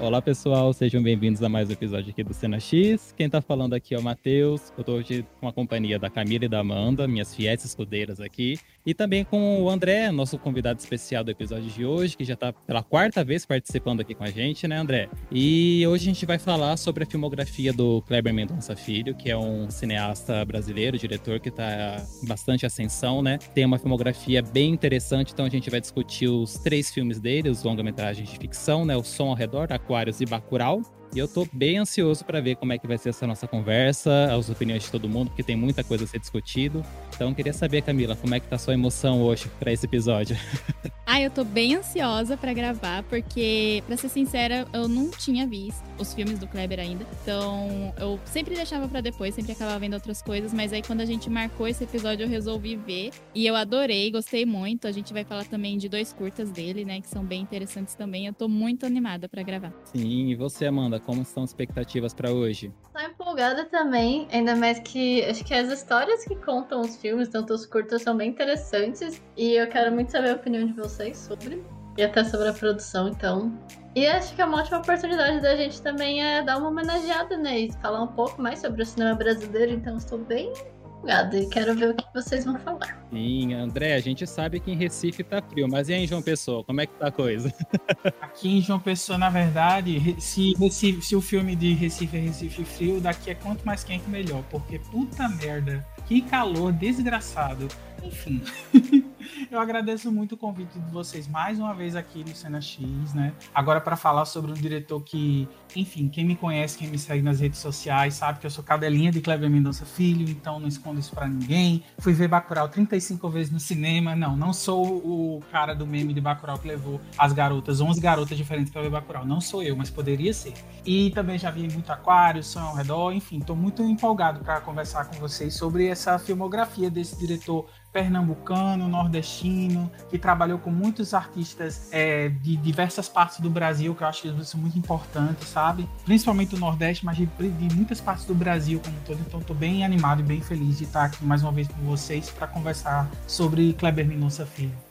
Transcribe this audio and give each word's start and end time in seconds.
Olá 0.00 0.22
pessoal, 0.22 0.72
sejam 0.72 1.02
bem-vindos 1.02 1.42
a 1.42 1.48
mais 1.48 1.68
um 1.68 1.72
episódio 1.74 2.10
aqui 2.10 2.24
do 2.24 2.32
Cena 2.32 2.58
X. 2.58 3.12
Quem 3.14 3.28
tá 3.28 3.42
falando 3.42 3.74
aqui 3.74 3.94
é 3.94 3.98
o 3.98 4.02
Matheus. 4.02 4.72
Eu 4.78 4.82
tô 4.82 4.92
hoje 4.92 5.26
com 5.38 5.46
a 5.46 5.52
companhia 5.52 5.98
da 5.98 6.08
Camila 6.08 6.46
e 6.46 6.48
da 6.48 6.60
Amanda, 6.60 7.06
minhas 7.06 7.34
fiéis 7.34 7.62
escudeiras 7.66 8.18
aqui. 8.18 8.58
E 8.86 8.94
também 8.94 9.24
com 9.24 9.62
o 9.62 9.68
André, 9.68 10.10
nosso 10.10 10.38
convidado 10.38 10.80
especial 10.80 11.22
do 11.22 11.30
episódio 11.30 11.68
de 11.70 11.84
hoje, 11.84 12.16
que 12.16 12.24
já 12.24 12.34
tá 12.34 12.50
pela 12.50 12.82
quarta 12.82 13.22
vez 13.22 13.44
participando 13.44 14.00
aqui 14.00 14.14
com 14.14 14.24
a 14.24 14.30
gente, 14.30 14.66
né, 14.66 14.78
André? 14.78 15.10
E 15.30 15.86
hoje 15.86 16.04
a 16.04 16.14
gente 16.14 16.24
vai 16.24 16.38
falar 16.38 16.78
sobre 16.78 17.04
a 17.04 17.06
filmografia 17.06 17.70
do 17.70 18.00
Kleber 18.08 18.32
Mendonça 18.32 18.74
Filho, 18.74 19.14
que 19.14 19.30
é 19.30 19.36
um 19.36 19.70
cineasta 19.70 20.42
brasileiro, 20.46 20.96
diretor 20.96 21.38
que 21.40 21.50
tá 21.50 22.02
bastante 22.26 22.64
ascensão, 22.64 23.20
né? 23.20 23.36
Tem 23.54 23.66
uma 23.66 23.78
filmografia 23.78 24.40
bem 24.40 24.72
interessante, 24.72 25.34
então 25.34 25.44
a 25.44 25.50
gente 25.50 25.68
vai 25.68 25.78
discutir 25.78 26.28
os 26.28 26.54
três 26.54 26.90
filmes 26.90 27.20
dele, 27.20 27.50
os 27.50 27.62
longa-metragens 27.62 28.30
de 28.30 28.38
ficção, 28.38 28.86
né? 28.86 28.96
O 28.96 29.04
Som 29.04 29.28
ao 29.28 29.34
Redor, 29.34 29.70
a 29.70 29.78
Aquários 29.90 30.20
e 30.20 30.24
Bacurau. 30.24 30.82
E 31.12 31.18
eu 31.18 31.26
tô 31.26 31.46
bem 31.52 31.78
ansioso 31.78 32.24
para 32.24 32.40
ver 32.40 32.54
como 32.54 32.72
é 32.72 32.78
que 32.78 32.86
vai 32.86 32.96
ser 32.96 33.08
essa 33.08 33.26
nossa 33.26 33.48
conversa, 33.48 34.32
as 34.32 34.48
opiniões 34.48 34.84
de 34.84 34.90
todo 34.92 35.08
mundo, 35.08 35.28
porque 35.28 35.42
tem 35.42 35.56
muita 35.56 35.82
coisa 35.82 36.04
a 36.04 36.06
ser 36.06 36.20
discutido. 36.20 36.84
Então, 37.14 37.34
queria 37.34 37.52
saber, 37.52 37.82
Camila, 37.82 38.14
como 38.14 38.32
é 38.34 38.40
que 38.40 38.46
tá 38.46 38.54
a 38.56 38.58
sua 38.58 38.74
emoção 38.74 39.20
hoje 39.20 39.50
para 39.58 39.72
esse 39.72 39.86
episódio? 39.86 40.36
Ah, 41.12 41.20
eu 41.20 41.28
tô 41.28 41.42
bem 41.42 41.74
ansiosa 41.74 42.36
para 42.36 42.52
gravar, 42.52 43.02
porque, 43.02 43.82
para 43.84 43.96
ser 43.96 44.08
sincera, 44.08 44.64
eu 44.72 44.86
não 44.86 45.10
tinha 45.10 45.44
visto 45.44 45.82
os 45.98 46.14
filmes 46.14 46.38
do 46.38 46.46
Kleber 46.46 46.78
ainda. 46.78 47.04
Então, 47.20 47.92
eu 47.98 48.16
sempre 48.24 48.54
deixava 48.54 48.86
para 48.86 49.00
depois, 49.00 49.34
sempre 49.34 49.50
acabava 49.50 49.76
vendo 49.80 49.94
outras 49.94 50.22
coisas, 50.22 50.54
mas 50.54 50.72
aí 50.72 50.82
quando 50.82 51.00
a 51.00 51.04
gente 51.04 51.28
marcou 51.28 51.66
esse 51.66 51.82
episódio, 51.82 52.22
eu 52.22 52.28
resolvi 52.28 52.76
ver. 52.76 53.10
E 53.34 53.44
eu 53.44 53.56
adorei, 53.56 54.08
gostei 54.12 54.46
muito. 54.46 54.86
A 54.86 54.92
gente 54.92 55.12
vai 55.12 55.24
falar 55.24 55.44
também 55.46 55.76
de 55.78 55.88
dois 55.88 56.12
curtas 56.12 56.48
dele, 56.52 56.84
né, 56.84 57.00
que 57.00 57.08
são 57.08 57.24
bem 57.24 57.42
interessantes 57.42 57.96
também. 57.96 58.28
Eu 58.28 58.32
tô 58.32 58.48
muito 58.48 58.86
animada 58.86 59.28
para 59.28 59.42
gravar. 59.42 59.72
Sim, 59.92 60.28
e 60.28 60.36
você, 60.36 60.66
Amanda, 60.66 60.99
como 61.00 61.22
estão 61.22 61.42
as 61.42 61.50
expectativas 61.50 62.14
para 62.14 62.30
hoje? 62.30 62.72
Tô 62.92 63.00
empolgada 63.00 63.64
também, 63.64 64.28
ainda 64.32 64.54
mais 64.54 64.78
que 64.80 65.24
acho 65.24 65.44
que 65.44 65.54
as 65.54 65.70
histórias 65.70 66.24
que 66.24 66.36
contam 66.36 66.80
os 66.80 66.96
filmes, 66.96 67.28
tanto 67.28 67.52
os 67.52 67.66
curtos, 67.66 68.02
são 68.02 68.16
bem 68.16 68.30
interessantes. 68.30 69.20
E 69.36 69.54
eu 69.54 69.66
quero 69.68 69.92
muito 69.92 70.12
saber 70.12 70.30
a 70.30 70.34
opinião 70.34 70.66
de 70.66 70.72
vocês 70.72 71.16
sobre. 71.16 71.62
E 71.96 72.02
até 72.02 72.22
sobre 72.24 72.48
a 72.48 72.52
produção, 72.52 73.08
então. 73.08 73.52
E 73.94 74.06
acho 74.06 74.34
que 74.34 74.40
é 74.40 74.44
uma 74.44 74.58
ótima 74.58 74.78
oportunidade 74.78 75.40
da 75.40 75.56
gente 75.56 75.82
também 75.82 76.22
é 76.22 76.42
dar 76.42 76.58
uma 76.58 76.68
homenageada, 76.68 77.36
né? 77.36 77.60
E 77.60 77.72
falar 77.72 78.02
um 78.02 78.08
pouco 78.08 78.40
mais 78.40 78.60
sobre 78.60 78.82
o 78.82 78.86
cinema 78.86 79.14
brasileiro, 79.14 79.72
então 79.72 79.96
estou 79.96 80.18
bem 80.18 80.52
empolgada 81.00 81.38
e 81.38 81.46
quero 81.48 81.74
ver 81.74 81.90
o 81.90 81.94
que 81.94 82.04
vocês 82.14 82.44
vão 82.44 82.58
falar. 82.58 83.02
Sim, 83.10 83.54
André, 83.54 83.94
a 83.94 84.00
gente 84.00 84.26
sabe 84.26 84.60
que 84.60 84.70
em 84.70 84.76
Recife 84.76 85.24
tá 85.24 85.42
frio, 85.42 85.66
mas 85.68 85.88
e 85.88 85.94
aí 85.94 86.04
em 86.04 86.06
João 86.06 86.22
Pessoa, 86.22 86.62
como 86.62 86.80
é 86.80 86.86
que 86.86 86.94
tá 86.94 87.08
a 87.08 87.12
coisa? 87.12 87.52
Aqui 88.20 88.58
em 88.58 88.60
João 88.60 88.78
Pessoa, 88.78 89.18
na 89.18 89.30
verdade, 89.30 90.16
se, 90.20 90.54
Recife, 90.54 91.02
se 91.02 91.16
o 91.16 91.20
filme 91.20 91.56
de 91.56 91.72
Recife 91.72 92.16
é 92.16 92.20
Recife 92.20 92.64
frio, 92.64 93.00
daqui 93.00 93.30
é 93.30 93.34
quanto 93.34 93.64
mais 93.64 93.82
quente 93.82 94.08
melhor, 94.08 94.42
porque 94.50 94.78
puta 94.78 95.28
merda, 95.28 95.84
que 96.06 96.20
calor 96.22 96.72
desgraçado. 96.72 97.68
Enfim. 98.02 98.42
Eu 99.50 99.58
agradeço 99.58 100.12
muito 100.12 100.36
o 100.36 100.38
convite 100.38 100.78
de 100.78 100.92
vocês 100.92 101.26
mais 101.26 101.58
uma 101.58 101.74
vez 101.74 101.96
aqui 101.96 102.22
no 102.22 102.32
Cena 102.36 102.60
X, 102.60 103.12
né? 103.12 103.32
Agora 103.52 103.80
para 103.80 103.96
falar 103.96 104.24
sobre 104.24 104.52
um 104.52 104.54
diretor 104.54 105.02
que, 105.02 105.48
enfim, 105.74 106.08
quem 106.08 106.24
me 106.24 106.36
conhece, 106.36 106.78
quem 106.78 106.86
me 106.86 106.96
segue 106.96 107.20
nas 107.20 107.40
redes 107.40 107.58
sociais, 107.58 108.14
sabe 108.14 108.38
que 108.38 108.46
eu 108.46 108.50
sou 108.50 108.62
cadelinha 108.62 109.10
de 109.10 109.20
Kleber 109.20 109.50
Mendonça 109.50 109.84
Filho, 109.84 110.30
então 110.30 110.60
não 110.60 110.68
escondo 110.68 111.00
isso 111.00 111.12
para 111.12 111.26
ninguém. 111.26 111.82
Fui 111.98 112.12
ver 112.12 112.28
Bacurau 112.28 112.68
35 112.68 113.28
vezes 113.28 113.52
no 113.52 113.58
cinema. 113.58 114.14
Não, 114.14 114.36
não 114.36 114.52
sou 114.52 114.86
o 114.86 115.42
cara 115.50 115.74
do 115.74 115.84
meme 115.84 116.14
de 116.14 116.20
Bacurau 116.20 116.56
que 116.56 116.68
levou 116.68 117.00
as 117.18 117.32
garotas, 117.32 117.80
11 117.80 118.00
garotas 118.00 118.38
diferentes 118.38 118.72
para 118.72 118.82
ver 118.82 118.90
Bacurau. 118.90 119.26
Não 119.26 119.40
sou 119.40 119.64
eu, 119.64 119.74
mas 119.74 119.90
poderia 119.90 120.32
ser. 120.32 120.54
E 120.86 121.10
também 121.10 121.36
já 121.36 121.50
vi 121.50 121.68
muito 121.68 121.90
Aquário, 121.90 122.44
Som 122.44 122.60
ao 122.60 122.76
Redor, 122.76 123.12
enfim, 123.12 123.40
tô 123.40 123.56
muito 123.56 123.82
empolgado 123.82 124.44
para 124.44 124.60
conversar 124.60 125.06
com 125.06 125.16
vocês 125.16 125.54
sobre 125.54 125.88
essa 125.88 126.20
filmografia 126.20 126.88
desse 126.88 127.18
diretor 127.18 127.68
pernambucano, 127.92 128.88
nordestino, 128.88 129.90
que 130.08 130.18
trabalhou 130.18 130.58
com 130.58 130.70
muitos 130.70 131.12
artistas 131.12 131.88
é, 131.92 132.28
de 132.28 132.56
diversas 132.56 133.08
partes 133.08 133.40
do 133.40 133.50
Brasil, 133.50 133.94
que 133.94 134.02
eu 134.02 134.06
acho 134.06 134.28
isso 134.28 134.56
muito 134.56 134.78
importante, 134.78 135.44
sabe? 135.44 135.88
Principalmente 136.04 136.50
do 136.50 136.58
Nordeste, 136.58 137.04
mas 137.04 137.16
de, 137.16 137.26
de 137.26 137.74
muitas 137.74 138.00
partes 138.00 138.24
do 138.24 138.34
Brasil 138.34 138.80
como 138.84 138.96
um 138.96 139.00
todo. 139.00 139.20
Então, 139.26 139.40
estou 139.40 139.56
bem 139.56 139.84
animado 139.84 140.20
e 140.20 140.22
bem 140.22 140.40
feliz 140.40 140.78
de 140.78 140.84
estar 140.84 141.04
aqui 141.04 141.24
mais 141.24 141.42
uma 141.42 141.52
vez 141.52 141.68
com 141.68 141.82
vocês 141.82 142.30
para 142.30 142.46
conversar 142.46 143.08
sobre 143.26 143.72
Kleber 143.74 144.06
Mendonça 144.06 144.46
Filho. 144.46 144.90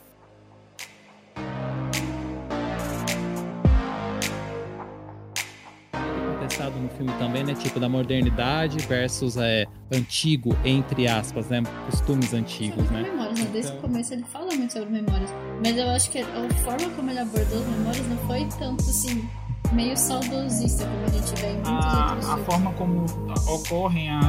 No 6.79 6.89
filme 6.89 7.11
também, 7.19 7.43
né? 7.43 7.53
Tipo, 7.53 7.79
da 7.79 7.87
modernidade 7.87 8.79
versus 8.79 9.37
é, 9.37 9.65
antigo, 9.91 10.55
entre 10.65 11.07
aspas, 11.07 11.47
né? 11.47 11.63
Costumes 11.89 12.33
antigos, 12.33 12.89
né? 12.89 13.03
Memórias, 13.03 13.39
né? 13.39 13.49
Desde 13.51 13.71
então... 13.71 13.79
o 13.79 13.81
começo 13.81 14.13
ele 14.13 14.23
fala 14.23 14.53
muito 14.55 14.73
sobre 14.73 14.89
memórias. 14.89 15.33
Mas 15.63 15.77
eu 15.77 15.89
acho 15.89 16.09
que 16.09 16.19
a 16.19 16.53
forma 16.63 16.89
como 16.95 17.09
ele 17.09 17.19
abordou 17.19 17.59
as 17.59 17.67
memórias 17.67 18.07
não 18.07 18.17
foi 18.27 18.47
tanto 18.57 18.81
assim, 18.81 19.27
meio 19.71 19.95
saudosista, 19.95 20.85
como 20.85 21.05
a 21.05 21.09
gente 21.09 21.41
vê 21.41 21.47
em 21.47 21.53
muitos 21.53 21.69
a, 21.69 22.11
outros 22.11 22.29
A 22.29 22.37
forma 22.37 22.73
como 22.73 23.05
ocorrem 23.47 24.09
a, 24.09 24.19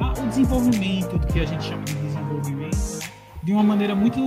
a, 0.00 0.22
o 0.22 0.26
desenvolvimento 0.28 1.18
do 1.18 1.26
que 1.26 1.40
a 1.40 1.44
gente 1.44 1.64
chama 1.64 1.84
de 1.84 1.94
desenvolvimento, 1.94 2.76
né? 2.76 3.08
de 3.42 3.52
uma 3.52 3.62
maneira 3.62 3.94
muito 3.94 4.20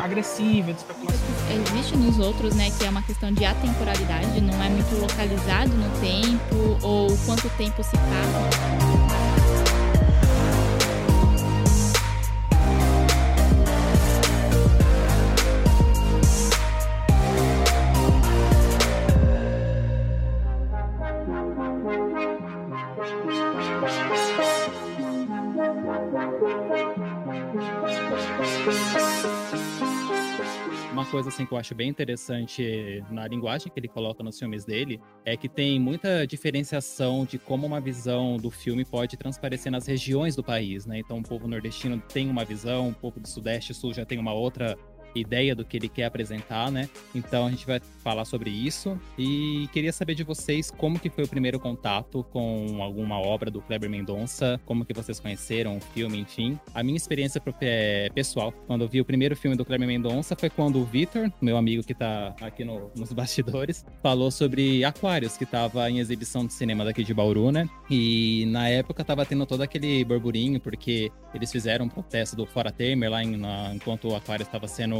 agressiva, 0.00 0.72
de 0.72 0.78
especulação. 0.78 1.39
Existe 1.52 1.96
nos 1.96 2.18
outros, 2.18 2.54
né, 2.54 2.70
que 2.70 2.84
é 2.84 2.90
uma 2.90 3.02
questão 3.02 3.32
de 3.32 3.44
atemporalidade, 3.44 4.40
não 4.40 4.62
é 4.62 4.68
muito 4.68 4.94
localizado 5.00 5.70
no 5.70 5.90
tempo 6.00 6.78
ou 6.82 7.16
quanto 7.26 7.48
tempo 7.50 7.82
se 7.82 7.96
passa. 7.96 9.00
Coisa 31.06 31.28
assim 31.28 31.46
que 31.46 31.52
eu 31.52 31.58
acho 31.58 31.74
bem 31.74 31.88
interessante 31.88 33.04
na 33.10 33.26
linguagem 33.26 33.70
que 33.72 33.78
ele 33.78 33.88
coloca 33.88 34.22
nos 34.22 34.38
filmes 34.38 34.64
dele 34.64 35.00
é 35.24 35.36
que 35.36 35.48
tem 35.48 35.78
muita 35.78 36.26
diferenciação 36.26 37.24
de 37.24 37.38
como 37.38 37.66
uma 37.66 37.80
visão 37.80 38.36
do 38.36 38.50
filme 38.50 38.84
pode 38.84 39.16
transparecer 39.16 39.70
nas 39.70 39.86
regiões 39.86 40.34
do 40.36 40.42
país, 40.42 40.86
né? 40.86 40.98
Então 40.98 41.18
o 41.18 41.22
povo 41.22 41.46
nordestino 41.46 42.02
tem 42.12 42.28
uma 42.28 42.44
visão, 42.44 42.88
o 42.88 42.94
povo 42.94 43.20
do 43.20 43.28
sudeste 43.28 43.72
e 43.72 43.74
sul 43.74 43.92
já 43.92 44.04
tem 44.04 44.18
uma 44.18 44.32
outra 44.32 44.76
ideia 45.14 45.54
do 45.54 45.64
que 45.64 45.76
ele 45.76 45.88
quer 45.88 46.04
apresentar, 46.04 46.70
né? 46.70 46.88
Então 47.14 47.46
a 47.46 47.50
gente 47.50 47.66
vai 47.66 47.80
falar 48.02 48.24
sobre 48.24 48.50
isso 48.50 48.98
e 49.18 49.68
queria 49.72 49.92
saber 49.92 50.14
de 50.14 50.24
vocês 50.24 50.70
como 50.70 50.98
que 50.98 51.10
foi 51.10 51.24
o 51.24 51.28
primeiro 51.28 51.58
contato 51.58 52.24
com 52.32 52.82
alguma 52.82 53.18
obra 53.18 53.50
do 53.50 53.60
Kleber 53.60 53.90
Mendonça, 53.90 54.60
como 54.64 54.84
que 54.84 54.92
vocês 54.92 55.20
conheceram 55.20 55.76
o 55.76 55.80
filme, 55.80 56.18
enfim. 56.18 56.58
A 56.74 56.82
minha 56.82 56.96
experiência 56.96 57.42
é, 57.60 58.10
pessoal, 58.14 58.52
quando 58.66 58.82
eu 58.82 58.88
vi 58.88 59.00
o 59.00 59.04
primeiro 59.04 59.36
filme 59.36 59.56
do 59.56 59.64
Kleber 59.64 59.86
Mendonça 59.86 60.34
foi 60.36 60.50
quando 60.50 60.80
o 60.80 60.84
Vitor, 60.84 61.30
meu 61.40 61.56
amigo 61.56 61.82
que 61.82 61.94
tá 61.94 62.34
aqui 62.40 62.64
no, 62.64 62.90
nos 62.96 63.12
bastidores, 63.12 63.84
falou 64.02 64.30
sobre 64.30 64.84
Aquários, 64.84 65.36
que 65.36 65.46
tava 65.46 65.90
em 65.90 65.98
exibição 65.98 66.46
de 66.46 66.52
cinema 66.52 66.84
daqui 66.84 67.04
de 67.04 67.14
Bauru, 67.14 67.50
né? 67.50 67.68
E 67.90 68.44
na 68.48 68.68
época 68.68 69.04
tava 69.04 69.24
tendo 69.26 69.44
todo 69.46 69.62
aquele 69.62 70.04
burburinho, 70.04 70.60
porque 70.60 71.10
eles 71.34 71.50
fizeram 71.50 71.86
um 71.86 71.88
protesto 71.88 72.36
do 72.36 72.46
Fora 72.46 72.72
Temer 72.72 73.10
lá 73.10 73.22
em, 73.22 73.36
na, 73.36 73.74
enquanto 73.74 74.08
o 74.08 74.16
Aquário 74.16 74.42
estava 74.42 74.66
sendo 74.68 74.96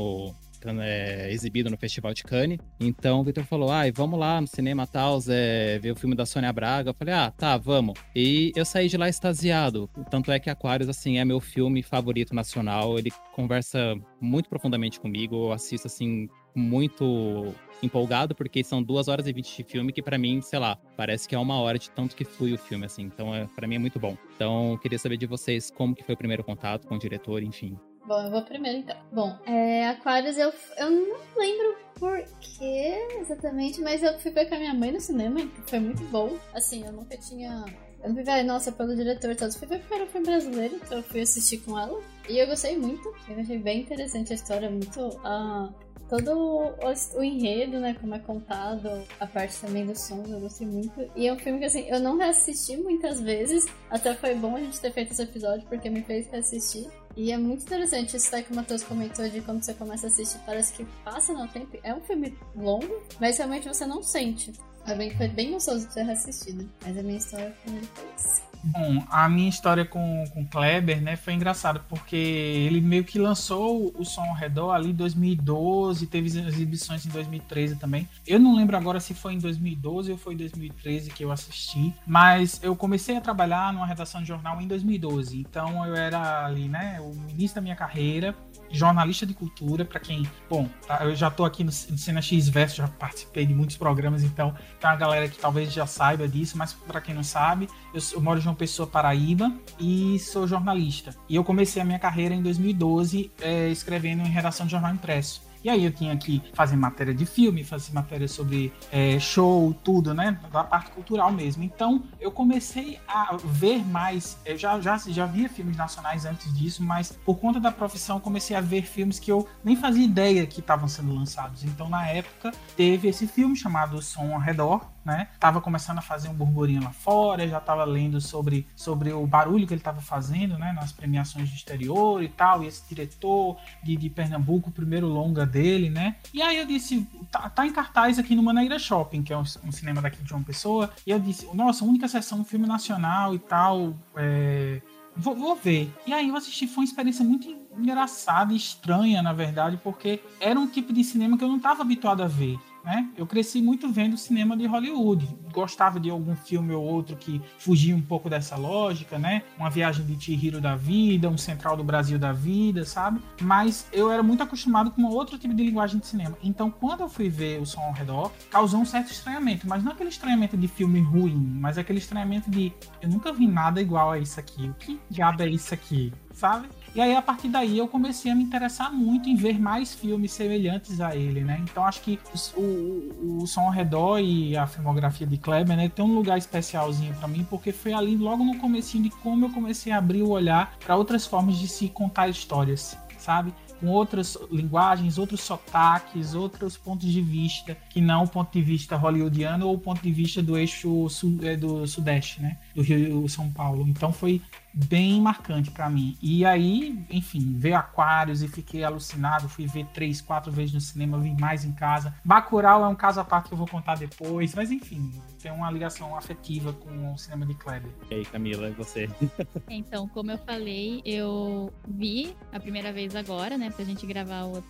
é, 0.80 1.32
exibido 1.32 1.70
no 1.70 1.76
Festival 1.76 2.12
de 2.12 2.22
Cannes. 2.22 2.58
Então 2.78 3.20
o 3.20 3.24
Victor 3.24 3.44
falou: 3.44 3.70
ai, 3.70 3.90
vamos 3.90 4.18
lá 4.18 4.40
no 4.40 4.46
cinema 4.46 4.86
tal, 4.86 5.18
é, 5.28 5.78
ver 5.78 5.92
o 5.92 5.96
filme 5.96 6.14
da 6.14 6.26
Sônia 6.26 6.52
Braga. 6.52 6.90
Eu 6.90 6.94
falei: 6.94 7.14
ah, 7.14 7.30
tá, 7.30 7.56
vamos. 7.56 7.98
E 8.14 8.52
eu 8.54 8.64
saí 8.64 8.88
de 8.88 8.96
lá 8.96 9.08
extasiado. 9.08 9.88
Tanto 10.10 10.30
é 10.30 10.38
que 10.38 10.50
Aquários, 10.50 10.88
assim, 10.88 11.18
é 11.18 11.24
meu 11.24 11.40
filme 11.40 11.82
favorito 11.82 12.34
nacional. 12.34 12.98
Ele 12.98 13.10
conversa 13.32 13.94
muito 14.20 14.48
profundamente 14.48 15.00
comigo. 15.00 15.46
Eu 15.46 15.52
assisto, 15.52 15.86
assim, 15.86 16.28
muito 16.54 17.54
empolgado, 17.82 18.34
porque 18.34 18.62
são 18.62 18.82
duas 18.82 19.08
horas 19.08 19.26
e 19.26 19.32
vinte 19.32 19.56
de 19.56 19.64
filme 19.64 19.92
que 19.92 20.02
para 20.02 20.18
mim, 20.18 20.42
sei 20.42 20.58
lá, 20.58 20.76
parece 20.96 21.26
que 21.26 21.34
é 21.34 21.38
uma 21.38 21.58
hora 21.60 21.78
de 21.78 21.90
tanto 21.90 22.14
que 22.14 22.24
flui 22.24 22.52
o 22.52 22.58
filme, 22.58 22.84
assim. 22.84 23.02
Então, 23.02 23.34
é, 23.34 23.46
para 23.56 23.66
mim 23.66 23.76
é 23.76 23.78
muito 23.78 23.98
bom. 23.98 24.16
Então, 24.34 24.78
queria 24.82 24.98
saber 24.98 25.16
de 25.16 25.26
vocês 25.26 25.70
como 25.70 25.94
que 25.94 26.02
foi 26.02 26.14
o 26.14 26.18
primeiro 26.18 26.44
contato 26.44 26.86
com 26.86 26.96
o 26.96 26.98
diretor, 26.98 27.42
enfim. 27.42 27.78
Bom, 28.04 28.22
eu 28.22 28.30
vou 28.30 28.42
primeiro 28.42 28.78
então. 28.78 28.96
Bom, 29.12 29.38
é, 29.46 29.88
Aquários 29.88 30.36
eu, 30.36 30.52
eu 30.78 30.90
não 30.90 31.18
lembro 31.36 31.76
por 31.94 32.24
que 32.40 32.94
exatamente, 33.20 33.80
mas 33.80 34.02
eu 34.02 34.18
fui 34.18 34.30
ver 34.30 34.48
com 34.48 34.54
a 34.54 34.58
minha 34.58 34.74
mãe 34.74 34.90
no 34.90 35.00
cinema, 35.00 35.40
foi 35.66 35.78
muito 35.78 36.02
bom. 36.04 36.36
Assim, 36.54 36.84
eu 36.84 36.92
nunca 36.92 37.16
tinha. 37.16 37.64
Eu 38.02 38.14
fui 38.14 38.22
ver, 38.22 38.42
nossa, 38.42 38.72
pelo 38.72 38.96
diretor 38.96 39.36
todos. 39.36 39.56
Fui 39.56 39.68
ver 39.68 39.80
porque 39.80 39.94
era 39.94 40.04
um 40.04 40.08
filme 40.08 40.26
brasileiro, 40.26 40.76
então 40.76 40.98
eu 40.98 41.04
fui 41.04 41.20
assistir 41.20 41.58
com 41.58 41.78
ela. 41.78 42.02
E 42.28 42.38
eu 42.38 42.46
gostei 42.46 42.76
muito. 42.78 43.14
Eu 43.28 43.38
achei 43.38 43.58
bem 43.58 43.82
interessante 43.82 44.32
a 44.32 44.36
história, 44.36 44.70
muito. 44.70 45.08
Uh, 45.18 45.72
todo 46.10 46.36
o, 46.36 47.18
o, 47.18 47.24
enredo, 47.24 47.78
né, 47.78 47.96
como 48.00 48.16
é 48.16 48.18
contado, 48.18 48.90
a 49.20 49.26
parte 49.28 49.60
também 49.60 49.86
dos 49.86 50.00
sons, 50.00 50.28
eu 50.28 50.40
gostei 50.40 50.66
muito. 50.66 51.08
E 51.14 51.28
é 51.28 51.32
um 51.32 51.38
filme 51.38 51.60
que, 51.60 51.66
assim, 51.66 51.88
eu 51.88 52.00
não 52.00 52.18
reassisti 52.18 52.76
muitas 52.76 53.20
vezes, 53.20 53.64
até 53.88 54.12
foi 54.14 54.34
bom 54.34 54.56
a 54.56 54.60
gente 54.60 54.80
ter 54.80 54.92
feito 54.92 55.12
esse 55.12 55.22
episódio, 55.22 55.66
porque 55.68 55.88
me 55.88 56.02
fez 56.02 56.26
reassistir. 56.26 56.88
E 57.16 57.30
é 57.30 57.38
muito 57.38 57.62
interessante 57.62 58.16
isso 58.16 58.30
que 58.30 58.52
o 58.52 58.56
Matheus 58.56 58.82
comentou 58.82 59.28
de 59.28 59.40
quando 59.40 59.62
você 59.62 59.72
começa 59.72 60.06
a 60.06 60.10
assistir, 60.10 60.38
parece 60.44 60.72
que 60.72 60.84
passa 61.04 61.32
no 61.32 61.46
tempo. 61.46 61.78
É 61.82 61.94
um 61.94 62.00
filme 62.00 62.36
longo, 62.56 63.02
mas 63.20 63.38
realmente 63.38 63.68
você 63.68 63.86
não 63.86 64.02
sente. 64.02 64.52
Foi 64.84 64.94
bem, 64.96 65.16
foi 65.16 65.28
bem 65.28 65.52
gostoso 65.52 65.86
de 65.86 65.92
ser 65.92 66.02
reassistido. 66.02 66.68
Mas 66.84 66.98
a 66.98 67.02
minha 67.02 67.18
história 67.18 67.54
foi 67.64 67.74
essa. 68.14 68.49
Bom, 68.62 69.02
a 69.10 69.28
minha 69.28 69.48
história 69.48 69.84
com, 69.84 70.24
com 70.32 70.46
Kleber, 70.46 71.00
né, 71.00 71.16
foi 71.16 71.32
engraçada, 71.32 71.80
porque 71.88 72.16
ele 72.16 72.80
meio 72.80 73.04
que 73.04 73.18
lançou 73.18 73.92
o 73.96 74.04
som 74.04 74.22
ao 74.22 74.34
redor 74.34 74.72
ali 74.72 74.90
em 74.90 74.94
2012, 74.94 76.06
teve 76.06 76.26
exibições 76.26 77.06
em 77.06 77.08
2013 77.08 77.76
também. 77.76 78.08
Eu 78.26 78.38
não 78.38 78.54
lembro 78.54 78.76
agora 78.76 79.00
se 79.00 79.14
foi 79.14 79.34
em 79.34 79.38
2012 79.38 80.12
ou 80.12 80.18
foi 80.18 80.34
em 80.34 80.36
2013 80.36 81.10
que 81.10 81.24
eu 81.24 81.32
assisti, 81.32 81.92
mas 82.06 82.60
eu 82.62 82.76
comecei 82.76 83.16
a 83.16 83.20
trabalhar 83.20 83.72
numa 83.72 83.86
redação 83.86 84.20
de 84.20 84.28
jornal 84.28 84.60
em 84.60 84.66
2012, 84.66 85.40
então 85.40 85.86
eu 85.86 85.94
era 85.94 86.44
ali, 86.44 86.68
né, 86.68 87.00
o 87.00 87.12
início 87.30 87.54
da 87.54 87.60
minha 87.60 87.76
carreira, 87.76 88.36
jornalista 88.70 89.26
de 89.26 89.34
cultura, 89.34 89.84
para 89.84 90.00
quem, 90.00 90.28
bom, 90.48 90.68
tá, 90.86 91.04
eu 91.04 91.14
já 91.14 91.28
estou 91.28 91.44
aqui 91.44 91.64
no, 91.64 91.70
no 91.70 91.98
Cena 91.98 92.22
X 92.22 92.48
Verso, 92.48 92.76
já 92.76 92.88
participei 92.88 93.44
de 93.44 93.54
muitos 93.54 93.76
programas, 93.76 94.22
então 94.22 94.54
tem 94.78 94.88
uma 94.88 94.96
galera 94.96 95.28
que 95.28 95.38
talvez 95.38 95.72
já 95.72 95.86
saiba 95.86 96.28
disso, 96.28 96.56
mas 96.56 96.72
para 96.72 97.00
quem 97.00 97.14
não 97.14 97.22
sabe, 97.22 97.68
eu, 97.92 98.00
eu 98.12 98.20
moro 98.20 98.38
em 98.38 98.42
João 98.42 98.54
Pessoa, 98.54 98.86
Paraíba, 98.86 99.52
e 99.78 100.18
sou 100.18 100.46
jornalista. 100.46 101.14
E 101.28 101.36
eu 101.36 101.44
comecei 101.44 101.82
a 101.82 101.84
minha 101.84 101.98
carreira 101.98 102.34
em 102.34 102.42
2012 102.42 103.32
é, 103.40 103.68
escrevendo 103.68 104.22
em 104.22 104.30
redação 104.30 104.66
de 104.66 104.72
jornal 104.72 104.92
impresso. 104.92 105.49
E 105.62 105.68
aí 105.68 105.84
eu 105.84 105.92
tinha 105.92 106.16
que 106.16 106.42
fazer 106.54 106.76
matéria 106.76 107.14
de 107.14 107.26
filme, 107.26 107.62
fazer 107.64 107.92
matéria 107.92 108.26
sobre 108.26 108.72
é, 108.90 109.18
show, 109.18 109.74
tudo, 109.84 110.14
né? 110.14 110.38
Da 110.52 110.64
parte 110.64 110.90
cultural 110.90 111.30
mesmo. 111.30 111.62
Então 111.62 112.02
eu 112.20 112.30
comecei 112.30 112.98
a 113.06 113.36
ver 113.44 113.84
mais. 113.86 114.38
Eu 114.44 114.56
já, 114.56 114.80
já, 114.80 114.96
já 114.96 115.26
via 115.26 115.48
filmes 115.48 115.76
nacionais 115.76 116.24
antes 116.24 116.52
disso, 116.56 116.82
mas 116.82 117.18
por 117.24 117.38
conta 117.38 117.60
da 117.60 117.70
profissão 117.70 118.18
comecei 118.18 118.56
a 118.56 118.60
ver 118.60 118.82
filmes 118.82 119.18
que 119.18 119.30
eu 119.30 119.46
nem 119.62 119.76
fazia 119.76 120.04
ideia 120.04 120.46
que 120.46 120.60
estavam 120.60 120.88
sendo 120.88 121.14
lançados. 121.14 121.64
Então 121.64 121.88
na 121.88 122.06
época 122.06 122.52
teve 122.76 123.08
esse 123.08 123.26
filme 123.26 123.56
chamado 123.56 124.00
Som 124.00 124.34
ao 124.34 124.40
Redor, 124.40 124.86
né? 125.10 125.28
Tava 125.38 125.60
começando 125.60 125.98
a 125.98 126.02
fazer 126.02 126.28
um 126.28 126.34
burburinho 126.34 126.82
lá 126.82 126.92
fora, 126.92 127.46
já 127.48 127.60
tava 127.60 127.84
lendo 127.84 128.20
sobre, 128.20 128.66
sobre 128.76 129.12
o 129.12 129.26
barulho 129.26 129.66
que 129.66 129.74
ele 129.74 129.80
tava 129.80 130.00
fazendo, 130.00 130.56
né? 130.56 130.72
Nas 130.72 130.92
premiações 130.92 131.50
do 131.50 131.56
exterior 131.56 132.22
e 132.22 132.28
tal, 132.28 132.62
e 132.62 132.66
esse 132.66 132.88
diretor 132.88 133.56
de, 133.82 133.96
de 133.96 134.08
Pernambuco, 134.08 134.70
o 134.70 134.72
primeiro 134.72 135.08
longa 135.08 135.44
dele, 135.44 135.90
né? 135.90 136.16
E 136.32 136.40
aí 136.40 136.58
eu 136.58 136.66
disse, 136.66 137.06
tá, 137.30 137.50
tá 137.50 137.66
em 137.66 137.72
cartaz 137.72 138.18
aqui 138.18 138.34
no 138.34 138.42
Maneira 138.42 138.78
Shopping, 138.78 139.22
que 139.22 139.32
é 139.32 139.36
um, 139.36 139.44
um, 139.64 139.72
cinema 139.72 140.00
daqui 140.00 140.22
de 140.22 140.32
uma 140.32 140.44
pessoa, 140.44 140.90
e 141.06 141.10
eu 141.10 141.18
disse, 141.18 141.48
nossa, 141.54 141.84
única 141.84 142.06
sessão 142.06 142.44
filme 142.44 142.66
nacional 142.66 143.34
e 143.34 143.38
tal, 143.38 143.94
é... 144.16 144.80
Vou, 145.16 145.34
vou, 145.34 145.56
ver. 145.56 145.92
E 146.06 146.12
aí 146.12 146.28
eu 146.28 146.36
assisti, 146.36 146.68
foi 146.68 146.82
uma 146.82 146.88
experiência 146.88 147.24
muito 147.24 147.48
engraçada 147.76 148.52
e 148.52 148.56
estranha, 148.56 149.20
na 149.20 149.32
verdade, 149.32 149.78
porque 149.82 150.20
era 150.40 150.58
um 150.58 150.68
tipo 150.68 150.92
de 150.92 151.02
cinema 151.02 151.36
que 151.36 151.42
eu 151.42 151.48
não 151.48 151.56
estava 151.56 151.82
habituado 151.82 152.22
a 152.22 152.28
ver. 152.28 152.58
Né? 152.84 153.10
Eu 153.16 153.26
cresci 153.26 153.60
muito 153.60 153.90
vendo 153.90 154.16
cinema 154.16 154.56
de 154.56 154.66
Hollywood. 154.66 155.28
Gostava 155.52 156.00
de 156.00 156.08
algum 156.08 156.34
filme 156.34 156.72
ou 156.72 156.82
outro 156.82 157.16
que 157.16 157.40
fugia 157.58 157.94
um 157.94 158.00
pouco 158.00 158.30
dessa 158.30 158.56
lógica, 158.56 159.18
né? 159.18 159.42
Uma 159.58 159.68
viagem 159.68 160.04
de 160.06 160.18
Chihiro 160.18 160.60
da 160.60 160.76
vida, 160.76 161.28
um 161.28 161.36
Central 161.36 161.76
do 161.76 161.84
Brasil 161.84 162.18
da 162.18 162.32
vida, 162.32 162.84
sabe? 162.84 163.20
Mas 163.40 163.86
eu 163.92 164.10
era 164.10 164.22
muito 164.22 164.42
acostumado 164.42 164.90
com 164.90 165.04
outro 165.04 165.38
tipo 165.38 165.52
de 165.52 165.62
linguagem 165.62 165.98
de 165.98 166.06
cinema. 166.06 166.38
Então, 166.42 166.70
quando 166.70 167.00
eu 167.00 167.08
fui 167.08 167.28
ver 167.28 167.60
o 167.60 167.66
som 167.66 167.80
ao 167.80 167.92
redor, 167.92 168.32
causou 168.50 168.80
um 168.80 168.86
certo 168.86 169.10
estranhamento. 169.10 169.68
Mas 169.68 169.84
não 169.84 169.92
aquele 169.92 170.08
estranhamento 170.08 170.56
de 170.56 170.68
filme 170.68 171.00
ruim, 171.00 171.36
mas 171.60 171.76
aquele 171.76 171.98
estranhamento 171.98 172.50
de 172.50 172.72
eu 173.02 173.08
nunca 173.08 173.32
vi 173.32 173.46
nada 173.46 173.80
igual 173.80 174.12
a 174.12 174.18
isso 174.18 174.40
aqui. 174.40 174.68
O 174.68 174.74
que 174.74 174.98
diabo 175.10 175.42
é 175.42 175.48
isso 175.48 175.74
aqui? 175.74 176.12
Sabe? 176.32 176.68
E 176.92 177.00
aí, 177.00 177.14
a 177.14 177.22
partir 177.22 177.48
daí, 177.48 177.78
eu 177.78 177.86
comecei 177.86 178.32
a 178.32 178.34
me 178.34 178.42
interessar 178.42 178.92
muito 178.92 179.28
em 179.28 179.36
ver 179.36 179.60
mais 179.60 179.94
filmes 179.94 180.32
semelhantes 180.32 181.00
a 181.00 181.14
ele, 181.14 181.42
né? 181.42 181.60
Então, 181.62 181.84
acho 181.84 182.00
que 182.00 182.18
o, 182.56 182.60
o, 182.60 183.42
o 183.42 183.46
Som 183.46 183.62
ao 183.62 183.70
Redor 183.70 184.18
e 184.18 184.56
a 184.56 184.66
filmografia 184.66 185.26
de 185.26 185.38
Kleber, 185.38 185.76
né, 185.76 185.88
tem 185.88 186.04
um 186.04 186.14
lugar 186.14 186.36
especialzinho 186.36 187.14
para 187.14 187.28
mim, 187.28 187.46
porque 187.48 187.70
foi 187.70 187.92
ali, 187.92 188.16
logo 188.16 188.42
no 188.42 188.58
comecinho, 188.58 189.04
de 189.04 189.10
como 189.10 189.46
eu 189.46 189.50
comecei 189.50 189.92
a 189.92 189.98
abrir 189.98 190.22
o 190.22 190.30
olhar 190.30 190.76
para 190.84 190.96
outras 190.96 191.26
formas 191.26 191.58
de 191.58 191.68
se 191.68 191.88
contar 191.88 192.28
histórias, 192.28 192.98
sabe? 193.18 193.54
com 193.80 193.88
outras 193.88 194.36
linguagens, 194.52 195.16
outros 195.16 195.40
sotaques, 195.40 196.34
outros 196.34 196.76
pontos 196.76 197.10
de 197.10 197.22
vista, 197.22 197.74
que 197.88 198.00
não 198.00 198.24
o 198.24 198.28
ponto 198.28 198.52
de 198.52 198.60
vista 198.60 198.94
hollywoodiano 198.94 199.66
ou 199.66 199.74
o 199.74 199.78
ponto 199.78 200.02
de 200.02 200.12
vista 200.12 200.42
do 200.42 200.56
eixo 200.56 201.06
é, 201.42 201.56
do 201.56 201.86
sudeste, 201.86 202.42
né? 202.42 202.58
Do 202.74 202.82
Rio 202.82 203.26
São 203.28 203.50
Paulo. 203.50 203.88
Então 203.88 204.12
foi 204.12 204.42
bem 204.72 205.20
marcante 205.20 205.70
para 205.70 205.88
mim. 205.88 206.16
E 206.22 206.44
aí, 206.44 207.04
enfim, 207.10 207.54
ver 207.56 207.74
Aquários 207.74 208.42
e 208.42 208.48
fiquei 208.48 208.84
alucinado. 208.84 209.48
Fui 209.48 209.66
ver 209.66 209.86
três, 209.86 210.20
quatro 210.20 210.50
vezes 210.52 210.74
no 210.74 210.80
cinema, 210.80 211.18
vi 211.18 211.34
mais 211.38 211.64
em 211.64 211.72
casa. 211.72 212.14
Bacurau 212.24 212.84
é 212.84 212.88
um 212.88 212.94
caso 212.94 213.20
à 213.20 213.24
parte 213.24 213.48
que 213.48 213.54
eu 213.54 213.58
vou 213.58 213.68
contar 213.68 213.96
depois, 213.96 214.54
mas 214.54 214.70
enfim, 214.70 215.12
tem 215.42 215.52
uma 215.52 215.70
ligação 215.70 216.16
afetiva 216.16 216.72
com 216.72 217.12
o 217.12 217.18
cinema 217.18 217.46
de 217.46 217.54
Kleber. 217.54 217.90
E 218.10 218.14
aí, 218.14 218.24
Camila, 218.24 218.68
e 218.68 218.72
você? 218.72 219.08
Então, 219.68 220.06
como 220.08 220.30
eu 220.30 220.38
falei, 220.38 221.00
eu 221.04 221.72
vi 221.86 222.36
a 222.52 222.60
primeira 222.60 222.92
vez 222.92 223.14
agora, 223.14 223.56
né, 223.56 223.70
pra 223.70 223.84
gente 223.84 224.06
gravar 224.06 224.44
o, 224.44 224.62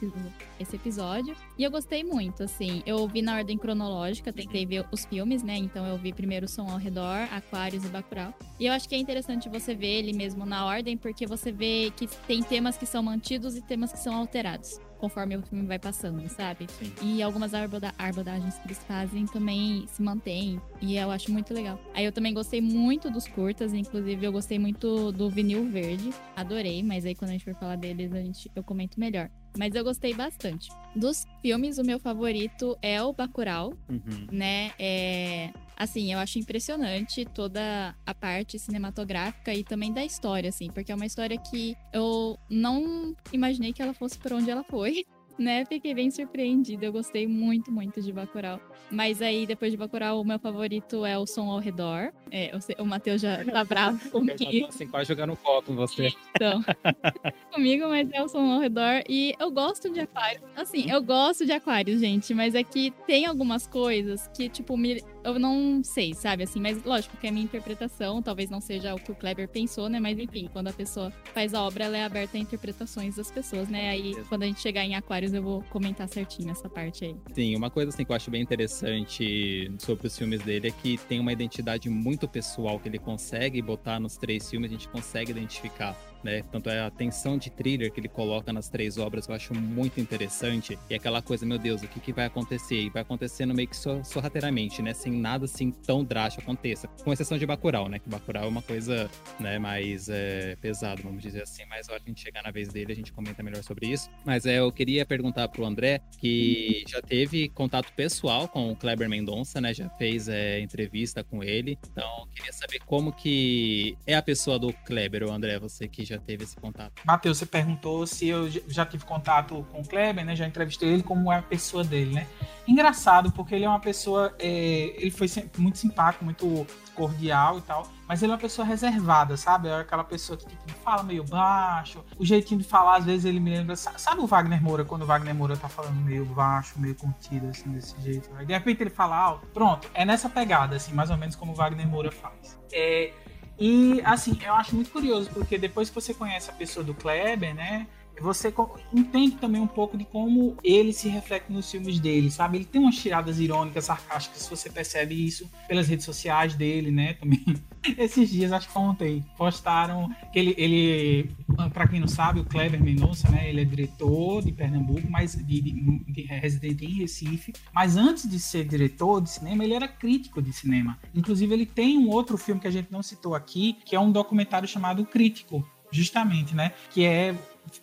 esse 0.58 0.76
episódio. 0.76 1.34
E 1.60 1.62
eu 1.62 1.70
gostei 1.70 2.02
muito, 2.02 2.42
assim. 2.42 2.82
Eu 2.86 3.06
vi 3.06 3.20
na 3.20 3.36
ordem 3.36 3.58
cronológica, 3.58 4.32
tentei 4.32 4.64
ver 4.64 4.86
os 4.90 5.04
filmes, 5.04 5.42
né? 5.42 5.58
Então 5.58 5.86
eu 5.86 5.98
vi 5.98 6.10
primeiro 6.10 6.48
Som 6.48 6.66
ao 6.66 6.78
Redor, 6.78 7.28
Aquários 7.30 7.84
e 7.84 7.88
Bacurau. 7.88 8.32
E 8.58 8.64
eu 8.64 8.72
acho 8.72 8.88
que 8.88 8.94
é 8.94 8.98
interessante 8.98 9.46
você 9.46 9.74
ver 9.74 9.98
ele 9.98 10.14
mesmo 10.14 10.46
na 10.46 10.64
ordem, 10.64 10.96
porque 10.96 11.26
você 11.26 11.52
vê 11.52 11.92
que 11.94 12.06
tem 12.06 12.42
temas 12.42 12.78
que 12.78 12.86
são 12.86 13.02
mantidos 13.02 13.58
e 13.58 13.60
temas 13.60 13.92
que 13.92 13.98
são 13.98 14.14
alterados 14.14 14.80
conforme 14.96 15.36
o 15.36 15.42
filme 15.42 15.66
vai 15.66 15.78
passando, 15.78 16.26
sabe? 16.28 16.66
Sim. 16.78 16.92
E 17.02 17.22
algumas 17.22 17.52
abordagens 17.54 18.58
que 18.58 18.66
eles 18.66 18.78
fazem 18.84 19.26
também 19.26 19.86
se 19.86 20.02
mantêm. 20.02 20.60
E 20.80 20.96
eu 20.96 21.10
acho 21.10 21.30
muito 21.32 21.54
legal. 21.54 21.78
Aí 21.94 22.04
eu 22.04 22.12
também 22.12 22.34
gostei 22.34 22.60
muito 22.60 23.10
dos 23.10 23.26
curtas, 23.26 23.72
inclusive 23.72 24.24
eu 24.24 24.32
gostei 24.32 24.58
muito 24.58 25.10
do 25.12 25.30
vinil 25.30 25.68
verde. 25.70 26.10
Adorei, 26.36 26.82
mas 26.82 27.06
aí 27.06 27.14
quando 27.14 27.30
a 27.30 27.32
gente 27.32 27.44
for 27.44 27.54
falar 27.54 27.76
deles, 27.76 28.12
a 28.12 28.20
gente, 28.20 28.50
eu 28.54 28.62
comento 28.62 29.00
melhor. 29.00 29.30
Mas 29.58 29.74
eu 29.74 29.84
gostei 29.84 30.14
bastante. 30.14 30.70
Dos 30.94 31.26
filmes, 31.42 31.78
o 31.78 31.84
meu 31.84 31.98
favorito 31.98 32.76
é 32.82 33.02
o 33.02 33.12
Bacurau, 33.12 33.72
uhum. 33.88 34.26
né? 34.30 34.72
É, 34.78 35.52
assim, 35.76 36.12
eu 36.12 36.18
acho 36.18 36.38
impressionante 36.38 37.24
toda 37.24 37.94
a 38.04 38.14
parte 38.14 38.58
cinematográfica 38.58 39.54
e 39.54 39.64
também 39.64 39.92
da 39.92 40.04
história, 40.04 40.48
assim, 40.48 40.68
porque 40.70 40.92
é 40.92 40.94
uma 40.94 41.06
história 41.06 41.38
que 41.38 41.76
eu 41.92 42.38
não 42.48 43.14
imaginei 43.32 43.72
que 43.72 43.82
ela 43.82 43.94
fosse 43.94 44.18
por 44.18 44.32
onde 44.32 44.50
ela 44.50 44.64
foi 44.64 45.04
né? 45.42 45.64
Fiquei 45.64 45.94
bem 45.94 46.10
surpreendida. 46.10 46.86
Eu 46.86 46.92
gostei 46.92 47.26
muito, 47.26 47.72
muito 47.72 48.00
de 48.00 48.12
Bacurau. 48.12 48.60
Mas 48.90 49.22
aí, 49.22 49.46
depois 49.46 49.70
de 49.70 49.76
Bacurau, 49.76 50.20
o 50.20 50.24
meu 50.24 50.38
favorito 50.38 51.04
é 51.04 51.16
o 51.18 51.26
Som 51.26 51.50
ao 51.50 51.58
Redor. 51.58 52.12
É, 52.30 52.50
o 52.78 52.84
Matheus 52.84 53.20
já 53.20 53.44
tá 53.44 53.64
bravo 53.64 54.10
comigo. 54.10 54.36
Eu 54.40 54.52
já 54.52 54.60
tô 54.60 54.66
assim, 54.66 54.86
quase 54.86 55.08
jogando 55.08 55.36
copo 55.36 55.68
com 55.68 55.76
você. 55.76 56.12
Então, 56.34 56.62
comigo, 57.52 57.88
mas 57.88 58.08
é 58.12 58.22
o 58.22 58.28
Som 58.28 58.50
ao 58.50 58.60
Redor. 58.60 59.02
E 59.08 59.34
eu 59.38 59.50
gosto 59.50 59.90
de 59.90 60.00
aquário. 60.00 60.42
Assim, 60.56 60.90
eu 60.90 61.02
gosto 61.02 61.46
de 61.46 61.52
aquário, 61.52 61.98
gente. 61.98 62.34
Mas 62.34 62.54
é 62.54 62.62
que 62.62 62.90
tem 63.06 63.26
algumas 63.26 63.66
coisas 63.66 64.28
que, 64.34 64.48
tipo, 64.48 64.76
me 64.76 65.02
eu 65.24 65.38
não 65.38 65.82
sei, 65.82 66.14
sabe? 66.14 66.42
Assim, 66.42 66.60
mas 66.60 66.82
lógico 66.84 67.16
que 67.16 67.26
é 67.26 67.30
a 67.30 67.32
minha 67.32 67.44
interpretação, 67.44 68.22
talvez 68.22 68.50
não 68.50 68.60
seja 68.60 68.94
o 68.94 68.98
que 68.98 69.12
o 69.12 69.14
Kleber 69.14 69.48
pensou, 69.48 69.88
né? 69.88 70.00
Mas 70.00 70.18
enfim, 70.18 70.48
quando 70.52 70.68
a 70.68 70.72
pessoa 70.72 71.12
faz 71.34 71.54
a 71.54 71.62
obra, 71.62 71.84
ela 71.84 71.96
é 71.96 72.04
aberta 72.04 72.36
a 72.36 72.40
interpretações 72.40 73.16
das 73.16 73.30
pessoas, 73.30 73.68
né? 73.68 73.90
Aí 73.90 74.14
quando 74.28 74.42
a 74.42 74.46
gente 74.46 74.60
chegar 74.60 74.84
em 74.84 74.94
Aquários, 74.94 75.32
eu 75.32 75.42
vou 75.42 75.62
comentar 75.70 76.08
certinho 76.08 76.50
essa 76.50 76.68
parte 76.68 77.04
aí. 77.04 77.16
Sim, 77.34 77.56
uma 77.56 77.70
coisa 77.70 77.90
assim 77.90 78.04
que 78.04 78.12
eu 78.12 78.16
acho 78.16 78.30
bem 78.30 78.42
interessante 78.42 79.70
sobre 79.78 80.06
os 80.06 80.16
filmes 80.16 80.42
dele 80.42 80.68
é 80.68 80.70
que 80.70 80.98
tem 81.08 81.20
uma 81.20 81.32
identidade 81.32 81.88
muito 81.88 82.28
pessoal 82.28 82.78
que 82.78 82.88
ele 82.88 82.98
consegue 82.98 83.60
botar 83.62 84.00
nos 84.00 84.16
três 84.16 84.48
filmes, 84.48 84.70
a 84.70 84.74
gente 84.74 84.88
consegue 84.88 85.30
identificar 85.30 85.96
né? 86.22 86.42
Tanto 86.50 86.68
é 86.68 86.80
a 86.80 86.90
tensão 86.90 87.38
de 87.38 87.50
thriller 87.50 87.90
que 87.92 88.00
ele 88.00 88.08
coloca 88.08 88.52
nas 88.52 88.68
três 88.68 88.98
obras, 88.98 89.28
eu 89.28 89.34
acho 89.34 89.54
muito 89.54 90.00
interessante. 90.00 90.78
E 90.88 90.94
aquela 90.94 91.22
coisa, 91.22 91.46
meu 91.46 91.58
Deus, 91.58 91.82
o 91.82 91.88
que, 91.88 92.00
que 92.00 92.12
vai 92.12 92.26
acontecer? 92.26 92.80
E 92.80 92.90
vai 92.90 93.02
acontecendo 93.02 93.54
meio 93.54 93.68
que 93.68 93.76
sorrateiramente, 94.04 94.82
né? 94.82 94.92
Sem 94.92 95.12
nada 95.12 95.44
assim 95.44 95.70
tão 95.70 96.04
drástico 96.04 96.42
aconteça. 96.42 96.88
Com 97.02 97.12
exceção 97.12 97.38
de 97.38 97.46
Bacurau, 97.46 97.88
né? 97.88 97.98
Que 97.98 98.08
Bacurau 98.08 98.44
é 98.44 98.48
uma 98.48 98.62
coisa, 98.62 99.10
né, 99.38 99.58
mais 99.58 100.08
é, 100.08 100.56
pesado, 100.56 101.02
vamos 101.02 101.22
dizer 101.22 101.42
assim. 101.42 101.64
Mas 101.68 101.88
a 101.88 101.92
hora 101.92 102.00
que 102.00 102.10
a 102.10 102.12
gente 102.12 102.22
chegar 102.22 102.42
na 102.42 102.50
vez 102.50 102.68
dele, 102.68 102.92
a 102.92 102.96
gente 102.96 103.12
comenta 103.12 103.42
melhor 103.42 103.62
sobre 103.62 103.86
isso. 103.86 104.08
Mas 104.24 104.46
é, 104.46 104.58
eu 104.58 104.70
queria 104.72 105.04
perguntar 105.04 105.48
pro 105.48 105.64
André, 105.64 106.00
que 106.18 106.84
já 106.88 107.00
teve 107.00 107.48
contato 107.48 107.92
pessoal 107.94 108.48
com 108.48 108.70
o 108.72 108.76
Kleber 108.76 109.08
Mendonça, 109.08 109.60
né? 109.60 109.72
Já 109.72 109.88
fez 109.90 110.28
é, 110.28 110.60
entrevista 110.60 111.22
com 111.24 111.42
ele. 111.42 111.78
Então, 111.90 112.26
queria 112.34 112.52
saber 112.52 112.80
como 112.86 113.12
que 113.12 113.96
é 114.06 114.14
a 114.14 114.22
pessoa 114.22 114.58
do 114.58 114.72
Kleber, 114.72 115.24
o 115.24 115.32
André, 115.32 115.58
você 115.58 115.88
que 115.88 116.04
já 116.10 116.18
teve 116.18 116.44
esse 116.44 116.56
contato. 116.56 116.92
Matheus, 117.04 117.38
você 117.38 117.46
perguntou 117.46 118.06
se 118.06 118.28
eu 118.28 118.50
já 118.68 118.84
tive 118.84 119.04
contato 119.04 119.66
com 119.70 119.80
o 119.80 119.86
Kleber, 119.86 120.24
né? 120.24 120.34
Já 120.36 120.46
entrevistei 120.46 120.88
ele, 120.88 121.02
como 121.02 121.32
é 121.32 121.38
a 121.38 121.42
pessoa 121.42 121.84
dele, 121.84 122.14
né? 122.14 122.26
Engraçado, 122.66 123.32
porque 123.32 123.54
ele 123.54 123.64
é 123.64 123.68
uma 123.68 123.80
pessoa. 123.80 124.34
É, 124.38 124.94
ele 124.96 125.10
foi 125.10 125.28
muito 125.56 125.78
simpático, 125.78 126.24
muito 126.24 126.66
cordial 126.94 127.58
e 127.58 127.62
tal. 127.62 127.88
Mas 128.06 128.22
ele 128.22 128.32
é 128.32 128.34
uma 128.34 128.40
pessoa 128.40 128.66
reservada, 128.66 129.36
sabe? 129.36 129.68
É 129.68 129.80
aquela 129.80 130.04
pessoa 130.04 130.36
que 130.36 130.44
tipo, 130.44 130.72
fala 130.84 131.02
meio 131.02 131.24
baixo. 131.24 132.04
O 132.18 132.24
jeitinho 132.24 132.60
de 132.60 132.66
falar, 132.66 132.96
às 132.96 133.04
vezes, 133.04 133.24
ele 133.24 133.40
me 133.40 133.50
lembra. 133.50 133.76
Sabe 133.76 134.20
o 134.20 134.26
Wagner 134.26 134.62
Moura, 134.62 134.84
quando 134.84 135.02
o 135.02 135.06
Wagner 135.06 135.34
Moura 135.34 135.56
tá 135.56 135.68
falando 135.68 135.96
meio 135.96 136.24
baixo, 136.24 136.78
meio 136.78 136.94
contido, 136.94 137.48
assim, 137.48 137.70
desse 137.70 138.00
jeito? 138.00 138.28
Aí 138.36 138.44
de 138.44 138.52
repente 138.52 138.82
ele 138.82 138.90
fala 138.90 139.16
alto. 139.16 139.46
Pronto, 139.48 139.88
é 139.94 140.04
nessa 140.04 140.28
pegada, 140.28 140.76
assim, 140.76 140.92
mais 140.92 141.10
ou 141.10 141.16
menos 141.16 141.36
como 141.36 141.52
o 141.52 141.54
Wagner 141.54 141.86
Moura 141.86 142.10
faz. 142.10 142.58
É, 142.72 143.12
e, 143.60 144.00
assim, 144.04 144.38
eu 144.42 144.54
acho 144.54 144.74
muito 144.74 144.90
curioso, 144.90 145.30
porque 145.30 145.58
depois 145.58 145.90
que 145.90 145.94
você 145.94 146.14
conhece 146.14 146.48
a 146.50 146.54
pessoa 146.54 146.82
do 146.82 146.94
Kleber, 146.94 147.54
né? 147.54 147.86
Você 148.22 148.52
entende 148.92 149.36
também 149.36 149.60
um 149.60 149.66
pouco 149.66 149.96
de 149.96 150.04
como 150.04 150.56
ele 150.62 150.92
se 150.92 151.08
reflete 151.08 151.50
nos 151.50 151.70
filmes 151.70 151.98
dele, 151.98 152.30
sabe? 152.30 152.58
Ele 152.58 152.64
tem 152.64 152.80
umas 152.80 152.96
tiradas 152.96 153.38
irônicas, 153.38 153.86
sarcásticas, 153.86 154.46
você 154.48 154.70
percebe 154.70 155.14
isso 155.14 155.50
pelas 155.66 155.88
redes 155.88 156.04
sociais 156.04 156.54
dele, 156.54 156.90
né? 156.90 157.14
Também. 157.14 157.44
Esses 157.96 158.28
dias, 158.28 158.52
acho 158.52 158.68
que 158.68 158.78
ontem, 158.78 159.24
postaram 159.36 160.10
que 160.32 160.38
ele, 160.38 160.54
ele 160.58 161.30
para 161.72 161.88
quem 161.88 162.00
não 162.00 162.08
sabe, 162.08 162.40
o 162.40 162.44
Kleber 162.44 162.82
Mendonça, 162.82 163.30
né? 163.30 163.48
Ele 163.48 163.62
é 163.62 163.64
diretor 163.64 164.42
de 164.42 164.52
Pernambuco, 164.52 165.08
mas 165.10 165.34
de, 165.34 165.60
de, 165.60 165.98
de, 166.06 166.22
residente 166.22 166.84
em 166.84 166.94
Recife. 166.94 167.52
Mas 167.72 167.96
antes 167.96 168.28
de 168.28 168.38
ser 168.38 168.64
diretor 168.64 169.20
de 169.20 169.30
cinema, 169.30 169.64
ele 169.64 169.74
era 169.74 169.88
crítico 169.88 170.40
de 170.42 170.52
cinema. 170.52 170.98
Inclusive, 171.14 171.52
ele 171.52 171.66
tem 171.66 171.98
um 171.98 172.08
outro 172.08 172.36
filme 172.36 172.60
que 172.60 172.68
a 172.68 172.70
gente 172.70 172.90
não 172.90 173.02
citou 173.02 173.34
aqui, 173.34 173.78
que 173.84 173.96
é 173.96 174.00
um 174.00 174.12
documentário 174.12 174.68
chamado 174.68 175.04
Crítico, 175.04 175.66
justamente, 175.90 176.54
né? 176.54 176.72
Que 176.90 177.04
é 177.04 177.34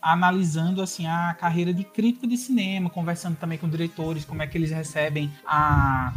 analisando 0.01 0.81
assim 0.81 1.07
a 1.07 1.33
carreira 1.33 1.73
de 1.73 1.83
crítico 1.83 2.27
de 2.27 2.37
cinema, 2.37 2.89
conversando 2.89 3.35
também 3.37 3.57
com 3.57 3.69
diretores, 3.69 4.25
como 4.25 4.41
é 4.41 4.47
que 4.47 4.57
eles 4.57 4.71
recebem 4.71 5.31
a, 5.45 6.13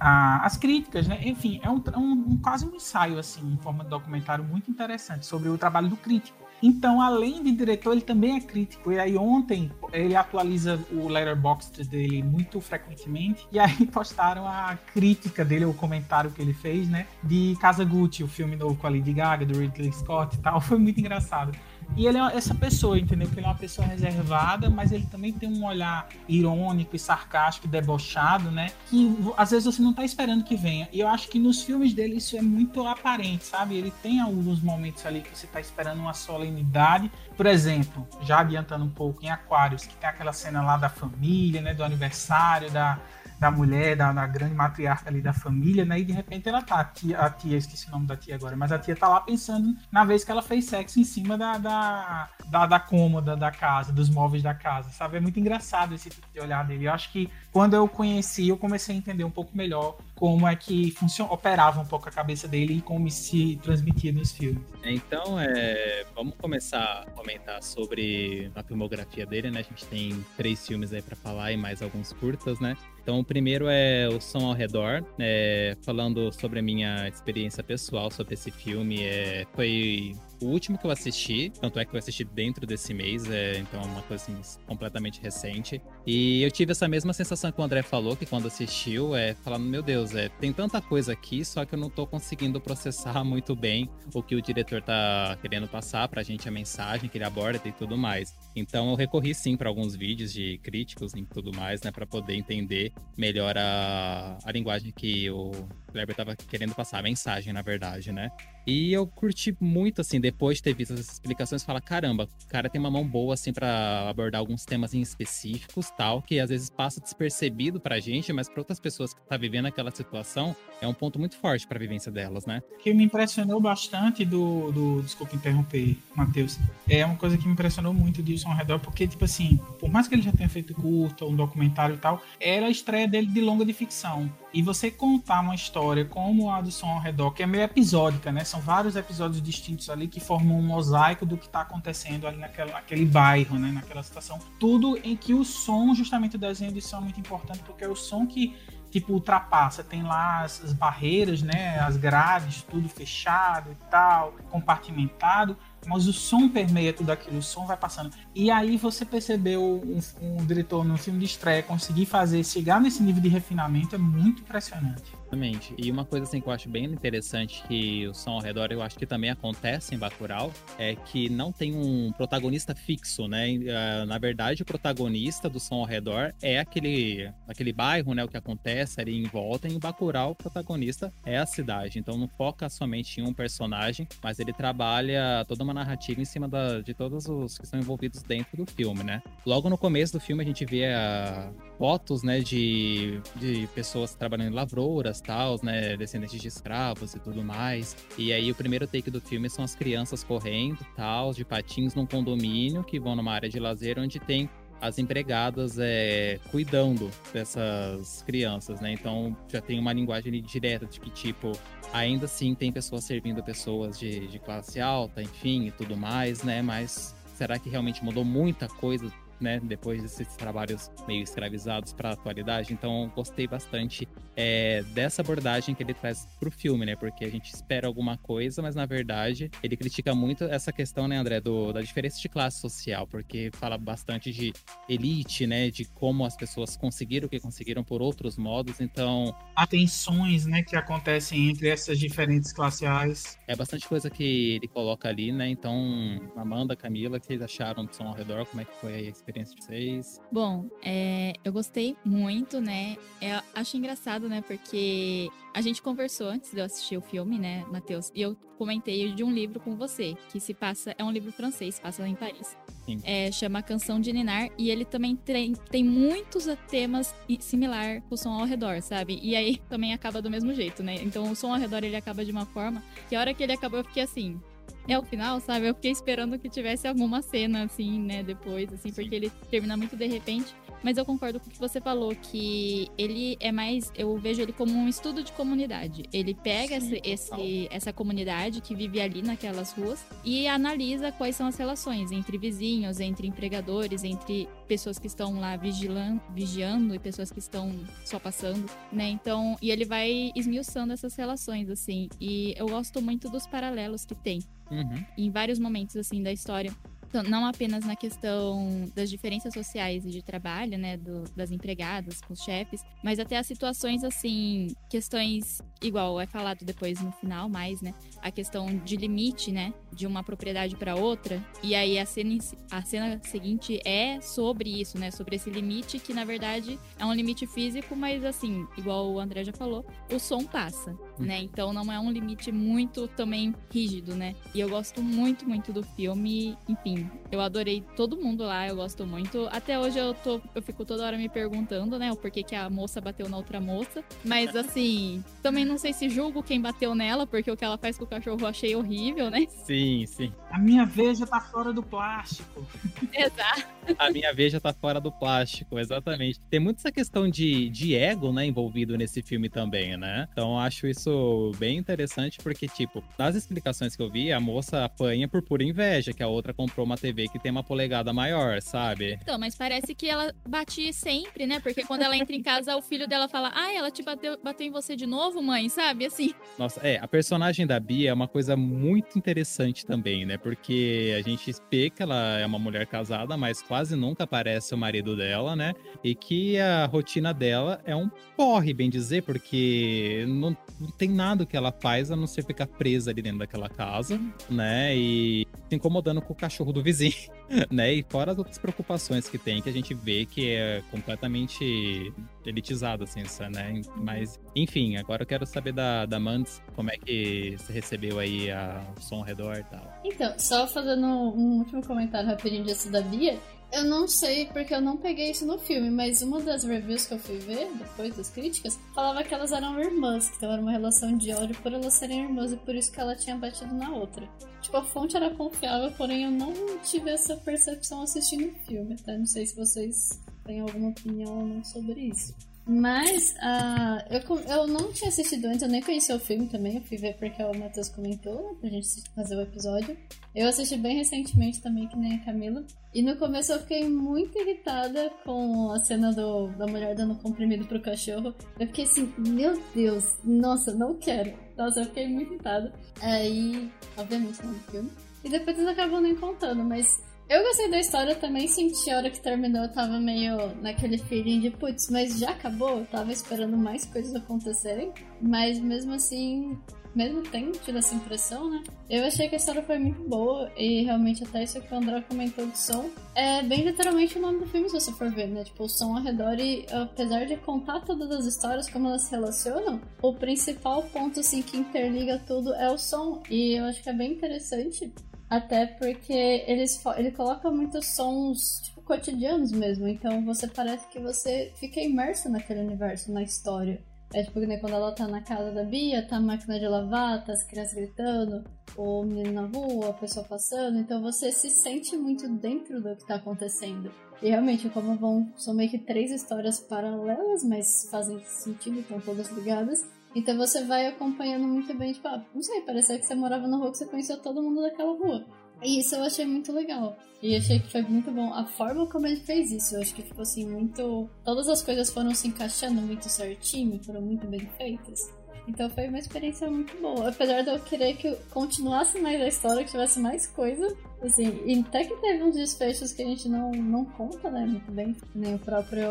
a, 0.00 0.44
as 0.44 0.56
críticas, 0.56 1.06
né? 1.06 1.20
Enfim, 1.22 1.60
é 1.62 1.70
um, 1.70 1.82
um, 1.96 2.38
quase 2.38 2.66
um 2.66 2.74
ensaio 2.74 3.18
assim, 3.18 3.52
em 3.52 3.56
forma 3.58 3.84
de 3.84 3.90
documentário 3.90 4.44
muito 4.44 4.70
interessante 4.70 5.26
sobre 5.26 5.48
o 5.48 5.58
trabalho 5.58 5.88
do 5.88 5.96
crítico. 5.96 6.42
Então, 6.62 7.00
além 7.00 7.42
de 7.42 7.50
diretor, 7.50 7.90
ele 7.92 8.02
também 8.02 8.36
é 8.36 8.40
crítico. 8.40 8.92
E 8.92 8.98
aí 8.98 9.16
ontem 9.16 9.70
ele 9.92 10.14
atualiza 10.14 10.78
o 10.92 11.08
letterboxd 11.08 11.82
dele 11.88 12.22
muito 12.22 12.60
frequentemente. 12.60 13.46
E 13.50 13.58
aí 13.58 13.84
postaram 13.90 14.46
a 14.46 14.78
crítica 14.94 15.44
dele, 15.44 15.64
o 15.64 15.74
comentário 15.74 16.30
que 16.30 16.40
ele 16.40 16.54
fez, 16.54 16.88
né? 16.88 17.08
De 17.22 17.56
Casa 17.60 17.84
Gucci, 17.84 18.22
o 18.22 18.28
filme 18.28 18.54
novo 18.54 18.76
com 18.76 18.86
a 18.86 18.90
Lady 18.90 19.12
Gaga, 19.12 19.44
do 19.44 19.58
Ridley 19.58 19.92
Scott 19.92 20.36
e 20.36 20.40
tal. 20.40 20.60
Foi 20.60 20.78
muito 20.78 21.00
engraçado. 21.00 21.52
E 21.96 22.06
ele 22.06 22.18
é 22.18 22.36
essa 22.36 22.54
pessoa, 22.54 22.98
entendeu? 22.98 23.28
Que 23.28 23.38
ele 23.38 23.46
é 23.46 23.48
uma 23.48 23.54
pessoa 23.54 23.86
reservada, 23.86 24.70
mas 24.70 24.92
ele 24.92 25.06
também 25.06 25.32
tem 25.32 25.48
um 25.48 25.64
olhar 25.64 26.08
irônico 26.28 26.96
e 26.96 26.98
sarcástico, 26.98 27.68
debochado, 27.68 28.50
né? 28.50 28.72
Que 28.88 29.14
às 29.36 29.50
vezes 29.50 29.66
você 29.66 29.82
não 29.82 29.92
tá 29.92 30.04
esperando 30.04 30.42
que 30.44 30.56
venha. 30.56 30.88
E 30.92 31.00
eu 31.00 31.08
acho 31.08 31.28
que 31.28 31.38
nos 31.38 31.62
filmes 31.62 31.92
dele 31.92 32.16
isso 32.16 32.36
é 32.36 32.42
muito 32.42 32.86
aparente, 32.86 33.44
sabe? 33.44 33.76
Ele 33.76 33.92
tem 34.02 34.20
alguns 34.20 34.60
momentos 34.62 35.04
ali 35.04 35.20
que 35.20 35.36
você 35.36 35.46
tá 35.46 35.60
esperando 35.60 36.00
uma 36.00 36.14
solenidade. 36.14 37.10
Por 37.36 37.46
exemplo, 37.46 38.06
já 38.22 38.40
adiantando 38.40 38.84
um 38.84 38.90
pouco, 38.90 39.24
em 39.24 39.30
Aquários, 39.30 39.84
que 39.84 39.94
tem 39.94 40.08
aquela 40.08 40.32
cena 40.32 40.62
lá 40.62 40.76
da 40.76 40.88
família, 40.88 41.60
né? 41.60 41.74
Do 41.74 41.84
aniversário, 41.84 42.70
da 42.70 42.98
da 43.42 43.50
mulher, 43.50 43.96
da, 43.96 44.12
da, 44.12 44.24
grande 44.24 44.54
matriarca 44.54 45.10
ali 45.10 45.20
da 45.20 45.32
família, 45.32 45.84
né? 45.84 45.98
E 45.98 46.04
de 46.04 46.12
repente 46.12 46.48
ela 46.48 46.62
tá, 46.62 46.78
a 46.78 46.84
tia, 46.84 47.18
a 47.18 47.28
tia, 47.28 47.58
esqueci 47.58 47.88
o 47.88 47.90
nome 47.90 48.06
da 48.06 48.16
tia 48.16 48.36
agora, 48.36 48.54
mas 48.54 48.70
a 48.70 48.78
tia 48.78 48.94
tá 48.94 49.08
lá 49.08 49.20
pensando 49.20 49.76
na 49.90 50.04
vez 50.04 50.22
que 50.22 50.30
ela 50.30 50.42
fez 50.42 50.66
sexo 50.66 51.00
em 51.00 51.04
cima 51.04 51.36
da, 51.36 51.58
da, 51.58 52.28
da, 52.46 52.66
da 52.66 52.78
cômoda 52.78 53.36
da 53.36 53.50
casa, 53.50 53.92
dos 53.92 54.08
móveis 54.08 54.44
da 54.44 54.54
casa, 54.54 54.90
sabe? 54.90 55.16
É 55.16 55.20
muito 55.20 55.40
engraçado 55.40 55.92
esse 55.92 56.08
tipo 56.08 56.24
de 56.32 56.38
olhar 56.38 56.64
dele. 56.64 56.86
Eu 56.86 56.92
acho 56.92 57.10
que 57.10 57.28
quando 57.50 57.74
eu 57.74 57.88
conheci, 57.88 58.48
eu 58.48 58.56
comecei 58.56 58.94
a 58.94 58.98
entender 58.98 59.24
um 59.24 59.30
pouco 59.30 59.56
melhor 59.56 59.98
como 60.14 60.46
é 60.46 60.54
que 60.54 60.92
funcion... 60.92 61.26
operava 61.28 61.80
um 61.80 61.84
pouco 61.84 62.08
a 62.08 62.12
cabeça 62.12 62.46
dele 62.46 62.74
e 62.74 62.80
como 62.80 63.10
se 63.10 63.58
transmitia 63.60 64.12
nos 64.12 64.30
filmes. 64.30 64.62
Então, 64.84 65.40
é... 65.40 66.06
vamos 66.14 66.36
começar 66.36 67.02
a 67.02 67.10
comentar 67.10 67.60
sobre 67.60 68.52
a 68.54 68.62
filmografia 68.62 69.26
dele, 69.26 69.50
né? 69.50 69.58
A 69.58 69.62
gente 69.62 69.84
tem 69.86 70.24
três 70.36 70.64
filmes 70.64 70.92
aí 70.92 71.02
para 71.02 71.16
falar 71.16 71.50
e 71.50 71.56
mais 71.56 71.82
alguns 71.82 72.12
curtas, 72.12 72.60
né? 72.60 72.76
Então, 73.02 73.18
o 73.18 73.24
primeiro 73.24 73.66
é 73.68 74.08
O 74.08 74.20
Som 74.20 74.46
ao 74.46 74.54
Redor, 74.54 75.04
é, 75.18 75.76
falando 75.82 76.32
sobre 76.32 76.60
a 76.60 76.62
minha 76.62 77.08
experiência 77.08 77.62
pessoal 77.62 78.10
sobre 78.12 78.34
esse 78.34 78.50
filme. 78.50 79.02
É, 79.02 79.44
foi 79.54 80.14
o 80.42 80.46
último 80.46 80.76
que 80.76 80.86
eu 80.86 80.90
assisti, 80.90 81.52
tanto 81.60 81.78
é 81.78 81.84
que 81.84 81.94
eu 81.94 81.98
assisti 81.98 82.24
dentro 82.24 82.66
desse 82.66 82.92
mês, 82.92 83.30
é, 83.30 83.58
então 83.58 83.80
é 83.80 83.84
uma 83.84 84.02
coisa 84.02 84.24
assim, 84.24 84.58
completamente 84.66 85.20
recente. 85.20 85.80
E 86.06 86.42
eu 86.42 86.50
tive 86.50 86.72
essa 86.72 86.88
mesma 86.88 87.12
sensação 87.12 87.52
que 87.52 87.60
o 87.60 87.64
André 87.64 87.82
falou, 87.82 88.16
que 88.16 88.26
quando 88.26 88.48
assistiu, 88.48 89.14
é 89.14 89.34
falando, 89.34 89.64
meu 89.64 89.82
Deus, 89.82 90.14
é, 90.14 90.28
tem 90.28 90.52
tanta 90.52 90.80
coisa 90.80 91.12
aqui, 91.12 91.44
só 91.44 91.64
que 91.64 91.74
eu 91.74 91.78
não 91.78 91.88
tô 91.88 92.06
conseguindo 92.06 92.60
processar 92.60 93.22
muito 93.24 93.54
bem 93.54 93.88
o 94.12 94.22
que 94.22 94.34
o 94.34 94.42
diretor 94.42 94.82
tá 94.82 95.38
querendo 95.40 95.68
passar 95.68 96.08
pra 96.08 96.22
gente, 96.22 96.48
a 96.48 96.52
mensagem 96.52 97.08
que 97.08 97.16
ele 97.16 97.24
aborda 97.24 97.60
e 97.64 97.72
tudo 97.72 97.96
mais. 97.96 98.34
Então 98.56 98.90
eu 98.90 98.96
recorri 98.96 99.34
sim 99.34 99.56
para 99.56 99.68
alguns 99.68 99.94
vídeos 99.94 100.32
de 100.32 100.58
críticos 100.58 101.14
e 101.14 101.24
tudo 101.24 101.54
mais, 101.54 101.82
né, 101.82 101.90
para 101.90 102.06
poder 102.06 102.34
entender 102.34 102.92
melhor 103.16 103.56
a, 103.56 104.38
a 104.44 104.52
linguagem 104.52 104.92
que 104.92 105.30
o 105.30 105.52
Kleber 105.92 106.14
tava 106.16 106.34
querendo 106.34 106.74
passar, 106.74 106.98
a 106.98 107.02
mensagem, 107.02 107.52
na 107.52 107.62
verdade, 107.62 108.12
né? 108.12 108.30
E 108.66 108.92
eu 108.92 109.06
curti 109.06 109.56
muito, 109.60 110.00
assim, 110.00 110.20
depois 110.20 110.58
de 110.58 110.62
ter 110.62 110.74
visto 110.74 110.94
essas 110.94 111.12
explicações, 111.12 111.64
falar, 111.64 111.80
caramba, 111.80 112.24
o 112.24 112.48
cara 112.48 112.68
tem 112.68 112.80
uma 112.80 112.90
mão 112.90 113.06
boa, 113.06 113.34
assim, 113.34 113.52
para 113.52 114.08
abordar 114.08 114.38
alguns 114.38 114.64
temas 114.64 114.94
em 114.94 115.00
específicos, 115.00 115.90
tal, 115.90 116.22
que 116.22 116.38
às 116.38 116.48
vezes 116.48 116.70
passa 116.70 117.00
despercebido 117.00 117.80
pra 117.80 117.98
gente, 117.98 118.32
mas 118.32 118.48
para 118.48 118.60
outras 118.60 118.78
pessoas 118.78 119.12
que 119.12 119.20
tá 119.22 119.36
vivendo 119.36 119.66
aquela 119.66 119.90
situação, 119.90 120.54
é 120.80 120.86
um 120.86 120.94
ponto 120.94 121.18
muito 121.18 121.36
forte 121.36 121.66
pra 121.66 121.78
vivência 121.78 122.10
delas, 122.10 122.46
né? 122.46 122.62
O 122.74 122.78
que 122.78 122.94
me 122.94 123.04
impressionou 123.04 123.60
bastante 123.60 124.24
do, 124.24 124.70
do 124.72 125.02
desculpa 125.02 125.34
interromper, 125.34 125.96
Matheus, 126.14 126.58
é 126.88 127.04
uma 127.04 127.16
coisa 127.16 127.36
que 127.36 127.46
me 127.46 127.52
impressionou 127.52 127.92
muito 127.92 128.22
Som 128.38 128.50
ao 128.50 128.56
Redor, 128.56 128.78
porque, 128.78 129.06
tipo 129.06 129.24
assim, 129.24 129.58
por 129.78 129.90
mais 129.90 130.08
que 130.08 130.14
ele 130.14 130.22
já 130.22 130.32
tenha 130.32 130.48
feito 130.48 130.74
curto, 130.74 131.26
um 131.26 131.34
documentário 131.34 131.96
e 131.96 131.98
tal, 131.98 132.22
era 132.40 132.66
a 132.66 132.70
estreia 132.70 133.06
dele 133.08 133.26
de 133.26 133.40
longa 133.40 133.64
de 133.64 133.72
ficção. 133.72 134.30
E 134.54 134.60
você 134.60 134.90
contar 134.90 135.40
uma 135.40 135.54
história 135.54 136.04
como 136.04 136.50
a 136.50 136.60
do 136.60 136.70
Som 136.70 136.88
ao 136.88 137.00
Redor, 137.00 137.30
que 137.30 137.42
é 137.42 137.46
meio 137.46 137.64
episódica, 137.64 138.30
né? 138.30 138.44
São 138.44 138.60
vários 138.60 138.96
episódios 138.96 139.40
distintos 139.40 139.88
ali 139.88 140.06
que 140.06 140.20
formam 140.20 140.58
um 140.58 140.62
mosaico 140.62 141.24
do 141.24 141.38
que 141.38 141.46
está 141.46 141.62
acontecendo 141.62 142.26
ali 142.26 142.36
naquela, 142.36 142.72
naquele 142.72 143.06
bairro, 143.06 143.58
né? 143.58 143.72
Naquela 143.72 144.02
situação. 144.02 144.38
Tudo 144.58 144.98
em 145.02 145.16
que 145.16 145.32
o 145.32 145.42
som, 145.42 145.94
justamente 145.94 146.36
o 146.36 146.38
desenho 146.38 146.70
de 146.70 146.82
som 146.82 146.98
é 146.98 147.00
muito 147.00 147.18
importante, 147.18 147.60
porque 147.60 147.84
é 147.84 147.88
o 147.88 147.96
som 147.96 148.26
que 148.26 148.54
tipo 148.92 149.14
ultrapassa, 149.14 149.82
tem 149.82 150.02
lá 150.02 150.42
as, 150.42 150.62
as 150.62 150.72
barreiras, 150.74 151.40
né, 151.40 151.78
as 151.80 151.96
grades, 151.96 152.62
tudo 152.62 152.88
fechado 152.90 153.72
e 153.72 153.90
tal, 153.90 154.34
compartimentado, 154.50 155.56
mas 155.86 156.06
o 156.06 156.12
som 156.12 156.46
permeia 156.46 156.92
tudo 156.92 157.10
aquilo, 157.10 157.38
o 157.38 157.42
som 157.42 157.64
vai 157.64 157.76
passando. 157.76 158.10
E 158.34 158.50
aí 158.50 158.76
você 158.76 159.06
percebeu 159.06 159.82
um, 159.82 159.98
um 160.20 160.44
diretor 160.44 160.84
no 160.84 160.98
filme 160.98 161.18
de 161.20 161.24
estreia 161.24 161.62
conseguir 161.62 162.04
fazer, 162.04 162.44
chegar 162.44 162.80
nesse 162.80 163.02
nível 163.02 163.22
de 163.22 163.28
refinamento 163.28 163.94
é 163.94 163.98
muito 163.98 164.42
impressionante. 164.42 165.21
Exatamente. 165.32 165.74
E 165.78 165.90
uma 165.90 166.04
coisa 166.04 166.24
assim 166.24 166.40
que 166.40 166.46
eu 166.46 166.52
acho 166.52 166.68
bem 166.68 166.84
interessante 166.84 167.62
que 167.66 168.06
o 168.06 168.14
som 168.14 168.32
ao 168.32 168.40
redor 168.40 168.70
eu 168.70 168.82
acho 168.82 168.98
que 168.98 169.06
também 169.06 169.30
acontece 169.30 169.94
em 169.94 169.98
Bacurau 169.98 170.52
é 170.78 170.94
que 170.94 171.30
não 171.30 171.50
tem 171.50 171.74
um 171.74 172.12
protagonista 172.12 172.74
fixo, 172.74 173.26
né? 173.26 173.48
Ah, 173.70 174.04
na 174.04 174.18
verdade, 174.18 174.62
o 174.62 174.66
protagonista 174.66 175.48
do 175.48 175.58
som 175.58 175.76
ao 175.76 175.84
redor 175.84 176.34
é 176.42 176.58
aquele, 176.58 177.30
aquele 177.48 177.72
bairro, 177.72 178.12
né? 178.14 178.22
O 178.22 178.28
que 178.28 178.36
acontece 178.36 179.00
ali 179.00 179.16
em 179.16 179.24
volta. 179.24 179.68
E 179.68 179.72
em 179.72 179.78
Bacurau, 179.78 180.32
o 180.32 180.34
protagonista 180.34 181.10
é 181.24 181.38
a 181.38 181.46
cidade. 181.46 181.98
Então 181.98 182.18
não 182.18 182.28
foca 182.28 182.68
somente 182.68 183.20
em 183.20 183.24
um 183.24 183.32
personagem, 183.32 184.06
mas 184.22 184.38
ele 184.38 184.52
trabalha 184.52 185.44
toda 185.48 185.64
uma 185.64 185.72
narrativa 185.72 186.20
em 186.20 186.26
cima 186.26 186.46
da, 186.46 186.80
de 186.80 186.92
todos 186.92 187.26
os 187.26 187.56
que 187.56 187.64
estão 187.64 187.80
envolvidos 187.80 188.22
dentro 188.22 188.56
do 188.56 188.66
filme, 188.66 189.02
né? 189.02 189.22
Logo 189.46 189.70
no 189.70 189.78
começo 189.78 190.12
do 190.12 190.20
filme 190.20 190.42
a 190.42 190.46
gente 190.46 190.66
vê 190.66 190.86
a, 190.86 191.50
fotos, 191.82 192.22
né, 192.22 192.38
de, 192.38 193.20
de 193.34 193.68
pessoas 193.74 194.14
trabalhando 194.14 194.52
em 194.52 194.54
lavouras, 194.54 195.20
né, 195.62 195.96
descendentes 195.96 196.40
de 196.40 196.48
escravos 196.48 197.14
e 197.14 197.18
tudo 197.18 197.42
mais. 197.42 197.96
E 198.18 198.32
aí 198.32 198.50
o 198.50 198.54
primeiro 198.54 198.86
take 198.86 199.10
do 199.10 199.20
filme 199.20 199.48
são 199.48 199.64
as 199.64 199.74
crianças 199.74 200.22
correndo, 200.24 200.78
tal, 200.96 201.32
de 201.32 201.44
patins 201.44 201.94
num 201.94 202.06
condomínio 202.06 202.82
que 202.82 202.98
vão 202.98 203.16
numa 203.16 203.32
área 203.32 203.48
de 203.48 203.58
lazer 203.58 203.98
onde 203.98 204.18
tem 204.18 204.48
as 204.82 204.98
empregadas 204.98 205.78
é, 205.78 206.40
cuidando 206.50 207.08
dessas 207.32 208.22
crianças, 208.22 208.80
né? 208.80 208.92
Então 208.92 209.36
já 209.48 209.60
tem 209.60 209.78
uma 209.78 209.92
linguagem 209.92 210.42
direta 210.42 210.86
de 210.86 210.98
que, 210.98 211.08
tipo, 211.08 211.52
ainda 211.92 212.24
assim 212.24 212.52
tem 212.52 212.72
pessoas 212.72 213.04
servindo 213.04 213.40
pessoas 213.44 213.96
de, 213.96 214.26
de 214.26 214.40
classe 214.40 214.80
alta, 214.80 215.22
enfim, 215.22 215.68
e 215.68 215.70
tudo 215.70 215.96
mais, 215.96 216.42
né? 216.42 216.62
Mas 216.62 217.14
será 217.36 217.60
que 217.60 217.70
realmente 217.70 218.04
mudou 218.04 218.24
muita 218.24 218.66
coisa 218.66 219.10
né? 219.42 219.60
Depois 219.62 220.02
desses 220.02 220.28
trabalhos 220.36 220.90
meio 221.06 221.22
escravizados 221.22 221.92
para 221.92 222.10
a 222.10 222.12
atualidade. 222.12 222.72
Então, 222.72 223.10
gostei 223.14 223.46
bastante 223.46 224.08
é, 224.36 224.82
dessa 224.94 225.22
abordagem 225.22 225.74
que 225.74 225.82
ele 225.82 225.94
traz 225.94 226.26
pro 226.38 226.50
filme, 226.50 226.86
né? 226.86 226.96
Porque 226.96 227.24
a 227.24 227.30
gente 227.30 227.52
espera 227.52 227.86
alguma 227.86 228.16
coisa, 228.18 228.62
mas 228.62 228.74
na 228.74 228.86
verdade 228.86 229.50
ele 229.62 229.76
critica 229.76 230.14
muito 230.14 230.44
essa 230.44 230.72
questão, 230.72 231.06
né, 231.06 231.16
André, 231.16 231.40
do, 231.40 231.72
da 231.72 231.80
diferença 231.80 232.20
de 232.20 232.28
classe 232.28 232.60
social, 232.60 233.06
porque 233.06 233.50
fala 233.54 233.76
bastante 233.76 234.32
de 234.32 234.52
elite, 234.88 235.46
né? 235.46 235.70
De 235.70 235.84
como 235.84 236.24
as 236.24 236.36
pessoas 236.36 236.76
conseguiram 236.76 237.26
o 237.26 237.28
que 237.28 237.40
conseguiram 237.40 237.84
por 237.84 238.00
outros 238.00 238.36
modos. 238.36 238.80
Então. 238.80 239.34
Há 239.54 239.66
tensões, 239.66 240.46
né, 240.46 240.62
que 240.62 240.76
acontecem 240.76 241.50
entre 241.50 241.68
essas 241.68 241.98
diferentes 241.98 242.52
classes. 242.52 243.38
É 243.46 243.54
bastante 243.54 243.86
coisa 243.86 244.08
que 244.08 244.56
ele 244.56 244.68
coloca 244.68 245.08
ali, 245.08 245.30
né? 245.30 245.48
Então, 245.48 246.20
Amanda, 246.36 246.74
Camila, 246.74 247.16
o 247.16 247.20
que 247.20 247.26
vocês 247.26 247.42
acharam 247.42 247.84
do 247.84 247.94
som 247.94 248.04
ao 248.04 248.14
redor? 248.14 248.46
Como 248.46 248.62
é 248.62 248.64
que 248.64 248.74
foi 248.80 248.94
a 248.94 249.00
experiência 249.00 249.31
de 249.32 249.44
vocês? 249.44 250.20
Bom, 250.30 250.68
é, 250.82 251.32
eu 251.44 251.52
gostei 251.52 251.96
muito, 252.04 252.60
né? 252.60 252.96
Eu 253.20 253.40
acho 253.54 253.76
engraçado, 253.76 254.28
né? 254.28 254.42
Porque 254.42 255.28
a 255.54 255.60
gente 255.60 255.82
conversou 255.82 256.28
antes 256.28 256.50
de 256.50 256.58
eu 256.58 256.64
assistir 256.64 256.96
o 256.96 257.00
filme, 257.00 257.38
né, 257.38 257.64
Matheus? 257.70 258.10
E 258.14 258.22
eu 258.22 258.36
comentei 258.56 259.12
de 259.12 259.24
um 259.24 259.30
livro 259.30 259.60
com 259.60 259.76
você, 259.76 260.16
que 260.30 260.38
se 260.38 260.54
passa. 260.54 260.94
É 260.96 261.04
um 261.04 261.10
livro 261.10 261.32
francês, 261.32 261.78
passa 261.78 262.06
em 262.06 262.14
Paris. 262.14 262.56
É, 263.04 263.30
chama 263.30 263.62
Canção 263.62 264.00
de 264.00 264.12
Ninar. 264.12 264.48
E 264.58 264.70
ele 264.70 264.84
também 264.84 265.16
tem, 265.16 265.52
tem 265.70 265.84
muitos 265.84 266.46
temas 266.68 267.14
similar 267.40 268.00
com 268.02 268.14
o 268.14 268.18
som 268.18 268.30
ao 268.30 268.44
redor, 268.44 268.80
sabe? 268.82 269.18
E 269.22 269.36
aí 269.36 269.58
também 269.68 269.92
acaba 269.92 270.22
do 270.22 270.30
mesmo 270.30 270.54
jeito, 270.54 270.82
né? 270.82 270.96
Então 270.96 271.30
o 271.30 271.36
som 271.36 271.52
ao 271.52 271.58
redor 271.58 271.84
ele 271.84 271.96
acaba 271.96 272.24
de 272.24 272.30
uma 272.30 272.46
forma 272.46 272.82
que 273.08 273.14
a 273.14 273.20
hora 273.20 273.34
que 273.34 273.42
ele 273.42 273.52
acabou 273.52 273.80
eu 273.80 273.84
fiquei 273.84 274.02
assim. 274.02 274.40
É 274.88 274.98
o 274.98 275.02
final, 275.02 275.38
sabe? 275.40 275.68
Eu 275.68 275.74
fiquei 275.74 275.92
esperando 275.92 276.38
que 276.38 276.48
tivesse 276.48 276.88
alguma 276.88 277.22
cena, 277.22 277.64
assim, 277.64 278.00
né, 278.00 278.22
depois, 278.22 278.72
assim, 278.72 278.92
porque 278.92 279.14
ele 279.14 279.30
termina 279.50 279.76
muito 279.76 279.96
de 279.96 280.06
repente. 280.06 280.54
Mas 280.82 280.96
eu 280.96 281.04
concordo 281.04 281.38
com 281.38 281.48
o 281.48 281.52
que 281.52 281.58
você 281.58 281.80
falou, 281.80 282.14
que 282.14 282.88
ele 282.98 283.36
é 283.40 283.52
mais. 283.52 283.92
Eu 283.96 284.16
vejo 284.18 284.42
ele 284.42 284.52
como 284.52 284.72
um 284.72 284.88
estudo 284.88 285.22
de 285.22 285.32
comunidade. 285.32 286.04
Ele 286.12 286.34
pega 286.34 286.80
Sim, 286.80 286.96
esse, 286.96 287.00
esse, 287.04 287.68
essa 287.70 287.92
comunidade 287.92 288.60
que 288.60 288.74
vive 288.74 289.00
ali 289.00 289.22
naquelas 289.22 289.72
ruas 289.72 290.04
e 290.24 290.46
analisa 290.46 291.12
quais 291.12 291.36
são 291.36 291.46
as 291.46 291.56
relações 291.56 292.10
entre 292.10 292.36
vizinhos, 292.38 293.00
entre 293.00 293.26
empregadores, 293.26 294.04
entre 294.04 294.48
pessoas 294.66 294.98
que 294.98 295.06
estão 295.06 295.38
lá 295.38 295.56
vigilando, 295.56 296.20
vigiando 296.30 296.94
e 296.94 296.98
pessoas 296.98 297.30
que 297.30 297.38
estão 297.38 297.72
só 298.04 298.18
passando, 298.18 298.68
né? 298.90 299.08
Então, 299.08 299.56
e 299.60 299.70
ele 299.70 299.84
vai 299.84 300.32
esmiuçando 300.34 300.92
essas 300.92 301.14
relações, 301.14 301.68
assim. 301.70 302.08
E 302.20 302.54
eu 302.56 302.66
gosto 302.66 303.00
muito 303.00 303.28
dos 303.28 303.46
paralelos 303.46 304.04
que 304.04 304.14
tem. 304.14 304.40
Uhum. 304.70 305.04
Em 305.18 305.30
vários 305.30 305.58
momentos, 305.58 305.96
assim, 305.96 306.22
da 306.22 306.32
história 306.32 306.72
então, 307.12 307.22
não 307.24 307.44
apenas 307.44 307.84
na 307.84 307.94
questão 307.94 308.90
das 308.94 309.10
diferenças 309.10 309.52
sociais 309.52 310.06
e 310.06 310.10
de 310.10 310.22
trabalho, 310.22 310.78
né, 310.78 310.96
do, 310.96 311.24
das 311.36 311.50
empregadas 311.50 312.22
com 312.22 312.32
os 312.32 312.40
chefes, 312.40 312.82
mas 313.04 313.18
até 313.18 313.36
as 313.36 313.46
situações 313.46 314.02
assim, 314.02 314.68
questões 314.88 315.60
igual 315.82 316.18
é 316.18 316.26
falado 316.26 316.64
depois 316.64 317.02
no 317.02 317.12
final 317.12 317.50
mais, 317.50 317.82
né, 317.82 317.92
a 318.22 318.30
questão 318.30 318.66
de 318.78 318.96
limite, 318.96 319.52
né, 319.52 319.74
de 319.92 320.06
uma 320.06 320.24
propriedade 320.24 320.74
para 320.74 320.96
outra, 320.96 321.44
e 321.62 321.74
aí 321.74 321.98
a 321.98 322.06
cena 322.06 322.38
a 322.70 322.80
cena 322.80 323.20
seguinte 323.24 323.78
é 323.84 324.18
sobre 324.22 324.80
isso, 324.80 324.96
né, 324.98 325.10
sobre 325.10 325.36
esse 325.36 325.50
limite 325.50 325.98
que 325.98 326.14
na 326.14 326.24
verdade 326.24 326.78
é 326.98 327.04
um 327.04 327.12
limite 327.12 327.46
físico, 327.46 327.94
mas 327.94 328.24
assim, 328.24 328.66
igual 328.78 329.12
o 329.12 329.20
André 329.20 329.44
já 329.44 329.52
falou, 329.52 329.84
o 330.10 330.18
som 330.18 330.44
passa, 330.44 330.92
hum. 330.92 331.24
né? 331.24 331.42
Então 331.42 331.74
não 331.74 331.92
é 331.92 332.00
um 332.00 332.10
limite 332.10 332.50
muito 332.50 333.06
também 333.08 333.54
rígido, 333.70 334.14
né? 334.14 334.34
E 334.54 334.60
eu 334.60 334.68
gosto 334.70 335.02
muito, 335.02 335.46
muito 335.46 335.72
do 335.72 335.82
filme, 335.82 336.56
enfim, 336.68 337.01
eu 337.30 337.40
adorei 337.40 337.82
todo 337.96 338.16
mundo 338.16 338.44
lá, 338.44 338.68
eu 338.68 338.76
gosto 338.76 339.06
muito. 339.06 339.48
Até 339.50 339.78
hoje 339.78 339.98
eu 339.98 340.14
tô, 340.14 340.40
eu 340.54 340.62
fico 340.62 340.84
toda 340.84 341.04
hora 341.04 341.16
me 341.16 341.28
perguntando, 341.28 341.98
né, 341.98 342.12
o 342.12 342.16
porquê 342.16 342.42
que 342.42 342.54
a 342.54 342.68
moça 342.68 343.00
bateu 343.00 343.28
na 343.28 343.36
outra 343.36 343.60
moça. 343.60 344.04
Mas 344.24 344.54
assim, 344.56 345.24
também 345.42 345.64
não 345.64 345.78
sei 345.78 345.92
se 345.92 346.08
julgo 346.08 346.42
quem 346.42 346.60
bateu 346.60 346.94
nela, 346.94 347.26
porque 347.26 347.50
o 347.50 347.56
que 347.56 347.64
ela 347.64 347.78
faz 347.78 347.96
com 347.96 348.04
o 348.04 348.06
cachorro 348.06 348.38
eu 348.40 348.46
achei 348.46 348.76
horrível, 348.76 349.30
né? 349.30 349.46
Sim, 349.64 350.04
sim. 350.06 350.32
A 350.50 350.58
minha 350.58 350.84
veja 350.84 351.26
tá 351.26 351.40
fora 351.40 351.72
do 351.72 351.82
plástico. 351.82 352.66
Exato. 353.12 353.72
A 353.98 354.10
minha 354.10 354.32
veja 354.32 354.60
tá 354.60 354.72
fora 354.72 355.00
do 355.00 355.10
plástico, 355.10 355.78
exatamente. 355.78 356.38
Tem 356.48 356.60
muito 356.60 356.78
essa 356.78 356.92
questão 356.92 357.28
de, 357.28 357.68
de 357.68 357.96
ego, 357.96 358.32
né, 358.32 358.46
envolvido 358.46 358.96
nesse 358.96 359.22
filme 359.22 359.48
também, 359.48 359.96
né? 359.96 360.28
Então 360.32 360.58
acho 360.58 360.86
isso 360.86 361.50
bem 361.58 361.78
interessante, 361.78 362.38
porque, 362.42 362.68
tipo, 362.68 363.02
nas 363.18 363.34
explicações 363.34 363.96
que 363.96 364.02
eu 364.02 364.10
vi, 364.10 364.32
a 364.32 364.38
moça 364.38 364.84
apanha 364.84 365.26
por 365.26 365.42
pura 365.42 365.64
inveja, 365.64 366.12
que 366.12 366.22
a 366.22 366.28
outra 366.28 366.52
comprou 366.52 366.84
uma 366.84 366.91
uma 366.92 366.96
TV 366.96 367.28
que 367.28 367.38
tem 367.38 367.50
uma 367.50 367.64
polegada 367.64 368.12
maior, 368.12 368.60
sabe? 368.60 369.18
Então, 369.22 369.38
mas 369.38 369.54
parece 369.54 369.94
que 369.94 370.08
ela 370.08 370.32
batia 370.46 370.92
sempre, 370.92 371.46
né? 371.46 371.58
Porque 371.58 371.82
quando 371.82 372.02
ela 372.02 372.16
entra 372.16 372.36
em 372.36 372.42
casa, 372.42 372.76
o 372.76 372.82
filho 372.82 373.08
dela 373.08 373.28
fala: 373.28 373.50
Ai, 373.54 373.76
ela 373.76 373.90
te 373.90 374.02
bateu, 374.02 374.38
bateu 374.42 374.66
em 374.66 374.70
você 374.70 374.94
de 374.94 375.06
novo, 375.06 375.42
mãe, 375.42 375.68
sabe? 375.68 376.06
Assim. 376.06 376.34
Nossa, 376.58 376.80
é, 376.86 376.98
a 376.98 377.08
personagem 377.08 377.66
da 377.66 377.80
Bia 377.80 378.10
é 378.10 378.12
uma 378.12 378.28
coisa 378.28 378.56
muito 378.56 379.18
interessante 379.18 379.86
também, 379.86 380.26
né? 380.26 380.36
Porque 380.36 381.14
a 381.18 381.22
gente 381.22 381.52
vê 381.70 381.88
que 381.88 382.02
ela 382.02 382.38
é 382.38 382.46
uma 382.46 382.58
mulher 382.58 382.86
casada, 382.86 383.36
mas 383.36 383.62
quase 383.62 383.96
nunca 383.96 384.24
aparece 384.24 384.74
o 384.74 384.78
marido 384.78 385.16
dela, 385.16 385.56
né? 385.56 385.72
E 386.04 386.14
que 386.14 386.58
a 386.58 386.86
rotina 386.86 387.32
dela 387.32 387.80
é 387.84 387.96
um 387.96 388.10
porre, 388.36 388.74
bem 388.74 388.90
dizer, 388.90 389.22
porque 389.22 390.24
não, 390.28 390.56
não 390.78 390.90
tem 390.90 391.08
nada 391.08 391.46
que 391.46 391.56
ela 391.56 391.72
faz 391.72 392.10
a 392.10 392.16
não 392.16 392.26
ser 392.26 392.44
ficar 392.44 392.66
presa 392.66 393.10
ali 393.10 393.22
dentro 393.22 393.38
daquela 393.38 393.68
casa, 393.68 394.20
né? 394.50 394.94
E 394.94 395.46
se 395.68 395.76
incomodando 395.76 396.20
com 396.20 396.32
o 396.32 396.36
cachorro 396.36 396.72
do 396.72 396.81
vizinho, 396.82 397.14
né? 397.70 397.92
E 397.94 398.02
fora 398.08 398.32
as 398.32 398.38
outras 398.38 398.58
preocupações 398.58 399.28
que 399.28 399.38
tem, 399.38 399.60
que 399.62 399.68
a 399.68 399.72
gente 399.72 399.94
vê 399.94 400.24
que 400.24 400.50
é 400.50 400.82
completamente 400.90 402.12
elitizado, 402.44 403.04
assim, 403.04 403.22
né? 403.50 403.80
Mas, 403.96 404.40
enfim, 404.54 404.96
agora 404.96 405.22
eu 405.22 405.26
quero 405.26 405.46
saber 405.46 405.72
da, 405.72 406.06
da 406.06 406.18
Mandes, 406.18 406.62
como 406.74 406.90
é 406.90 406.96
que 406.96 407.56
você 407.58 407.72
recebeu 407.72 408.18
aí 408.18 408.50
a, 408.50 408.82
o 408.96 409.00
som 409.00 409.16
ao 409.16 409.22
redor 409.22 409.56
e 409.56 409.64
tal. 409.64 410.00
Então, 410.04 410.34
só 410.38 410.66
fazendo 410.66 411.06
um 411.06 411.58
último 411.58 411.86
comentário 411.86 412.28
rapidinho 412.28 412.64
disso 412.64 412.90
da 412.90 413.00
Bia, 413.00 413.38
eu 413.72 413.84
não 413.84 414.06
sei 414.06 414.46
porque 414.46 414.74
eu 414.74 414.80
não 414.80 414.96
peguei 414.96 415.30
isso 415.30 415.46
no 415.46 415.58
filme, 415.58 415.90
mas 415.90 416.20
uma 416.20 416.40
das 416.40 416.62
reviews 416.62 417.06
que 417.06 417.14
eu 417.14 417.18
fui 417.18 417.38
ver, 417.38 417.72
depois 417.72 418.14
das 418.14 418.28
críticas, 418.28 418.78
falava 418.94 419.24
que 419.24 419.32
elas 419.32 419.50
eram 419.50 419.80
irmãs, 419.80 420.28
que 420.28 420.36
então 420.36 420.52
era 420.52 420.60
uma 420.60 420.70
relação 420.70 421.16
de 421.16 421.32
ódio 421.32 421.56
por 421.62 421.72
elas 421.72 421.94
serem 421.94 422.24
irmãs 422.24 422.52
e 422.52 422.56
por 422.56 422.74
isso 422.74 422.92
que 422.92 423.00
ela 423.00 423.16
tinha 423.16 423.36
batido 423.36 423.74
na 423.74 423.90
outra. 423.90 424.28
Tipo, 424.60 424.76
a 424.76 424.84
fonte 424.84 425.16
era 425.16 425.30
confiável, 425.30 425.90
porém 425.92 426.24
eu 426.24 426.30
não 426.30 426.52
tive 426.84 427.10
essa 427.10 427.36
percepção 427.36 428.02
assistindo 428.02 428.46
o 428.46 428.66
filme, 428.66 428.96
tá? 428.96 429.16
Não 429.16 429.26
sei 429.26 429.46
se 429.46 429.56
vocês 429.56 430.20
têm 430.44 430.60
alguma 430.60 430.90
opinião 430.90 431.38
ou 431.38 431.46
não 431.46 431.64
sobre 431.64 431.98
isso. 432.00 432.34
Mas 432.64 433.34
uh, 433.38 434.04
eu, 434.08 434.38
eu 434.48 434.66
não 434.68 434.92
tinha 434.92 435.08
assistido 435.08 435.46
antes, 435.46 435.62
eu 435.62 435.68
nem 435.68 435.82
conhecia 435.82 436.14
o 436.14 436.20
filme 436.20 436.46
também. 436.48 436.76
Eu 436.76 436.82
fui 436.82 436.96
ver 436.96 437.14
porque 437.16 437.42
o 437.42 437.58
Matheus 437.58 437.88
comentou, 437.88 438.40
né, 438.40 438.56
pra 438.60 438.70
gente 438.70 439.10
fazer 439.14 439.36
o 439.36 439.42
episódio. 439.42 439.96
Eu 440.34 440.48
assisti 440.48 440.76
bem 440.76 440.96
recentemente 440.96 441.60
também, 441.60 441.88
que 441.88 441.96
nem 441.96 442.14
a 442.14 442.24
Camila. 442.24 442.64
E 442.94 443.02
no 443.02 443.16
começo 443.16 443.52
eu 443.52 443.60
fiquei 443.60 443.88
muito 443.88 444.38
irritada 444.38 445.10
com 445.24 445.72
a 445.72 445.78
cena 445.80 446.12
do, 446.12 446.48
da 446.48 446.66
mulher 446.66 446.94
dando 446.94 447.16
comprimido 447.16 447.66
pro 447.66 447.82
cachorro. 447.82 448.34
Eu 448.58 448.66
fiquei 448.68 448.84
assim, 448.84 449.12
meu 449.18 449.60
Deus, 449.74 450.18
nossa, 450.22 450.72
não 450.72 450.94
quero. 450.94 451.32
Nossa, 451.56 451.80
eu 451.80 451.86
fiquei 451.86 452.08
muito 452.08 452.32
irritada. 452.32 452.72
Aí, 453.00 453.70
obviamente, 453.96 454.44
não 454.44 454.52
no 454.52 454.60
filme. 454.60 454.90
E 455.24 455.28
depois 455.28 455.56
eles 455.56 455.70
acabam 455.70 456.00
nem 456.00 456.14
contando, 456.16 456.64
mas 456.64 457.00
eu 457.32 457.42
gostei 457.44 457.70
da 457.70 457.80
história 457.80 458.14
também, 458.14 458.46
senti 458.46 458.90
a 458.90 458.98
hora 458.98 459.10
que 459.10 459.18
terminou, 459.18 459.62
eu 459.62 459.72
tava 459.72 459.98
meio 459.98 460.54
naquele 460.56 460.98
feeling 460.98 461.40
de 461.40 461.50
putz, 461.50 461.88
mas 461.88 462.18
já 462.18 462.30
acabou? 462.30 462.80
Eu 462.80 462.84
tava 462.84 463.10
esperando 463.10 463.56
mais 463.56 463.86
coisas 463.86 464.14
acontecerem, 464.14 464.92
mas 465.18 465.58
mesmo 465.58 465.94
assim, 465.94 466.58
mesmo 466.94 467.22
tendo 467.22 467.58
tido 467.58 467.78
essa 467.78 467.94
impressão, 467.94 468.50
né? 468.50 468.62
Eu 468.88 469.06
achei 469.06 469.30
que 469.30 469.34
a 469.34 469.38
história 469.38 469.62
foi 469.62 469.78
muito 469.78 470.02
boa 470.02 470.52
e 470.58 470.84
realmente 470.84 471.24
até 471.24 471.42
isso 471.42 471.58
que 471.58 471.72
o 471.72 471.76
André 471.78 472.02
comentou 472.02 472.46
do 472.46 472.54
som 472.54 472.90
é 473.14 473.42
bem 473.42 473.62
literalmente 473.64 474.18
o 474.18 474.20
nome 474.20 474.40
do 474.40 474.46
filme, 474.46 474.68
se 474.68 474.78
você 474.78 474.92
for 474.92 475.10
ver, 475.10 475.28
né? 475.28 475.42
Tipo, 475.42 475.64
o 475.64 475.68
som 475.70 475.96
ao 475.96 476.02
redor 476.02 476.38
e 476.38 476.66
apesar 476.70 477.24
de 477.24 477.38
contar 477.38 477.80
todas 477.80 478.10
as 478.10 478.26
histórias, 478.26 478.68
como 478.68 478.88
elas 478.88 479.04
se 479.04 479.10
relacionam, 479.10 479.80
o 480.02 480.12
principal 480.12 480.82
ponto, 480.82 481.20
assim, 481.20 481.40
que 481.40 481.56
interliga 481.56 482.22
tudo 482.26 482.52
é 482.54 482.70
o 482.70 482.76
som 482.76 483.22
e 483.30 483.58
eu 483.58 483.64
acho 483.64 483.82
que 483.82 483.88
é 483.88 483.94
bem 483.94 484.12
interessante 484.12 484.92
até 485.32 485.64
porque 485.64 486.44
eles, 486.46 486.78
ele 486.94 487.10
coloca 487.10 487.50
muitos 487.50 487.86
sons 487.86 488.60
tipo, 488.64 488.82
cotidianos 488.82 489.50
mesmo. 489.50 489.88
Então 489.88 490.22
você 490.26 490.46
parece 490.46 490.86
que 490.88 491.00
você 491.00 491.50
fica 491.56 491.80
imerso 491.80 492.28
naquele 492.28 492.60
universo, 492.60 493.10
na 493.10 493.22
história. 493.22 493.82
É 494.12 494.22
tipo 494.22 494.40
né, 494.40 494.58
quando 494.58 494.74
ela 494.74 494.92
tá 494.92 495.08
na 495.08 495.22
casa 495.22 495.50
da 495.50 495.64
Bia, 495.64 496.06
tá 496.06 496.18
a 496.18 496.20
máquina 496.20 496.60
de 496.60 496.68
lavar, 496.68 497.24
tá 497.24 497.32
as 497.32 497.44
crianças 497.44 497.72
gritando, 497.72 498.44
o 498.76 499.04
menino 499.04 499.32
na 499.32 499.46
rua, 499.46 499.88
a 499.88 499.94
pessoa 499.94 500.26
passando. 500.26 500.78
Então 500.78 501.00
você 501.00 501.32
se 501.32 501.48
sente 501.48 501.96
muito 501.96 502.28
dentro 502.28 502.82
do 502.82 502.94
que 502.94 503.06
tá 503.06 503.14
acontecendo. 503.14 503.90
E 504.20 504.28
realmente, 504.28 504.68
como 504.68 504.98
vão, 504.98 505.32
são 505.38 505.54
meio 505.54 505.70
que 505.70 505.78
três 505.78 506.10
histórias 506.10 506.60
paralelas, 506.60 507.42
mas 507.42 507.88
fazem 507.90 508.22
sentido, 508.26 508.80
estão 508.80 509.00
todas 509.00 509.30
ligadas. 509.30 509.82
Então 510.14 510.36
você 510.36 510.64
vai 510.64 510.86
acompanhando 510.86 511.46
muito 511.46 511.72
bem, 511.74 511.92
tipo, 511.92 512.06
ah, 512.08 512.22
não 512.34 512.42
sei, 512.42 512.60
parecia 512.62 512.98
que 512.98 513.06
você 513.06 513.14
morava 513.14 513.48
na 513.48 513.56
rua 513.56 513.70
que 513.70 513.78
você 513.78 513.86
conhecia 513.86 514.16
todo 514.16 514.42
mundo 514.42 514.60
daquela 514.60 514.92
rua. 514.92 515.24
E 515.62 515.78
isso 515.78 515.94
eu 515.94 516.02
achei 516.02 516.26
muito 516.26 516.52
legal. 516.52 516.96
E 517.22 517.36
achei 517.36 517.60
que 517.60 517.70
foi 517.70 517.82
muito 517.82 518.10
bom. 518.10 518.32
A 518.34 518.44
forma 518.44 518.86
como 518.86 519.06
ele 519.06 519.20
fez 519.20 519.52
isso, 519.52 519.76
eu 519.76 519.80
acho 519.80 519.94
que 519.94 520.02
ficou 520.02 520.22
assim 520.22 520.46
muito. 520.46 521.08
Todas 521.24 521.48
as 521.48 521.62
coisas 521.62 521.88
foram 521.90 522.12
se 522.14 522.28
encaixando 522.28 522.80
muito 522.80 523.08
certinho, 523.08 523.82
foram 523.84 524.02
muito 524.02 524.26
bem 524.26 524.40
feitas. 524.58 524.98
Então 525.46 525.68
foi 525.70 525.88
uma 525.88 525.98
experiência 525.98 526.50
muito 526.50 526.76
boa. 526.80 527.08
Apesar 527.08 527.42
de 527.42 527.50
eu 527.50 527.58
querer 527.60 527.94
que 527.96 528.14
continuasse 528.30 529.00
mais 529.00 529.20
a 529.20 529.28
história, 529.28 529.64
que 529.64 529.70
tivesse 529.70 530.00
mais 530.00 530.26
coisa. 530.26 530.76
Assim, 531.00 531.40
e 531.44 531.58
até 531.60 531.84
que 531.84 531.96
teve 531.96 532.22
uns 532.22 532.36
desfechos 532.36 532.92
que 532.92 533.02
a 533.02 533.06
gente 533.06 533.28
não, 533.28 533.50
não 533.50 533.84
conta, 533.84 534.30
né, 534.30 534.46
muito 534.46 534.70
bem. 534.70 534.96
Nem 535.14 535.34
o 535.34 535.38
próprio. 535.38 535.84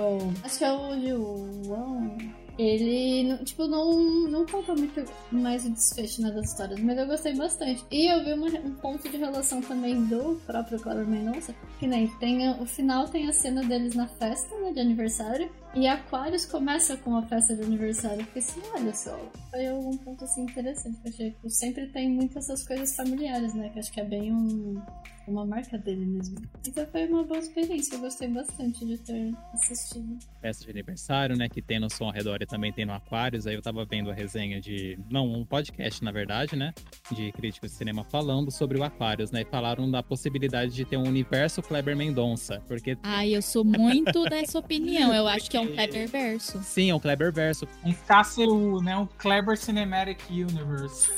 Acho 0.43 0.57
que 0.57 0.63
é 0.63 0.71
o 0.71 1.63
João 1.65 2.17
ele, 2.57 3.37
tipo, 3.43 3.67
não, 3.67 4.27
não 4.27 4.45
conta 4.45 4.73
muito 4.75 5.03
mais 5.31 5.65
o 5.65 5.69
desfecho 5.69 6.21
né, 6.21 6.31
das 6.31 6.51
histórias, 6.51 6.79
mas 6.79 6.97
eu 6.97 7.07
gostei 7.07 7.35
bastante. 7.35 7.85
E 7.91 8.11
eu 8.11 8.23
vi 8.23 8.33
uma, 8.33 8.47
um 8.47 8.75
ponto 8.75 9.07
de 9.07 9.17
relação 9.17 9.61
também 9.61 10.03
do 10.05 10.39
próprio 10.45 10.79
Cláudio 10.79 11.07
Mendonça, 11.07 11.55
que 11.79 11.87
nem 11.87 12.07
tem 12.17 12.49
o 12.51 12.65
final 12.65 13.07
tem 13.07 13.27
a 13.27 13.33
cena 13.33 13.63
deles 13.63 13.95
na 13.95 14.07
festa 14.07 14.55
né, 14.59 14.71
de 14.71 14.79
aniversário, 14.79 15.49
e 15.73 15.87
Aquários 15.87 16.45
começa 16.45 16.97
com 16.97 17.15
a 17.15 17.21
festa 17.23 17.55
de 17.55 17.63
aniversário. 17.63 18.25
Porque 18.25 18.39
assim, 18.39 18.61
olha 18.73 18.93
só, 18.93 19.17
foi 19.49 19.71
um 19.71 19.97
ponto 19.97 20.23
assim 20.25 20.43
interessante. 20.43 20.97
Que 21.01 21.07
eu 21.07 21.13
achei 21.13 21.31
que 21.41 21.49
sempre 21.49 21.87
tem 21.87 22.09
muitas 22.09 22.41
essas 22.49 22.67
coisas 22.67 22.95
familiares, 22.95 23.53
né? 23.53 23.69
Que 23.69 23.79
acho 23.79 23.91
que 23.91 24.01
é 24.01 24.05
bem 24.05 24.33
um, 24.33 24.81
uma 25.27 25.45
marca 25.45 25.77
dele 25.77 26.05
mesmo. 26.05 26.37
Então 26.67 26.85
foi 26.87 27.07
uma 27.07 27.23
boa 27.23 27.39
experiência. 27.39 27.95
Eu 27.95 28.01
gostei 28.01 28.27
bastante 28.27 28.85
de 28.85 28.97
ter 28.97 29.33
assistido. 29.53 30.17
Festa 30.41 30.65
de 30.65 30.71
aniversário, 30.71 31.37
né? 31.37 31.47
Que 31.47 31.61
tem 31.61 31.79
no 31.79 31.89
Som 31.89 32.05
ao 32.05 32.11
Redor 32.11 32.41
e 32.41 32.45
também 32.45 32.71
tem 32.71 32.85
no 32.85 32.93
Aquários. 32.93 33.47
Aí 33.47 33.55
eu 33.55 33.61
tava 33.61 33.85
vendo 33.85 34.09
a 34.09 34.13
resenha 34.13 34.59
de. 34.59 34.97
Não, 35.09 35.31
um 35.31 35.45
podcast, 35.45 36.03
na 36.03 36.11
verdade, 36.11 36.55
né? 36.55 36.73
De 37.11 37.31
críticos 37.31 37.71
de 37.71 37.77
cinema 37.77 38.03
falando 38.03 38.51
sobre 38.51 38.79
o 38.79 38.83
Aquários, 38.83 39.31
né? 39.31 39.41
E 39.41 39.45
falaram 39.45 39.89
da 39.89 40.01
possibilidade 40.01 40.73
de 40.73 40.85
ter 40.85 40.97
um 40.97 41.07
universo 41.07 41.61
Kleber 41.61 41.95
Mendonça. 41.95 42.61
Porque. 42.67 42.97
Ai, 43.03 43.35
eu 43.35 43.41
sou 43.41 43.63
muito 43.63 44.23
dessa 44.29 44.59
opinião. 44.59 45.13
Eu 45.13 45.27
acho 45.27 45.49
que 45.49 45.57
é 45.57 45.61
um 45.61 45.67
Kleber 45.67 46.07
verso. 46.07 46.59
Sim, 46.63 46.89
é 46.89 46.95
um 46.95 46.99
Kleber 46.99 47.31
verso. 47.31 47.67
Um 47.85 47.93
KCU, 47.93 48.81
né? 48.81 48.97
Um 48.97 49.05
Kleber 49.05 49.57
Cinematic 49.57 50.19
Universe. 50.29 51.11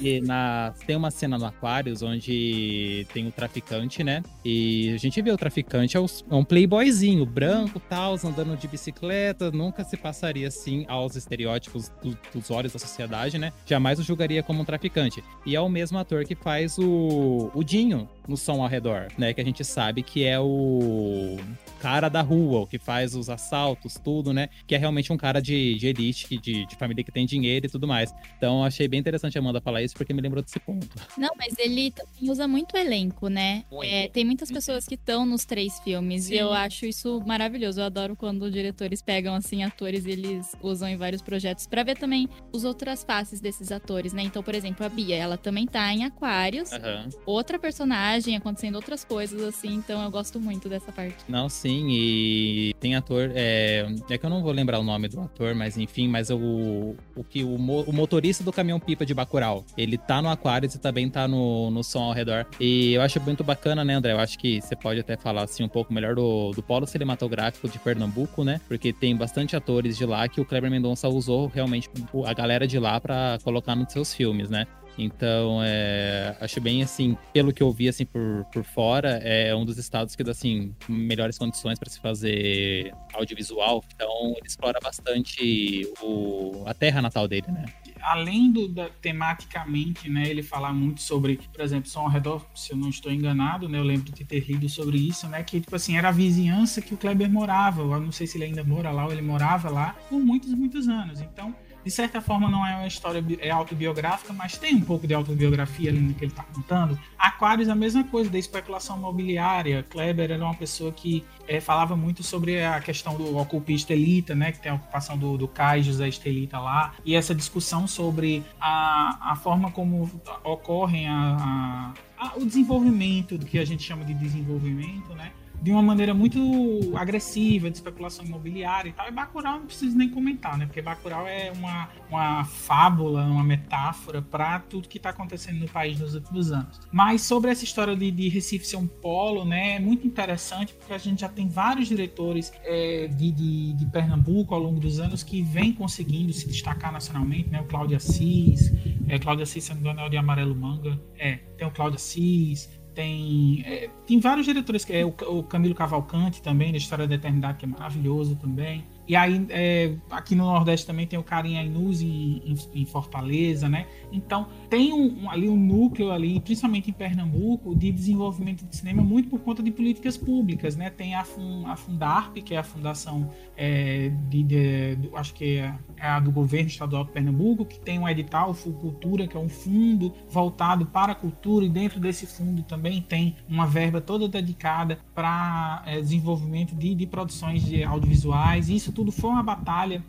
E 0.00 0.20
na, 0.20 0.74
tem 0.86 0.96
uma 0.96 1.10
cena 1.10 1.38
no 1.38 1.46
Aquarius 1.46 2.02
onde 2.02 3.06
tem 3.12 3.26
o 3.26 3.32
traficante, 3.44 4.02
né? 4.02 4.22
E 4.44 4.92
a 4.94 4.96
gente 4.96 5.20
vê 5.20 5.30
o 5.30 5.36
traficante, 5.36 5.96
é, 5.96 6.00
é 6.00 6.34
um 6.34 6.44
playboyzinho, 6.44 7.26
branco, 7.26 7.78
tal, 7.78 8.14
andando 8.24 8.56
de 8.56 8.66
bicicleta, 8.66 9.50
nunca 9.50 9.84
se 9.84 9.96
passaria 9.96 10.48
assim 10.48 10.84
aos 10.88 11.14
estereótipos 11.14 11.90
do, 12.02 12.18
dos 12.32 12.50
olhos 12.50 12.72
da 12.72 12.78
sociedade, 12.78 13.38
né? 13.38 13.52
Jamais 13.66 13.98
o 13.98 14.02
julgaria 14.02 14.42
como 14.42 14.62
um 14.62 14.64
traficante. 14.64 15.22
E 15.44 15.54
é 15.54 15.60
o 15.60 15.68
mesmo 15.68 15.98
ator 15.98 16.24
que 16.24 16.34
faz 16.34 16.78
o, 16.78 17.50
o 17.54 17.62
Dinho 17.62 18.08
no 18.26 18.36
som 18.36 18.62
ao 18.62 18.68
redor, 18.68 19.08
né? 19.18 19.34
Que 19.34 19.40
a 19.40 19.44
gente 19.44 19.64
sabe 19.64 20.02
que 20.02 20.24
é 20.24 20.40
o 20.40 21.36
cara 21.80 22.08
da 22.08 22.22
rua, 22.22 22.60
o 22.60 22.66
que 22.66 22.78
faz 22.78 23.14
os 23.14 23.28
assaltos, 23.28 24.00
tudo, 24.02 24.32
né? 24.32 24.48
Que 24.66 24.74
é 24.74 24.78
realmente 24.78 25.12
um 25.12 25.16
cara 25.16 25.40
de, 25.40 25.74
de 25.74 25.86
elite, 25.88 26.38
de, 26.38 26.66
de 26.66 26.76
família 26.76 27.04
que 27.04 27.12
tem 27.12 27.26
dinheiro 27.26 27.66
e 27.66 27.68
tudo 27.68 27.86
mais. 27.86 28.14
Então 28.38 28.64
achei 28.64 28.88
bem 28.88 29.00
interessante 29.00 29.36
a 29.36 29.40
Amanda 29.40 29.60
falar 29.60 29.82
isso, 29.82 29.94
porque 29.94 30.14
me 30.14 30.22
lembrou 30.22 30.42
desse 30.42 30.58
ponto. 30.58 30.88
Não, 31.18 31.30
mas 31.36 31.54
ele 31.58 31.90
também 31.90 32.30
usa 32.30 32.48
muito 32.48 32.76
elenco, 32.76 33.28
né? 33.28 33.33
É, 33.82 34.08
tem 34.08 34.24
muitas 34.24 34.50
pessoas 34.50 34.86
que 34.86 34.94
estão 34.94 35.24
nos 35.26 35.44
três 35.44 35.78
filmes 35.80 36.24
Sim. 36.24 36.34
e 36.34 36.38
eu 36.38 36.52
acho 36.52 36.86
isso 36.86 37.22
maravilhoso. 37.26 37.80
Eu 37.80 37.84
adoro 37.84 38.16
quando 38.16 38.50
diretores 38.50 39.02
pegam, 39.02 39.34
assim, 39.34 39.62
atores 39.62 40.04
e 40.06 40.10
eles 40.10 40.54
usam 40.62 40.88
em 40.88 40.96
vários 40.96 41.22
projetos 41.22 41.66
para 41.66 41.82
ver 41.82 41.96
também 41.96 42.28
as 42.54 42.64
outras 42.64 43.04
faces 43.04 43.40
desses 43.40 43.72
atores, 43.72 44.12
né? 44.12 44.22
Então, 44.22 44.42
por 44.42 44.54
exemplo, 44.54 44.84
a 44.84 44.88
Bia, 44.88 45.16
ela 45.16 45.36
também 45.36 45.66
tá 45.66 45.92
em 45.92 46.04
Aquários, 46.04 46.70
uhum. 46.72 47.08
outra 47.26 47.58
personagem, 47.58 48.36
acontecendo 48.36 48.76
outras 48.76 49.04
coisas, 49.04 49.40
assim, 49.42 49.74
então 49.74 50.02
eu 50.02 50.10
gosto 50.10 50.40
muito 50.40 50.68
dessa 50.68 50.92
parte. 50.92 51.16
Não, 51.28 51.48
sim, 51.48 51.88
e 51.90 52.74
tem 52.80 52.94
ator, 52.94 53.30
é, 53.34 53.86
é 54.10 54.18
que 54.18 54.24
eu 54.24 54.30
não 54.30 54.42
vou 54.42 54.52
lembrar 54.52 54.78
o 54.78 54.82
nome 54.82 55.08
do 55.08 55.20
ator, 55.20 55.54
mas 55.54 55.76
enfim, 55.76 56.08
mas 56.08 56.30
o, 56.30 56.94
o 57.14 57.24
que 57.24 57.42
o, 57.42 57.54
o 57.54 57.92
motorista 57.92 58.44
do 58.44 58.52
caminhão 58.52 58.80
pipa 58.80 59.04
de 59.04 59.14
Bacurau, 59.14 59.64
ele 59.76 59.96
tá 59.98 60.20
no 60.22 60.28
Aquários 60.28 60.74
e 60.74 60.78
também 60.78 61.08
tá 61.08 61.26
no, 61.26 61.70
no 61.70 61.82
som 61.82 62.02
ao 62.02 62.12
redor. 62.12 62.46
E 62.60 62.92
eu 62.94 63.02
acho 63.02 63.18
muito 63.24 63.42
bacana, 63.42 63.84
né, 63.84 63.94
André? 63.94 64.12
Eu 64.12 64.20
acho 64.20 64.38
que 64.38 64.60
você 64.60 64.76
pode 64.76 65.00
até 65.00 65.16
falar 65.16 65.42
assim 65.42 65.64
um 65.64 65.68
pouco 65.68 65.92
melhor 65.92 66.14
do, 66.14 66.52
do 66.52 66.62
polo 66.62 66.86
cinematográfico 66.86 67.68
de 67.68 67.78
Pernambuco, 67.78 68.44
né? 68.44 68.60
Porque 68.68 68.92
tem 68.92 69.16
bastante 69.16 69.56
atores 69.56 69.96
de 69.96 70.04
lá 70.06 70.28
que 70.28 70.40
o 70.40 70.44
Kleber 70.44 70.70
Mendonça 70.70 71.08
usou 71.08 71.46
realmente 71.46 71.88
a 72.26 72.32
galera 72.32 72.66
de 72.66 72.78
lá 72.78 73.00
para 73.00 73.38
colocar 73.42 73.74
nos 73.74 73.92
seus 73.92 74.14
filmes, 74.14 74.50
né? 74.50 74.66
Então, 74.96 75.60
é, 75.62 76.36
acho 76.40 76.60
bem 76.60 76.82
assim, 76.82 77.16
pelo 77.32 77.52
que 77.52 77.62
eu 77.62 77.72
vi 77.72 77.88
assim 77.88 78.04
por, 78.04 78.44
por 78.52 78.62
fora, 78.62 79.18
é 79.22 79.54
um 79.54 79.64
dos 79.64 79.76
estados 79.76 80.14
que 80.14 80.22
dá 80.22 80.30
assim 80.30 80.74
melhores 80.88 81.36
condições 81.36 81.78
para 81.78 81.90
se 81.90 82.00
fazer 82.00 82.94
audiovisual. 83.12 83.82
Então, 83.94 84.34
ele 84.36 84.46
explora 84.46 84.78
bastante 84.80 85.88
o, 86.00 86.62
a 86.66 86.74
terra 86.74 87.02
natal 87.02 87.26
dele, 87.26 87.48
né? 87.48 87.64
Além 88.04 88.52
do 88.52 88.68
da, 88.68 88.88
tematicamente, 88.88 90.08
né, 90.08 90.28
ele 90.28 90.42
falar 90.42 90.72
muito 90.72 91.00
sobre, 91.00 91.40
por 91.52 91.62
exemplo, 91.62 91.88
Som 91.88 92.00
ao 92.00 92.08
Redor, 92.08 92.44
se 92.54 92.72
eu 92.72 92.76
não 92.76 92.88
estou 92.88 93.10
enganado, 93.10 93.68
né, 93.68 93.78
eu 93.78 93.84
lembro 93.84 94.12
de 94.12 94.24
ter 94.24 94.44
lido 94.46 94.68
sobre 94.68 94.98
isso, 94.98 95.26
né, 95.28 95.42
que 95.42 95.60
tipo 95.60 95.74
assim, 95.74 95.96
era 95.96 96.08
a 96.08 96.12
vizinhança 96.12 96.80
que 96.80 96.94
o 96.94 96.96
Kleber 96.96 97.30
morava, 97.30 97.82
eu 97.82 98.00
não 98.00 98.12
sei 98.12 98.26
se 98.26 98.36
ele 98.36 98.44
ainda 98.44 98.62
mora 98.62 98.90
lá 98.90 99.06
ou 99.06 99.12
ele 99.12 99.22
morava 99.22 99.70
lá 99.70 99.96
por 100.08 100.20
muitos, 100.20 100.52
muitos 100.52 100.88
anos. 100.88 101.20
Então, 101.20 101.54
de 101.84 101.90
certa 101.90 102.20
forma 102.20 102.50
não 102.50 102.66
é 102.66 102.74
uma 102.74 102.86
história 102.86 103.24
é 103.38 103.50
autobiográfica, 103.50 104.32
mas 104.32 104.58
tem 104.58 104.74
um 104.74 104.80
pouco 104.80 105.06
de 105.06 105.14
autobiografia 105.14 105.90
ali 105.90 106.00
no 106.00 106.14
que 106.14 106.24
ele 106.24 106.32
está 106.32 106.42
contando. 106.42 106.98
Aquários 107.18 107.68
a 107.68 107.74
mesma 107.74 108.02
coisa, 108.04 108.30
da 108.30 108.38
especulação 108.38 108.96
imobiliária. 108.96 109.84
Kleber 109.88 110.30
era 110.30 110.44
uma 110.44 110.54
pessoa 110.54 110.90
que 110.92 111.24
é, 111.46 111.60
falava 111.60 111.94
muito 111.94 112.22
sobre 112.22 112.64
a 112.64 112.80
questão 112.80 113.16
do 113.16 113.36
ocupista 113.36 113.84
estelita, 113.84 114.34
né, 114.34 114.52
que 114.52 114.60
tem 114.60 114.72
a 114.72 114.74
ocupação 114.74 115.16
do, 115.16 115.36
do 115.36 115.46
cais 115.46 115.84
José 115.86 116.08
Estelita 116.08 116.58
lá, 116.58 116.94
e 117.04 117.14
essa 117.14 117.34
discussão 117.34 117.86
sobre 117.86 118.42
a, 118.60 119.32
a 119.32 119.36
forma 119.36 119.70
como 119.70 120.10
ocorrem 120.42 121.06
a, 121.08 121.94
a, 122.18 122.26
a, 122.26 122.36
o 122.36 122.46
desenvolvimento, 122.46 123.36
do 123.36 123.44
que 123.44 123.58
a 123.58 123.64
gente 123.64 123.82
chama 123.82 124.04
de 124.04 124.14
desenvolvimento, 124.14 125.14
né, 125.14 125.32
de 125.64 125.72
uma 125.72 125.80
maneira 125.80 126.12
muito 126.12 126.92
agressiva, 126.94 127.70
de 127.70 127.78
especulação 127.78 128.22
imobiliária 128.22 128.90
e 128.90 128.92
tal. 128.92 129.08
E 129.08 129.10
Bacurau 129.10 129.60
não 129.60 129.66
preciso 129.66 129.96
nem 129.96 130.10
comentar, 130.10 130.58
né? 130.58 130.66
Porque 130.66 130.82
Bacurau 130.82 131.26
é 131.26 131.50
uma, 131.56 131.88
uma 132.10 132.44
fábula, 132.44 133.24
uma 133.24 133.42
metáfora 133.42 134.20
para 134.20 134.58
tudo 134.60 134.86
que 134.86 134.98
está 134.98 135.08
acontecendo 135.08 135.60
no 135.60 135.68
país 135.68 135.98
nos 135.98 136.14
últimos 136.14 136.52
anos. 136.52 136.78
Mas 136.92 137.22
sobre 137.22 137.50
essa 137.50 137.64
história 137.64 137.96
de, 137.96 138.10
de 138.10 138.28
Recife 138.28 138.66
ser 138.66 138.76
um 138.76 138.86
polo, 138.86 139.46
né? 139.46 139.76
É 139.76 139.80
muito 139.80 140.06
interessante 140.06 140.74
porque 140.74 140.92
a 140.92 140.98
gente 140.98 141.22
já 141.22 141.30
tem 141.30 141.48
vários 141.48 141.88
diretores 141.88 142.52
é, 142.62 143.08
de, 143.08 143.32
de, 143.32 143.72
de, 143.72 143.86
Pernambuco 143.86 144.54
ao 144.54 144.60
longo 144.60 144.78
dos 144.78 145.00
anos 145.00 145.22
que 145.22 145.40
vêm 145.40 145.72
conseguindo 145.72 146.30
se 146.34 146.46
destacar 146.46 146.92
nacionalmente, 146.92 147.48
né? 147.48 147.62
O 147.62 147.64
Cláudio 147.64 147.96
Assis, 147.96 148.70
é, 149.08 149.18
Cláudio 149.18 149.44
Assis, 149.44 149.64
se 149.64 149.72
não 149.72 149.94
me 149.94 150.02
é 150.02 150.04
o 150.04 150.10
de 150.10 150.18
Amarelo 150.18 150.54
Manga. 150.54 151.00
É, 151.18 151.36
tem 151.56 151.66
o 151.66 151.70
Cláudio 151.70 151.96
Assis, 151.96 152.68
tem, 152.94 153.62
é, 153.66 153.90
tem 154.06 154.20
vários 154.20 154.46
diretores, 154.46 154.84
que 154.84 154.92
é 154.92 155.04
o, 155.04 155.08
o, 155.08 155.42
Camilo 155.42 155.74
Cavalcante 155.74 156.40
também, 156.40 156.70
da 156.70 156.78
História 156.78 157.06
da 157.06 157.14
Eternidade, 157.14 157.58
que 157.58 157.64
é 157.64 157.68
maravilhoso 157.68 158.36
também. 158.36 158.84
E 159.06 159.14
aí, 159.14 159.44
é, 159.50 159.94
aqui 160.10 160.34
no 160.34 160.44
Nordeste 160.44 160.86
também 160.86 161.06
tem 161.06 161.18
o 161.18 161.22
Carinha 161.22 161.62
Inus 161.62 162.00
em, 162.00 162.40
em, 162.44 162.56
em, 162.74 162.86
Fortaleza, 162.86 163.68
né? 163.68 163.86
Então, 164.10 164.48
tem 164.74 164.92
um, 164.92 165.22
um, 165.22 165.30
ali 165.30 165.48
um 165.48 165.56
núcleo 165.56 166.10
ali, 166.10 166.40
principalmente 166.40 166.90
em 166.90 166.92
Pernambuco, 166.92 167.76
de 167.76 167.92
desenvolvimento 167.92 168.64
de 168.64 168.74
cinema 168.74 169.04
muito 169.04 169.28
por 169.28 169.38
conta 169.38 169.62
de 169.62 169.70
políticas 169.70 170.16
públicas, 170.16 170.74
né? 170.74 170.90
Tem 170.90 171.14
a, 171.14 171.22
Fun, 171.22 171.64
a 171.68 171.76
Fundarp, 171.76 172.38
que 172.38 172.56
é 172.56 172.58
a 172.58 172.64
fundação 172.64 173.30
é, 173.56 174.10
de, 174.28 174.42
de, 174.42 174.96
de, 174.96 175.10
acho 175.14 175.32
que 175.32 175.58
é, 175.58 175.72
é, 175.96 176.08
a 176.08 176.18
do 176.18 176.32
governo 176.32 176.66
estadual 176.66 177.04
de 177.04 177.12
Pernambuco, 177.12 177.64
que 177.64 177.78
tem 177.78 178.00
um 178.00 178.08
edital, 178.08 178.50
o 178.50 178.72
Cultura, 178.72 179.28
que 179.28 179.36
é 179.36 179.40
um 179.40 179.48
fundo 179.48 180.12
voltado 180.28 180.86
para 180.86 181.12
a 181.12 181.14
cultura, 181.14 181.64
e 181.64 181.68
dentro 181.68 182.00
desse 182.00 182.26
fundo 182.26 182.64
também 182.64 183.00
tem 183.00 183.36
uma 183.48 183.68
verba 183.68 184.00
toda 184.00 184.26
dedicada 184.26 184.98
para 185.14 185.84
é, 185.86 186.00
desenvolvimento 186.00 186.74
de, 186.74 186.96
de 186.96 187.06
produções 187.06 187.64
de 187.64 187.84
audiovisuais. 187.84 188.68
Isso 188.68 188.90
tudo 188.90 189.12
foi 189.12 189.30
uma 189.30 189.42
batalha 189.44 190.02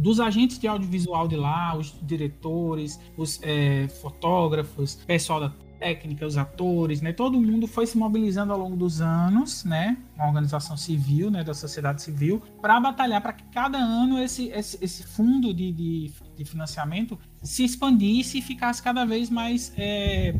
dos 0.00 0.18
agentes 0.18 0.58
de 0.58 0.66
audiovisual 0.66 1.28
de 1.28 1.36
lá, 1.36 1.76
os 1.76 1.94
diretores, 2.02 2.98
os 3.16 3.38
é, 3.42 3.86
fotógrafos, 4.00 4.94
pessoal 5.06 5.40
da 5.40 5.52
técnica, 5.80 6.26
os 6.26 6.36
atores, 6.36 7.00
né? 7.00 7.12
Todo 7.12 7.40
mundo 7.40 7.66
foi 7.66 7.86
se 7.86 7.96
mobilizando 7.96 8.52
ao 8.52 8.58
longo 8.58 8.76
dos 8.76 9.00
anos, 9.00 9.64
né? 9.64 9.96
Uma 10.14 10.26
organização 10.26 10.76
civil, 10.76 11.30
né? 11.30 11.42
Da 11.42 11.54
sociedade 11.54 12.02
civil, 12.02 12.42
para 12.60 12.78
batalhar 12.78 13.20
para 13.20 13.32
que 13.32 13.44
cada 13.44 13.78
ano 13.78 14.18
esse, 14.18 14.48
esse, 14.48 14.78
esse 14.84 15.02
fundo 15.02 15.52
de, 15.54 15.72
de, 15.72 16.12
de, 16.36 16.44
financiamento 16.44 17.18
se 17.42 17.64
expandisse 17.64 18.38
e 18.38 18.42
ficasse 18.42 18.82
cada 18.82 19.04
vez 19.04 19.30
mais 19.30 19.72
é, 19.76 20.34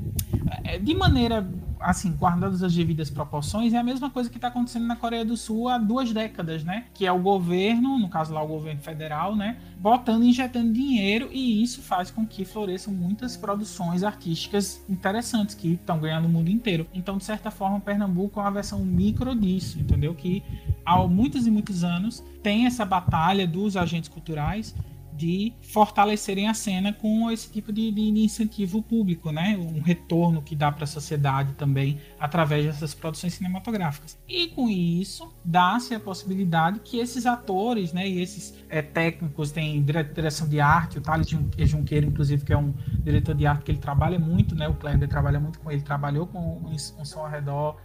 é 0.64 0.78
de 0.78 0.94
maneira 0.94 1.46
assim, 1.80 2.12
guardadas 2.12 2.62
as 2.62 2.74
devidas 2.74 3.08
proporções, 3.08 3.72
é 3.72 3.78
a 3.78 3.82
mesma 3.82 4.10
coisa 4.10 4.28
que 4.28 4.36
está 4.36 4.48
acontecendo 4.48 4.86
na 4.86 4.96
Coreia 4.96 5.24
do 5.24 5.36
Sul 5.36 5.68
há 5.68 5.78
duas 5.78 6.12
décadas, 6.12 6.62
né? 6.62 6.84
Que 6.92 7.06
é 7.06 7.12
o 7.12 7.18
governo, 7.18 7.98
no 7.98 8.08
caso 8.08 8.34
lá 8.34 8.42
o 8.42 8.46
governo 8.46 8.80
federal, 8.80 9.34
né? 9.34 9.56
Botando, 9.78 10.24
injetando 10.24 10.72
dinheiro 10.72 11.30
e 11.32 11.62
isso 11.62 11.80
faz 11.80 12.10
com 12.10 12.26
que 12.26 12.44
floresçam 12.44 12.92
muitas 12.92 13.36
produções 13.36 14.02
artísticas 14.02 14.84
interessantes 14.88 15.54
que 15.54 15.72
estão 15.72 15.98
ganhando 15.98 16.26
o 16.26 16.28
mundo 16.28 16.50
inteiro. 16.50 16.86
Então, 16.92 17.16
de 17.16 17.24
certa 17.24 17.50
forma, 17.50 17.80
Pernambuco 17.80 18.38
é 18.38 18.42
uma 18.42 18.50
versão 18.50 18.80
micro 18.80 19.34
disso, 19.34 19.78
entendeu? 19.80 20.14
Que 20.14 20.42
há 20.84 20.98
muitos 21.06 21.46
e 21.46 21.50
muitos 21.50 21.82
anos 21.82 22.22
tem 22.42 22.66
essa 22.66 22.84
batalha 22.84 23.46
dos 23.46 23.76
agentes 23.76 24.08
culturais 24.08 24.74
de 25.20 25.52
fortalecerem 25.60 26.48
a 26.48 26.54
cena 26.54 26.94
com 26.94 27.30
esse 27.30 27.50
tipo 27.50 27.70
de, 27.70 27.92
de 27.92 28.00
incentivo 28.00 28.82
público, 28.82 29.30
né? 29.30 29.54
Um 29.58 29.82
retorno 29.82 30.40
que 30.40 30.56
dá 30.56 30.72
para 30.72 30.84
a 30.84 30.86
sociedade 30.86 31.52
também 31.52 32.00
através 32.18 32.64
dessas 32.64 32.94
produções 32.94 33.34
cinematográficas. 33.34 34.18
E 34.26 34.48
com 34.48 34.70
isso 34.70 35.30
dá-se 35.44 35.94
a 35.94 36.00
possibilidade 36.00 36.80
que 36.80 36.98
esses 36.98 37.26
atores, 37.26 37.92
né? 37.92 38.08
E 38.08 38.22
esses 38.22 38.54
é, 38.70 38.80
técnicos 38.80 39.52
têm 39.52 39.82
direção 39.82 40.48
de 40.48 40.58
arte, 40.58 40.96
o 40.96 41.02
Thales 41.02 41.28
Junqueira, 41.28 42.06
inclusive, 42.06 42.42
que 42.42 42.52
é 42.54 42.56
um 42.56 42.72
diretor 43.02 43.34
de 43.34 43.46
arte 43.46 43.64
que 43.64 43.72
ele 43.72 43.78
trabalha 43.78 44.18
muito, 44.18 44.54
né? 44.54 44.68
O 44.68 44.74
Kleber 44.74 45.08
trabalha 45.08 45.38
muito 45.38 45.58
com 45.60 45.70
ele, 45.70 45.82
trabalhou 45.82 46.26
com 46.26 46.62
um 46.64 47.04
som 47.04 47.20
ao 47.20 47.28
redor 47.28 47.76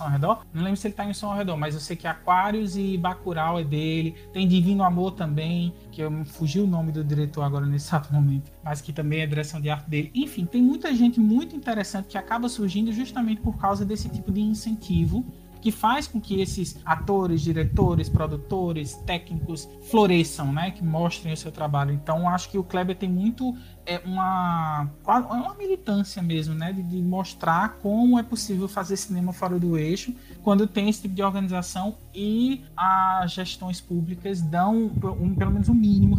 ao 0.00 0.08
Redor. 0.08 0.46
Não 0.52 0.62
lembro 0.62 0.76
se 0.76 0.86
ele 0.86 0.94
tá 0.94 1.04
em 1.04 1.12
ao 1.22 1.34
Redor, 1.34 1.56
mas 1.56 1.74
eu 1.74 1.80
sei 1.80 1.96
que 1.96 2.06
Aquários 2.06 2.76
e 2.76 2.96
Bacurau 2.96 3.58
é 3.58 3.64
dele. 3.64 4.14
Tem 4.32 4.46
Divino 4.46 4.82
Amor 4.82 5.12
também, 5.12 5.72
que 5.90 6.00
eu 6.00 6.24
fugi 6.24 6.60
o 6.60 6.66
nome 6.66 6.92
do 6.92 7.02
diretor 7.04 7.42
agora 7.42 7.66
nesse 7.66 7.88
exato 7.88 8.12
momento, 8.12 8.52
mas 8.62 8.80
que 8.80 8.92
também 8.92 9.20
é 9.20 9.26
direção 9.26 9.60
de 9.60 9.70
arte 9.70 9.88
dele. 9.88 10.10
Enfim, 10.14 10.44
tem 10.44 10.62
muita 10.62 10.94
gente 10.94 11.18
muito 11.18 11.56
interessante 11.56 12.08
que 12.08 12.18
acaba 12.18 12.48
surgindo 12.48 12.92
justamente 12.92 13.40
por 13.40 13.56
causa 13.56 13.84
desse 13.84 14.08
tipo 14.08 14.30
de 14.30 14.40
incentivo 14.40 15.24
que 15.60 15.70
faz 15.70 16.06
com 16.06 16.20
que 16.20 16.40
esses 16.40 16.78
atores, 16.84 17.42
diretores, 17.42 18.08
produtores, 18.08 18.94
técnicos 19.06 19.68
floresçam, 19.90 20.52
né? 20.52 20.70
Que 20.70 20.84
mostrem 20.84 21.32
o 21.32 21.36
seu 21.36 21.52
trabalho. 21.52 21.92
Então, 21.92 22.28
acho 22.28 22.50
que 22.50 22.58
o 22.58 22.64
Kleber 22.64 22.96
tem 22.96 23.08
muito 23.08 23.56
é 23.86 24.02
uma, 24.04 24.86
é 25.06 25.12
uma 25.12 25.54
militância 25.54 26.22
mesmo, 26.22 26.54
né? 26.54 26.72
De, 26.72 26.82
de, 26.82 27.00
mostrar 27.00 27.78
como 27.80 28.18
é 28.18 28.22
possível 28.22 28.68
fazer 28.68 28.98
cinema 28.98 29.32
fora 29.32 29.58
do 29.58 29.78
eixo 29.78 30.14
quando 30.42 30.66
tem 30.66 30.90
esse 30.90 31.02
tipo 31.02 31.14
de 31.14 31.22
organização 31.22 31.96
e 32.14 32.62
as 32.76 33.32
gestões 33.32 33.80
públicas 33.80 34.42
dão 34.42 34.92
um, 35.20 35.34
pelo 35.34 35.50
menos 35.50 35.68
um 35.70 35.74
mínimo 35.74 36.18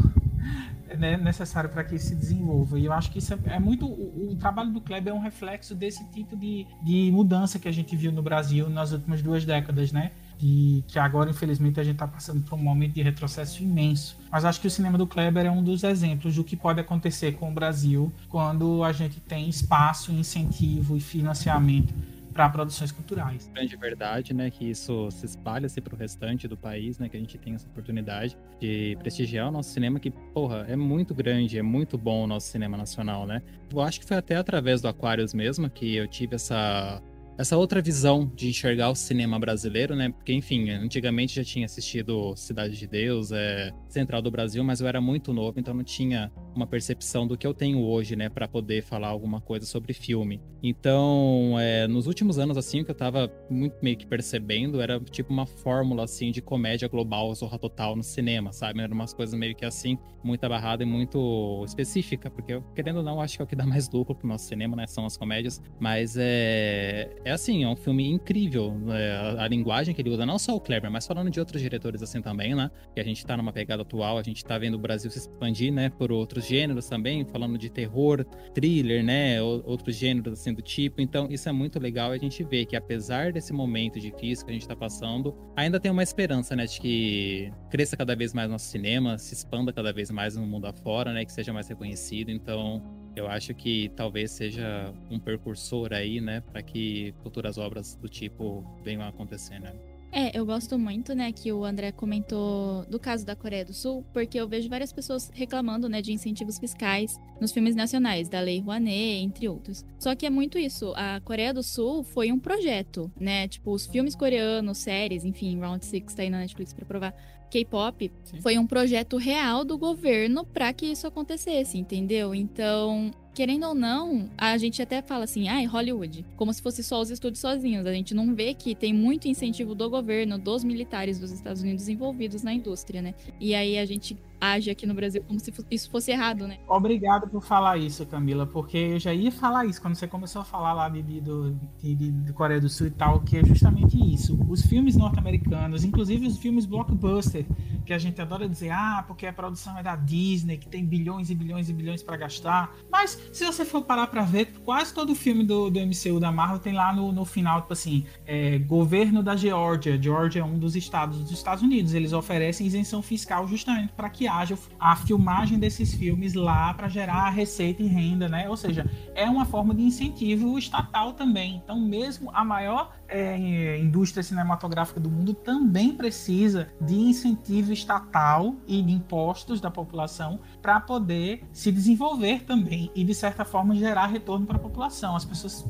né, 0.97 1.17
necessário 1.17 1.69
para 1.69 1.83
que 1.83 1.97
se 1.99 2.15
desenvolva. 2.15 2.79
E 2.79 2.85
eu 2.85 2.93
acho 2.93 3.11
que 3.11 3.19
isso 3.19 3.33
é, 3.33 3.37
é 3.55 3.59
muito. 3.59 3.85
O, 3.85 4.31
o, 4.31 4.35
trabalho 4.35 4.71
do 4.71 4.81
Kleber 4.81 5.13
é 5.13 5.15
um 5.15 5.21
reflexo 5.21 5.75
desse 5.75 6.03
tipo 6.11 6.35
de, 6.35 6.65
de 6.81 7.11
mudança 7.11 7.59
que 7.59 7.67
a 7.67 7.71
gente 7.71 7.95
viu 7.95 8.11
no 8.11 8.21
Brasil 8.21 8.69
nas 8.69 8.91
últimas 8.91 9.21
duas 9.21 9.45
décadas, 9.45 9.91
né? 9.91 10.11
De, 10.37 10.83
que 10.87 10.97
agora, 10.97 11.29
infelizmente, 11.29 11.79
a 11.79 11.83
gente 11.83 11.95
está 11.95 12.07
passando 12.07 12.41
por 12.43 12.57
um 12.57 12.63
momento 12.63 12.93
de 12.93 13.01
retrocesso 13.01 13.61
imenso. 13.61 14.17
Mas 14.31 14.45
acho 14.45 14.61
que 14.61 14.67
o 14.67 14.71
cinema 14.71 14.97
do 14.97 15.05
Kleber 15.05 15.45
é 15.45 15.51
um 15.51 15.63
dos 15.63 15.83
exemplos 15.83 16.35
do 16.35 16.43
que 16.43 16.55
pode 16.55 16.79
acontecer 16.79 17.33
com 17.33 17.49
o 17.49 17.53
Brasil 17.53 18.11
quando 18.29 18.83
a 18.83 18.91
gente 18.93 19.19
tem 19.19 19.49
espaço, 19.49 20.11
incentivo 20.11 20.95
e 20.95 20.99
financiamento 21.01 21.93
para 22.33 22.49
produções 22.49 22.91
culturais. 22.91 23.49
Grande 23.53 23.75
verdade, 23.75 24.33
né, 24.33 24.49
que 24.49 24.69
isso 24.69 25.09
se 25.11 25.25
espalha-se 25.25 25.81
para 25.81 25.95
o 25.95 25.97
restante 25.97 26.47
do 26.47 26.55
país, 26.55 26.99
né, 26.99 27.09
que 27.09 27.17
a 27.17 27.19
gente 27.19 27.37
tem 27.37 27.53
essa 27.53 27.67
oportunidade 27.67 28.37
de 28.59 28.95
prestigiar 28.99 29.47
o 29.47 29.51
nosso 29.51 29.71
cinema, 29.71 29.99
que, 29.99 30.11
porra, 30.11 30.65
é 30.67 30.75
muito 30.75 31.13
grande, 31.13 31.57
é 31.57 31.63
muito 31.63 31.97
bom 31.97 32.23
o 32.23 32.27
nosso 32.27 32.47
cinema 32.47 32.77
nacional, 32.77 33.25
né. 33.25 33.41
Eu 33.71 33.81
acho 33.81 33.99
que 33.99 34.05
foi 34.05 34.17
até 34.17 34.35
através 34.35 34.81
do 34.81 34.87
Aquarius 34.87 35.33
mesmo 35.33 35.69
que 35.69 35.95
eu 35.95 36.07
tive 36.07 36.35
essa 36.35 37.01
essa 37.39 37.55
outra 37.55 37.81
visão 37.81 38.29
de 38.35 38.49
enxergar 38.49 38.89
o 38.89 38.95
cinema 38.95 39.39
brasileiro, 39.39 39.95
né? 39.95 40.09
Porque, 40.09 40.33
enfim, 40.33 40.71
antigamente 40.71 41.37
já 41.37 41.43
tinha 41.43 41.65
assistido 41.65 42.35
Cidade 42.35 42.77
de 42.77 42.85
Deus, 42.85 43.31
é, 43.31 43.71
Central 43.87 44.21
do 44.21 44.29
Brasil, 44.29 44.61
mas 44.61 44.81
eu 44.81 44.87
era 44.89 44.99
muito 44.99 45.31
novo, 45.31 45.57
então 45.57 45.73
não 45.73 45.83
tinha 45.83 46.29
uma 46.53 46.67
percepção 46.67 47.25
do 47.25 47.37
que 47.37 47.47
eu 47.47 47.53
tenho 47.53 47.81
hoje, 47.81 48.13
né, 48.17 48.27
para 48.27 48.45
poder 48.45 48.83
falar 48.83 49.07
alguma 49.07 49.39
coisa 49.39 49.65
sobre 49.65 49.93
filme. 49.93 50.41
Então, 50.61 51.55
é, 51.57 51.87
nos 51.87 52.07
últimos 52.07 52.37
anos, 52.37 52.57
assim, 52.57 52.83
que 52.83 52.91
eu 52.91 52.95
tava 52.95 53.31
muito 53.49 53.77
meio 53.81 53.95
que 53.95 54.05
percebendo 54.05 54.81
era 54.81 54.99
tipo 54.99 55.31
uma 55.31 55.45
fórmula, 55.45 56.03
assim, 56.03 56.31
de 56.31 56.41
comédia 56.41 56.89
global, 56.89 57.33
zorra 57.33 57.57
total 57.57 57.95
no 57.95 58.03
cinema, 58.03 58.51
sabe? 58.51 58.81
Eram 58.81 58.93
umas 58.93 59.13
coisas 59.13 59.39
meio 59.39 59.55
que 59.55 59.63
assim, 59.63 59.97
muito 60.21 60.43
abarrada 60.43 60.83
e 60.83 60.85
muito 60.85 61.63
específica, 61.65 62.29
porque, 62.29 62.61
querendo 62.75 62.97
ou 62.97 63.03
não, 63.03 63.21
acho 63.21 63.37
que 63.37 63.41
é 63.41 63.45
o 63.45 63.47
que 63.47 63.55
dá 63.55 63.65
mais 63.65 63.89
lucro 63.89 64.13
pro 64.13 64.27
nosso 64.27 64.45
cinema, 64.45 64.75
né, 64.75 64.85
são 64.87 65.05
as 65.05 65.15
comédias. 65.15 65.61
Mas 65.79 66.17
é, 66.19 67.15
é 67.29 67.33
assim, 67.33 67.63
é 67.63 67.67
um 67.67 67.75
filme 67.75 68.07
incrível. 68.09 68.75
É, 68.89 69.11
a, 69.11 69.43
a 69.43 69.47
linguagem 69.47 69.93
que 69.93 70.01
ele 70.01 70.09
usa, 70.09 70.25
não 70.25 70.37
só 70.39 70.55
o 70.55 70.59
Kleber, 70.59 70.91
mas 70.91 71.05
falando 71.05 71.29
de 71.29 71.39
outros 71.39 71.61
diretores 71.61 72.01
assim 72.01 72.21
também, 72.21 72.55
né? 72.55 72.69
Que 72.93 72.99
a 72.99 73.03
gente 73.03 73.25
tá 73.25 73.37
numa 73.37 73.53
pegada 73.53 73.83
atual, 73.83 74.17
a 74.17 74.23
gente 74.23 74.43
tá 74.43 74.57
vendo 74.57 74.75
o 74.75 74.79
Brasil 74.79 75.09
se 75.09 75.19
expandir, 75.19 75.71
né, 75.71 75.89
por 75.89 76.11
outros 76.11 76.45
gêneros 76.45 76.87
também, 76.87 77.25
falando 77.25 77.57
de 77.57 77.69
terror, 77.69 78.25
thriller, 78.53 79.03
né, 79.03 79.41
outros 79.41 79.95
gêneros 79.95 80.33
assim 80.33 80.53
do 80.53 80.61
tipo. 80.61 81.01
Então, 81.01 81.27
isso 81.29 81.47
é 81.47 81.51
muito 81.51 81.79
legal 81.79 82.11
a 82.11 82.17
gente 82.17 82.43
vê 82.43 82.65
que 82.65 82.75
apesar 82.75 83.31
desse 83.31 83.53
momento 83.53 83.99
difícil 83.99 84.45
que 84.45 84.51
a 84.51 84.53
gente 84.53 84.63
está 84.63 84.75
passando, 84.75 85.35
ainda 85.55 85.79
tem 85.79 85.91
uma 85.91 86.03
esperança, 86.03 86.55
né, 86.55 86.65
de 86.65 86.79
que 86.79 87.51
cresça 87.69 87.95
cada 87.95 88.15
vez 88.15 88.33
mais 88.33 88.49
nosso 88.49 88.65
cinema, 88.65 89.17
se 89.17 89.33
expanda 89.33 89.71
cada 89.71 89.93
vez 89.93 90.09
mais 90.09 90.35
no 90.35 90.45
mundo 90.45 90.65
afora, 90.65 91.13
né, 91.13 91.23
que 91.25 91.31
seja 91.31 91.53
mais 91.53 91.67
reconhecido. 91.67 92.31
Então, 92.31 92.81
eu 93.19 93.27
acho 93.27 93.53
que 93.53 93.91
talvez 93.95 94.31
seja 94.31 94.93
um 95.11 95.19
percursor 95.19 95.93
aí, 95.93 96.21
né, 96.21 96.41
para 96.41 96.61
que 96.61 97.13
futuras 97.21 97.57
obras 97.57 97.95
do 97.95 98.07
tipo 98.07 98.63
venham 98.83 99.01
a 99.01 99.09
acontecer, 99.09 99.59
né? 99.59 99.73
É, 100.11 100.35
eu 100.35 100.43
gosto 100.43 100.79
muito, 100.79 101.13
né, 101.13 101.31
que 101.31 101.51
o 101.51 101.63
André 101.63 101.91
comentou 101.91 102.83
do 102.85 102.99
caso 102.99 103.23
da 103.23 103.35
Coreia 103.35 103.63
do 103.63 103.73
Sul, 103.73 104.03
porque 104.11 104.39
eu 104.39 104.47
vejo 104.47 104.67
várias 104.67 104.91
pessoas 104.91 105.29
reclamando, 105.31 105.87
né, 105.87 106.01
de 106.01 106.11
incentivos 106.11 106.57
fiscais 106.57 107.19
nos 107.39 107.51
filmes 107.51 107.75
nacionais, 107.75 108.27
da 108.27 108.39
Lei 108.39 108.59
Rouanet, 108.59 109.23
entre 109.23 109.47
outros. 109.47 109.85
Só 109.99 110.15
que 110.15 110.25
é 110.25 110.29
muito 110.29 110.57
isso, 110.57 110.93
a 110.95 111.21
Coreia 111.21 111.53
do 111.53 111.61
Sul 111.61 112.03
foi 112.03 112.31
um 112.31 112.39
projeto, 112.39 113.11
né, 113.19 113.47
tipo, 113.47 113.71
os 113.71 113.85
filmes 113.85 114.15
coreanos, 114.15 114.79
séries, 114.79 115.25
enfim, 115.25 115.59
Round 115.59 115.85
Six 115.85 116.15
tá 116.15 116.23
aí 116.23 116.29
na 116.29 116.39
Netflix 116.39 116.73
pra 116.73 116.85
provar, 116.85 117.13
K-pop, 117.49 118.11
foi 118.41 118.57
um 118.57 118.67
projeto 118.67 119.17
real 119.17 119.65
do 119.65 119.77
governo 119.77 120.45
para 120.45 120.71
que 120.71 120.85
isso 120.85 121.07
acontecesse, 121.07 121.77
entendeu? 121.77 122.33
Então, 122.33 123.11
querendo 123.33 123.67
ou 123.67 123.73
não, 123.73 124.29
a 124.37 124.57
gente 124.57 124.81
até 124.81 125.01
fala 125.01 125.23
assim, 125.23 125.47
ai, 125.47 125.65
ah, 125.65 125.69
Hollywood, 125.69 126.25
como 126.35 126.53
se 126.53 126.61
fosse 126.61 126.83
só 126.83 126.99
os 126.99 127.09
estúdios 127.09 127.39
sozinhos. 127.39 127.85
A 127.85 127.93
gente 127.93 128.13
não 128.13 128.35
vê 128.35 128.53
que 128.53 128.75
tem 128.75 128.93
muito 128.93 129.27
incentivo 129.27 129.73
do 129.73 129.89
governo, 129.89 130.37
dos 130.37 130.63
militares 130.63 131.19
dos 131.19 131.31
Estados 131.31 131.61
Unidos 131.61 131.87
envolvidos 131.87 132.43
na 132.43 132.53
indústria, 132.53 133.01
né? 133.01 133.15
E 133.39 133.55
aí 133.55 133.77
a 133.77 133.85
gente 133.85 134.17
age 134.39 134.69
aqui 134.69 134.85
no 134.85 134.93
Brasil 134.93 135.23
como 135.27 135.39
se 135.39 135.53
isso 135.69 135.89
fosse 135.89 136.11
errado, 136.11 136.47
né? 136.47 136.57
Obrigado 136.67 137.29
por 137.29 137.43
falar 137.43 137.77
isso, 137.77 138.05
Camila, 138.05 138.45
porque 138.45 138.77
eu 138.77 138.99
já 138.99 139.13
ia 139.13 139.31
falar 139.31 139.65
isso 139.65 139.81
quando 139.81 139.95
você 139.95 140.07
começou 140.07 140.41
a 140.41 140.45
falar 140.45 140.73
lá 140.73 140.89
de, 140.89 141.01
do, 141.21 141.59
de, 141.81 141.95
de 141.95 142.33
Coreia 142.33 142.61
do 142.61 142.69
Sul 142.69 142.87
e 142.87 142.91
tal, 142.91 143.19
que 143.21 143.37
é 143.37 143.43
justamente 143.43 143.97
isso. 143.97 144.39
Os 144.49 144.61
filmes 144.61 144.95
norte-americanos, 144.95 145.83
inclusive 145.83 146.27
os 146.27 146.37
filmes 146.37 146.65
blockbuster, 146.65 147.45
que 147.85 147.93
a 147.93 147.97
gente 147.97 148.21
adora 148.21 148.47
dizer, 148.47 148.71
ah, 148.71 149.03
porque 149.05 149.25
a 149.25 149.33
produção 149.33 149.77
é 149.77 149.83
da 149.83 149.95
Disney, 149.95 150.57
que 150.57 150.67
tem 150.67 150.85
bilhões 150.85 151.29
e 151.29 151.35
bilhões 151.35 151.69
e 151.69 151.73
bilhões 151.73 152.03
para 152.03 152.17
gastar. 152.17 152.75
Mas 152.91 153.19
se 153.33 153.45
você 153.45 153.65
for 153.65 153.81
parar 153.81 154.07
para 154.07 154.23
ver, 154.23 154.53
quase 154.63 154.93
todo 154.93 155.15
filme 155.15 155.43
do, 155.43 155.69
do 155.69 155.79
MCU 155.79 156.19
da 156.19 156.31
Marvel 156.31 156.59
tem 156.59 156.73
lá 156.73 156.93
no, 156.93 157.11
no 157.11 157.25
final, 157.25 157.61
tipo 157.61 157.73
assim, 157.73 158.05
é, 158.25 158.59
governo 158.59 159.23
da 159.23 159.35
Geórgia. 159.35 160.01
Geórgia 160.01 160.41
é 160.41 160.43
um 160.43 160.57
dos 160.57 160.75
estados 160.75 161.19
dos 161.19 161.31
Estados 161.31 161.63
Unidos. 161.63 161.93
Eles 161.93 162.13
oferecem 162.13 162.67
isenção 162.67 163.01
fiscal 163.01 163.47
justamente 163.47 163.91
para 163.93 164.09
que 164.09 164.28
haja 164.29 164.57
a 164.79 164.95
filmagem 164.95 165.59
desses 165.59 165.93
filmes 165.93 166.33
lá 166.33 166.73
para 166.73 166.87
gerar 166.87 167.29
receita 167.29 167.83
e 167.83 167.87
renda, 167.87 168.29
né? 168.29 168.49
Ou 168.49 168.55
seja, 168.55 168.89
é 169.15 169.25
uma 169.29 169.45
forma 169.45 169.73
de 169.73 169.81
incentivo 169.81 170.57
estatal 170.57 171.13
também. 171.13 171.61
Então, 171.63 171.79
mesmo 171.79 172.29
a 172.33 172.45
maior 172.45 172.95
é, 173.07 173.77
indústria 173.79 174.23
cinematográfica 174.23 174.99
do 174.99 175.09
mundo 175.09 175.33
também 175.33 175.93
precisa 175.93 176.67
de 176.79 176.95
incentivo 176.95 177.73
estatal 177.73 178.55
e 178.67 178.81
de 178.81 178.91
impostos 178.91 179.59
da 179.59 179.71
população 179.71 180.39
para 180.61 180.79
poder 180.79 181.43
se 181.51 181.71
desenvolver 181.71 182.43
também 182.43 182.91
e, 182.95 183.03
de 183.03 183.13
certa 183.13 183.43
forma, 183.43 183.75
gerar 183.75 184.07
retorno 184.07 184.45
para 184.45 184.57
a 184.57 184.59
população. 184.59 185.15
As 185.15 185.25
pessoas 185.25 185.65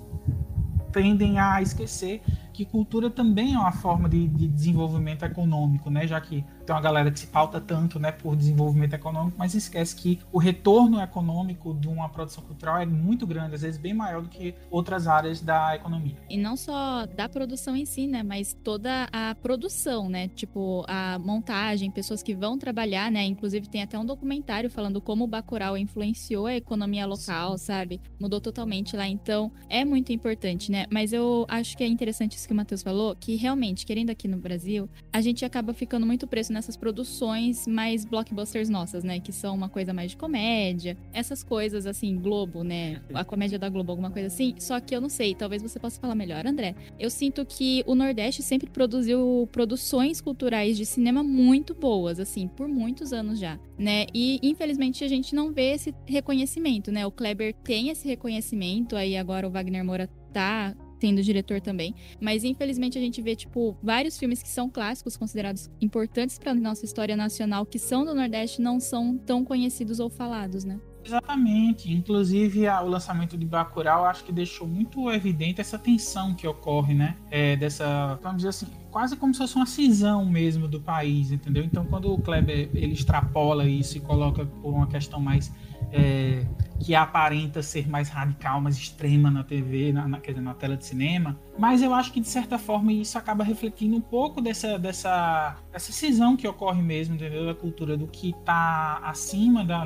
tendem 0.91 1.39
a 1.39 1.61
esquecer 1.61 2.21
que 2.59 2.65
cultura 2.65 3.09
também 3.09 3.53
é 3.53 3.57
uma 3.57 3.71
forma 3.71 4.09
de, 4.09 4.27
de 4.27 4.47
desenvolvimento 4.47 5.23
econômico, 5.23 5.89
né? 5.89 6.05
Já 6.05 6.19
que 6.19 6.43
tem 6.69 6.75
uma 6.75 6.81
galera 6.81 7.09
que 7.09 7.19
se 7.19 7.25
pauta 7.25 7.59
tanto, 7.59 7.99
né, 7.99 8.11
por 8.11 8.35
desenvolvimento 8.35 8.93
econômico, 8.93 9.35
mas 9.39 9.55
esquece 9.55 9.95
que 9.95 10.19
o 10.31 10.37
retorno 10.37 11.01
econômico 11.01 11.73
de 11.73 11.87
uma 11.87 12.07
produção 12.07 12.43
cultural 12.43 12.77
é 12.77 12.85
muito 12.85 13.25
grande, 13.25 13.55
às 13.55 13.63
vezes 13.63 13.79
bem 13.79 13.91
maior 13.91 14.21
do 14.21 14.29
que 14.29 14.53
outras 14.69 15.07
áreas 15.07 15.41
da 15.41 15.75
economia. 15.75 16.15
E 16.29 16.37
não 16.37 16.55
só 16.55 17.07
da 17.07 17.27
produção 17.27 17.75
em 17.75 17.85
si, 17.85 18.05
né, 18.05 18.21
mas 18.21 18.55
toda 18.63 19.09
a 19.11 19.33
produção, 19.33 20.07
né, 20.07 20.27
tipo 20.27 20.85
a 20.87 21.17
montagem, 21.17 21.89
pessoas 21.89 22.21
que 22.21 22.35
vão 22.35 22.55
trabalhar, 22.55 23.11
né, 23.11 23.25
inclusive 23.25 23.67
tem 23.67 23.81
até 23.81 23.97
um 23.97 24.05
documentário 24.05 24.69
falando 24.69 25.01
como 25.01 25.23
o 25.23 25.27
Bacurau 25.27 25.75
influenciou 25.75 26.45
a 26.45 26.55
economia 26.55 27.07
local, 27.07 27.57
Sim. 27.57 27.65
sabe? 27.65 28.01
Mudou 28.19 28.39
totalmente 28.39 28.95
lá, 28.95 29.07
então 29.07 29.51
é 29.67 29.83
muito 29.83 30.13
importante, 30.13 30.71
né? 30.71 30.85
Mas 30.91 31.13
eu 31.13 31.47
acho 31.49 31.75
que 31.75 31.83
é 31.83 31.87
interessante 31.87 32.37
isso 32.37 32.45
que 32.45 32.53
o 32.53 32.55
Matheus 32.55 32.83
falou, 32.83 33.15
que 33.15 33.35
realmente, 33.35 33.87
querendo 33.87 34.11
aqui 34.11 34.27
no 34.27 34.37
Brasil, 34.37 34.87
a 35.11 35.19
gente 35.19 35.43
acaba 35.43 35.73
ficando 35.73 36.05
muito 36.05 36.27
preso 36.27 36.53
nessas 36.59 36.75
produções 36.75 37.65
mais 37.65 38.03
blockbusters 38.03 38.69
nossas, 38.69 39.03
né, 39.03 39.19
que 39.19 39.31
são 39.31 39.55
uma 39.55 39.69
coisa 39.69 39.93
mais 39.93 40.11
de 40.11 40.17
comédia, 40.17 40.97
essas 41.13 41.41
coisas 41.41 41.85
assim, 41.85 42.17
Globo, 42.17 42.63
né? 42.63 43.01
A 43.13 43.23
comédia 43.23 43.57
da 43.57 43.69
Globo, 43.69 43.91
alguma 43.91 44.11
coisa 44.11 44.27
assim. 44.27 44.53
Só 44.59 44.79
que 44.79 44.93
eu 44.93 44.99
não 44.99 45.07
sei, 45.07 45.33
talvez 45.33 45.61
você 45.61 45.79
possa 45.79 45.99
falar 45.99 46.15
melhor, 46.15 46.45
André. 46.45 46.75
Eu 46.99 47.09
sinto 47.09 47.45
que 47.45 47.81
o 47.87 47.95
Nordeste 47.95 48.43
sempre 48.43 48.69
produziu 48.69 49.47
produções 49.51 50.19
culturais 50.19 50.75
de 50.75 50.85
cinema 50.85 51.23
muito 51.23 51.73
boas, 51.73 52.19
assim, 52.19 52.47
por 52.47 52.67
muitos 52.67 53.13
anos 53.13 53.39
já, 53.39 53.57
né? 53.77 54.05
E 54.13 54.39
infelizmente 54.43 55.03
a 55.03 55.07
gente 55.07 55.33
não 55.33 55.53
vê 55.53 55.71
esse 55.73 55.95
reconhecimento, 56.05 56.91
né? 56.91 57.05
O 57.05 57.11
Kleber 57.11 57.53
tem 57.63 57.89
esse 57.89 58.05
reconhecimento, 58.05 58.97
aí 58.97 59.15
agora 59.15 59.47
o 59.47 59.51
Wagner 59.51 59.85
Moura 59.85 60.09
tá 60.33 60.75
sendo 60.99 61.21
diretor 61.23 61.61
também. 61.61 61.95
Mas 62.19 62.43
infelizmente 62.43 62.97
a 62.97 63.01
gente 63.01 63.21
vê, 63.21 63.35
tipo, 63.35 63.77
vários 63.81 64.17
filmes 64.17 64.41
que 64.41 64.49
são 64.49 64.69
clássicos, 64.69 65.17
considerados 65.17 65.69
importantes 65.81 66.37
para 66.37 66.53
nossa 66.53 66.85
história 66.85 67.15
nacional, 67.15 67.65
que 67.65 67.79
são 67.79 68.05
do 68.05 68.13
Nordeste, 68.13 68.61
não 68.61 68.79
são 68.79 69.17
tão 69.17 69.43
conhecidos 69.43 69.99
ou 69.99 70.09
falados, 70.09 70.63
né? 70.63 70.79
Exatamente. 71.03 71.91
Inclusive, 71.91 72.67
a, 72.67 72.81
o 72.81 72.87
lançamento 72.87 73.37
de 73.37 73.45
Bacurau 73.45 74.05
acho 74.05 74.23
que 74.23 74.31
deixou 74.31 74.67
muito 74.67 75.09
evidente 75.11 75.61
essa 75.61 75.79
tensão 75.79 76.33
que 76.35 76.47
ocorre, 76.47 76.93
né? 76.93 77.15
É, 77.31 77.55
dessa, 77.55 78.19
vamos 78.21 78.37
dizer 78.37 78.49
assim, 78.49 78.67
quase 78.91 79.15
como 79.15 79.33
se 79.33 79.39
fosse 79.39 79.55
uma 79.55 79.65
cisão 79.65 80.25
mesmo 80.25 80.67
do 80.67 80.79
país, 80.79 81.31
entendeu? 81.31 81.63
Então, 81.63 81.85
quando 81.85 82.13
o 82.13 82.19
Kleber 82.19 82.69
ele 82.73 82.93
extrapola 82.93 83.65
isso 83.67 83.97
e 83.97 83.99
coloca 83.99 84.45
por 84.45 84.73
uma 84.73 84.87
questão 84.87 85.19
mais 85.19 85.51
é, 85.91 86.45
que 86.79 86.95
aparenta 86.95 87.61
ser 87.61 87.89
mais 87.89 88.09
radical, 88.09 88.61
mais 88.61 88.77
extrema 88.77 89.29
na 89.29 89.43
TV, 89.43 89.91
na, 89.91 90.07
na, 90.07 90.19
dizer, 90.19 90.41
na 90.41 90.53
tela 90.53 90.77
de 90.77 90.85
cinema. 90.85 91.37
Mas 91.57 91.81
eu 91.81 91.93
acho 91.93 92.13
que, 92.13 92.19
de 92.19 92.27
certa 92.27 92.57
forma, 92.57 92.93
isso 92.93 93.17
acaba 93.17 93.43
refletindo 93.43 93.97
um 93.97 94.01
pouco 94.01 94.39
dessa, 94.39 94.79
dessa, 94.79 95.57
dessa 95.71 95.91
cisão 95.91 96.37
que 96.37 96.47
ocorre 96.47 96.81
mesmo, 96.81 97.15
entendeu? 97.15 97.45
Da 97.45 97.53
cultura 97.53 97.97
do 97.97 98.07
que 98.07 98.29
está 98.29 98.99
acima 99.03 99.65
da, 99.65 99.83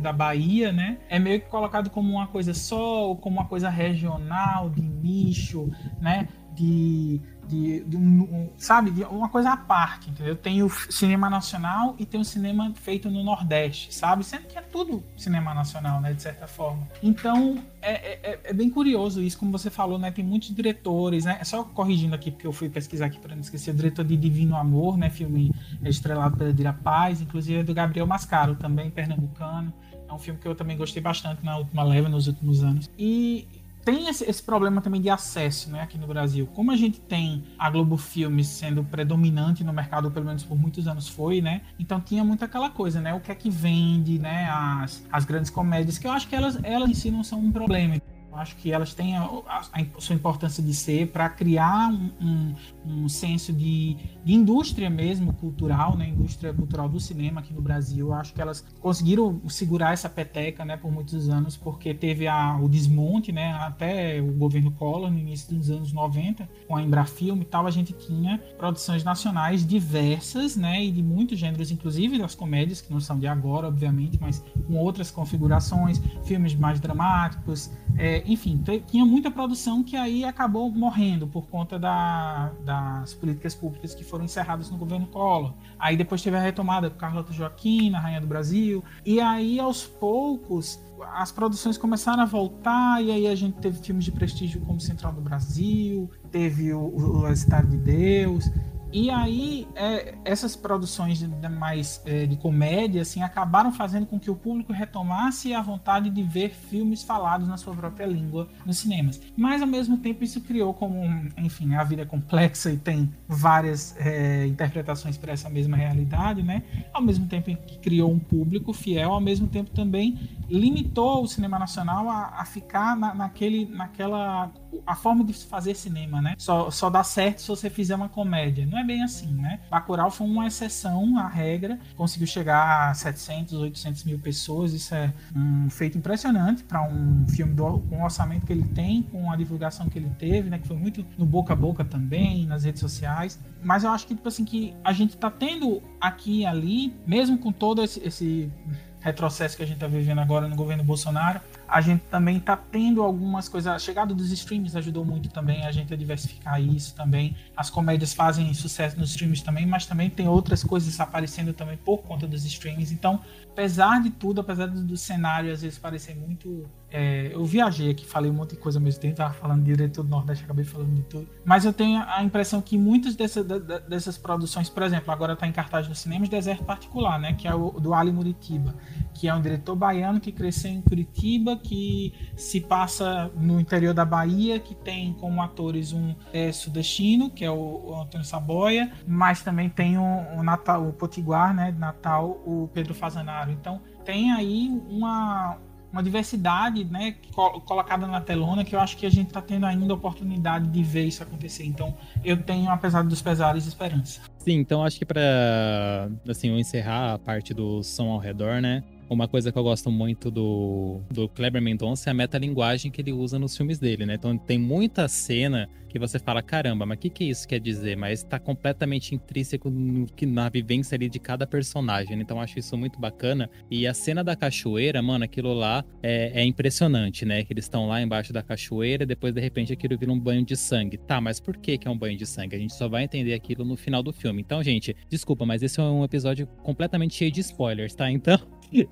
da 0.00 0.12
Bahia, 0.12 0.72
né? 0.72 0.98
É 1.08 1.18
meio 1.18 1.40
que 1.40 1.48
colocado 1.48 1.90
como 1.90 2.12
uma 2.12 2.26
coisa 2.26 2.54
só, 2.54 3.08
ou 3.08 3.16
como 3.16 3.38
uma 3.38 3.46
coisa 3.46 3.68
regional, 3.68 4.70
de 4.70 4.82
nicho, 4.82 5.70
né? 6.00 6.28
De 6.54 7.20
de, 7.46 7.80
de 7.84 7.96
um, 7.96 8.22
um, 8.22 8.50
sabe, 8.58 8.90
de 8.90 9.04
uma 9.04 9.28
coisa 9.28 9.52
à 9.52 9.56
parte, 9.56 10.10
entendeu? 10.10 10.36
Tem 10.36 10.62
o 10.62 10.70
cinema 10.90 11.30
nacional 11.30 11.94
e 11.98 12.04
tem 12.04 12.20
o 12.20 12.24
cinema 12.24 12.72
feito 12.74 13.10
no 13.10 13.22
Nordeste, 13.22 13.94
sabe? 13.94 14.24
Sendo 14.24 14.46
que 14.46 14.58
é 14.58 14.62
tudo 14.62 15.02
cinema 15.16 15.54
nacional, 15.54 16.00
né, 16.00 16.12
de 16.12 16.22
certa 16.22 16.46
forma. 16.46 16.86
Então, 17.02 17.62
é, 17.80 17.92
é, 17.92 18.20
é, 18.22 18.40
é 18.44 18.52
bem 18.52 18.68
curioso 18.68 19.22
isso, 19.22 19.38
como 19.38 19.52
você 19.52 19.70
falou, 19.70 19.98
né? 19.98 20.10
Tem 20.10 20.24
muitos 20.24 20.54
diretores, 20.54 21.24
né? 21.24 21.42
Só 21.44 21.62
corrigindo 21.64 22.14
aqui, 22.14 22.30
porque 22.30 22.46
eu 22.46 22.52
fui 22.52 22.68
pesquisar 22.68 23.06
aqui 23.06 23.18
para 23.18 23.34
não 23.34 23.42
esquecer, 23.42 23.70
o 23.70 23.74
diretor 23.74 24.04
de 24.04 24.16
Divino 24.16 24.56
Amor, 24.56 24.96
né? 24.96 25.08
Filme 25.08 25.52
estrelado 25.84 26.36
pela 26.36 26.52
Dira 26.52 26.72
Paz, 26.72 27.20
inclusive 27.20 27.60
é 27.60 27.62
do 27.62 27.72
Gabriel 27.72 28.06
Mascaro, 28.06 28.56
também 28.56 28.90
pernambucano. 28.90 29.72
É 30.08 30.12
um 30.12 30.18
filme 30.18 30.38
que 30.40 30.46
eu 30.46 30.54
também 30.54 30.76
gostei 30.76 31.02
bastante 31.02 31.44
na 31.44 31.56
última 31.58 31.82
leva, 31.82 32.08
nos 32.08 32.26
últimos 32.26 32.62
anos. 32.62 32.90
E 32.98 33.46
tem 33.86 34.08
esse, 34.08 34.28
esse, 34.28 34.42
problema 34.42 34.80
também 34.80 35.00
de 35.00 35.08
acesso 35.08 35.70
né, 35.70 35.80
aqui 35.80 35.96
no 35.96 36.08
Brasil. 36.08 36.44
Como 36.48 36.72
a 36.72 36.76
gente 36.76 37.00
tem 37.00 37.44
a 37.56 37.70
Globo 37.70 37.96
Filmes 37.96 38.48
sendo 38.48 38.82
predominante 38.82 39.62
no 39.62 39.72
mercado, 39.72 40.10
pelo 40.10 40.26
menos 40.26 40.42
por 40.42 40.58
muitos 40.58 40.88
anos 40.88 41.08
foi, 41.08 41.40
né? 41.40 41.62
Então 41.78 42.00
tinha 42.00 42.24
muito 42.24 42.44
aquela 42.44 42.68
coisa, 42.68 43.00
né? 43.00 43.14
O 43.14 43.20
que 43.20 43.30
é 43.30 43.34
que 43.34 43.48
vende, 43.48 44.18
né? 44.18 44.48
As, 44.50 45.06
as 45.10 45.24
grandes 45.24 45.50
comédias, 45.50 45.98
que 45.98 46.06
eu 46.06 46.10
acho 46.10 46.26
que 46.26 46.34
elas, 46.34 46.58
elas 46.64 46.90
em 46.90 46.94
si 46.94 47.12
não 47.12 47.22
são 47.22 47.38
um 47.38 47.52
problema 47.52 47.94
acho 48.36 48.54
que 48.56 48.70
elas 48.70 48.92
têm 48.92 49.16
a, 49.16 49.22
a, 49.22 49.62
a 49.72 50.00
sua 50.00 50.14
importância 50.14 50.62
de 50.62 50.74
ser 50.74 51.08
para 51.08 51.28
criar 51.28 51.88
um, 51.88 52.10
um, 52.20 52.54
um 52.86 53.08
senso 53.08 53.52
de, 53.52 53.96
de, 54.24 54.34
indústria 54.34 54.88
mesmo 54.88 55.32
cultural, 55.32 55.96
né? 55.96 56.08
Indústria 56.08 56.52
cultural 56.52 56.88
do 56.88 57.00
cinema 57.00 57.40
aqui 57.40 57.52
no 57.52 57.60
Brasil. 57.60 58.08
Eu 58.08 58.14
acho 58.14 58.32
que 58.32 58.40
elas 58.40 58.64
conseguiram 58.80 59.40
segurar 59.48 59.92
essa 59.92 60.08
peteca, 60.08 60.64
né? 60.64 60.76
Por 60.76 60.90
muitos 60.90 61.28
anos, 61.28 61.56
porque 61.56 61.92
teve 61.92 62.26
a, 62.26 62.58
o 62.60 62.68
desmonte, 62.68 63.32
né? 63.32 63.52
Até 63.54 64.20
o 64.20 64.32
governo 64.32 64.70
Collor 64.70 65.10
no 65.10 65.18
início 65.18 65.54
dos 65.54 65.70
anos 65.70 65.92
90, 65.92 66.48
com 66.68 66.76
a 66.76 66.82
Embrafilme 66.82 67.42
e 67.42 67.46
tal, 67.46 67.66
a 67.66 67.70
gente 67.70 67.92
tinha 67.92 68.38
produções 68.58 69.02
nacionais 69.04 69.66
diversas, 69.66 70.56
né? 70.56 70.84
E 70.84 70.90
de 70.90 71.02
muitos 71.02 71.38
gêneros, 71.38 71.70
inclusive 71.70 72.18
das 72.18 72.34
comédias 72.34 72.80
que 72.80 72.92
não 72.92 73.00
são 73.00 73.18
de 73.18 73.26
agora, 73.26 73.68
obviamente, 73.68 74.18
mas 74.20 74.44
com 74.66 74.76
outras 74.76 75.10
configurações, 75.10 76.00
filmes 76.24 76.54
mais 76.54 76.80
dramáticos. 76.80 77.70
É, 77.96 78.22
enfim, 78.26 78.62
tinha 78.86 79.04
muita 79.04 79.30
produção 79.30 79.82
que 79.82 79.96
aí 79.96 80.24
acabou 80.24 80.70
morrendo 80.70 81.26
por 81.26 81.46
conta 81.46 81.78
da, 81.78 82.52
das 82.76 83.14
políticas 83.14 83.54
públicas 83.54 83.94
que 83.94 84.04
foram 84.04 84.24
encerradas 84.24 84.70
no 84.70 84.76
governo 84.76 85.06
Collor. 85.06 85.54
Aí 85.78 85.96
depois 85.96 86.22
teve 86.22 86.36
a 86.36 86.40
retomada 86.40 86.90
com 86.90 86.96
Carlota 86.96 87.32
Joaquim, 87.32 87.90
na 87.90 88.00
Rainha 88.00 88.20
do 88.20 88.26
Brasil. 88.26 88.82
E 89.04 89.20
aí, 89.20 89.58
aos 89.58 89.86
poucos, 89.86 90.80
as 91.14 91.30
produções 91.32 91.76
começaram 91.76 92.22
a 92.22 92.26
voltar, 92.26 93.02
e 93.02 93.10
aí 93.10 93.26
a 93.26 93.34
gente 93.34 93.58
teve 93.58 93.78
filmes 93.78 94.04
de 94.04 94.12
prestígio 94.12 94.60
como 94.62 94.80
Central 94.80 95.12
do 95.12 95.20
Brasil, 95.20 96.10
teve 96.30 96.72
o, 96.72 97.24
o 97.24 97.36
Cidade 97.36 97.68
de 97.68 97.76
Deus, 97.76 98.50
e 98.98 99.10
aí, 99.10 99.68
é, 99.74 100.14
essas 100.24 100.56
produções 100.56 101.18
de, 101.18 101.26
de 101.26 101.48
mais 101.50 102.00
é, 102.06 102.24
de 102.24 102.34
comédia 102.34 103.02
assim, 103.02 103.22
acabaram 103.22 103.70
fazendo 103.70 104.06
com 104.06 104.18
que 104.18 104.30
o 104.30 104.34
público 104.34 104.72
retomasse 104.72 105.52
a 105.52 105.60
vontade 105.60 106.08
de 106.08 106.22
ver 106.22 106.54
filmes 106.54 107.02
falados 107.02 107.46
na 107.46 107.58
sua 107.58 107.74
própria 107.74 108.06
língua 108.06 108.48
nos 108.64 108.78
cinemas. 108.78 109.20
Mas, 109.36 109.60
ao 109.60 109.68
mesmo 109.68 109.98
tempo, 109.98 110.24
isso 110.24 110.40
criou 110.40 110.72
como, 110.72 111.04
enfim, 111.36 111.74
a 111.74 111.84
vida 111.84 112.00
é 112.00 112.04
complexa 112.06 112.72
e 112.72 112.78
tem 112.78 113.12
várias 113.28 113.94
é, 113.98 114.46
interpretações 114.46 115.18
para 115.18 115.30
essa 115.30 115.50
mesma 115.50 115.76
realidade, 115.76 116.42
né? 116.42 116.62
Ao 116.90 117.02
mesmo 117.02 117.26
tempo 117.26 117.54
que 117.54 117.78
criou 117.78 118.10
um 118.10 118.18
público 118.18 118.72
fiel, 118.72 119.12
ao 119.12 119.20
mesmo 119.20 119.46
tempo 119.46 119.72
também 119.72 120.18
limitou 120.48 121.22
o 121.22 121.28
cinema 121.28 121.58
nacional 121.58 122.08
a, 122.08 122.40
a 122.40 122.46
ficar 122.46 122.96
na, 122.96 123.14
naquele, 123.14 123.66
naquela 123.66 124.50
a 124.86 124.94
forma 124.94 125.24
de 125.24 125.32
fazer 125.32 125.74
cinema, 125.74 126.20
né? 126.20 126.34
Só, 126.38 126.70
só 126.70 126.90
dá 126.90 127.02
certo 127.02 127.42
se 127.42 127.48
você 127.48 127.68
fizer 127.70 127.94
uma 127.94 128.08
comédia. 128.08 128.66
Não 128.66 128.78
é 128.78 128.84
bem 128.84 129.02
assim, 129.02 129.32
né? 129.32 129.60
Bacurau 129.70 130.10
foi 130.10 130.26
uma 130.26 130.46
exceção 130.46 131.18
à 131.18 131.26
regra, 131.26 131.78
conseguiu 131.96 132.26
chegar 132.26 132.90
a 132.90 132.94
700, 132.94 133.54
800 133.54 134.04
mil 134.04 134.18
pessoas. 134.18 134.72
Isso 134.72 134.94
é 134.94 135.12
um 135.34 135.68
feito 135.70 135.98
impressionante 135.98 136.62
para 136.64 136.82
um 136.82 137.26
filme 137.28 137.54
do, 137.54 137.78
com 137.80 138.00
o 138.00 138.04
orçamento 138.04 138.46
que 138.46 138.52
ele 138.52 138.66
tem, 138.68 139.02
com 139.02 139.30
a 139.30 139.36
divulgação 139.36 139.88
que 139.88 139.98
ele 139.98 140.10
teve, 140.18 140.50
né? 140.50 140.58
Que 140.58 140.68
foi 140.68 140.76
muito 140.76 141.04
no 141.16 141.26
boca 141.26 141.52
a 141.52 141.56
boca 141.56 141.84
também, 141.84 142.46
nas 142.46 142.64
redes 142.64 142.80
sociais. 142.80 143.38
Mas 143.62 143.84
eu 143.84 143.90
acho 143.90 144.06
que, 144.06 144.14
tipo 144.14 144.28
assim, 144.28 144.44
que 144.44 144.74
a 144.84 144.92
gente 144.92 145.16
tá 145.16 145.30
tendo 145.30 145.82
aqui 146.00 146.36
e 146.36 146.46
ali, 146.46 146.94
mesmo 147.06 147.38
com 147.38 147.50
todo 147.50 147.82
esse, 147.82 148.00
esse 148.00 148.52
retrocesso 149.00 149.56
que 149.56 149.62
a 149.62 149.66
gente 149.66 149.76
está 149.76 149.86
vivendo 149.86 150.20
agora 150.20 150.48
no 150.48 150.56
governo 150.56 150.82
Bolsonaro, 150.82 151.40
a 151.68 151.80
gente 151.80 152.02
também 152.10 152.36
está 152.36 152.56
tendo 152.56 153.02
algumas 153.02 153.48
coisas. 153.48 153.72
A 153.72 153.78
chegada 153.78 154.14
dos 154.14 154.30
streams 154.30 154.76
ajudou 154.76 155.04
muito 155.04 155.28
também 155.28 155.66
a 155.66 155.72
gente 155.72 155.92
a 155.92 155.96
diversificar 155.96 156.60
isso 156.60 156.94
também. 156.94 157.36
As 157.56 157.70
comédias 157.70 158.12
fazem 158.12 158.52
sucesso 158.54 158.98
nos 158.98 159.10
streams 159.10 159.42
também, 159.42 159.66
mas 159.66 159.86
também 159.86 160.08
tem 160.08 160.28
outras 160.28 160.62
coisas 160.62 160.98
aparecendo 161.00 161.52
também 161.52 161.76
por 161.76 161.98
conta 161.98 162.26
dos 162.26 162.44
streams. 162.44 162.92
Então, 162.92 163.20
apesar 163.50 164.02
de 164.02 164.10
tudo, 164.10 164.40
apesar 164.40 164.66
do 164.66 164.96
cenário 164.96 165.52
às 165.52 165.62
vezes 165.62 165.78
parecer 165.78 166.14
muito 166.14 166.68
é, 166.90 167.30
eu 167.34 167.44
viajei 167.44 167.90
aqui, 167.90 168.06
falei 168.06 168.30
um 168.30 168.34
monte 168.34 168.50
de 168.50 168.56
coisa 168.56 168.78
ao 168.78 168.82
mesmo 168.82 169.00
tempo, 169.00 169.16
tava 169.16 169.34
falando 169.34 169.64
direito 169.64 170.02
do 170.02 170.08
Nordeste, 170.08 170.44
acabei 170.44 170.64
falando 170.64 170.94
de 170.94 171.02
tudo. 171.02 171.28
Mas 171.44 171.64
eu 171.64 171.72
tenho 171.72 172.02
a 172.06 172.22
impressão 172.22 172.60
que 172.62 172.78
muitas 172.78 173.16
dessa, 173.16 173.42
dessas 173.42 174.16
produções, 174.16 174.68
por 174.68 174.82
exemplo, 174.82 175.10
agora 175.12 175.32
está 175.32 175.46
em 175.46 175.52
cartaz 175.52 175.88
nos 175.88 175.98
cinemas 175.98 176.28
Deserto 176.28 176.64
Particular, 176.64 177.18
né? 177.18 177.32
Que 177.32 177.48
é 177.48 177.54
o 177.54 177.70
do 177.72 177.92
Ali 177.92 178.12
Muritiba, 178.12 178.74
que 179.14 179.28
é 179.28 179.34
um 179.34 179.42
diretor 179.42 179.74
baiano 179.74 180.20
que 180.20 180.30
cresceu 180.30 180.70
em 180.70 180.80
Curitiba, 180.80 181.56
que 181.56 182.14
se 182.36 182.60
passa 182.60 183.30
no 183.36 183.60
interior 183.60 183.92
da 183.92 184.04
Bahia, 184.04 184.60
que 184.60 184.74
tem 184.74 185.12
como 185.14 185.42
atores 185.42 185.92
um 185.92 186.14
é, 186.32 186.52
sudestino, 186.52 187.30
que 187.30 187.44
é 187.44 187.50
o, 187.50 187.82
o 187.86 188.00
Antônio 188.00 188.26
Saboia, 188.26 188.92
mas 189.06 189.42
também 189.42 189.68
tem 189.68 189.98
o, 189.98 190.38
o 190.38 190.42
Natal, 190.42 190.86
o 190.86 190.92
Potiguar, 190.92 191.52
né? 191.54 191.72
De 191.72 191.78
Natal, 191.78 192.40
o 192.46 192.70
Pedro 192.72 192.94
Fazanaro. 192.94 193.50
Então 193.50 193.80
tem 194.04 194.30
aí 194.30 194.70
uma 194.88 195.58
uma 195.96 196.02
diversidade, 196.02 196.84
né, 196.84 197.16
colocada 197.64 198.06
na 198.06 198.20
telona 198.20 198.62
que 198.64 198.74
eu 198.74 198.80
acho 198.80 198.98
que 198.98 199.06
a 199.06 199.10
gente 199.10 199.28
está 199.28 199.40
tendo 199.40 199.64
ainda 199.64 199.92
a 199.92 199.96
oportunidade 199.96 200.68
de 200.68 200.82
ver 200.82 201.06
isso 201.06 201.22
acontecer. 201.22 201.64
Então, 201.64 201.94
eu 202.22 202.36
tenho, 202.36 202.70
apesar 202.70 203.02
dos 203.02 203.22
pesares, 203.22 203.66
esperança. 203.66 204.20
Sim, 204.38 204.58
então 204.58 204.84
acho 204.84 204.98
que 204.98 205.06
para 205.06 206.08
assim, 206.28 206.50
eu 206.50 206.58
encerrar 206.58 207.14
a 207.14 207.18
parte 207.18 207.54
do 207.54 207.82
som 207.82 208.10
ao 208.10 208.18
redor, 208.18 208.60
né? 208.60 208.84
Uma 209.08 209.28
coisa 209.28 209.52
que 209.52 209.58
eu 209.58 209.62
gosto 209.62 209.90
muito 209.90 210.30
do, 210.30 211.00
do 211.10 211.28
Kleber 211.28 211.62
Mendonça 211.62 212.10
é 212.10 212.12
a 212.12 212.14
metalinguagem 212.14 212.90
que 212.90 213.00
ele 213.00 213.12
usa 213.12 213.38
nos 213.38 213.56
filmes 213.56 213.78
dele, 213.78 214.04
né? 214.04 214.14
Então 214.14 214.36
tem 214.36 214.58
muita 214.58 215.06
cena 215.06 215.68
que 215.88 215.98
você 215.98 216.18
fala, 216.18 216.42
caramba, 216.42 216.84
mas 216.84 216.98
o 216.98 217.00
que, 217.00 217.08
que 217.08 217.24
isso 217.24 217.48
quer 217.48 217.58
dizer? 217.58 217.96
Mas 217.96 218.20
está 218.20 218.38
completamente 218.38 219.14
intrínseco 219.14 219.70
no, 219.70 220.06
na 220.26 220.48
vivência 220.48 220.94
ali 220.94 221.08
de 221.08 221.18
cada 221.18 221.46
personagem. 221.46 222.16
Né? 222.16 222.22
Então 222.22 222.40
acho 222.40 222.58
isso 222.58 222.76
muito 222.76 223.00
bacana. 223.00 223.48
E 223.70 223.86
a 223.86 223.94
cena 223.94 224.22
da 224.22 224.36
cachoeira, 224.36 225.00
mano, 225.00 225.24
aquilo 225.24 225.54
lá 225.54 225.84
é, 226.02 226.42
é 226.42 226.44
impressionante, 226.44 227.24
né? 227.24 227.44
Que 227.44 227.52
eles 227.52 227.64
estão 227.64 227.88
lá 227.88 228.02
embaixo 228.02 228.32
da 228.32 228.42
cachoeira 228.42 229.04
e 229.04 229.06
depois 229.06 229.32
de 229.32 229.40
repente 229.40 229.72
aquilo 229.72 229.96
vira 229.96 230.12
um 230.12 230.18
banho 230.18 230.44
de 230.44 230.56
sangue. 230.56 230.98
Tá, 230.98 231.20
mas 231.20 231.40
por 231.40 231.56
que, 231.56 231.78
que 231.78 231.88
é 231.88 231.90
um 231.90 231.96
banho 231.96 232.16
de 232.16 232.26
sangue? 232.26 232.56
A 232.56 232.58
gente 232.58 232.74
só 232.74 232.88
vai 232.88 233.04
entender 233.04 233.32
aquilo 233.32 233.64
no 233.64 233.76
final 233.76 234.02
do 234.02 234.12
filme. 234.12 234.42
Então, 234.42 234.62
gente, 234.62 234.94
desculpa, 235.08 235.46
mas 235.46 235.62
esse 235.62 235.80
é 235.80 235.82
um 235.82 236.04
episódio 236.04 236.46
completamente 236.62 237.14
cheio 237.14 237.30
de 237.30 237.40
spoilers, 237.40 237.94
tá? 237.94 238.10
Então, 238.10 238.38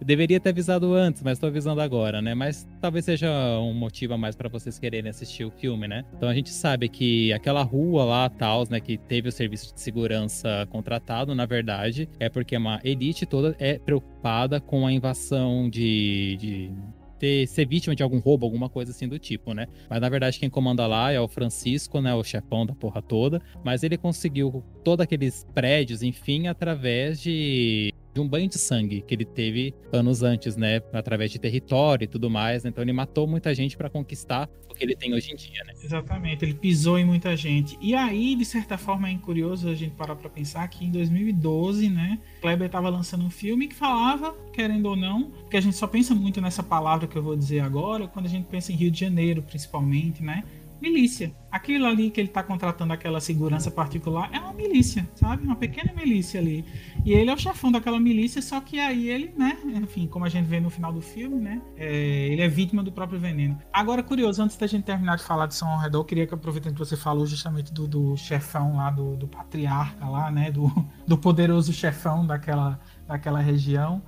deveria 0.04 0.40
ter 0.40 0.50
avisado 0.50 0.92
antes, 0.94 1.22
mas 1.22 1.38
tô 1.38 1.46
avisando 1.46 1.80
agora, 1.80 2.20
né? 2.22 2.34
Mas 2.34 2.66
talvez 2.80 3.04
seja 3.04 3.30
um 3.60 3.74
motivo 3.74 4.14
a 4.14 4.18
mais 4.18 4.36
para 4.36 4.48
vocês 4.48 4.78
quererem 4.78 5.10
assistir 5.10 5.44
o 5.44 5.50
filme, 5.50 5.88
né? 5.88 6.04
Então 6.16 6.28
a 6.28 6.34
gente 6.34 6.50
sabe 6.50 6.88
que 6.88 7.32
aquela 7.32 7.62
rua 7.62 8.04
lá, 8.04 8.28
tal, 8.28 8.64
né, 8.70 8.80
que 8.80 8.96
teve 8.96 9.28
o 9.28 9.32
serviço 9.32 9.74
de 9.74 9.80
segurança 9.80 10.66
contratado, 10.70 11.34
na 11.34 11.46
verdade, 11.46 12.08
é 12.18 12.28
porque 12.28 12.56
uma 12.56 12.80
elite 12.84 13.26
toda 13.26 13.56
é 13.58 13.78
preocupada 13.78 14.60
com 14.60 14.86
a 14.86 14.92
invasão 14.92 15.68
de, 15.68 16.36
de 16.36 16.72
ter, 17.18 17.46
ser 17.46 17.66
vítima 17.66 17.94
de 17.94 18.02
algum 18.02 18.18
roubo, 18.18 18.44
alguma 18.44 18.68
coisa 18.68 18.90
assim 18.90 19.08
do 19.08 19.18
tipo, 19.18 19.54
né? 19.54 19.66
Mas 19.88 20.00
na 20.00 20.08
verdade 20.08 20.38
quem 20.38 20.50
comanda 20.50 20.86
lá 20.86 21.10
é 21.12 21.20
o 21.20 21.28
Francisco, 21.28 22.00
né? 22.00 22.14
O 22.14 22.22
chefão 22.22 22.66
da 22.66 22.74
porra 22.74 23.00
toda. 23.00 23.40
Mas 23.64 23.82
ele 23.82 23.96
conseguiu 23.96 24.62
todos 24.82 25.02
aqueles 25.02 25.46
prédios, 25.54 26.02
enfim, 26.02 26.46
através 26.48 27.20
de 27.20 27.92
de 28.14 28.20
um 28.20 28.28
banho 28.28 28.48
de 28.48 28.58
sangue 28.58 29.02
que 29.02 29.12
ele 29.12 29.24
teve 29.24 29.74
anos 29.92 30.22
antes, 30.22 30.56
né? 30.56 30.80
Através 30.92 31.32
de 31.32 31.38
território 31.38 32.04
e 32.04 32.08
tudo 32.08 32.30
mais. 32.30 32.64
Então 32.64 32.82
ele 32.82 32.92
matou 32.92 33.26
muita 33.26 33.52
gente 33.52 33.76
para 33.76 33.90
conquistar 33.90 34.48
o 34.70 34.74
que 34.74 34.84
ele 34.84 34.94
tem 34.94 35.12
hoje 35.12 35.32
em 35.32 35.36
dia, 35.36 35.64
né? 35.64 35.72
Exatamente, 35.82 36.44
ele 36.44 36.54
pisou 36.54 36.98
em 36.98 37.04
muita 37.04 37.36
gente. 37.36 37.76
E 37.80 37.94
aí, 37.94 38.36
de 38.36 38.44
certa 38.44 38.78
forma, 38.78 39.08
é 39.08 39.14
curioso 39.18 39.68
a 39.68 39.74
gente 39.74 39.94
parar 39.94 40.14
para 40.14 40.30
pensar 40.30 40.66
que 40.68 40.84
em 40.84 40.90
2012, 40.90 41.88
né? 41.88 42.20
Kleber 42.40 42.66
estava 42.66 42.88
lançando 42.88 43.24
um 43.24 43.30
filme 43.30 43.66
que 43.66 43.74
falava, 43.74 44.32
querendo 44.52 44.86
ou 44.86 44.96
não, 44.96 45.30
porque 45.30 45.56
a 45.56 45.60
gente 45.60 45.76
só 45.76 45.86
pensa 45.86 46.14
muito 46.14 46.40
nessa 46.40 46.62
palavra 46.62 47.08
que 47.08 47.16
eu 47.16 47.22
vou 47.22 47.36
dizer 47.36 47.60
agora, 47.60 48.06
quando 48.06 48.26
a 48.26 48.28
gente 48.28 48.46
pensa 48.46 48.72
em 48.72 48.76
Rio 48.76 48.90
de 48.90 49.00
Janeiro, 49.00 49.42
principalmente, 49.42 50.22
né? 50.22 50.44
Milícia. 50.84 51.34
Aquilo 51.50 51.86
ali 51.86 52.10
que 52.10 52.20
ele 52.20 52.28
está 52.28 52.42
contratando 52.42 52.92
aquela 52.92 53.20
segurança 53.20 53.70
particular 53.70 54.28
é 54.32 54.38
uma 54.38 54.52
milícia, 54.52 55.08
sabe? 55.14 55.44
Uma 55.44 55.56
pequena 55.56 55.92
milícia 55.94 56.38
ali. 56.40 56.64
E 57.04 57.12
ele 57.12 57.30
é 57.30 57.34
o 57.34 57.38
chefão 57.38 57.72
daquela 57.72 57.98
milícia, 57.98 58.42
só 58.42 58.60
que 58.60 58.78
aí 58.78 59.08
ele, 59.08 59.32
né? 59.36 59.56
Enfim, 59.64 60.06
como 60.06 60.24
a 60.24 60.28
gente 60.28 60.46
vê 60.46 60.60
no 60.60 60.68
final 60.68 60.92
do 60.92 61.00
filme, 61.00 61.36
né? 61.40 61.62
É, 61.76 62.28
ele 62.28 62.42
é 62.42 62.48
vítima 62.48 62.82
do 62.82 62.92
próprio 62.92 63.18
veneno. 63.18 63.58
Agora, 63.72 64.02
curioso, 64.02 64.42
antes 64.42 64.56
da 64.56 64.66
gente 64.66 64.84
terminar 64.84 65.16
de 65.16 65.22
falar 65.22 65.46
de 65.46 65.54
São 65.54 65.68
ao 65.68 65.78
Redor, 65.78 66.00
eu 66.00 66.04
queria 66.04 66.26
que 66.26 66.34
aproveitando 66.34 66.74
que 66.74 66.78
você 66.78 66.96
falou 66.96 67.24
justamente 67.24 67.72
do, 67.72 67.86
do 67.86 68.16
chefão 68.16 68.76
lá, 68.76 68.90
do, 68.90 69.16
do 69.16 69.26
patriarca 69.26 70.06
lá, 70.06 70.30
né? 70.30 70.50
Do, 70.50 70.70
do 71.06 71.16
poderoso 71.16 71.72
chefão 71.72 72.26
daquela, 72.26 72.78
daquela 73.06 73.40
região 73.40 74.02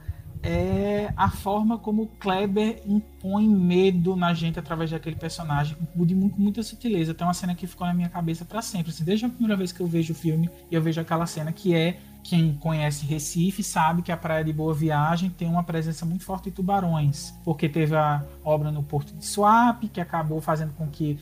é 0.47 1.13
a 1.17 1.29
forma 1.29 1.77
como 1.77 2.07
Kleber 2.21 2.81
impõe 2.87 3.49
medo 3.49 4.15
na 4.15 4.33
gente 4.33 4.59
através 4.59 4.91
daquele 4.91 5.17
personagem, 5.17 5.77
com 5.77 6.41
muita 6.41 6.63
sutileza. 6.63 7.13
Tem 7.13 7.27
uma 7.27 7.35
cena 7.35 7.55
que 7.55 7.67
ficou 7.67 7.87
na 7.87 7.93
minha 7.93 8.09
cabeça 8.09 8.45
para 8.45 8.63
sempre. 8.63 8.91
Assim, 8.91 9.03
desde 9.03 9.27
a 9.27 9.29
primeira 9.29 9.57
vez 9.57 9.73
que 9.73 9.81
eu 9.81 9.87
vejo 9.87 10.13
o 10.13 10.17
filme 10.17 10.49
e 10.71 10.75
eu 10.75 10.81
vejo 10.81 11.01
aquela 11.01 11.27
cena 11.27 11.53
que 11.53 11.75
é 11.75 11.99
quem 12.29 12.55
conhece 12.55 13.07
Recife 13.07 13.63
sabe 13.63 14.03
que 14.03 14.11
a 14.11 14.17
Praia 14.17 14.43
de 14.43 14.53
Boa 14.53 14.75
Viagem 14.75 15.31
tem 15.31 15.47
uma 15.47 15.63
presença 15.63 16.05
muito 16.05 16.25
forte 16.25 16.47
de 16.47 16.51
tubarões, 16.51 17.33
porque 17.45 17.69
teve 17.69 17.95
a 17.95 18.25
obra 18.45 18.73
no 18.73 18.83
Porto 18.83 19.15
de 19.15 19.25
Suape, 19.25 19.87
que 19.87 20.01
acabou 20.01 20.41
fazendo 20.41 20.73
com 20.73 20.89
que, 20.89 21.21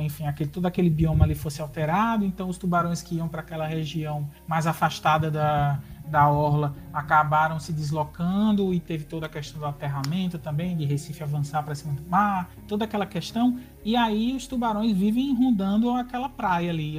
enfim, 0.00 0.26
aquele, 0.26 0.50
todo 0.50 0.66
aquele 0.66 0.90
bioma 0.90 1.24
ali 1.24 1.36
fosse 1.36 1.62
alterado, 1.62 2.24
então 2.24 2.48
os 2.48 2.58
tubarões 2.58 3.00
que 3.00 3.14
iam 3.14 3.28
para 3.28 3.40
aquela 3.40 3.68
região 3.68 4.28
mais 4.44 4.66
afastada 4.66 5.30
da, 5.30 5.78
da 6.06 6.28
orla 6.28 6.74
acabaram 6.92 7.60
se 7.60 7.72
deslocando 7.72 8.74
e 8.74 8.80
teve 8.80 9.04
toda 9.04 9.26
a 9.26 9.28
questão 9.28 9.60
do 9.60 9.66
aterramento 9.66 10.38
também, 10.38 10.76
de 10.76 10.84
Recife 10.84 11.22
avançar 11.22 11.62
para 11.62 11.74
cima 11.74 11.94
do 11.94 12.02
mar, 12.08 12.50
toda 12.66 12.84
aquela 12.84 13.06
questão. 13.06 13.58
E 13.84 13.96
aí 13.96 14.34
os 14.34 14.46
tubarões 14.46 14.96
vivem 14.96 15.34
rondando 15.34 15.90
aquela 15.90 16.28
praia 16.28 16.70
ali. 16.70 16.98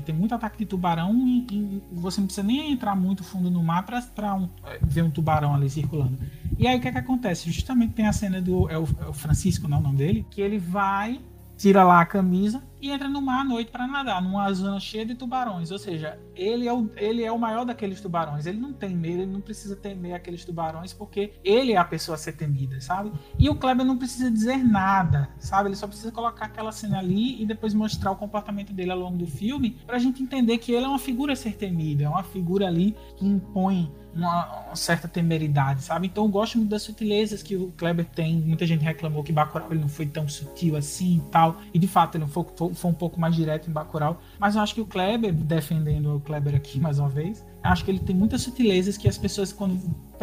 Tem 0.00 0.14
muito 0.14 0.34
ataque 0.34 0.58
de 0.58 0.66
tubarão 0.66 1.14
e, 1.26 1.46
e 1.50 1.82
você 1.92 2.20
não 2.20 2.26
precisa 2.26 2.46
nem 2.46 2.72
entrar 2.72 2.94
muito 2.94 3.24
fundo 3.24 3.50
no 3.50 3.62
mar 3.62 3.84
para 3.84 4.34
um, 4.34 4.48
ver 4.82 5.02
um 5.02 5.10
tubarão 5.10 5.54
ali 5.54 5.70
circulando. 5.70 6.18
E 6.58 6.66
aí 6.66 6.78
o 6.78 6.80
que, 6.80 6.88
é 6.88 6.92
que 6.92 6.98
acontece? 6.98 7.50
Justamente 7.50 7.94
tem 7.94 8.06
a 8.06 8.12
cena 8.12 8.42
do 8.42 8.68
é 8.68 8.78
o, 8.78 8.86
é 9.00 9.08
o 9.08 9.12
Francisco, 9.12 9.66
não 9.68 9.78
é 9.78 9.80
o 9.80 9.82
nome 9.82 9.96
dele, 9.96 10.26
que 10.30 10.40
ele 10.40 10.58
vai 10.58 11.20
tira 11.56 11.84
lá 11.84 12.00
a 12.00 12.06
camisa 12.06 12.62
e 12.80 12.90
entra 12.90 13.08
no 13.08 13.20
mar 13.20 13.40
à 13.40 13.44
noite 13.44 13.70
para 13.70 13.86
nadar, 13.86 14.22
numa 14.22 14.52
zona 14.52 14.80
cheia 14.80 15.04
de 15.04 15.14
tubarões. 15.14 15.70
Ou 15.70 15.78
seja, 15.78 16.18
ele 16.34 16.66
é, 16.66 16.72
o, 16.72 16.90
ele 16.96 17.22
é 17.22 17.30
o 17.30 17.38
maior 17.38 17.64
daqueles 17.64 18.00
tubarões. 18.00 18.46
Ele 18.46 18.58
não 18.58 18.72
tem 18.72 18.94
medo, 18.94 19.22
ele 19.22 19.32
não 19.32 19.40
precisa 19.40 19.76
temer 19.76 20.14
aqueles 20.14 20.44
tubarões, 20.44 20.92
porque 20.92 21.34
ele 21.44 21.72
é 21.72 21.76
a 21.76 21.84
pessoa 21.84 22.14
a 22.14 22.18
ser 22.18 22.32
temida, 22.32 22.80
sabe? 22.80 23.12
E 23.38 23.48
o 23.48 23.54
Kleber 23.54 23.84
não 23.84 23.98
precisa 23.98 24.30
dizer 24.30 24.56
nada, 24.58 25.28
sabe? 25.38 25.68
Ele 25.68 25.76
só 25.76 25.86
precisa 25.86 26.10
colocar 26.10 26.46
aquela 26.46 26.72
cena 26.72 26.98
ali 26.98 27.40
e 27.40 27.46
depois 27.46 27.74
mostrar 27.74 28.10
o 28.10 28.16
comportamento 28.16 28.72
dele 28.72 28.90
ao 28.90 28.98
longo 28.98 29.18
do 29.18 29.26
filme, 29.26 29.78
pra 29.86 29.98
gente 29.98 30.22
entender 30.22 30.58
que 30.58 30.72
ele 30.72 30.84
é 30.84 30.88
uma 30.88 30.98
figura 30.98 31.32
a 31.32 31.36
ser 31.36 31.54
temida, 31.56 32.04
é 32.04 32.08
uma 32.08 32.22
figura 32.22 32.66
ali 32.66 32.96
que 33.16 33.26
impõe 33.26 33.90
uma, 34.14 34.66
uma, 34.66 34.76
certa 34.76 35.06
temeridade, 35.06 35.82
sabe? 35.82 36.06
Então 36.06 36.24
eu 36.24 36.30
gosto 36.30 36.58
muito 36.58 36.70
das 36.70 36.82
sutilezas 36.82 37.42
que 37.42 37.56
o 37.56 37.72
Kleber 37.76 38.04
tem. 38.04 38.36
Muita 38.36 38.66
gente 38.66 38.82
reclamou 38.82 39.22
que 39.22 39.32
Bacurau 39.32 39.68
ele 39.70 39.80
não 39.80 39.88
foi 39.88 40.06
tão 40.06 40.28
sutil 40.28 40.76
assim 40.76 41.18
e 41.18 41.30
tal. 41.30 41.60
E 41.72 41.78
de 41.78 41.86
fato 41.86 42.16
ele 42.16 42.26
foi, 42.26 42.44
foi, 42.56 42.69
foi 42.74 42.90
um 42.90 42.94
pouco 42.94 43.20
mais 43.20 43.34
direto 43.34 43.68
em 43.68 43.72
Bacurau. 43.72 44.20
Mas 44.38 44.54
eu 44.54 44.62
acho 44.62 44.74
que 44.74 44.80
o 44.80 44.86
Kleber, 44.86 45.32
defendendo 45.32 46.16
o 46.16 46.20
Kleber 46.20 46.54
aqui 46.54 46.80
mais 46.80 46.98
uma 46.98 47.08
vez, 47.08 47.44
acho 47.62 47.84
que 47.84 47.90
ele 47.90 48.00
tem 48.00 48.14
muitas 48.14 48.42
sutilezas 48.42 48.96
que 48.96 49.08
as 49.08 49.18
pessoas 49.18 49.52
quando 49.52 49.78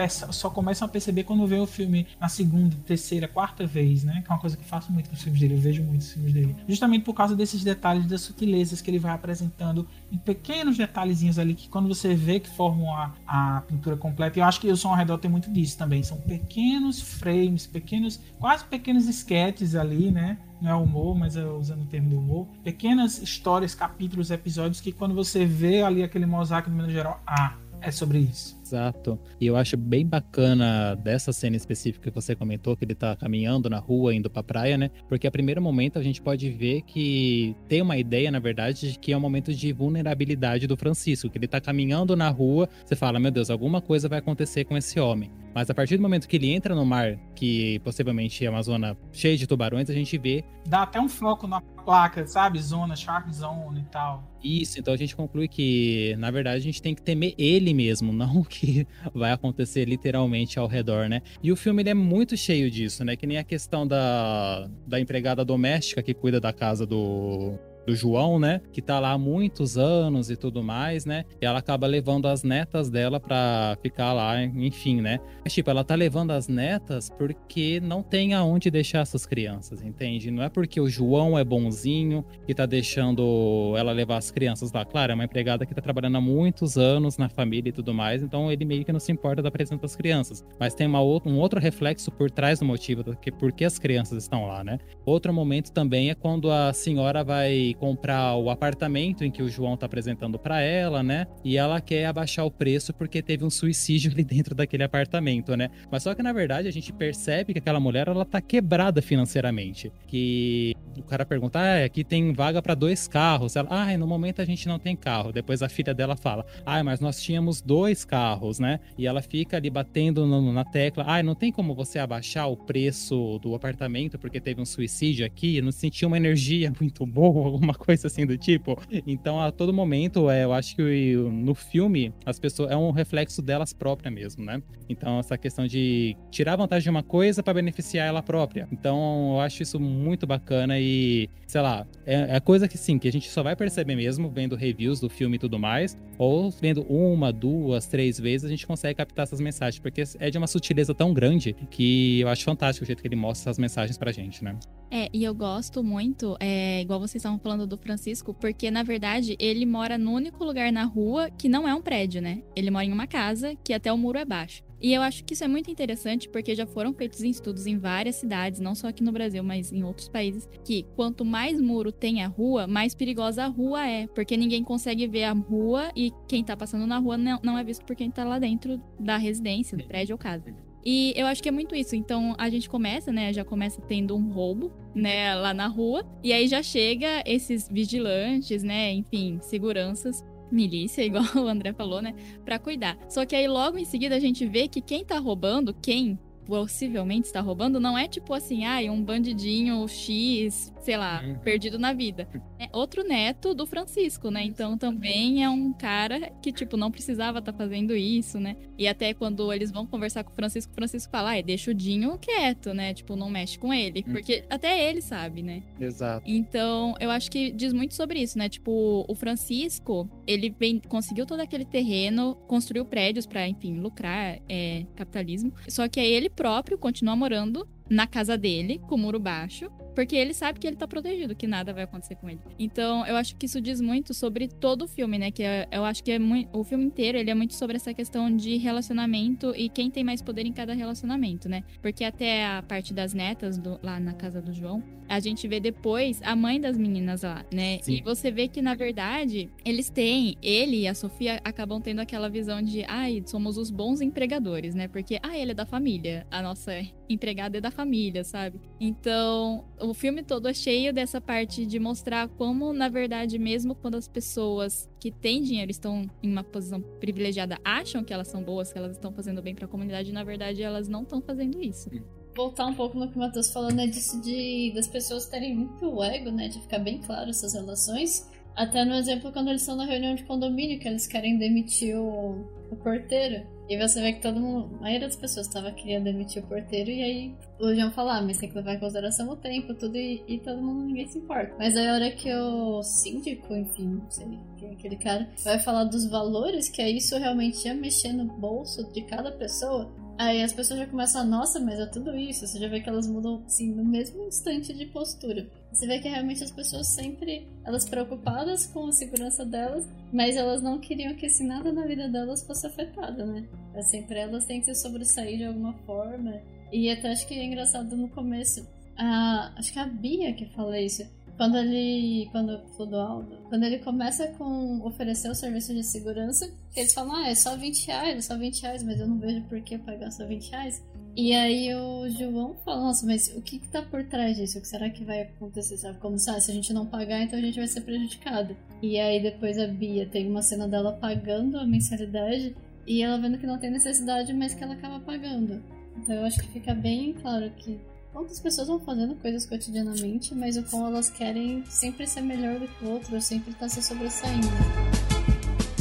só 0.10 0.50
começam 0.50 0.86
a 0.86 0.90
perceber 0.90 1.24
quando 1.24 1.46
vê 1.48 1.58
o 1.58 1.66
filme 1.66 2.08
na 2.20 2.30
segunda, 2.30 2.76
terceira, 2.86 3.28
quarta 3.28 3.66
vez, 3.66 4.04
né? 4.04 4.22
Que 4.26 4.32
é 4.32 4.36
uma 4.36 4.40
coisa 4.40 4.56
que 4.56 4.64
eu 4.64 4.68
faço 4.68 4.92
muito 4.92 5.10
com 5.10 5.16
os 5.16 5.22
filmes 5.22 5.42
dele, 5.42 5.56
eu 5.56 5.60
vejo 5.60 5.84
muitos 5.84 6.12
filmes 6.12 6.34
dele. 6.34 6.56
Justamente 6.68 7.04
por 7.04 7.14
causa 7.14 7.36
desses 7.36 7.64
detalhes, 7.64 8.06
das 8.06 8.22
sutilezas 8.22 8.82
que 8.82 8.92
ele 8.92 9.00
vai 9.00 9.14
apresentando 9.14 9.88
em 10.12 10.18
pequenos 10.18 10.78
detalhezinhos 10.78 11.40
ali 11.40 11.54
que 11.54 11.70
quando 11.70 11.88
você 11.88 12.14
vê 12.14 12.40
que 12.40 12.50
formam 12.50 12.94
a, 12.94 13.14
a 13.28 13.62
pintura 13.62 13.98
completa, 13.98 14.40
eu 14.40 14.44
acho 14.44 14.60
que 14.60 14.70
o 14.70 14.78
Som 14.78 14.90
ao 14.90 14.96
Redor 14.96 15.18
tem 15.18 15.32
muito 15.32 15.52
disso 15.52 15.78
também. 15.78 16.04
São 16.04 16.18
pequenos 16.18 17.02
frames, 17.02 17.66
pequenos, 17.66 18.20
quase 18.40 18.66
pequenos 18.66 19.08
sketches 19.08 19.76
ali, 19.76 20.12
né? 20.12 20.38
não 20.62 20.72
é 20.72 20.76
humor, 20.76 21.16
mas 21.16 21.36
é 21.36 21.46
usando 21.46 21.84
o 21.84 21.86
termo 21.86 22.10
do 22.10 22.18
humor, 22.18 22.48
pequenas 22.64 23.22
histórias, 23.22 23.76
capítulos, 23.76 24.32
episódios 24.32 24.82
que 24.82 24.92
quando 24.92 25.14
você 25.14 25.46
vê 25.46 25.82
ali 25.82 26.04
aquele 26.04 26.26
mosaico 26.26 26.70
no 26.70 26.90
geral, 26.90 27.22
ah, 27.26 27.56
é 27.82 27.92
sobre 27.92 28.20
isso. 28.20 28.57
Exato. 28.68 29.18
E 29.40 29.48
eu 29.48 29.56
acho 29.56 29.78
bem 29.78 30.06
bacana 30.06 30.96
dessa 30.96 31.32
cena 31.32 31.56
específica 31.56 32.10
que 32.10 32.16
você 32.16 32.36
comentou, 32.36 32.76
que 32.76 32.84
ele 32.84 32.96
tá 32.96 33.16
caminhando 33.16 33.70
na 33.70 33.80
rua, 33.80 34.14
indo 34.14 34.30
pra 34.30 34.44
praia, 34.44 34.78
né? 34.78 34.92
Porque 35.08 35.26
a 35.26 35.32
primeiro 35.32 35.62
momento 35.62 35.98
a 35.98 36.04
gente 36.04 36.22
pode 36.22 36.50
ver 36.50 36.82
que 36.82 37.56
tem 37.68 37.82
uma 37.82 37.98
ideia, 37.98 38.30
na 38.30 38.40
verdade, 38.40 38.92
de 38.92 39.00
que 39.00 39.14
é 39.14 39.18
um 39.18 39.22
momento 39.22 39.54
de 39.54 39.72
vulnerabilidade 39.72 40.68
do 40.68 40.76
Francisco, 40.76 41.30
que 41.30 41.38
ele 41.38 41.48
tá 41.48 41.62
caminhando 41.62 42.16
na 42.16 42.30
rua, 42.30 42.68
você 42.86 42.96
fala, 42.96 43.20
meu 43.20 43.32
Deus, 43.32 43.50
alguma 43.50 43.82
coisa 43.82 44.10
vai 44.10 44.20
acontecer 44.20 44.66
com 44.66 44.76
esse 44.76 45.00
homem. 45.00 45.32
Mas 45.56 45.70
a 45.70 45.74
partir 45.74 45.96
do 45.96 46.04
momento 46.04 46.28
que 46.28 46.36
ele 46.36 46.52
entra 46.52 46.76
no 46.76 46.86
mar, 46.86 47.18
que 47.34 47.80
possivelmente 47.80 48.46
é 48.46 48.50
uma 48.50 48.62
zona 48.62 48.98
cheia 49.14 49.38
de 49.38 49.48
tubarões, 49.48 49.90
a 49.90 49.94
gente 49.94 50.18
vê. 50.18 50.44
Dá 50.68 50.84
até 50.84 51.00
um 51.00 51.08
foco 51.10 51.48
na 51.48 51.62
placa, 51.88 52.28
sabe? 52.28 52.62
Zona, 52.62 52.98
Shark 52.98 53.34
Zone 53.34 53.80
e 53.80 53.86
tal. 53.86 54.30
Isso, 54.44 54.78
então 54.78 54.94
a 54.94 54.98
gente 54.98 55.16
conclui 55.16 55.48
que, 55.48 56.14
na 56.20 56.30
verdade, 56.30 56.58
a 56.58 56.60
gente 56.60 56.82
tem 56.82 56.94
que 56.94 57.02
temer 57.02 57.34
ele 57.38 57.74
mesmo, 57.74 58.12
não 58.14 58.42
o 58.42 58.44
que 58.44 58.86
vai 59.16 59.32
acontecer 59.32 59.86
literalmente 59.86 60.60
ao 60.60 60.68
redor, 60.68 61.08
né? 61.08 61.22
E 61.42 61.50
o 61.50 61.56
filme 61.56 61.82
ele 61.82 61.90
é 61.90 61.94
muito 61.94 62.36
cheio 62.36 62.70
disso, 62.70 63.06
né? 63.06 63.16
Que 63.16 63.26
nem 63.26 63.38
a 63.38 63.44
questão 63.44 63.88
da, 63.88 64.70
da 64.86 65.00
empregada 65.00 65.46
doméstica 65.46 66.04
que 66.04 66.14
cuida 66.14 66.42
da 66.42 66.52
casa 66.52 66.86
do, 66.86 67.58
do 67.88 67.96
João, 67.96 68.38
né? 68.38 68.60
Que 68.74 68.82
tá 68.82 69.00
lá 69.00 69.12
há 69.12 69.18
muitos 69.18 69.78
anos 69.78 70.30
e 70.30 70.36
tudo 70.36 70.62
mais, 70.62 71.06
né? 71.06 71.24
E 71.42 71.46
ela 71.46 71.60
acaba 71.60 71.88
levando 71.88 72.28
as 72.28 72.44
netas 72.44 72.90
dela 72.90 73.18
pra 73.18 73.78
ficar 73.82 74.12
lá, 74.12 74.44
enfim, 74.44 75.00
né? 75.00 75.20
Mas, 75.44 75.54
tipo, 75.54 75.70
ela 75.70 75.86
tá 75.86 75.96
levando 75.96 76.32
as 76.32 76.50
netas 76.50 77.10
porque 77.10 77.80
não 77.80 78.04
tem 78.04 78.34
aonde 78.34 78.70
deixar 78.70 79.00
essas 79.00 79.26
crianças, 79.26 79.82
entende? 79.82 80.30
Não 80.30 80.44
é 80.44 80.50
porque 80.50 80.82
o 80.82 80.90
João 80.90 81.40
é 81.40 81.46
bonzinho 81.46 82.26
e 82.46 82.54
tá 82.54 82.66
deixando 82.66 83.74
ela 83.78 83.94
levar 83.94 84.18
as 84.18 84.30
crianças 84.30 84.74
lá. 84.74 84.84
Claro, 84.84 85.14
é 85.14 85.16
uma 85.16 85.24
empregada 85.24 85.66
que 85.66 85.74
tá 85.74 85.82
trabalhando 85.82 86.18
há 86.18 86.22
muitos 86.22 86.78
anos 86.78 87.18
na 87.18 87.30
família 87.30 87.70
e 87.70 87.74
tudo 87.74 87.94
mais, 87.94 88.22
então 88.22 88.52
ele 88.52 88.66
meio 88.66 88.84
que 88.84 88.92
não 88.92 89.00
se 89.00 89.14
importa 89.14 89.42
da 89.42 89.50
presença 89.50 89.82
das 89.82 89.96
crianças. 89.96 90.44
Mas 90.60 90.74
tem 90.74 90.88
uma, 90.88 91.02
um 91.02 91.40
outro 91.40 91.60
reflexo 91.60 92.12
por 92.12 92.30
trás 92.30 92.60
do 92.60 92.66
motivo 92.66 93.16
que 93.16 93.32
por 93.32 93.54
que 93.54 93.64
as 93.64 93.80
crianças 93.80 94.24
estão 94.24 94.46
lá, 94.46 94.62
né? 94.64 94.78
Outro 95.06 95.34
momento 95.34 95.72
também 95.72 96.10
é 96.10 96.16
quando 96.16 96.52
a 96.52 96.74
senhora 96.74 97.24
vai 97.24 97.77
comprar 97.78 98.36
o 98.36 98.50
apartamento 98.50 99.24
em 99.24 99.32
que 99.32 99.42
o 99.42 99.50
João 99.50 99.78
tá 99.78 99.86
apresentando 99.86 100.38
para 100.38 100.62
ela, 100.62 101.02
né? 101.02 101.28
E 101.44 101.58
ela 101.58 101.80
quer 101.80 102.06
abaixar 102.06 102.46
o 102.46 102.52
preço 102.52 102.94
porque 102.94 103.22
teve 103.22 103.46
um 103.46 103.50
suicídio 103.50 104.12
ali 104.14 104.24
dentro 104.24 104.56
daquele 104.56 104.84
apartamento, 104.84 105.56
né? 105.56 105.70
Mas 105.92 106.04
só 106.04 106.14
que 106.14 106.24
na 106.24 106.34
verdade 106.34 106.68
a 106.68 106.72
gente 106.72 106.92
percebe 106.92 107.54
que 107.54 107.60
aquela 107.60 107.80
mulher 107.80 108.08
ela 108.08 108.26
tá 108.26 108.42
quebrada 108.42 109.02
financeiramente, 109.02 109.92
que 110.08 110.74
o 110.98 111.04
cara 111.04 111.26
pergunta: 111.26 111.60
"Ah, 111.60 111.86
aqui 111.86 112.04
tem 112.04 112.34
vaga 112.34 112.62
para 112.62 112.76
dois 112.76 113.08
carros". 113.08 113.56
Ela: 113.56 113.68
"Ah, 113.70 113.98
no 113.98 114.08
momento 114.08 114.42
a 114.42 114.46
gente 114.46 114.68
não 114.68 114.80
tem 114.80 114.96
carro". 114.96 115.32
Depois 115.32 115.62
a 115.62 115.70
filha 115.70 115.94
dela 115.94 116.16
fala: 116.16 116.46
"Ah, 116.66 116.84
mas 116.84 117.00
nós 117.00 117.22
tínhamos 117.22 117.62
dois 117.62 118.04
carros, 118.04 118.60
né?". 118.60 118.80
E 118.98 119.06
ela 119.08 119.22
fica 119.22 119.58
ali 119.58 119.70
batendo 119.70 120.26
na 120.52 120.66
tecla: 120.66 121.04
"Ah, 121.08 121.22
não 121.24 121.36
tem 121.36 121.52
como 121.52 121.76
você 121.76 122.00
abaixar 122.00 122.50
o 122.50 122.58
preço 122.58 123.40
do 123.40 123.56
apartamento 123.56 124.18
porque 124.18 124.40
teve 124.40 124.62
um 124.62 124.66
suicídio 124.66 125.26
aqui, 125.26 125.62
não 125.62 125.72
sentiu 125.72 126.08
uma 126.08 126.18
energia 126.18 126.72
muito 126.80 127.06
boa, 127.06 127.46
alguma 127.46 127.67
coisa 127.78 128.08
assim 128.08 128.26
do 128.26 128.38
tipo". 128.38 128.80
Então, 129.06 129.40
a 129.40 129.52
todo 129.52 129.74
momento, 129.74 130.30
é, 130.30 130.44
eu 130.44 130.54
acho 130.54 130.76
que 130.76 131.16
no 131.16 131.56
filme 131.56 132.14
as 132.26 132.40
pessoas 132.40 132.72
é 132.72 132.78
um 132.78 132.92
reflexo 132.92 133.42
delas 133.42 133.74
próprias 133.74 134.14
mesmo, 134.14 134.44
né? 134.44 134.62
Então, 134.90 135.20
essa 135.20 135.38
questão 135.38 135.68
de 135.68 136.16
tirar 136.32 136.56
vantagem 136.56 136.84
de 136.84 136.90
uma 136.90 137.04
coisa 137.04 137.42
para 137.44 137.54
beneficiar 137.54 138.08
ela 138.08 138.22
própria. 138.22 138.68
Então, 138.72 139.34
eu 139.34 139.40
acho 139.42 139.64
isso 139.64 139.80
muito 139.80 140.26
bacana 140.26 140.80
e, 140.80 141.30
sei 141.46 141.62
lá, 141.62 141.86
é, 142.06 142.36
é 142.36 142.40
coisa 142.40 142.68
que 142.68 142.78
sim, 142.78 142.98
que 142.98 143.08
a 143.08 143.12
gente 143.12 143.30
só 143.30 143.44
vai 143.44 143.56
perceber 143.56 143.96
mesmo 143.96 144.30
vendo 144.30 144.56
reviews 144.56 145.00
do 145.00 145.10
filme 145.10 145.36
e 145.36 145.40
tudo 145.40 145.58
mais, 145.58 145.98
ou 146.18 146.52
vendo 146.52 146.84
uma, 146.84 147.32
duas, 147.32 147.88
três 147.88 148.20
vezes 148.20 148.46
a 148.46 148.50
gente 148.50 148.66
consegue 148.66 148.96
captar 148.96 149.24
essas 149.24 149.40
mensagens, 149.40 149.80
porque 149.80 150.04
é 150.20 150.30
de 150.30 150.38
uma 150.38 150.48
sutileza 150.48 150.94
tão 150.94 151.14
grande 151.14 151.56
que 151.70 152.20
eu 152.20 152.30
acho 152.30 152.44
fantástico 152.44 152.84
o 152.84 152.88
jeito 152.88 153.02
que 153.02 153.08
ele 153.08 153.16
mostra 153.16 153.50
essas 153.50 153.60
mensagens 153.60 153.98
pra 153.98 154.12
gente, 154.12 154.44
né? 154.44 154.58
É, 154.90 155.10
e 155.12 155.24
eu 155.24 155.34
gosto 155.34 155.84
muito, 155.84 156.38
é, 156.40 156.82
igual 156.82 157.00
vocês 157.00 157.16
estavam 157.16 157.40
falando 157.40 157.57
do 157.66 157.78
Francisco, 157.78 158.34
porque 158.34 158.70
na 158.70 158.84
verdade 158.84 159.36
ele 159.40 159.66
mora 159.66 159.98
no 159.98 160.12
único 160.12 160.44
lugar 160.44 160.72
na 160.72 160.84
rua 160.84 161.30
que 161.32 161.50
não 161.50 161.68
é 161.68 161.74
um 161.74 161.82
prédio, 161.82 162.22
né? 162.22 162.44
Ele 162.56 162.70
mora 162.70 162.86
em 162.86 162.92
uma 162.92 163.08
casa 163.08 163.56
que 163.64 163.74
até 163.74 163.92
o 163.92 163.98
muro 163.98 164.20
é 164.20 164.26
baixo. 164.26 164.68
E 164.80 164.94
eu 164.94 165.02
acho 165.02 165.24
que 165.24 165.34
isso 165.34 165.44
é 165.44 165.48
muito 165.48 165.72
interessante 165.72 166.30
porque 166.30 166.54
já 166.54 166.68
foram 166.68 166.94
feitos 166.94 167.22
estudos 167.22 167.66
em 167.66 167.80
várias 167.80 168.16
cidades, 168.16 168.60
não 168.60 168.76
só 168.76 168.88
aqui 168.88 169.04
no 169.04 169.12
Brasil, 169.12 169.44
mas 169.44 169.72
em 169.72 169.84
outros 169.84 170.08
países, 170.08 170.48
que 170.64 170.86
quanto 170.96 171.26
mais 171.26 171.60
muro 171.60 171.92
tem 171.92 172.24
a 172.24 172.28
rua, 172.28 172.68
mais 172.68 172.94
perigosa 172.94 173.44
a 173.44 173.48
rua 173.48 173.88
é, 173.88 174.06
porque 174.08 174.38
ninguém 174.38 174.64
consegue 174.64 175.08
ver 175.08 175.24
a 175.24 175.32
rua 175.32 175.92
e 175.96 176.12
quem 176.28 176.44
tá 176.44 176.56
passando 176.56 176.86
na 176.86 177.00
rua 177.00 177.18
não, 177.18 177.40
não 177.42 177.58
é 177.58 177.64
visto 177.64 177.86
por 177.86 177.96
quem 177.96 178.12
tá 178.12 178.24
lá 178.24 178.38
dentro 178.38 178.80
da 179.00 179.18
residência, 179.18 179.76
do 179.76 179.84
prédio 179.84 180.14
ou 180.14 180.20
casa. 180.20 180.54
E 180.90 181.12
eu 181.18 181.28
acho 181.28 181.44
que 181.44 181.50
é 181.50 181.52
muito 181.52 181.76
isso. 181.76 181.98
Então 181.98 182.34
a 182.38 182.50
gente 182.50 182.70
começa, 182.70 183.12
né? 183.12 183.34
Já 183.34 183.44
começa 183.44 183.82
tendo 183.82 184.16
um 184.16 184.32
roubo, 184.32 184.72
né? 184.96 185.36
Lá 185.36 185.54
na 185.54 185.68
rua. 185.68 186.06
E 186.24 186.32
aí 186.32 186.48
já 186.48 186.64
chega 186.64 187.22
esses 187.26 187.68
vigilantes, 187.70 188.64
né? 188.64 188.94
Enfim, 188.94 189.38
seguranças 189.42 190.24
milícia, 190.50 191.04
igual 191.06 191.26
o 191.36 191.46
André 191.46 191.74
falou, 191.74 192.02
né? 192.02 192.16
Pra 192.46 192.58
cuidar. 192.58 192.98
Só 193.10 193.26
que 193.26 193.36
aí 193.36 193.50
logo 193.50 193.78
em 193.78 193.84
seguida 193.84 194.16
a 194.16 194.20
gente 194.20 194.46
vê 194.46 194.70
que 194.70 194.80
quem 194.80 195.04
tá 195.04 195.20
roubando, 195.20 195.74
quem 195.74 196.18
possivelmente 196.46 197.28
está 197.28 197.42
roubando, 197.42 197.82
não 197.82 197.98
é 197.98 198.08
tipo 198.08 198.34
assim, 198.34 198.64
ah, 198.64 198.80
um 198.90 199.04
bandidinho 199.04 199.86
X, 199.90 200.72
sei 200.88 200.96
lá, 200.96 201.22
uhum. 201.22 201.36
perdido 201.40 201.78
na 201.78 201.92
vida. 201.92 202.30
É 202.58 202.70
outro 202.72 203.04
neto 203.04 203.54
do 203.54 203.68
Francisco, 203.68 204.32
né? 204.32 204.46
Então 204.46 204.78
também 204.78 205.44
é 205.44 205.50
um 205.50 205.74
cara 205.74 206.32
que, 206.42 206.50
tipo, 206.50 206.78
não 206.78 206.90
precisava 206.90 207.40
estar 207.40 207.52
tá 207.52 207.58
fazendo 207.58 207.94
isso, 207.94 208.40
né? 208.40 208.56
E 208.78 208.88
até 208.88 209.14
quando 209.14 209.52
eles 209.52 209.70
vão 209.70 209.86
conversar 209.86 210.24
com 210.24 210.32
o 210.32 210.34
Francisco, 210.34 210.72
o 210.72 210.76
Francisco 210.76 211.12
fala, 211.12 211.38
ah, 211.38 211.42
deixa 211.42 211.72
o 211.72 211.74
Dinho 211.74 212.18
quieto, 212.18 212.74
né? 212.74 212.94
Tipo, 212.94 213.18
não 213.18 213.30
mexe 213.30 213.60
com 213.60 213.74
ele. 213.74 214.02
Uhum. 214.08 214.14
Porque 214.14 214.46
até 214.50 214.90
ele 214.90 215.02
sabe, 215.02 215.44
né? 215.44 215.62
Exato. 215.78 216.24
Então, 216.26 216.96
eu 217.02 217.12
acho 217.12 217.30
que 217.30 217.52
diz 217.52 217.74
muito 217.74 217.94
sobre 217.94 218.22
isso, 218.22 218.38
né? 218.38 218.48
Tipo, 218.48 219.04
o 219.10 219.14
Francisco, 219.14 220.10
ele 220.26 220.56
vem, 220.58 220.80
conseguiu 220.80 221.26
todo 221.26 221.42
aquele 221.42 221.66
terreno, 221.66 222.34
construiu 222.48 222.86
prédios 222.86 223.26
para, 223.26 223.46
enfim, 223.46 223.78
lucrar, 223.82 224.40
é, 224.48 224.86
capitalismo. 224.96 225.52
Só 225.68 225.86
que 225.90 226.00
aí 226.00 226.14
ele 226.14 226.30
próprio 226.30 226.78
continua 226.78 227.14
morando 227.14 227.68
na 227.90 228.08
casa 228.08 228.38
dele, 228.38 228.80
com 228.80 228.96
o 228.96 228.98
muro 228.98 229.20
baixo, 229.20 229.70
porque 229.98 230.16
ele 230.16 230.32
sabe 230.32 230.60
que 230.60 230.68
ele 230.68 230.76
tá 230.76 230.88
protegido, 230.88 231.36
que 231.36 231.48
nada 231.48 231.74
vai 231.74 231.84
acontecer 231.84 232.14
com 232.14 232.30
ele. 232.30 232.40
Então, 232.60 233.04
eu 233.08 233.16
acho 233.16 233.36
que 233.36 233.48
isso 233.48 233.60
diz 233.60 233.82
muito 233.82 234.14
sobre 234.14 234.48
todo 234.48 234.84
o 234.84 234.88
filme, 234.88 235.18
né? 235.18 235.32
Que 235.32 235.42
é, 235.42 235.68
eu 235.72 235.84
acho 235.84 236.04
que 236.04 236.12
é 236.12 236.20
muito, 236.20 236.56
o 236.56 236.64
filme 236.64 236.86
inteiro, 236.86 237.18
ele 237.18 237.32
é 237.32 237.34
muito 237.34 237.56
sobre 237.56 237.78
essa 237.78 237.92
questão 237.96 238.36
de 238.36 238.58
relacionamento 238.58 239.54
e 239.56 239.70
quem 239.70 239.90
tem 239.90 240.04
mais 240.04 240.22
poder 240.22 240.46
em 240.46 240.54
cada 240.54 240.76
relacionamento, 240.76 241.50
né? 241.50 241.64
Porque 241.82 242.04
até 242.04 242.46
a 242.46 242.62
parte 242.62 242.94
das 242.94 243.16
netas 243.16 243.58
do, 243.58 243.80
lá 243.82 244.00
na 244.00 244.14
casa 244.14 244.40
do 244.40 244.54
João, 244.54 244.84
a 245.10 245.20
gente 245.20 245.48
vê 245.48 245.60
depois 245.60 246.22
a 246.22 246.36
mãe 246.36 246.62
das 246.62 246.78
meninas 246.78 247.24
lá, 247.24 247.44
né? 247.52 247.80
Sim. 247.82 247.96
E 247.96 248.02
você 248.02 248.30
vê 248.30 248.48
que, 248.48 248.62
na 248.62 248.76
verdade, 248.76 249.50
eles 249.66 249.90
têm, 249.90 250.38
ele 250.44 250.82
e 250.82 250.88
a 250.88 250.94
Sofia 250.94 251.42
acabam 251.44 251.82
tendo 251.82 252.02
aquela 252.02 252.30
visão 252.30 252.62
de, 252.62 252.84
ai, 252.88 253.24
somos 253.26 253.58
os 253.58 253.72
bons 253.72 254.02
empregadores, 254.02 254.76
né? 254.76 254.88
Porque, 254.88 255.18
ah, 255.24 255.36
ele 255.36 255.52
é 255.52 255.56
da 255.56 255.66
família, 255.66 256.28
a 256.30 256.42
nossa 256.42 256.74
empregada 257.10 257.58
é 257.58 257.62
da 257.62 257.72
família, 257.72 258.24
sabe? 258.24 258.60
Então, 258.80 259.66
o 259.80 259.94
filme 259.94 260.24
todo 260.24 260.48
é 260.48 260.54
cheio 260.54 260.94
dessa 260.94 261.22
parte 261.22 261.66
de 261.66 261.80
mostrar 261.80 262.28
como, 262.28 262.74
na 262.74 262.90
verdade, 262.90 263.40
mesmo 263.40 263.76
quando 263.76 263.96
as 263.96 264.08
pessoas 264.08 264.90
que 265.00 265.12
têm 265.12 265.42
dinheiro 265.42 265.72
estão 265.72 266.10
em 266.22 266.32
uma 266.32 266.44
posição 266.44 266.82
privilegiada 266.82 267.58
acham 267.64 268.04
que 268.04 268.14
elas 268.14 268.28
são 268.28 268.44
boas, 268.44 268.72
que 268.72 268.78
elas 268.78 268.94
estão 268.94 269.12
fazendo 269.12 269.42
bem 269.42 269.56
para 269.56 269.66
a 269.66 269.68
comunidade, 269.68 270.12
na 270.12 270.24
verdade, 270.24 270.62
elas 270.62 270.88
não 270.88 271.04
estão 271.04 271.22
fazendo 271.22 271.62
isso. 271.62 271.90
Voltar 272.36 272.68
um 272.68 272.74
pouco 272.76 272.98
no 272.98 273.10
que 273.10 273.16
o 273.16 273.20
Matheus 273.20 273.52
falou, 273.52 273.74
né, 273.74 273.88
disso 273.88 274.22
de 274.22 274.72
das 274.76 274.88
pessoas 274.88 275.26
terem 275.28 275.56
muito 275.56 276.04
ego, 276.04 276.32
né, 276.32 276.48
de 276.48 276.60
ficar 276.62 276.80
bem 276.80 277.00
claro 277.00 277.30
essas 277.30 277.54
relações. 277.54 278.30
Até 278.56 278.84
no 278.86 278.96
exemplo 278.96 279.32
quando 279.32 279.50
eles 279.50 279.62
estão 279.62 279.76
na 279.76 279.86
reunião 279.86 280.16
de 280.16 280.24
condomínio, 280.24 280.80
que 280.80 280.88
eles 280.88 281.08
querem 281.08 281.38
demitir 281.38 281.98
o, 281.98 282.48
o 282.72 282.76
porteiro. 282.76 283.57
E 283.70 283.78
você 283.78 284.02
vê 284.02 284.14
que 284.14 284.22
todo 284.22 284.40
mundo, 284.40 284.76
a 284.78 284.82
maioria 284.82 285.08
das 285.08 285.16
pessoas 285.18 285.48
estava 285.48 285.72
querendo 285.72 286.06
demitir 286.06 286.44
o 286.44 286.48
porteiro, 286.48 286.90
e 286.90 287.04
aí 287.04 287.36
o 287.60 287.74
João 287.76 287.92
fala, 287.92 288.18
ah, 288.18 288.22
mas 288.22 288.38
tem 288.38 288.50
que 288.50 288.56
levar 288.56 288.76
em 288.76 288.80
consideração 288.80 289.30
o 289.30 289.36
tempo, 289.36 289.74
tudo, 289.74 289.98
e, 289.98 290.24
e, 290.28 290.40
todo 290.40 290.62
mundo, 290.62 290.86
ninguém 290.86 291.08
se 291.08 291.18
importa. 291.18 291.54
Mas 291.58 291.76
aí 291.76 291.88
a 291.88 291.94
hora 291.94 292.12
que 292.12 292.34
o 292.34 292.82
síndico, 292.82 293.54
enfim, 293.54 294.00
não 294.02 294.10
sei 294.10 294.40
quem 294.58 294.70
é 294.70 294.72
aquele 294.74 294.96
cara, 294.96 295.30
vai 295.44 295.60
falar 295.60 295.84
dos 295.84 296.10
valores, 296.10 296.70
que 296.70 296.82
é 296.82 296.90
isso 296.90 297.18
realmente 297.18 297.66
ia 297.68 297.74
mexer 297.74 298.14
no 298.14 298.26
bolso 298.26 298.90
de 298.94 299.02
cada 299.02 299.32
pessoa, 299.32 299.92
Aí 300.18 300.42
as 300.42 300.52
pessoas 300.52 300.80
já 300.80 300.88
começam 300.88 301.22
a, 301.22 301.24
nossa, 301.24 301.60
mas 301.60 301.80
é 301.80 301.86
tudo 301.86 302.16
isso. 302.16 302.48
Você 302.48 302.60
já 302.60 302.68
vê 302.68 302.80
que 302.80 302.90
elas 302.90 303.08
mudam, 303.08 303.44
assim, 303.46 303.72
no 303.72 303.86
mesmo 303.86 304.26
instante 304.26 304.74
de 304.74 304.86
postura. 304.88 305.48
Você 305.72 305.86
vê 305.86 306.00
que 306.00 306.10
realmente 306.10 306.44
as 306.44 306.52
pessoas 306.52 306.88
sempre, 306.88 307.48
elas 307.64 307.88
preocupadas 307.88 308.66
com 308.66 308.88
a 308.88 308.92
segurança 308.92 309.46
delas, 309.46 309.88
mas 310.12 310.36
elas 310.36 310.62
não 310.62 310.80
queriam 310.80 311.14
que, 311.14 311.28
assim, 311.28 311.46
nada 311.46 311.72
na 311.72 311.86
vida 311.86 312.10
delas 312.10 312.44
fosse 312.44 312.66
afetado, 312.66 313.26
né? 313.28 313.48
Assim, 313.76 314.04
elas 314.10 314.46
tem 314.46 314.60
que 314.60 314.74
se 314.74 314.82
sobressair 314.82 315.38
de 315.38 315.46
alguma 315.46 315.74
forma. 315.86 316.42
E 316.72 316.90
até 316.90 317.12
acho 317.12 317.28
que 317.28 317.36
é 317.36 317.46
engraçado 317.46 317.96
no 317.96 318.10
começo. 318.10 318.68
A, 318.98 319.54
acho 319.56 319.72
que 319.72 319.80
a 319.80 319.86
Bia 319.86 320.34
que 320.34 320.48
fala 320.48 320.80
isso 320.80 321.04
quando 321.38 321.58
ele. 321.58 322.28
Quando 322.32 322.96
Aldo, 322.96 323.38
quando 323.48 323.64
ele 323.64 323.80
começa 323.80 324.28
com 324.34 324.82
oferecer 324.86 325.30
o 325.30 325.36
serviço 325.36 325.74
de 325.74 325.84
segurança, 325.84 326.52
eles 326.76 326.94
falam, 326.94 327.16
ah, 327.16 327.30
é 327.30 327.36
só 327.36 327.56
20 327.56 327.88
reais, 327.88 328.18
é 328.18 328.22
só 328.22 328.38
20 328.38 328.62
reais, 328.62 328.84
mas 328.84 329.00
eu 329.00 329.08
não 329.08 329.20
vejo 329.20 329.42
por 329.44 329.62
que 329.62 329.78
pagar 329.78 330.12
só 330.12 330.26
20 330.26 330.50
reais. 330.50 330.84
E 331.16 331.34
aí 331.34 331.74
o 331.74 332.08
João 332.10 332.56
fala, 332.64 332.82
nossa, 332.82 333.06
mas 333.06 333.28
o 333.36 333.42
que 333.42 333.60
que 333.60 333.68
tá 333.70 333.82
por 333.82 334.04
trás 334.06 334.38
disso? 334.38 334.58
O 334.58 334.62
que 334.62 334.68
será 334.68 334.90
que 334.90 335.04
vai 335.04 335.22
acontecer? 335.22 335.78
Sabe? 335.78 335.98
Como 336.00 336.16
ah, 336.16 336.20
se 336.20 336.52
a 336.52 336.54
gente 336.54 336.74
não 336.74 336.86
pagar, 336.86 337.22
então 337.22 337.40
a 337.40 337.42
gente 337.42 337.58
vai 337.58 337.68
ser 337.68 337.82
prejudicado. 337.82 338.56
E 338.82 339.00
aí 339.00 339.22
depois 339.22 339.58
a 339.58 339.68
Bia 339.68 340.08
tem 340.08 340.30
uma 340.30 340.42
cena 340.42 340.68
dela 340.68 340.92
pagando 340.94 341.58
a 341.58 341.66
mensalidade 341.66 342.56
e 342.86 343.02
ela 343.02 343.20
vendo 343.20 343.38
que 343.38 343.48
não 343.48 343.60
tem 343.60 343.72
necessidade, 343.72 344.34
mas 344.34 344.54
que 344.54 344.64
ela 344.64 344.74
acaba 344.74 345.00
pagando. 345.00 345.64
Então 345.98 346.16
eu 346.16 346.26
acho 346.26 346.40
que 346.40 346.48
fica 346.50 346.74
bem 346.74 347.14
claro 347.14 347.50
que 347.58 347.80
Outras 348.18 348.40
pessoas 348.40 348.68
vão 348.68 348.80
fazendo 348.80 349.14
coisas 349.14 349.46
cotidianamente, 349.46 350.34
mas 350.34 350.58
o 350.58 350.64
qual 350.64 350.88
elas 350.88 351.08
querem 351.08 351.64
sempre 351.66 352.08
ser 352.08 352.22
melhor 352.22 352.60
do 352.60 352.68
que 352.68 352.84
o 352.84 352.90
outro, 352.90 353.22
sempre 353.22 353.52
estar 353.52 353.68
tá 353.68 353.70
se 353.70 353.84
sobressaindo. 353.84 354.48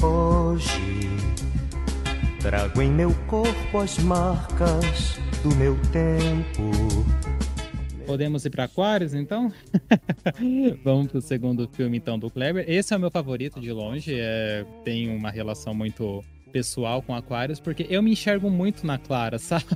Hoje 0.02 1.08
trago 2.42 2.82
em 2.82 2.90
meu 2.90 3.14
corpo 3.26 3.78
as 3.78 3.98
marcas 4.00 5.16
do 5.42 5.56
meu 5.56 5.80
tempo. 5.90 6.70
Podemos 8.06 8.44
ir 8.44 8.50
para 8.50 8.64
Aquários, 8.64 9.14
então? 9.14 9.50
Vamos 10.84 11.10
pro 11.10 11.22
segundo 11.22 11.66
filme, 11.66 11.96
então, 11.96 12.18
do 12.18 12.30
Kleber. 12.30 12.66
Esse 12.68 12.92
é 12.92 12.98
o 12.98 13.00
meu 13.00 13.10
favorito 13.10 13.58
de 13.62 13.72
longe. 13.72 14.14
É... 14.14 14.62
Tem 14.84 15.08
uma 15.08 15.30
relação 15.30 15.74
muito 15.74 16.22
pessoal 16.56 17.02
com 17.02 17.14
Aquários, 17.14 17.60
porque 17.60 17.86
eu 17.90 18.02
me 18.02 18.12
enxergo 18.12 18.48
muito 18.48 18.86
na 18.86 18.96
Clara, 18.96 19.36
sabe? 19.38 19.66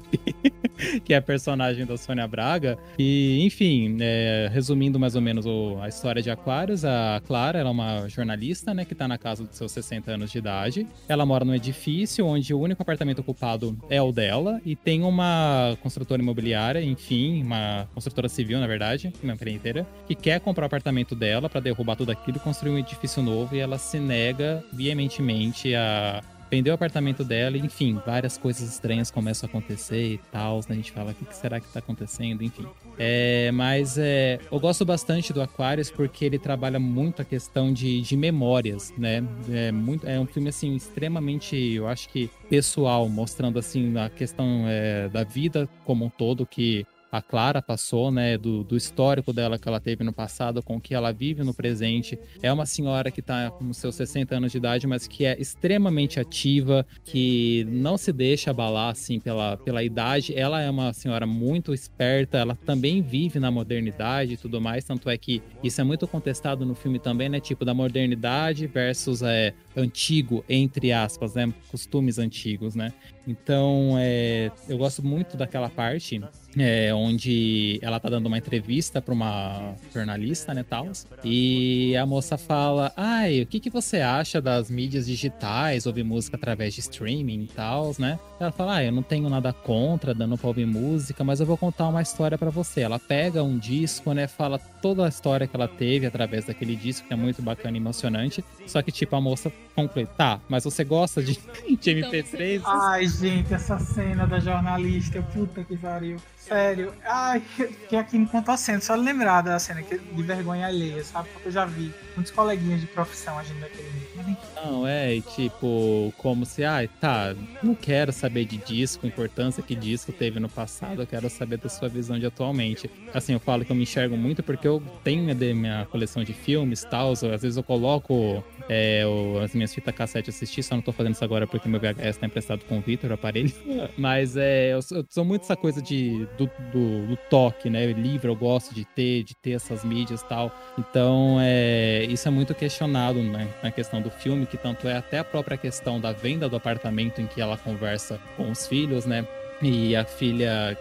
que 1.05 1.12
é 1.12 1.18
a 1.18 1.20
personagem 1.20 1.85
da 1.85 1.99
Sônia 1.99 2.26
Braga. 2.26 2.78
E, 2.99 3.45
enfim, 3.45 3.99
é, 4.01 4.49
resumindo 4.51 4.99
mais 4.99 5.14
ou 5.14 5.20
menos 5.20 5.45
o, 5.45 5.76
a 5.83 5.89
história 5.89 6.22
de 6.22 6.31
Aquários, 6.31 6.83
a 6.83 7.20
Clara 7.26 7.59
ela 7.59 7.68
é 7.68 7.72
uma 7.72 8.09
jornalista, 8.09 8.72
né, 8.72 8.87
que 8.87 8.95
tá 8.95 9.07
na 9.07 9.18
casa 9.18 9.45
dos 9.45 9.59
seus 9.59 9.72
60 9.72 10.11
anos 10.12 10.33
de 10.33 10.39
idade. 10.39 10.87
Ela 11.07 11.26
mora 11.26 11.45
num 11.45 11.55
edifício 11.55 12.24
onde 12.24 12.55
o 12.55 12.59
único 12.59 12.81
apartamento 12.81 13.18
ocupado 13.18 13.76
é 13.91 14.01
o 14.01 14.11
dela 14.11 14.59
e 14.64 14.74
tem 14.74 15.03
uma 15.03 15.76
construtora 15.83 16.22
imobiliária, 16.22 16.83
enfim, 16.83 17.43
uma 17.43 17.87
construtora 17.93 18.28
civil, 18.31 18.59
na 18.59 18.66
verdade, 18.66 19.12
uma 19.22 19.35
empreiteira, 19.35 19.87
que 20.07 20.14
quer 20.14 20.41
comprar 20.41 20.62
o 20.62 20.66
apartamento 20.66 21.14
dela 21.14 21.51
para 21.51 21.61
derrubar 21.61 21.97
tudo 21.97 22.11
aquilo 22.11 22.39
e 22.39 22.41
construir 22.41 22.72
um 22.72 22.78
edifício 22.78 23.22
novo 23.22 23.55
e 23.55 23.59
ela 23.59 23.76
se 23.76 23.99
nega 24.01 24.64
veementemente 24.72 25.74
a 25.74 26.22
vendeu 26.51 26.72
o 26.72 26.74
apartamento 26.74 27.22
dela, 27.22 27.57
enfim, 27.57 28.01
várias 28.05 28.36
coisas 28.36 28.68
estranhas 28.68 29.11
começam 29.11 29.46
a 29.46 29.51
acontecer 29.51 30.14
e 30.14 30.18
tal. 30.32 30.57
Né? 30.61 30.64
A 30.70 30.74
gente 30.74 30.90
fala, 30.90 31.12
o 31.12 31.14
que 31.14 31.36
será 31.36 31.61
que 31.61 31.68
tá 31.68 31.78
acontecendo? 31.78 32.42
Enfim. 32.42 32.66
É, 32.98 33.51
mas 33.53 33.96
é, 33.96 34.40
eu 34.51 34.59
gosto 34.59 34.84
bastante 34.84 35.32
do 35.32 35.40
Aquarius 35.40 35.90
porque 35.90 36.24
ele 36.24 36.38
trabalha 36.38 36.78
muito 36.78 37.22
a 37.22 37.24
questão 37.24 37.72
de, 37.72 38.01
de 38.01 38.16
memórias, 38.16 38.92
né? 38.98 39.22
É, 39.51 39.70
muito, 39.70 40.07
é 40.07 40.18
um 40.18 40.26
filme, 40.26 40.48
assim, 40.48 40.74
extremamente, 40.74 41.57
eu 41.57 41.86
acho 41.86 42.09
que 42.09 42.28
pessoal, 42.48 43.09
mostrando, 43.09 43.59
assim, 43.59 43.96
a 43.96 44.11
questão 44.11 44.64
é, 44.66 45.09
da 45.09 45.22
vida 45.22 45.68
como 45.84 46.05
um 46.05 46.11
todo, 46.11 46.44
que 46.44 46.84
a 47.11 47.20
Clara 47.20 47.61
passou, 47.61 48.11
né, 48.11 48.38
do, 48.38 48.62
do, 48.62 48.76
histórico 48.76 49.32
dela 49.32 49.58
que 49.58 49.68
ela 49.68 49.80
teve 49.80 50.04
no 50.04 50.12
passado 50.12 50.62
com 50.62 50.76
o 50.76 50.80
que 50.80 50.94
ela 50.94 51.12
vive 51.12 51.42
no 51.42 51.52
presente. 51.52 52.18
É 52.42 52.52
uma 52.52 52.66
senhora 52.66 53.11
que 53.11 53.20
está 53.20 53.50
com 53.50 53.72
seus 53.72 53.96
60 53.96 54.36
anos 54.36 54.52
de 54.52 54.58
idade, 54.58 54.86
mas 54.86 55.06
que 55.06 55.24
é 55.24 55.40
extremamente 55.40 56.20
ativa, 56.20 56.86
que 57.04 57.66
não 57.68 57.98
se 57.98 58.12
deixa 58.12 58.50
abalar 58.50 58.90
assim 58.90 59.18
pela, 59.18 59.56
pela 59.56 59.82
idade. 59.82 60.32
Ela 60.36 60.61
é 60.61 60.70
uma 60.70 60.92
senhora 60.92 61.26
muito 61.26 61.74
esperta, 61.74 62.38
ela 62.38 62.54
também 62.54 63.02
vive 63.02 63.40
na 63.40 63.50
modernidade 63.50 64.34
e 64.34 64.36
tudo 64.36 64.61
mais, 64.61 64.84
tanto 64.84 65.11
é 65.11 65.18
que 65.18 65.42
isso 65.62 65.80
é 65.80 65.84
muito 65.84 66.06
contestado 66.06 66.64
no 66.64 66.74
filme 66.74 66.98
também, 66.98 67.28
né, 67.28 67.40
tipo 67.40 67.64
da 67.64 67.74
modernidade 67.74 68.66
versus 68.66 69.22
é, 69.22 69.52
antigo 69.76 70.44
entre 70.48 70.92
aspas, 70.92 71.34
né, 71.34 71.52
costumes 71.70 72.18
antigos, 72.18 72.74
né? 72.74 72.92
Então, 73.27 73.95
é, 73.99 74.51
eu 74.68 74.79
gosto 74.79 75.05
muito 75.05 75.37
daquela 75.37 75.68
parte 75.68 76.21
é, 76.59 76.93
onde 76.93 77.79
ela 77.83 78.01
tá 78.01 78.09
dando 78.09 78.27
uma 78.27 78.39
entrevista 78.39 79.01
para 79.01 79.14
uma 79.14 79.75
jornalista, 79.93 80.53
né, 80.53 80.64
tal. 80.68 80.89
E 81.25 81.95
a 81.97 82.05
moça 82.05 82.37
fala: 82.37 82.93
"Ai, 82.97 83.43
o 83.43 83.47
que 83.47 83.61
que 83.61 83.71
você 83.71 84.01
acha 84.01 84.41
das 84.41 84.71
mídias 84.71 85.07
digitais, 85.07 85.87
ouvir 85.87 86.03
música 86.03 86.37
através 86.37 86.75
de 86.75 86.81
streaming 86.81 87.43
e 87.45 87.47
tal, 87.47 87.95
né?" 87.99 88.18
Ela 88.41 88.51
fala: 88.51 88.77
"Ah, 88.77 88.85
eu 88.85 88.93
não 88.93 89.03
tenho 89.03 89.29
nada 89.29 89.53
contra 89.53 90.14
dando 90.14 90.37
para 90.37 90.49
ouvir 90.49 90.66
música, 90.66 91.23
mas 91.23 91.41
eu 91.41 91.47
vou 91.47 91.57
contar 91.57 91.89
uma 91.89 92.03
história 92.03 92.37
para 92.37 92.51
você." 92.51 92.81
Ela 92.81 92.99
pega 92.99 93.43
um 93.43 93.59
disco, 93.59 94.12
né, 94.12 94.27
fala 94.27 94.59
toda 94.59 95.05
a 95.05 95.09
história 95.09 95.47
que 95.47 95.55
ela 95.55 95.68
teve 95.68 96.07
através 96.07 96.47
daquele 96.47 96.75
disco, 96.75 97.07
que 97.07 97.12
é 97.12 97.16
muito 97.16 97.43
bacana 97.43 97.77
e 97.77 97.81
emocionante. 97.81 98.45
Só 98.66 98.83
que 98.83 98.91
tipo 98.91 99.14
a 99.14 99.21
moça 99.21 99.53
conclui: 99.75 100.07
"Tá, 100.07 100.41
mas 100.49 100.64
você 100.64 100.83
gosta 100.83 101.23
de, 101.23 101.35
de 101.81 101.91
MP3?" 101.91 102.62
Ai, 102.64 103.07
gente, 103.18 103.52
essa 103.52 103.78
cena 103.78 104.26
da 104.26 104.38
jornalista, 104.38 105.22
puta 105.22 105.64
que 105.64 105.76
pariu. 105.76 106.16
Sério. 106.51 106.92
Ai, 107.05 107.40
que 107.88 107.94
aqui 107.94 108.26
contou 108.26 108.53
a 108.53 108.57
cena, 108.57 108.80
só 108.80 108.96
lembrar 108.96 109.40
da 109.40 109.57
cena 109.61 109.82
de 109.82 110.22
vergonha 110.24 110.66
alheia, 110.66 111.05
sabe? 111.05 111.28
Porque 111.32 111.46
eu 111.46 111.53
já 111.53 111.64
vi 111.64 111.94
muitos 112.16 112.32
coleguinhas 112.32 112.80
de 112.80 112.88
profissão 112.88 113.38
agindo 113.38 113.61
daquele 113.61 113.88
jeito. 113.88 114.11
Não, 114.57 114.86
é, 114.86 115.20
tipo, 115.20 116.12
como 116.18 116.44
se, 116.44 116.64
ai, 116.64 116.88
tá, 117.01 117.34
não 117.62 117.74
quero 117.74 118.12
saber 118.12 118.44
de 118.44 118.59
disco, 118.59 119.07
importância 119.07 119.62
que 119.62 119.74
disco 119.74 120.12
teve 120.12 120.38
no 120.38 120.48
passado, 120.48 121.01
eu 121.01 121.07
quero 121.07 121.30
saber 121.30 121.57
da 121.57 121.68
sua 121.68 121.88
visão 121.88 122.18
de 122.18 122.26
atualmente. 122.26 122.90
Assim, 123.14 123.32
eu 123.32 123.40
falo 123.40 123.64
que 123.64 123.72
eu 123.72 123.76
me 123.76 123.84
enxergo 123.84 124.16
muito 124.16 124.42
porque 124.42 124.66
eu 124.66 124.82
tenho 125.03 125.34
minha 125.55 125.86
coleção 125.86 126.22
de 126.22 126.32
filmes 126.32 126.82
e 126.82 126.86
tal, 126.88 127.12
às 127.12 127.20
vezes 127.20 127.57
eu 127.57 127.62
coloco 127.62 128.44
é, 128.68 129.03
as 129.42 129.55
minhas 129.55 129.72
fitas 129.72 129.94
cassete 129.94 130.30
assistir, 130.30 130.62
só 130.62 130.74
não 130.74 130.82
tô 130.82 130.92
fazendo 130.92 131.14
isso 131.14 131.24
agora 131.24 131.46
porque 131.46 131.68
meu 131.68 131.80
VHS 131.80 132.18
tá 132.18 132.26
emprestado 132.26 132.64
com 132.64 132.78
o 132.78 132.80
Victor, 132.80 133.11
o 133.11 133.14
aparelho. 133.14 133.53
Mas 133.96 134.36
é, 134.36 134.72
eu, 134.72 134.80
eu 134.92 135.05
sou 135.09 135.24
muito 135.24 135.42
essa 135.42 135.57
coisa 135.57 135.80
de, 135.80 136.26
do, 136.41 136.51
do, 136.72 137.07
do, 137.07 137.16
toque, 137.28 137.68
né? 137.68 137.86
Livro 137.86 138.30
eu 138.30 138.36
gosto 138.36 138.74
de 138.74 138.84
ter, 138.84 139.22
de 139.22 139.34
ter 139.34 139.53
essas 139.53 139.84
mídias 139.84 140.22
e 140.22 140.24
tal. 140.26 140.51
Então, 140.78 141.38
é, 141.41 142.07
isso 142.09 142.26
é 142.26 142.30
muito 142.30 142.55
questionado 142.55 143.22
né, 143.22 143.49
na 143.62 143.70
questão 143.70 144.01
do 144.01 144.11
filme, 144.11 144.47
que 144.47 144.57
tanto 144.57 144.88
é 144.88 144.97
até 144.97 145.18
a 145.18 145.24
própria 145.24 145.59
questão 145.59 146.01
da 146.01 146.12
venda 146.12 146.49
do 146.49 146.57
apartamento 146.57 147.20
em 147.20 147.26
que 147.26 147.41
ela 147.41 147.59
conversa 147.59 148.18
com 148.36 148.51
os 148.51 148.66
filhos, 148.66 149.05
né? 149.05 149.26
E 149.62 149.95
a 149.95 150.05
filha 150.07 150.76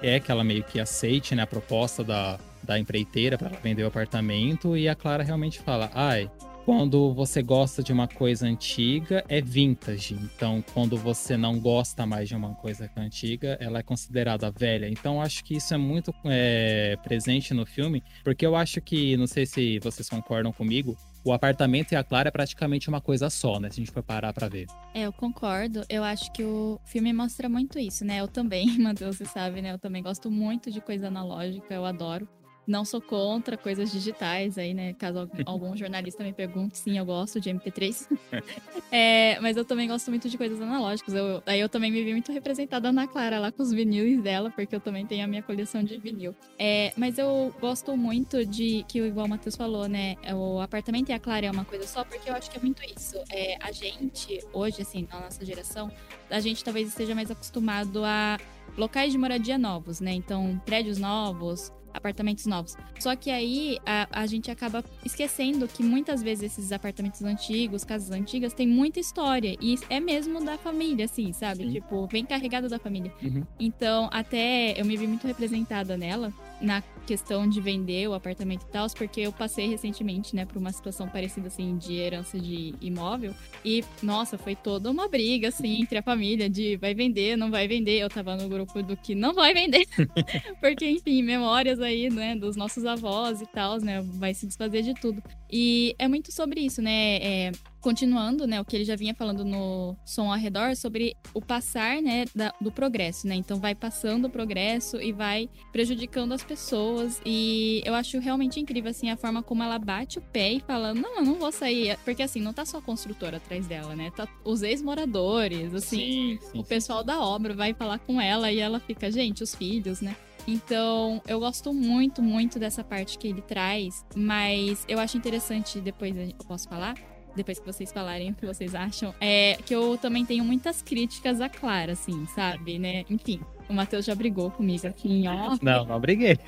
é 0.00 0.20
que 0.20 0.30
ela 0.30 0.44
meio 0.44 0.62
que 0.62 0.78
aceite 0.78 1.34
né, 1.34 1.42
a 1.42 1.46
proposta 1.46 2.04
da, 2.04 2.38
da 2.62 2.78
empreiteira 2.78 3.36
para 3.36 3.48
vender 3.48 3.82
o 3.82 3.88
apartamento 3.88 4.76
e 4.76 4.88
a 4.88 4.94
Clara 4.94 5.24
realmente 5.24 5.58
fala: 5.58 5.90
"Ai, 5.92 6.30
quando 6.66 7.14
você 7.14 7.42
gosta 7.42 7.80
de 7.80 7.92
uma 7.92 8.08
coisa 8.08 8.44
antiga, 8.44 9.24
é 9.28 9.40
vintage. 9.40 10.14
Então, 10.14 10.64
quando 10.74 10.96
você 10.96 11.36
não 11.36 11.60
gosta 11.60 12.04
mais 12.04 12.28
de 12.28 12.34
uma 12.34 12.56
coisa 12.56 12.90
antiga, 12.96 13.56
ela 13.60 13.78
é 13.78 13.82
considerada 13.84 14.50
velha. 14.50 14.88
Então, 14.88 15.22
acho 15.22 15.44
que 15.44 15.56
isso 15.56 15.72
é 15.72 15.76
muito 15.76 16.12
é, 16.24 16.98
presente 17.04 17.54
no 17.54 17.64
filme, 17.64 18.02
porque 18.24 18.44
eu 18.44 18.56
acho 18.56 18.80
que, 18.80 19.16
não 19.16 19.28
sei 19.28 19.46
se 19.46 19.78
vocês 19.78 20.08
concordam 20.08 20.52
comigo, 20.52 20.96
o 21.24 21.32
apartamento 21.32 21.92
e 21.92 21.96
a 21.96 22.02
Clara 22.02 22.30
é 22.30 22.32
praticamente 22.32 22.88
uma 22.88 23.00
coisa 23.00 23.30
só, 23.30 23.60
né? 23.60 23.70
Se 23.70 23.80
a 23.80 23.84
gente 23.84 23.92
for 23.92 24.02
parar 24.02 24.32
pra 24.32 24.48
ver. 24.48 24.66
É, 24.92 25.02
eu 25.02 25.12
concordo. 25.12 25.84
Eu 25.88 26.02
acho 26.02 26.32
que 26.32 26.42
o 26.42 26.80
filme 26.84 27.12
mostra 27.12 27.48
muito 27.48 27.78
isso, 27.78 28.04
né? 28.04 28.18
Eu 28.20 28.26
também, 28.26 28.66
Matheus, 28.82 29.18
você 29.18 29.24
sabe, 29.24 29.62
né? 29.62 29.72
Eu 29.72 29.78
também 29.78 30.02
gosto 30.02 30.32
muito 30.32 30.68
de 30.68 30.80
coisa 30.80 31.06
analógica, 31.06 31.72
eu 31.72 31.84
adoro. 31.84 32.28
Não 32.66 32.84
sou 32.84 33.00
contra 33.00 33.56
coisas 33.56 33.92
digitais 33.92 34.58
aí, 34.58 34.74
né? 34.74 34.92
Caso 34.94 35.30
algum 35.46 35.76
jornalista 35.76 36.24
me 36.24 36.32
pergunte, 36.32 36.78
sim, 36.78 36.98
eu 36.98 37.04
gosto 37.04 37.40
de 37.40 37.50
MP3. 37.50 38.08
é, 38.90 39.38
mas 39.40 39.56
eu 39.56 39.64
também 39.64 39.88
gosto 39.88 40.10
muito 40.10 40.28
de 40.28 40.36
coisas 40.36 40.60
analógicas. 40.60 41.14
Eu, 41.14 41.42
aí 41.46 41.60
eu 41.60 41.68
também 41.68 41.90
me 41.90 42.02
vi 42.02 42.12
muito 42.12 42.32
representada 42.32 42.90
na 42.92 43.06
Clara 43.06 43.38
lá 43.38 43.52
com 43.52 43.62
os 43.62 43.72
vinis 43.72 44.22
dela, 44.22 44.50
porque 44.50 44.74
eu 44.74 44.80
também 44.80 45.06
tenho 45.06 45.24
a 45.24 45.26
minha 45.26 45.42
coleção 45.42 45.82
de 45.82 45.96
vinil. 45.98 46.34
É, 46.58 46.92
mas 46.96 47.18
eu 47.18 47.54
gosto 47.60 47.96
muito 47.96 48.44
de 48.44 48.84
que, 48.88 48.98
igual 48.98 49.26
o 49.26 49.28
Matheus 49.28 49.56
falou, 49.56 49.88
né? 49.88 50.16
O 50.34 50.60
apartamento 50.60 51.10
e 51.10 51.12
a 51.12 51.18
Clara 51.18 51.46
é 51.46 51.50
uma 51.50 51.64
coisa 51.64 51.86
só, 51.86 52.04
porque 52.04 52.28
eu 52.28 52.34
acho 52.34 52.50
que 52.50 52.58
é 52.58 52.60
muito 52.60 52.82
isso. 52.84 53.16
É, 53.30 53.56
a 53.60 53.70
gente, 53.70 54.40
hoje, 54.52 54.82
assim, 54.82 55.06
na 55.10 55.20
nossa 55.20 55.44
geração, 55.44 55.90
a 56.30 56.40
gente 56.40 56.64
talvez 56.64 56.88
esteja 56.88 57.14
mais 57.14 57.30
acostumado 57.30 58.04
a 58.04 58.38
locais 58.76 59.12
de 59.12 59.18
moradia 59.18 59.58
novos, 59.58 60.00
né? 60.00 60.12
Então, 60.12 60.60
prédios 60.64 60.98
novos, 60.98 61.72
apartamentos 61.96 62.46
novos. 62.46 62.76
Só 62.98 63.14
que 63.16 63.30
aí 63.30 63.78
a, 63.84 64.22
a 64.22 64.26
gente 64.26 64.50
acaba 64.50 64.84
esquecendo 65.04 65.66
que 65.66 65.82
muitas 65.82 66.22
vezes 66.22 66.52
esses 66.52 66.72
apartamentos 66.72 67.22
antigos, 67.22 67.84
casas 67.84 68.10
antigas, 68.10 68.52
tem 68.52 68.66
muita 68.66 69.00
história. 69.00 69.56
E 69.60 69.78
é 69.88 70.00
mesmo 70.00 70.44
da 70.44 70.58
família, 70.58 71.04
assim, 71.04 71.32
sabe? 71.32 71.64
Sim. 71.64 71.72
Tipo, 71.72 72.06
bem 72.06 72.24
carregado 72.24 72.68
da 72.68 72.78
família. 72.78 73.12
Uhum. 73.22 73.44
Então, 73.58 74.08
até 74.12 74.80
eu 74.80 74.84
me 74.84 74.96
vi 74.96 75.06
muito 75.06 75.26
representada 75.26 75.96
nela 75.96 76.32
na 76.60 76.82
questão 77.06 77.48
de 77.48 77.60
vender 77.60 78.08
o 78.08 78.14
apartamento 78.14 78.62
e 78.62 78.72
tal, 78.72 78.86
porque 78.90 79.20
eu 79.20 79.32
passei 79.32 79.68
recentemente, 79.68 80.34
né, 80.34 80.44
por 80.44 80.56
uma 80.56 80.72
situação 80.72 81.08
parecida 81.08 81.46
assim 81.46 81.76
de 81.76 81.94
herança 81.94 82.38
de 82.38 82.74
imóvel 82.80 83.32
e 83.64 83.84
nossa, 84.02 84.36
foi 84.36 84.56
toda 84.56 84.90
uma 84.90 85.08
briga 85.08 85.48
assim 85.48 85.82
entre 85.82 85.98
a 85.98 86.02
família 86.02 86.50
de 86.50 86.76
vai 86.76 86.94
vender, 86.94 87.36
não 87.36 87.50
vai 87.50 87.68
vender. 87.68 87.98
Eu 87.98 88.08
tava 88.08 88.36
no 88.36 88.48
grupo 88.48 88.82
do 88.82 88.96
que 88.96 89.14
não 89.14 89.34
vai 89.34 89.54
vender. 89.54 89.86
porque 90.60 90.88
enfim, 90.88 91.22
memórias 91.22 91.80
aí, 91.80 92.10
né, 92.10 92.34
dos 92.34 92.56
nossos 92.56 92.84
avós 92.84 93.40
e 93.40 93.46
tal, 93.46 93.78
né, 93.78 94.02
vai 94.02 94.34
se 94.34 94.46
desfazer 94.46 94.82
de 94.82 94.94
tudo. 94.94 95.22
E 95.50 95.94
é 95.98 96.08
muito 96.08 96.32
sobre 96.32 96.60
isso, 96.60 96.82
né? 96.82 97.16
É, 97.16 97.52
continuando, 97.86 98.48
né, 98.48 98.60
o 98.60 98.64
que 98.64 98.74
ele 98.74 98.84
já 98.84 98.96
vinha 98.96 99.14
falando 99.14 99.44
no 99.44 99.96
som 100.04 100.32
ao 100.32 100.36
redor 100.36 100.74
sobre 100.74 101.16
o 101.32 101.40
passar, 101.40 102.02
né, 102.02 102.24
da, 102.34 102.52
do 102.60 102.72
progresso, 102.72 103.28
né? 103.28 103.36
Então 103.36 103.60
vai 103.60 103.76
passando 103.76 104.24
o 104.24 104.28
progresso 104.28 105.00
e 105.00 105.12
vai 105.12 105.48
prejudicando 105.70 106.32
as 106.32 106.42
pessoas 106.42 107.20
e 107.24 107.80
eu 107.84 107.94
acho 107.94 108.18
realmente 108.18 108.58
incrível 108.58 108.90
assim 108.90 109.08
a 109.08 109.16
forma 109.16 109.40
como 109.40 109.62
ela 109.62 109.78
bate 109.78 110.18
o 110.18 110.20
pé 110.20 110.54
e 110.54 110.60
fala: 110.60 110.92
"Não, 110.92 111.18
eu 111.18 111.24
não 111.24 111.34
vou 111.36 111.52
sair", 111.52 111.96
porque 112.04 112.24
assim, 112.24 112.40
não 112.40 112.52
tá 112.52 112.64
só 112.64 112.78
a 112.78 112.82
construtora 112.82 113.36
atrás 113.36 113.68
dela, 113.68 113.94
né? 113.94 114.10
Tá 114.10 114.26
os 114.44 114.64
ex-moradores, 114.64 115.72
assim, 115.72 115.96
sim, 115.96 116.38
sim, 116.50 116.58
o 116.58 116.64
pessoal 116.64 117.02
sim. 117.02 117.06
da 117.06 117.20
obra 117.20 117.54
vai 117.54 117.72
falar 117.72 118.00
com 118.00 118.20
ela 118.20 118.50
e 118.50 118.58
ela 118.58 118.80
fica: 118.80 119.12
"Gente, 119.12 119.44
os 119.44 119.54
filhos, 119.54 120.00
né?" 120.00 120.16
Então, 120.48 121.22
eu 121.26 121.38
gosto 121.38 121.72
muito, 121.72 122.20
muito 122.20 122.58
dessa 122.58 122.82
parte 122.82 123.16
que 123.16 123.28
ele 123.28 123.42
traz, 123.42 124.04
mas 124.14 124.84
eu 124.88 124.98
acho 124.98 125.16
interessante, 125.16 125.80
depois 125.80 126.16
eu 126.16 126.32
posso 126.46 126.68
falar, 126.68 126.94
depois 127.36 127.58
que 127.58 127.66
vocês 127.66 127.92
falarem 127.92 128.30
o 128.30 128.34
que 128.34 128.46
vocês 128.46 128.74
acham, 128.74 129.14
é 129.20 129.58
que 129.64 129.74
eu 129.74 129.96
também 129.98 130.24
tenho 130.24 130.44
muitas 130.44 130.82
críticas 130.82 131.40
a 131.40 131.48
Clara, 131.48 131.92
assim, 131.92 132.26
sabe, 132.34 132.78
né? 132.78 133.04
Enfim, 133.08 133.40
O 133.68 133.72
Matheus 133.72 134.04
já 134.04 134.14
brigou 134.14 134.50
comigo 134.50 134.86
aqui 134.86 135.08
em 135.08 135.28
off. 135.28 135.64
Não, 135.64 135.84
não 135.84 136.00
briguei. 136.00 136.38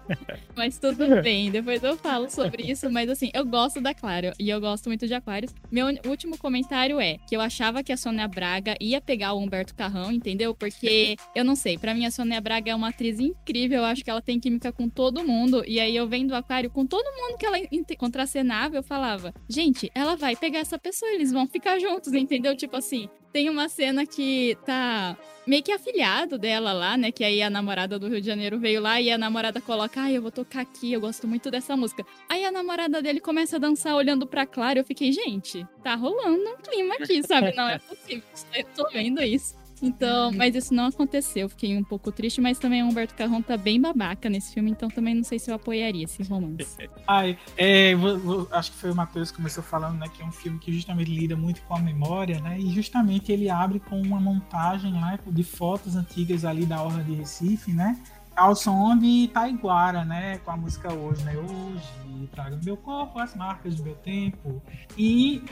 Mas 0.56 0.78
tudo 0.78 1.22
bem, 1.22 1.50
depois 1.50 1.82
eu 1.82 1.96
falo 1.96 2.30
sobre 2.30 2.64
isso. 2.64 2.90
Mas 2.90 3.08
assim, 3.08 3.30
eu 3.32 3.44
gosto 3.44 3.80
da 3.80 3.94
Clara 3.94 4.32
e 4.38 4.48
eu 4.48 4.60
gosto 4.60 4.88
muito 4.88 5.06
de 5.06 5.14
Aquários. 5.14 5.54
Meu 5.70 5.86
último 6.06 6.36
comentário 6.38 7.00
é 7.00 7.18
que 7.28 7.36
eu 7.36 7.40
achava 7.40 7.82
que 7.82 7.92
a 7.92 7.96
Sônia 7.96 8.26
Braga 8.26 8.74
ia 8.80 9.00
pegar 9.00 9.32
o 9.32 9.38
Humberto 9.38 9.74
Carrão, 9.74 10.10
entendeu? 10.10 10.54
Porque 10.54 11.16
eu 11.34 11.44
não 11.44 11.54
sei, 11.54 11.78
pra 11.78 11.94
mim 11.94 12.06
a 12.06 12.10
Sônia 12.10 12.40
Braga 12.40 12.70
é 12.70 12.74
uma 12.74 12.88
atriz 12.88 13.20
incrível. 13.20 13.78
Eu 13.78 13.84
acho 13.84 14.04
que 14.04 14.10
ela 14.10 14.22
tem 14.22 14.40
química 14.40 14.72
com 14.72 14.88
todo 14.88 15.24
mundo. 15.24 15.62
E 15.66 15.78
aí 15.80 15.94
eu 15.94 16.08
vendo 16.08 16.32
o 16.32 16.36
Aquário 16.36 16.70
com 16.70 16.86
todo 16.86 17.04
mundo 17.04 17.38
que 17.38 17.46
ela 17.46 17.58
contracenava, 17.98 18.76
eu 18.76 18.82
falava, 18.82 19.32
gente, 19.48 19.90
ela 19.94 20.16
vai 20.16 20.36
pegar 20.36 20.58
essa 20.58 20.78
pessoa, 20.78 21.10
eles 21.12 21.32
vão 21.32 21.46
ficar 21.46 21.78
juntos, 21.78 22.12
entendeu? 22.12 22.56
Tipo 22.56 22.76
assim, 22.76 23.08
tem 23.34 23.50
uma 23.50 23.68
cena 23.68 24.06
que 24.06 24.56
tá 24.64 25.16
meio 25.44 25.60
que 25.60 25.72
afilhado 25.72 26.38
dela 26.38 26.72
lá, 26.72 26.96
né? 26.96 27.10
Que 27.10 27.24
aí 27.24 27.42
a 27.42 27.50
namorada 27.50 27.98
do 27.98 28.06
Rio 28.06 28.20
de 28.20 28.26
Janeiro 28.28 28.60
veio 28.60 28.80
lá 28.80 29.00
e 29.00 29.10
a 29.10 29.18
namorada 29.18 29.60
coloca, 29.60 30.02
ai, 30.02 30.16
eu 30.16 30.22
vou 30.22 30.30
tocar 30.30 30.60
aqui, 30.60 30.92
eu 30.92 31.00
gosto 31.00 31.26
muito 31.26 31.50
dessa 31.50 31.76
música. 31.76 32.06
Aí 32.28 32.44
a 32.44 32.52
namorada 32.52 33.02
dele 33.02 33.18
começa 33.18 33.56
a 33.56 33.58
dançar 33.58 33.96
olhando 33.96 34.24
pra 34.24 34.46
Clara. 34.46 34.78
Eu 34.78 34.84
fiquei, 34.84 35.10
gente, 35.10 35.66
tá 35.82 35.96
rolando 35.96 36.48
um 36.48 36.56
clima 36.58 36.94
aqui, 36.94 37.26
sabe? 37.26 37.52
Não 37.56 37.68
é 37.68 37.80
possível. 37.80 38.22
Eu 38.54 38.66
tô 38.72 38.88
vendo 38.90 39.20
isso. 39.20 39.63
Então, 39.82 40.32
mas 40.32 40.54
isso 40.54 40.72
não 40.72 40.86
aconteceu. 40.86 41.48
Fiquei 41.48 41.76
um 41.76 41.84
pouco 41.84 42.10
triste, 42.12 42.40
mas 42.40 42.58
também 42.58 42.82
o 42.82 42.86
Humberto 42.86 43.14
Carrão 43.14 43.42
tá 43.42 43.56
bem 43.56 43.80
babaca 43.80 44.28
nesse 44.28 44.54
filme, 44.54 44.70
então 44.70 44.88
também 44.88 45.14
não 45.14 45.24
sei 45.24 45.38
se 45.38 45.50
eu 45.50 45.54
apoiaria 45.54 46.04
esse 46.04 46.22
romance. 46.22 46.88
Ai, 47.06 47.38
é, 47.56 47.94
vou, 47.94 48.18
vou, 48.18 48.48
acho 48.50 48.72
que 48.72 48.78
foi 48.78 48.90
o 48.90 48.94
Matheus 48.94 49.30
que 49.30 49.36
começou 49.36 49.62
falando, 49.62 49.98
né, 49.98 50.06
que 50.08 50.22
é 50.22 50.24
um 50.24 50.32
filme 50.32 50.58
que 50.58 50.72
justamente 50.72 51.10
lida 51.10 51.36
muito 51.36 51.62
com 51.62 51.76
a 51.76 51.80
memória, 51.80 52.40
né, 52.40 52.58
e 52.58 52.70
justamente 52.70 53.30
ele 53.32 53.50
abre 53.50 53.80
com 53.80 54.00
uma 54.00 54.20
montagem 54.20 54.92
lá 54.92 55.18
de 55.26 55.44
fotos 55.44 55.96
antigas 55.96 56.44
ali 56.44 56.64
da 56.66 56.82
Orla 56.82 57.02
de 57.02 57.14
Recife, 57.14 57.72
né, 57.72 57.98
ao 58.36 58.54
som 58.54 58.96
de 58.96 59.28
Taiguara, 59.32 60.04
né? 60.04 60.38
Com 60.38 60.50
a 60.50 60.56
música 60.56 60.92
Hoje, 60.92 61.22
né? 61.24 61.36
Hoje, 61.36 62.28
traga 62.34 62.56
no 62.56 62.64
meu 62.64 62.76
corpo 62.76 63.18
as 63.18 63.34
marcas 63.34 63.76
do 63.76 63.82
meu 63.82 63.94
tempo. 63.94 64.62
E 64.96 65.42